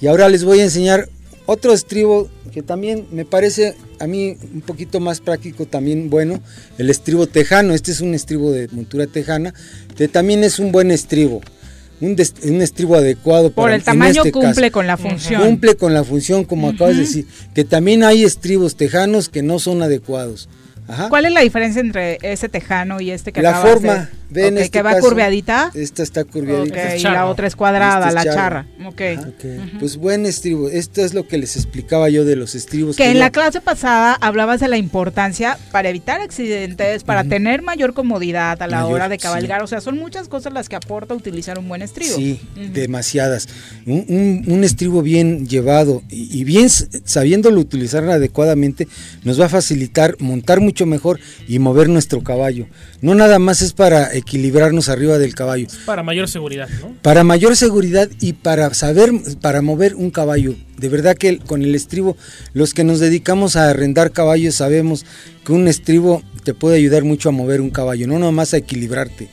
Y 0.00 0.06
ahora 0.06 0.28
les 0.28 0.44
voy 0.44 0.60
a 0.60 0.64
enseñar 0.64 1.08
otro 1.46 1.72
estribo 1.72 2.28
que 2.52 2.62
también 2.62 3.06
me 3.10 3.24
parece 3.24 3.74
a 4.00 4.06
mí 4.06 4.36
un 4.54 4.60
poquito 4.60 5.00
más 5.00 5.20
práctico, 5.20 5.66
también 5.66 6.10
bueno, 6.10 6.40
el 6.78 6.90
estribo 6.90 7.26
tejano. 7.26 7.74
Este 7.74 7.90
es 7.92 8.00
un 8.00 8.14
estribo 8.14 8.50
de 8.52 8.68
montura 8.68 9.06
tejana, 9.06 9.54
que 9.96 10.08
también 10.08 10.44
es 10.44 10.58
un 10.58 10.72
buen 10.72 10.90
estribo. 10.90 11.40
Un, 12.00 12.14
des- 12.14 12.34
un 12.44 12.62
estribo 12.62 12.94
adecuado 12.94 13.50
Por 13.50 13.64
para- 13.64 13.74
el 13.74 13.82
tamaño 13.82 14.22
este 14.22 14.30
cumple 14.32 14.52
caso. 14.68 14.72
con 14.72 14.86
la 14.86 14.96
función. 14.96 15.42
Cumple 15.42 15.74
con 15.74 15.94
la 15.94 16.04
función, 16.04 16.44
como 16.44 16.68
acabas 16.68 16.94
de 16.94 17.00
decir. 17.02 17.26
Que 17.54 17.64
también 17.64 18.04
hay 18.04 18.22
estribos 18.24 18.76
tejanos 18.76 19.28
que 19.28 19.42
no 19.42 19.58
son 19.58 19.82
adecuados. 19.82 20.48
Ajá. 20.86 21.08
¿Cuál 21.10 21.26
es 21.26 21.32
la 21.32 21.40
diferencia 21.40 21.80
entre 21.80 22.18
ese 22.22 22.48
tejano 22.48 23.00
y 23.00 23.10
este 23.10 23.32
que 23.32 23.42
La 23.42 23.50
acabas 23.50 23.72
forma, 23.72 23.94
de- 23.94 24.08
Ve 24.30 24.48
en 24.48 24.54
Ok, 24.54 24.60
este 24.60 24.70
que 24.78 24.82
va 24.82 24.92
caso, 24.94 25.08
curveadita. 25.08 25.70
Esta 25.74 26.02
está 26.02 26.24
curveadita. 26.24 26.74
Ok, 26.94 26.98
y 26.98 27.02
la 27.02 27.26
otra 27.26 27.46
es 27.46 27.56
cuadrada, 27.56 28.08
es 28.08 28.14
la 28.14 28.24
charra. 28.24 28.66
charra. 28.78 28.88
Ok. 28.88 29.02
Pues 29.80 29.96
buen 29.96 30.26
estribo. 30.26 30.68
Esto 30.68 31.02
es 31.02 31.14
lo 31.14 31.26
que 31.26 31.38
les 31.38 31.56
explicaba 31.56 32.08
yo 32.10 32.24
de 32.24 32.36
los 32.36 32.54
estribos. 32.54 32.96
Que 32.96 33.06
en 33.06 33.14
yo- 33.14 33.20
la 33.20 33.30
clase 33.30 33.60
pasada 33.60 34.14
hablabas 34.20 34.60
de 34.60 34.68
la 34.68 34.76
importancia 34.76 35.56
para 35.72 35.88
evitar 35.88 36.20
accidentes, 36.20 37.04
para 37.04 37.24
tener 37.24 37.62
mayor 37.62 37.94
comodidad 37.94 38.60
a 38.62 38.66
la 38.66 38.80
Mayor, 38.82 38.92
hora 38.92 39.08
de 39.08 39.16
cabalgar. 39.18 39.62
O 39.62 39.66
sea, 39.66 39.80
son 39.80 39.96
muchas 39.98 40.28
cosas 40.28 40.52
las 40.52 40.68
que 40.68 40.76
aporta 40.76 41.14
utilizar 41.14 41.58
un 41.58 41.68
buen 41.68 41.80
estribo. 41.82 42.14
Sí, 42.16 42.40
demasiadas. 42.74 43.48
Un, 43.86 44.04
un- 44.08 44.44
un 44.52 44.64
estribo 44.64 45.02
bien 45.02 45.46
llevado 45.46 46.02
y, 46.10 46.38
y 46.38 46.44
bien 46.44 46.68
sabiéndolo 46.68 47.60
utilizar 47.60 48.04
adecuadamente 48.08 48.86
nos 49.24 49.40
va 49.40 49.46
a 49.46 49.48
facilitar 49.48 50.16
montar 50.20 50.60
mucho 50.60 50.86
mejor 50.86 51.18
y 51.46 51.58
mover 51.58 51.88
nuestro 51.88 52.22
caballo. 52.22 52.66
No 53.00 53.14
nada 53.14 53.38
más 53.38 53.62
es 53.62 53.72
para 53.72 54.12
equilibrarnos 54.18 54.88
arriba 54.88 55.18
del 55.18 55.34
caballo, 55.34 55.66
Para 55.86 56.02
mayor 56.02 56.28
seguridad, 56.28 56.68
¿no? 56.80 56.94
para 57.02 57.24
mayor 57.24 57.56
seguridad 57.56 58.08
y 58.20 58.34
para 58.34 58.72
saber, 58.74 59.10
para 59.40 59.62
mover 59.62 59.94
un 59.94 60.10
caballo. 60.10 60.54
De 60.76 60.88
verdad 60.88 61.16
que 61.16 61.38
con 61.38 61.62
el 61.62 61.74
estribo, 61.74 62.16
los 62.52 62.74
que 62.74 62.84
nos 62.84 63.00
dedicamos 63.00 63.56
a 63.56 63.70
arrendar 63.70 64.12
caballos 64.12 64.56
sabemos 64.56 65.04
que 65.44 65.52
un 65.52 65.66
estribo 65.66 66.22
te 66.44 66.54
puede 66.54 66.76
ayudar 66.76 67.04
mucho 67.04 67.28
a 67.28 67.32
mover 67.32 67.60
un 67.60 67.70
caballo, 67.70 68.06
no 68.06 68.18
nomás 68.18 68.54
a 68.54 68.58
equilibrarte. 68.58 69.28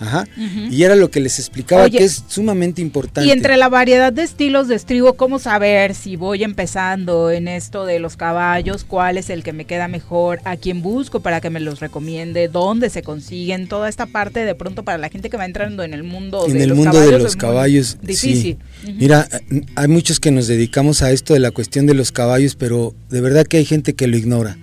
Ajá. 0.00 0.26
Y 0.70 0.82
era 0.82 0.96
lo 0.96 1.10
que 1.10 1.20
les 1.20 1.38
explicaba 1.38 1.84
Oye, 1.84 1.98
que 1.98 2.04
es 2.04 2.24
sumamente 2.26 2.80
importante. 2.80 3.28
Y 3.28 3.30
entre 3.30 3.56
la 3.58 3.68
variedad 3.68 4.12
de 4.12 4.22
estilos 4.22 4.66
de 4.66 4.74
estribo, 4.74 5.14
¿cómo 5.14 5.38
saber 5.38 5.94
si 5.94 6.16
voy 6.16 6.42
empezando 6.42 7.30
en 7.30 7.48
esto 7.48 7.84
de 7.84 8.00
los 8.00 8.16
caballos? 8.16 8.84
¿Cuál 8.84 9.18
es 9.18 9.28
el 9.28 9.42
que 9.42 9.52
me 9.52 9.66
queda 9.66 9.88
mejor? 9.88 10.40
¿A 10.44 10.56
quién 10.56 10.80
busco 10.80 11.20
para 11.20 11.40
que 11.42 11.50
me 11.50 11.60
los 11.60 11.80
recomiende? 11.80 12.48
¿Dónde 12.48 12.88
se 12.88 13.02
consiguen? 13.02 13.68
Toda 13.68 13.88
esta 13.90 14.06
parte 14.06 14.44
de 14.44 14.54
pronto 14.54 14.84
para 14.84 14.96
la 14.96 15.10
gente 15.10 15.28
que 15.28 15.36
va 15.36 15.44
entrando 15.44 15.82
en 15.82 15.92
el 15.92 16.02
mundo 16.02 16.46
en 16.46 16.54
de 16.54 16.62
el 16.62 16.70
los 16.70 16.78
mundo 16.78 16.92
caballos 16.92 17.12
de 17.12 17.18
los 17.18 17.36
caballos, 17.36 17.98
Difícil. 18.00 18.58
sí. 18.84 18.92
Mira, 18.94 19.28
hay 19.74 19.88
muchos 19.88 20.18
que 20.18 20.30
nos 20.30 20.46
dedicamos 20.46 21.02
a 21.02 21.10
esto 21.12 21.34
de 21.34 21.40
la 21.40 21.50
cuestión 21.50 21.84
de 21.86 21.94
los 21.94 22.10
caballos, 22.10 22.56
pero 22.56 22.94
de 23.10 23.20
verdad 23.20 23.46
que 23.46 23.58
hay 23.58 23.66
gente 23.66 23.92
que 23.94 24.06
lo 24.06 24.16
ignora. 24.16 24.56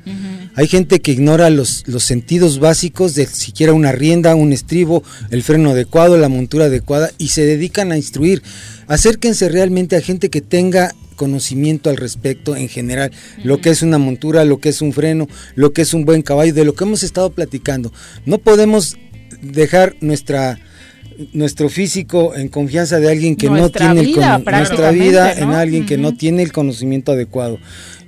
Hay 0.58 0.68
gente 0.68 1.02
que 1.02 1.12
ignora 1.12 1.52
los, 1.52 1.84
los 1.86 2.04
sentidos 2.04 2.58
básicos 2.58 3.14
de 3.14 3.28
siquiera 3.28 3.74
una 3.74 3.92
rienda, 3.92 4.34
un 4.34 4.54
estribo, 4.54 5.04
el 5.30 5.44
freno 5.44 5.70
adecuado, 5.70 6.18
la 6.18 6.30
montura 6.30 6.66
adecuada 6.66 7.12
y 7.20 7.28
se 7.28 7.46
dedican 7.46 7.92
a 7.92 7.98
instruir. 7.98 8.42
Acérquense 8.88 9.50
realmente 9.50 9.96
a 9.96 10.02
gente 10.02 10.32
que 10.32 10.42
tenga 10.42 10.96
conocimiento 11.16 11.92
al 11.92 11.98
respecto 11.98 12.56
en 12.56 12.70
general, 12.70 13.12
lo 13.44 13.62
que 13.62 13.70
es 13.70 13.84
una 13.84 14.00
montura, 14.00 14.46
lo 14.46 14.60
que 14.60 14.70
es 14.70 14.82
un 14.82 14.94
freno, 14.94 15.28
lo 15.54 15.74
que 15.74 15.84
es 15.84 15.94
un 15.94 16.06
buen 16.06 16.24
caballo, 16.24 16.56
de 16.56 16.66
lo 16.66 16.74
que 16.74 16.86
hemos 16.86 17.04
estado 17.04 17.30
platicando. 17.30 17.94
No 18.26 18.40
podemos 18.40 18.98
dejar 19.44 19.96
nuestra 20.02 20.60
nuestro 21.34 21.70
físico 21.70 22.36
en 22.36 22.48
confianza 22.50 23.00
de 23.00 23.10
alguien 23.12 23.36
que 23.36 23.50
Nuestra 23.50 23.88
no 23.88 23.94
tiene 23.94 24.02
el 24.02 24.16
vida, 24.16 24.34
cono- 24.34 24.46
nuestra 24.58 24.92
vida 24.92 25.34
en 25.34 25.50
alguien 25.62 25.86
que 25.86 25.98
no 25.98 26.14
tiene 26.14 26.44
el 26.44 26.52
conocimiento 26.52 27.12
adecuado. 27.12 27.58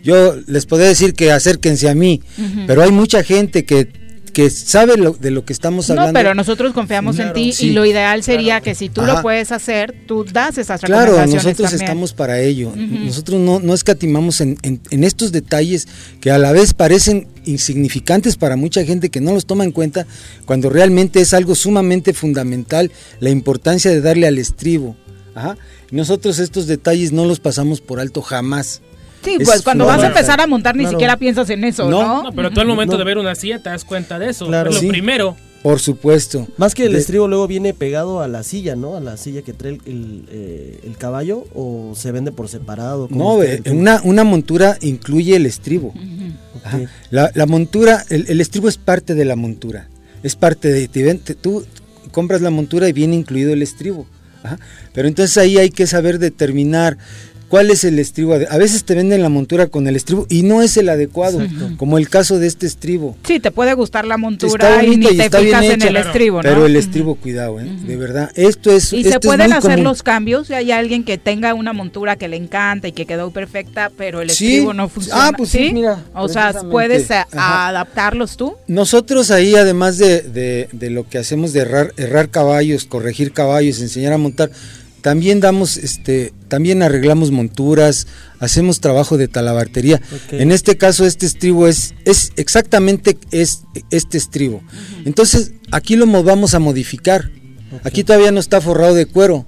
Yo 0.03 0.35
les 0.47 0.65
podría 0.65 0.87
decir 0.89 1.13
que 1.13 1.31
acérquense 1.31 1.89
a 1.89 1.95
mí, 1.95 2.21
pero 2.67 2.83
hay 2.83 2.91
mucha 2.91 3.23
gente 3.23 3.65
que, 3.65 3.87
que 4.31 4.49
sabe 4.49 4.97
lo- 4.97 5.13
de 5.13 5.31
lo 5.31 5.45
que 5.45 5.53
estamos 5.53 5.89
hablando. 5.89 6.11
No, 6.11 6.13
pero 6.19 6.35
nosotros 6.35 6.73
confiamos 6.73 7.15
en 7.17 7.25
Claro, 7.27 7.33
ti 7.33 7.53
sí. 7.53 7.67
y 7.67 7.71
lo 7.73 7.85
ideal 7.85 8.23
sería 8.23 8.61
que 8.61 8.75
si 8.75 8.89
tú 8.89 9.01
lo 9.01 9.21
puedes 9.21 9.51
hacer, 9.51 9.93
tú 10.07 10.23
das 10.23 10.57
esas 10.57 10.81
Claro, 10.81 11.11
recomendaciones 11.11 11.43
nosotros 11.45 11.69
también. 11.71 11.85
estamos 11.89 12.13
para 12.13 12.39
ello. 12.39 12.71
Nosotros 12.75 13.39
no, 13.39 13.59
no 13.59 13.73
escatimamos 13.73 14.41
en, 14.41 14.57
en- 14.63 14.81
en 14.89 15.03
estos 15.03 15.31
detalles 15.31 15.87
que 16.21 16.31
a 16.31 16.37
la 16.37 16.51
vez 16.51 16.73
parecen 16.73 17.27
insignificantes 17.45 18.35
para 18.37 18.55
mucha 18.55 18.83
gente 18.83 19.09
que 19.09 19.21
no 19.21 19.33
los 19.33 19.45
toma 19.45 19.63
en 19.63 19.71
cuenta, 19.71 20.05
cuando 20.45 20.69
realmente 20.69 21.21
es 21.21 21.33
algo 21.33 21.55
sumamente 21.55 22.13
fundamental 22.13 22.91
la 23.19 23.29
importancia 23.29 23.91
de 23.91 24.01
darle 24.01 24.27
al 24.27 24.37
estribo. 24.37 24.95
Ajá. 25.35 25.57
Nosotros 25.91 26.39
estos 26.39 26.67
detalles 26.67 27.11
no 27.11 27.25
los 27.25 27.39
pasamos 27.39 27.81
por 27.81 27.99
alto 27.99 28.21
jamás. 28.21 28.81
Sí, 29.23 29.37
Es 29.39 29.47
pues 29.47 29.61
cuando 29.63 29.85
vas 29.85 30.01
a 30.01 30.07
empezar 30.07 30.39
a 30.41 30.47
montar 30.47 30.75
ni 30.75 30.83
Claro. 30.83 30.97
siquiera 30.97 31.17
piensas 31.17 31.49
en 31.49 31.63
eso, 31.65 31.89
No, 31.89 32.01
¿no? 32.01 32.23
No, 32.23 32.31
pero 32.31 32.51
tú 32.51 32.61
al 32.61 32.67
momento 32.67 32.93
No. 32.93 32.99
de 32.99 33.03
ver 33.05 33.17
una 33.17 33.35
silla 33.35 33.59
te 33.61 33.69
das 33.69 33.83
cuenta 33.83 34.17
de 34.19 34.29
eso. 34.29 34.47
Claro. 34.47 34.71
lo 34.71 34.79
Sí. 34.79 34.87
primero. 34.87 35.35
Por 35.61 35.81
supuesto. 35.81 36.47
Más 36.55 36.73
que 36.73 36.85
el 36.85 36.93
De- 36.93 36.99
estribo 36.99 37.27
luego 37.27 37.45
viene 37.45 37.73
pegado 37.73 38.21
a 38.21 38.29
la 38.29 38.43
silla, 38.43 38.77
¿no? 38.77 38.95
A 38.95 39.01
la 39.01 39.17
silla 39.17 39.41
que 39.41 39.51
trae 39.51 39.73
el, 39.73 39.81
el, 39.85 40.23
eh, 40.31 40.79
el 40.85 40.95
caballo 40.95 41.43
o 41.53 41.91
se 41.97 42.13
vende 42.13 42.31
por 42.31 42.47
separado. 42.47 43.09
¿Cómo 43.09 43.35
No, 43.37 43.43
eh, 43.43 43.61
una, 43.69 43.99
una 44.05 44.23
montura 44.23 44.77
incluye 44.79 45.35
el 45.35 45.45
estribo. 45.45 45.93
La, 47.11 47.31
la 47.33 47.45
montura, 47.45 48.05
el, 48.09 48.25
el 48.29 48.39
estribo 48.41 48.69
es 48.69 48.77
parte 48.77 49.15
de 49.15 49.25
la 49.25 49.35
montura. 49.35 49.87
Es 50.23 50.35
parte 50.37 50.71
de. 50.71 50.87
te 50.87 51.13
te- 51.15 51.35
tú 51.35 51.65
compras 52.11 52.39
la 52.41 52.49
montura 52.51 52.87
y 52.87 52.93
viene 52.93 53.15
incluido 53.17 53.51
el 53.51 53.61
estribo. 53.61 54.05
Ajá. 54.43 54.57
Pero 54.93 55.09
entonces 55.09 55.37
ahí 55.37 55.57
hay 55.57 55.69
que 55.69 55.87
saber 55.87 56.19
determinar 56.19 56.97
cuál 57.49 57.69
es 57.71 57.83
el 57.83 57.99
estribo. 57.99 58.35
A 58.49 58.57
veces 58.57 58.83
te 58.85 58.95
venden 58.95 59.21
la 59.21 59.29
montura 59.29 59.67
con 59.67 59.87
el 59.87 59.95
estribo 59.95 60.25
y 60.29 60.43
no 60.43 60.61
es 60.61 60.77
el 60.77 60.87
adecuado, 60.87 61.41
Exacto. 61.41 61.71
como 61.77 61.97
el 61.97 62.07
caso 62.07 62.39
de 62.39 62.47
este 62.47 62.65
estribo. 62.67 63.17
Sí, 63.25 63.39
te 63.39 63.51
puede 63.51 63.73
gustar 63.73 64.05
la 64.05 64.17
montura 64.17 64.53
Está 64.79 64.83
y 64.83 64.93
y 64.93 64.99
te 64.99 65.13
bien 65.13 65.31
fijas 65.31 65.65
en 65.65 65.81
el 65.81 65.97
estribo, 65.97 66.37
¿no? 66.37 66.43
pero 66.43 66.65
el 66.65 66.75
estribo, 66.75 67.15
cuidado, 67.15 67.59
¿eh? 67.59 67.67
de 67.85 67.97
verdad. 67.97 68.31
Esto 68.35 68.71
es. 68.71 68.93
Y 68.93 68.99
esto 69.01 69.11
se 69.13 69.19
pueden 69.19 69.51
hacer 69.51 69.71
común. 69.71 69.83
los 69.83 70.03
cambios 70.03 70.47
si 70.47 70.53
hay 70.53 70.71
alguien 70.71 71.03
que 71.03 71.17
tenga 71.17 71.53
una 71.53 71.73
montura 71.73 72.15
que 72.15 72.27
le 72.27 72.37
encanta 72.37 72.87
y 72.87 72.91
que 72.91 73.05
quedó 73.05 73.31
perfecta, 73.31 73.91
pero 73.97 74.21
el 74.21 74.29
Sí. 74.29 74.45
estribo 74.47 74.73
no 74.73 74.87
funciona. 74.87 75.27
Ah, 75.27 75.31
pues 75.35 75.49
sí, 75.49 75.71
mira, 75.73 76.05
O 76.13 76.29
sea, 76.29 76.53
puedes 76.69 77.09
Ajá. 77.11 77.67
adaptarlos 77.69 78.37
tú. 78.37 78.53
Nosotros 78.67 79.31
ahí, 79.31 79.55
además 79.55 79.97
de, 79.97 80.21
de- 80.21 80.69
de 80.71 80.89
lo 80.91 81.07
que 81.09 81.17
hacemos 81.17 81.51
de 81.53 81.61
errar, 81.61 81.93
errar 81.97 82.29
caballos, 82.29 82.85
corregir 82.85 83.31
caballos, 83.33 83.81
enseñar 83.81 84.13
a 84.13 84.17
montar, 84.17 84.51
también 85.01 85.39
damos, 85.39 85.77
este, 85.77 86.33
también 86.47 86.81
arreglamos 86.81 87.31
monturas, 87.31 88.07
hacemos 88.39 88.79
trabajo 88.81 89.17
de 89.17 89.27
talabartería. 89.27 90.01
En 90.31 90.51
este 90.51 90.77
caso, 90.77 91.05
este 91.05 91.25
estribo 91.25 91.67
es, 91.67 91.93
es 92.05 92.31
exactamente 92.35 93.17
es 93.31 93.63
este 93.91 94.17
estribo. 94.17 94.61
Entonces, 95.05 95.53
aquí 95.71 95.95
lo 95.95 96.05
mo- 96.05 96.23
vamos 96.23 96.53
a 96.53 96.59
modificar. 96.59 97.31
Aquí 97.83 98.03
todavía 98.03 98.31
no 98.31 98.39
está 98.39 98.59
forrado 98.61 98.95
de 98.95 99.05
cuero. 99.05 99.45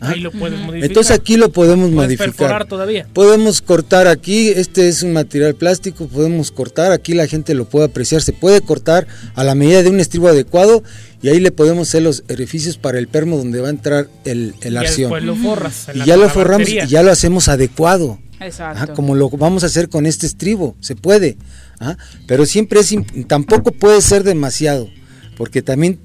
Ahí 0.00 0.20
lo 0.20 0.30
puedes 0.32 0.58
modificar. 0.60 0.84
Entonces 0.90 1.16
aquí 1.16 1.36
lo 1.36 1.50
podemos 1.50 1.90
Puedes 1.90 1.94
modificar. 2.08 2.26
perforar 2.28 2.64
todavía. 2.66 3.06
Podemos 3.12 3.62
cortar 3.62 4.06
aquí, 4.06 4.48
este 4.48 4.88
es 4.88 5.02
un 5.02 5.12
material 5.14 5.54
plástico, 5.54 6.08
podemos 6.08 6.50
cortar, 6.50 6.92
aquí 6.92 7.14
la 7.14 7.26
gente 7.26 7.54
lo 7.54 7.64
puede 7.66 7.86
apreciar, 7.86 8.20
se 8.20 8.32
puede 8.34 8.60
cortar 8.60 9.06
a 9.34 9.44
la 9.44 9.54
medida 9.54 9.82
de 9.82 9.88
un 9.90 10.00
estribo 10.00 10.28
adecuado 10.28 10.82
y 11.22 11.28
ahí 11.28 11.40
le 11.40 11.52
podemos 11.52 11.88
hacer 11.88 12.02
los 12.02 12.22
orificios 12.28 12.76
para 12.76 12.98
el 12.98 13.08
permo 13.08 13.38
donde 13.38 13.60
va 13.60 13.68
a 13.68 13.70
entrar 13.70 14.08
el, 14.26 14.54
el 14.60 14.72
Y 14.72 14.74
ya 14.74 14.80
arción. 14.80 15.10
después 15.10 15.24
lo 15.24 15.36
forras. 15.36 15.88
en 15.88 15.96
Y 15.96 15.98
la 16.00 16.04
ya 16.04 16.16
lo 16.18 16.28
forramos 16.28 16.68
y 16.68 16.86
ya 16.86 17.02
lo 17.02 17.10
hacemos 17.10 17.48
adecuado. 17.48 18.18
Exacto. 18.40 18.82
Ajá, 18.82 18.86
como 18.94 19.14
lo 19.14 19.30
vamos 19.30 19.62
a 19.62 19.66
hacer 19.66 19.88
con 19.88 20.04
este 20.04 20.26
estribo, 20.26 20.76
se 20.80 20.96
puede. 20.96 21.38
ajá, 21.78 21.96
Pero 22.26 22.44
siempre 22.44 22.80
es, 22.80 22.94
tampoco 23.26 23.70
puede 23.72 24.02
ser 24.02 24.22
demasiado, 24.22 24.90
porque 25.38 25.62
también 25.62 25.98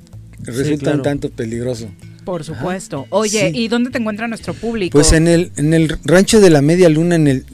resulta 0.43 0.83
claro. 0.83 0.97
un 0.99 1.03
tanto 1.03 1.29
peligroso. 1.31 1.89
Por 2.29 2.43
supuesto. 2.43 3.07
Oye, 3.09 3.49
sí. 3.51 3.59
¿y 3.59 3.67
dónde 3.69 3.89
te 3.89 3.97
encuentra 3.97 4.27
nuestro 4.27 4.53
público? 4.53 4.95
Pues 4.95 5.13
en 5.13 5.27
el, 5.27 5.51
en 5.57 5.73
el 5.73 5.97
rancho 6.05 6.39
de 6.39 6.51
la 6.51 6.61
media 6.61 6.87
luna, 6.87 7.15
en 7.15 7.27
el 7.27 7.45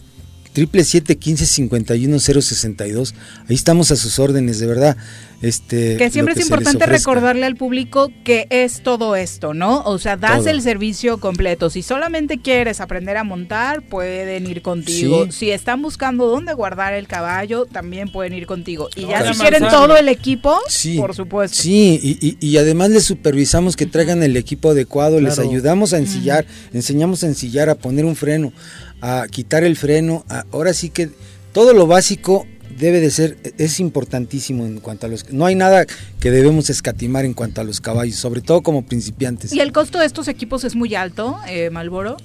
triple 0.55 0.83
siete 0.83 1.17
quince 1.17 1.45
cincuenta 1.45 1.95
y 1.95 2.07
uno 2.07 2.17
cero 2.19 2.41
sesenta 2.41 2.87
y 2.87 2.91
dos, 2.91 3.13
ahí 3.47 3.55
estamos 3.55 3.91
a 3.91 3.95
sus 3.97 4.17
órdenes, 4.17 4.57
de 4.59 4.65
verdad. 4.65 4.97
Este, 5.41 5.97
Que 5.97 6.09
siempre 6.09 6.33
es 6.33 6.39
importante 6.39 6.85
recordarle 6.87 7.45
al 7.45 7.55
público 7.55 8.09
que 8.23 8.47
es 8.49 8.81
todo 8.81 9.15
esto, 9.17 9.53
¿no? 9.53 9.81
O 9.83 9.99
sea, 9.99 10.15
das 10.15 10.39
Todo. 10.39 10.47
el 10.49 10.61
servicio 10.61 11.19
completo. 11.19 11.69
Si 11.69 11.81
solamente 11.83 12.39
quieres 12.39 12.79
aprender 12.79 13.17
a 13.17 13.23
montar, 13.25 13.83
pueden 13.83 14.47
ir 14.47 14.61
contigo. 14.63 15.25
Sí. 15.25 15.31
Si 15.33 15.51
están 15.51 15.81
buscando 15.81 16.25
dónde 16.27 16.53
guardar 16.53 16.93
el 16.93 17.07
caballo, 17.07 17.65
también 17.65 18.11
pueden 18.11 18.33
ir 18.33 18.47
contigo. 18.47 18.89
Y 18.95 19.01
ya 19.01 19.19
Claro. 19.19 19.33
si 19.33 19.41
quieren 19.41 19.67
todo 19.69 19.97
el 19.97 20.07
equipo, 20.07 20.57
Sí, 20.69 20.97
por 20.97 21.13
supuesto. 21.13 21.57
Sí, 21.61 21.99
y, 22.01 22.27
y- 22.27 22.37
y 22.39 22.57
además 22.57 22.89
les 22.91 23.03
supervisamos 23.03 23.75
que 23.75 23.85
traigan 23.85 24.23
el 24.23 24.37
equipo 24.37 24.71
adecuado, 24.71 25.19
les 25.19 25.37
ayudamos 25.37 25.91
a 25.93 25.97
ensillar, 25.97 26.45
enseñamos 26.73 27.23
a 27.23 27.27
ensillar, 27.27 27.69
a 27.69 27.75
poner 27.75 28.05
un 28.05 28.15
freno, 28.15 28.53
a 29.01 29.25
quitar 29.29 29.63
el 29.63 29.75
freno. 29.77 30.25
a- 30.29 30.45
ahora 30.51 30.73
sí 30.73 30.89
que 30.89 31.09
todo 31.53 31.73
lo 31.73 31.87
básico 31.87 32.45
debe 32.77 32.99
de 32.99 33.09
ser, 33.11 33.37
es 33.57 33.79
importantísimo 33.79 34.65
en 34.65 34.79
cuanto 34.81 35.05
a 35.05 35.09
los... 35.09 35.31
No 35.31 35.45
hay 35.45 35.55
nada 35.55 35.85
que 36.19 36.29
debemos 36.31 36.69
escatimar 36.69 37.23
en 37.23 37.33
cuanto 37.33 37.61
a 37.61 37.63
los 37.63 37.79
caballos, 37.79 38.17
sobre 38.17 38.41
todo 38.41 38.61
como 38.63 38.85
principiantes. 38.85 39.53
¿Y 39.53 39.61
el 39.61 39.71
costo 39.71 39.99
de 39.99 40.05
estos 40.05 40.27
equipos 40.27 40.63
es 40.65 40.75
muy 40.75 40.93
alto, 40.95 41.37
eh, 41.47 41.69
Malboro? 41.69 42.17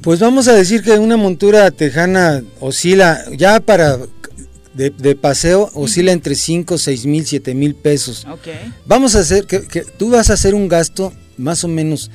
Pues 0.00 0.18
vamos 0.20 0.48
a 0.48 0.54
decir 0.54 0.82
que 0.82 0.92
una 0.92 1.18
montura 1.18 1.70
tejana 1.70 2.42
oscila, 2.60 3.22
ya 3.36 3.60
para 3.60 3.98
de, 4.72 4.88
de 4.88 5.14
paseo, 5.16 5.68
oscila 5.74 6.12
entre 6.12 6.34
5, 6.34 6.78
6 6.78 7.04
mil, 7.04 7.26
7 7.26 7.54
mil 7.54 7.74
pesos. 7.74 8.24
Ok. 8.30 8.48
Vamos 8.86 9.14
a 9.16 9.18
hacer, 9.18 9.44
que, 9.46 9.60
que 9.66 9.82
tú 9.82 10.08
vas 10.08 10.30
a 10.30 10.34
hacer 10.34 10.54
un 10.54 10.68
gasto 10.68 11.12
más 11.36 11.64
o 11.64 11.68
menos 11.68 12.10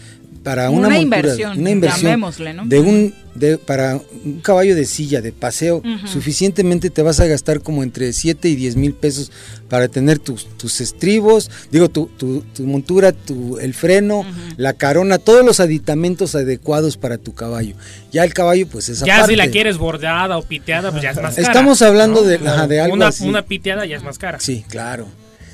para 0.45 0.69
una, 0.69 0.99
inversión, 0.99 1.57
una 1.57 1.72
inversión 1.72 2.22
¿no? 2.22 2.65
de 2.65 2.80
un 2.80 3.15
de, 3.34 3.57
para 3.57 3.99
un 4.23 4.41
caballo 4.41 4.76
de 4.76 4.85
silla 4.85 5.19
de 5.19 5.31
paseo 5.31 5.81
suficientemente 6.05 6.91
te 6.91 7.01
vas 7.01 7.19
a 7.19 7.26
gastar 7.26 7.61
como 7.61 7.81
entre 7.81 8.13
7 8.13 8.47
y 8.47 8.55
10 8.55 8.76
mil 8.76 8.93
pesos 8.93 9.31
para 9.69 9.88
tener 9.88 10.19
tus, 10.19 10.45
tus 10.57 10.81
estribos 10.81 11.49
digo 11.72 11.89
tu, 11.89 12.05
tu, 12.15 12.43
montura 12.59 13.11
tu, 13.11 13.57
el 13.57 13.73
freno 13.73 14.23
la 14.55 14.73
carona 14.73 15.17
todos 15.17 15.43
los 15.43 15.59
aditamentos 15.59 16.35
adecuados 16.35 16.95
para 16.97 17.17
tu 17.17 17.34
caballo. 17.34 17.76
Ya 18.11 18.23
el 18.23 18.35
caballo 18.35 18.67
pues 18.67 18.88
esa 18.89 19.03
ya 19.03 19.26
si 19.26 19.35
la 19.35 19.47
quieres 19.47 19.80
bordeada 19.80 20.38
o 20.38 20.43
piteada 20.43 20.91
pues 20.91 21.01
ya 21.01 21.09
es 21.09 21.19
más 21.19 21.34
cara 21.34 21.47
estamos 21.47 21.81
hablando 21.81 22.22
de, 22.22 22.38
de, 22.38 22.80
algo 22.80 22.93
una, 22.93 23.09
una 23.22 23.41
piteada 23.41 23.88
ya 23.88 23.97
es 23.97 24.03
más 24.03 24.19
cara. 24.19 24.39
Sí 24.39 24.63
claro. 24.69 25.07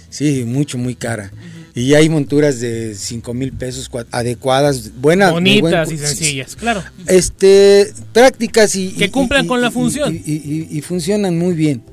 Sí 0.10 0.44
mucho 0.46 0.78
muy 0.78 0.96
cara 0.96 1.32
y 1.74 1.94
hay 1.94 2.10
monturas 2.10 2.60
de 2.60 2.96
5 2.96 3.34
mil 3.34 3.54
pesos 3.54 3.90
adecuadas, 4.12 4.92
buenas. 5.00 5.32
Bonitas 5.32 5.92
y 5.92 5.98
sencillas, 5.98 6.56
claro. 6.56 6.84
Este, 7.08 7.92
prácticas 8.12 8.76
y... 8.76 8.90
Que 8.92 9.10
cumplan 9.10 9.48
con 9.48 9.62
la 9.62 9.72
función. 9.72 10.14
Y, 10.14 10.82
funcionan 10.82 11.38
muy 11.38 11.54
bien. 11.54 11.84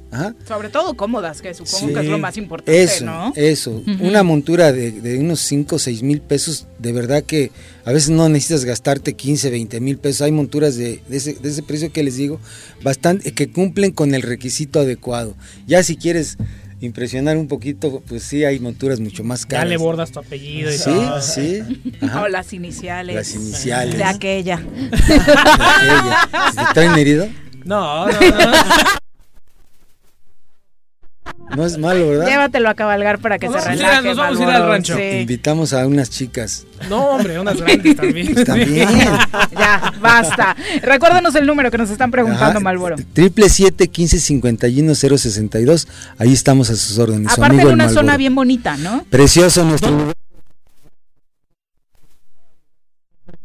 Sobre 0.46 0.70
todo 0.70 0.94
cómodas, 0.94 1.42
que 1.42 1.52
supongo 1.52 1.92
que 1.92 2.00
es 2.00 2.06
lo 2.06 2.18
más 2.18 2.38
importante, 2.38 2.82
eso, 2.82 3.32
Eso, 3.36 3.82
una 4.00 4.22
montura 4.22 4.72
de, 4.72 5.18
unos 5.18 5.40
5 5.40 5.76
o 5.76 5.78
6 5.78 6.02
mil 6.02 6.22
pesos, 6.22 6.66
de 6.78 6.92
verdad 6.92 7.22
que 7.22 7.52
a 7.84 7.92
veces 7.92 8.09
no 8.10 8.28
necesitas 8.28 8.64
gastarte 8.64 9.12
15, 9.14 9.50
20 9.50 9.80
mil 9.80 9.98
pesos. 9.98 10.22
Hay 10.22 10.32
monturas 10.32 10.76
de, 10.76 11.02
de, 11.09 11.16
ese, 11.16 11.34
de 11.34 11.48
ese 11.48 11.62
precio 11.62 11.92
que 11.92 12.02
les 12.02 12.16
digo, 12.16 12.40
bastante, 12.82 13.32
que 13.32 13.50
cumplen 13.50 13.92
con 13.92 14.14
el 14.14 14.22
requisito 14.22 14.80
adecuado. 14.80 15.36
Ya 15.66 15.82
si 15.82 15.96
quieres 15.96 16.38
impresionar 16.80 17.36
un 17.36 17.48
poquito, 17.48 18.02
pues 18.06 18.22
sí, 18.22 18.44
hay 18.44 18.60
monturas 18.60 19.00
mucho 19.00 19.24
más 19.24 19.46
caras. 19.46 19.64
Ya 19.64 19.68
le 19.68 19.76
bordas 19.76 20.12
tu 20.12 20.20
apellido 20.20 20.72
y 20.72 20.78
sí, 20.78 20.90
Sí, 21.20 21.62
O 22.22 22.28
las 22.28 22.52
iniciales. 22.52 23.16
Las 23.16 23.34
iniciales. 23.34 23.96
De 23.96 24.05
aquella. 24.05 24.56
de 24.59 25.14
aquella. 25.14 26.28
¿Te 26.55 26.74
traen 26.74 26.98
herido? 26.98 27.28
No, 27.64 28.06
no, 28.06 28.12
no. 28.20 28.52
No 31.59 31.66
es 31.66 31.76
malo, 31.76 32.09
¿verdad? 32.09 32.28
Llévatelo 32.28 32.68
a 32.68 32.74
cabalgar 32.74 33.18
para 33.18 33.36
que 33.40 33.48
se 33.48 33.60
relaje. 33.60 34.06
nos 34.10 34.16
vamos 34.16 34.39
a 34.39 34.43
ir 34.44 34.48
al 34.48 34.68
rancho. 34.68 34.97
Invitamos 34.97 35.72
a 35.72 35.89
unas 35.89 36.09
chicas. 36.09 36.64
No, 36.89 37.05
hombre, 37.09 37.40
unas 37.40 37.60
grandes 37.60 37.97
también. 37.97 38.44
también. 38.44 38.89
ya, 39.59 39.93
basta. 40.01 40.55
Recuérdanos 40.82 41.35
el 41.35 41.47
número 41.47 41.72
que 41.72 41.78
nos 41.78 41.90
están 41.90 42.12
preguntando, 42.12 42.60
Malboro. 42.60 42.94
Triple 43.12 43.48
siete 43.48 43.89
quince 43.89 44.20
cincuenta 44.20 44.68
y 44.68 44.82
uno 44.82 44.94
cero 44.94 45.18
sesenta 45.18 45.59
y 45.59 45.64
dos. 45.64 45.89
Ahí 46.18 46.32
estamos 46.32 46.70
a 46.70 46.76
sus 46.76 46.97
órdenes. 46.97 47.32
Aparte 47.32 47.56
de 47.56 47.66
una 47.66 47.89
zona 47.89 48.16
bien 48.16 48.36
bonita, 48.36 48.76
¿no? 48.76 49.05
Precioso 49.10 49.64
nuestro 49.64 49.90
lugar. 49.90 50.14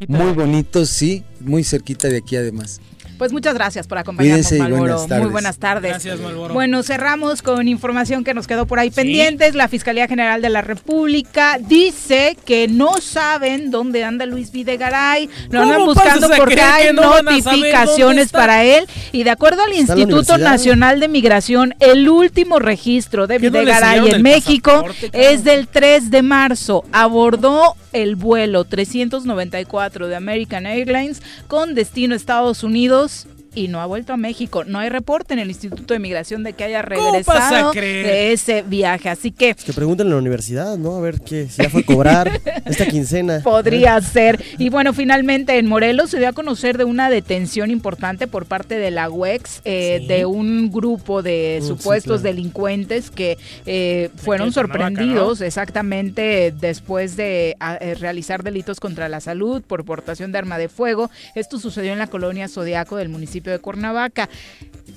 Muy 0.08 0.34
bonito, 0.34 0.86
sí, 0.86 1.24
muy 1.40 1.64
cerquita 1.64 2.10
de 2.10 2.18
aquí 2.18 2.36
además. 2.36 2.80
Pues 3.18 3.32
muchas 3.32 3.54
gracias 3.54 3.88
por 3.88 3.98
acompañarnos, 3.98 4.52
Malboro. 4.54 5.08
Muy 5.08 5.30
buenas 5.30 5.58
tardes. 5.58 5.92
Gracias, 5.92 6.20
Malboro. 6.20 6.54
Bueno, 6.54 6.84
cerramos 6.84 7.42
con 7.42 7.68
información 7.68 8.24
que 8.24 8.34
nos 8.34 8.48
quedó 8.48 8.66
por 8.66 8.80
ahí 8.80 8.90
pendientes. 8.90 9.56
La 9.56 9.68
Fiscalía 9.68 10.08
General 10.08 10.42
de 10.42 10.50
la 10.50 10.62
República 10.62 11.58
dice 11.60 12.38
que 12.46 12.68
no 12.68 12.98
saben 13.00 13.72
dónde 13.72 14.04
anda 14.04 14.26
Luis 14.26 14.52
Videgaray. 14.52 15.30
Lo 15.50 15.62
andan 15.62 15.86
buscando 15.86 16.30
porque 16.38 16.62
hay 16.62 16.94
notificaciones 16.94 18.32
para 18.32 18.64
él. 18.64 18.88
Y 19.12 19.24
de 19.24 19.30
acuerdo 19.30 19.64
al 19.64 19.74
Instituto 19.74 20.38
Nacional 20.38 21.00
de 21.00 21.08
Migración, 21.08 21.76
el 21.80 22.10
último 22.10 22.60
registro 22.60 23.28
de 23.28 23.38
Videgaray 23.38 24.10
en 24.10 24.22
México 24.22 24.86
es 25.12 25.44
del 25.44 25.68
3 25.68 26.10
de 26.10 26.22
marzo. 26.22 26.84
Abordó 26.92 27.76
el 27.94 28.16
vuelo 28.16 28.66
394 28.66 30.08
de 30.08 30.16
American 30.16 30.66
Airlines 30.66 31.22
con 31.48 31.76
destino 31.76 32.14
a 32.14 32.18
Estados 32.18 32.64
Unidos 32.64 33.03
Adiós 33.04 33.43
y 33.56 33.68
no 33.68 33.82
ha 33.82 33.86
vuelto 33.86 34.14
a 34.14 34.18
México. 34.18 34.64
No 34.64 34.80
hay 34.80 34.90
reporte 34.90 35.34
en 35.34 35.40
el 35.40 35.50
Instituto 35.50 35.94
de 35.94 36.00
Migración 36.00 36.44
de 36.44 36.54
que 36.54 36.64
haya 36.64 36.82
regresado 36.82 37.72
de 37.72 38.34
ese 38.34 38.64
viaje. 38.64 39.10
Así 39.10 39.32
que. 39.32 39.52
Es 39.52 39.64
que 39.64 39.74
pregunten 39.74 40.08
en 40.08 40.12
la 40.12 40.18
universidad, 40.18 40.78
¿no? 40.78 40.96
A 40.96 41.02
ver 41.02 41.22
qué, 41.22 41.48
si 41.50 41.62
ya 41.62 41.70
fue 41.70 41.82
a 41.82 41.86
cobrar 41.86 42.42
esta 42.66 42.86
quincena. 42.86 43.42
Podría 43.44 44.00
ser. 44.02 44.44
Y 44.58 44.70
bueno, 44.70 44.94
finalmente 44.94 45.58
en 45.58 45.68
Morelos 45.68 46.10
se 46.10 46.20
dio 46.20 46.30
a 46.30 46.34
conocer 46.34 46.78
de 46.78 46.84
una 46.84 47.10
detención 47.10 47.72
importante 47.72 48.28
por 48.28 48.46
parte 48.46 48.78
de 48.78 48.92
la 48.92 49.10
UEX, 49.10 49.62
eh, 49.66 50.06
de 50.08 50.26
un 50.26 50.72
grupo 50.72 51.22
de 51.22 51.60
mm, 51.62 51.66
supuestos 51.66 52.24
delincuentes 52.24 53.12
que 53.12 53.38
eh, 53.66 54.10
fueron 54.16 54.52
sorprendidos 54.52 55.42
exactamente 55.42 56.54
después 56.60 57.16
de 57.16 57.56
eh, 57.80 57.96
realizar 57.96 58.44
delitos 58.44 58.80
contra 58.80 59.10
la 59.10 59.20
salud 59.20 59.62
por 59.62 59.86
portación 59.86 60.32
de 60.32 60.38
arma 60.38 60.58
de 60.58 60.70
fuego. 60.70 61.10
Esto 61.36 61.60
sucedió 61.60 61.94
en 61.94 62.00
la 62.00 62.08
colonia 62.08 62.48
Zodiaco 62.48 62.96
del 62.98 63.10
municipio 63.10 63.43
de 63.52 63.60
Cuernavaca. 63.60 64.30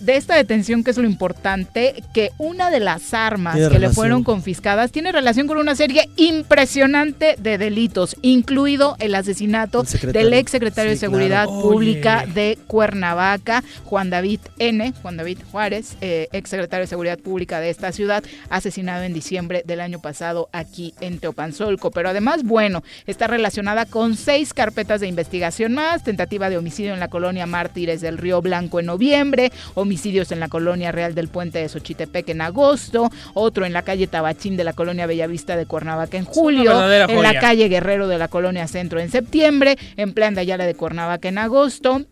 De 0.00 0.16
esta 0.16 0.34
detención, 0.34 0.84
que 0.84 0.90
es 0.90 0.98
lo 0.98 1.06
importante, 1.06 2.02
que 2.12 2.30
una 2.38 2.70
de 2.70 2.80
las 2.80 3.14
armas 3.14 3.56
que 3.56 3.78
le 3.78 3.88
fueron 3.88 4.24
confiscadas 4.24 4.92
tiene 4.92 5.10
relación 5.10 5.46
con 5.46 5.58
una 5.58 5.74
serie 5.74 6.10
impresionante 6.16 7.36
de 7.38 7.56
delitos, 7.56 8.16
incluido 8.20 8.96
el 8.98 9.14
asesinato 9.14 9.84
del 10.12 10.34
ex 10.34 10.50
secretario 10.50 10.90
de 10.90 10.98
Seguridad 10.98 11.46
Pública 11.46 12.26
de 12.26 12.58
Cuernavaca, 12.66 13.64
Juan 13.84 14.10
David 14.10 14.40
N., 14.58 14.92
Juan 15.00 15.16
David 15.16 15.38
Juárez, 15.50 15.96
eh, 16.00 16.28
ex 16.32 16.50
secretario 16.50 16.82
de 16.82 16.88
Seguridad 16.88 17.18
Pública 17.18 17.60
de 17.60 17.70
esta 17.70 17.90
ciudad, 17.92 18.22
asesinado 18.50 19.02
en 19.04 19.14
diciembre 19.14 19.62
del 19.64 19.80
año 19.80 20.00
pasado 20.00 20.48
aquí 20.52 20.94
en 21.00 21.20
Teopanzolco. 21.20 21.90
Pero 21.90 22.10
además, 22.10 22.42
bueno, 22.42 22.82
está 23.06 23.28
relacionada 23.28 23.86
con 23.86 24.14
seis 24.16 24.52
carpetas 24.52 25.00
de 25.00 25.06
investigación 25.06 25.72
más, 25.72 26.04
tentativa 26.04 26.50
de 26.50 26.58
homicidio 26.58 26.92
en 26.92 27.00
la 27.00 27.08
colonia 27.08 27.46
Mártires 27.46 28.00
del 28.00 28.18
Río 28.18 28.35
Blanco 28.42 28.80
en 28.80 28.86
noviembre, 28.86 29.52
homicidios 29.74 30.32
en 30.32 30.40
la 30.40 30.48
colonia 30.48 30.92
Real 30.92 31.14
del 31.14 31.28
Puente 31.28 31.58
de 31.58 31.68
Xochitepec 31.68 32.28
en 32.30 32.40
agosto, 32.40 33.10
otro 33.34 33.66
en 33.66 33.72
la 33.72 33.82
calle 33.82 34.06
Tabachín 34.06 34.56
de 34.56 34.64
la 34.64 34.72
colonia 34.72 35.06
Bellavista 35.06 35.56
de 35.56 35.66
Cuernavaca 35.66 36.16
en 36.16 36.24
julio, 36.24 36.72
en 36.90 37.22
la 37.22 37.38
calle 37.38 37.68
Guerrero 37.68 38.08
de 38.08 38.18
la 38.18 38.28
colonia 38.28 38.66
Centro 38.66 39.00
en 39.00 39.10
septiembre, 39.10 39.76
en 39.96 40.12
Plan 40.12 40.34
de 40.34 40.40
Ayala 40.42 40.66
de 40.66 40.74
Cuernavaca 40.74 41.28
en 41.28 41.38
agosto 41.38 42.04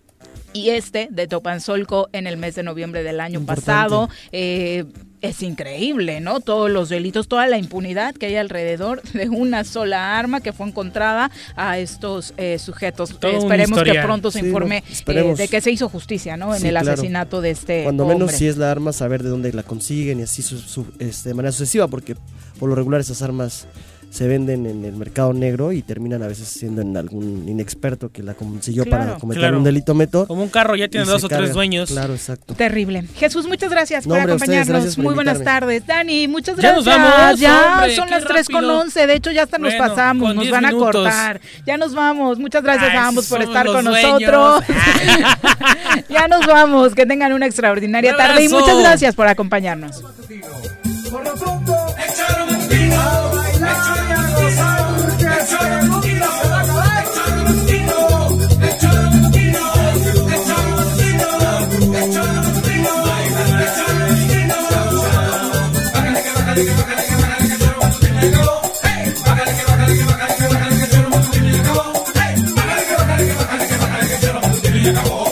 y 0.52 0.70
este 0.70 1.08
de 1.10 1.26
Topanzolco 1.26 2.08
en 2.12 2.26
el 2.26 2.36
mes 2.36 2.54
de 2.54 2.62
noviembre 2.62 3.02
del 3.02 3.20
año 3.20 3.44
pasado. 3.44 4.08
Eh, 4.32 4.84
es 5.28 5.42
increíble, 5.42 6.20
¿no? 6.20 6.40
Todos 6.40 6.70
los 6.70 6.88
delitos, 6.88 7.28
toda 7.28 7.46
la 7.46 7.58
impunidad 7.58 8.14
que 8.14 8.26
hay 8.26 8.36
alrededor 8.36 9.02
de 9.12 9.28
una 9.28 9.64
sola 9.64 10.18
arma 10.18 10.40
que 10.40 10.52
fue 10.52 10.66
encontrada 10.68 11.30
a 11.56 11.78
estos 11.78 12.34
eh, 12.36 12.58
sujetos. 12.58 13.10
esperemos 13.10 13.82
que 13.82 13.94
pronto 14.02 14.30
se 14.30 14.40
informe 14.40 14.84
eh, 15.06 15.34
de 15.36 15.48
que 15.48 15.60
se 15.60 15.70
hizo 15.70 15.88
justicia, 15.88 16.36
¿no? 16.36 16.54
En 16.54 16.64
el 16.64 16.76
asesinato 16.76 17.40
de 17.40 17.50
este. 17.50 17.84
Cuando 17.84 18.06
menos 18.06 18.32
si 18.32 18.46
es 18.46 18.56
la 18.56 18.70
arma, 18.70 18.92
saber 18.92 19.22
de 19.22 19.30
dónde 19.30 19.52
la 19.52 19.62
consiguen 19.62 20.20
y 20.20 20.22
así 20.22 20.42
este, 20.98 21.28
de 21.28 21.34
manera 21.34 21.52
sucesiva, 21.52 21.88
porque 21.88 22.16
por 22.58 22.68
lo 22.68 22.74
regular 22.74 23.00
esas 23.00 23.22
armas 23.22 23.66
se 24.14 24.28
venden 24.28 24.64
en 24.66 24.84
el 24.84 24.94
mercado 24.94 25.32
negro 25.32 25.72
y 25.72 25.82
terminan 25.82 26.22
a 26.22 26.28
veces 26.28 26.46
siendo 26.46 26.82
en 26.82 26.96
algún 26.96 27.48
inexperto 27.48 28.12
que 28.12 28.22
la 28.22 28.34
consiguió 28.34 28.86
para 28.86 29.16
cometer 29.16 29.52
un 29.52 29.64
delito 29.64 29.92
meto. 29.92 30.28
Como 30.28 30.44
un 30.44 30.50
carro 30.50 30.76
ya 30.76 30.86
tiene 30.86 31.04
dos 31.04 31.24
o 31.24 31.28
tres 31.28 31.52
dueños. 31.52 31.90
Claro, 31.90 32.14
exacto. 32.14 32.54
Terrible. 32.54 33.06
Jesús, 33.16 33.48
muchas 33.48 33.70
gracias 33.70 34.06
por 34.06 34.16
acompañarnos. 34.16 34.96
Muy 34.98 35.14
buenas 35.14 35.42
tardes. 35.42 35.84
Dani, 35.84 36.28
muchas 36.28 36.56
gracias. 36.56 36.84
Ya, 36.84 36.96
nos 36.96 37.02
vamos, 37.02 37.40
ya 37.40 37.96
son 37.96 38.08
las 38.08 38.24
3 38.24 38.48
con 38.50 38.64
11. 38.64 39.06
De 39.08 39.14
hecho, 39.14 39.32
ya 39.32 39.42
hasta 39.42 39.58
nos 39.58 39.74
pasamos. 39.74 40.32
Nos 40.32 40.48
van 40.48 40.66
a 40.66 40.70
cortar. 40.70 41.40
Ya 41.66 41.76
nos 41.76 41.92
vamos. 41.92 42.38
Muchas 42.38 42.62
gracias 42.62 42.94
a 42.94 43.08
ambos 43.08 43.26
por 43.26 43.42
estar 43.42 43.66
con 43.66 43.84
nosotros. 43.84 44.62
ya 46.08 46.28
nos 46.28 46.46
vamos. 46.46 46.94
Que 46.94 47.04
tengan 47.04 47.32
una 47.32 47.46
extraordinaria 47.46 48.16
tarde 48.16 48.44
y 48.44 48.48
muchas 48.48 48.78
gracias 48.78 49.16
por 49.16 49.26
acompañarnos. 49.26 50.04
Por 51.10 51.24
lo 51.24 51.34
pronto, 51.34 51.74
acabó. 74.90 75.23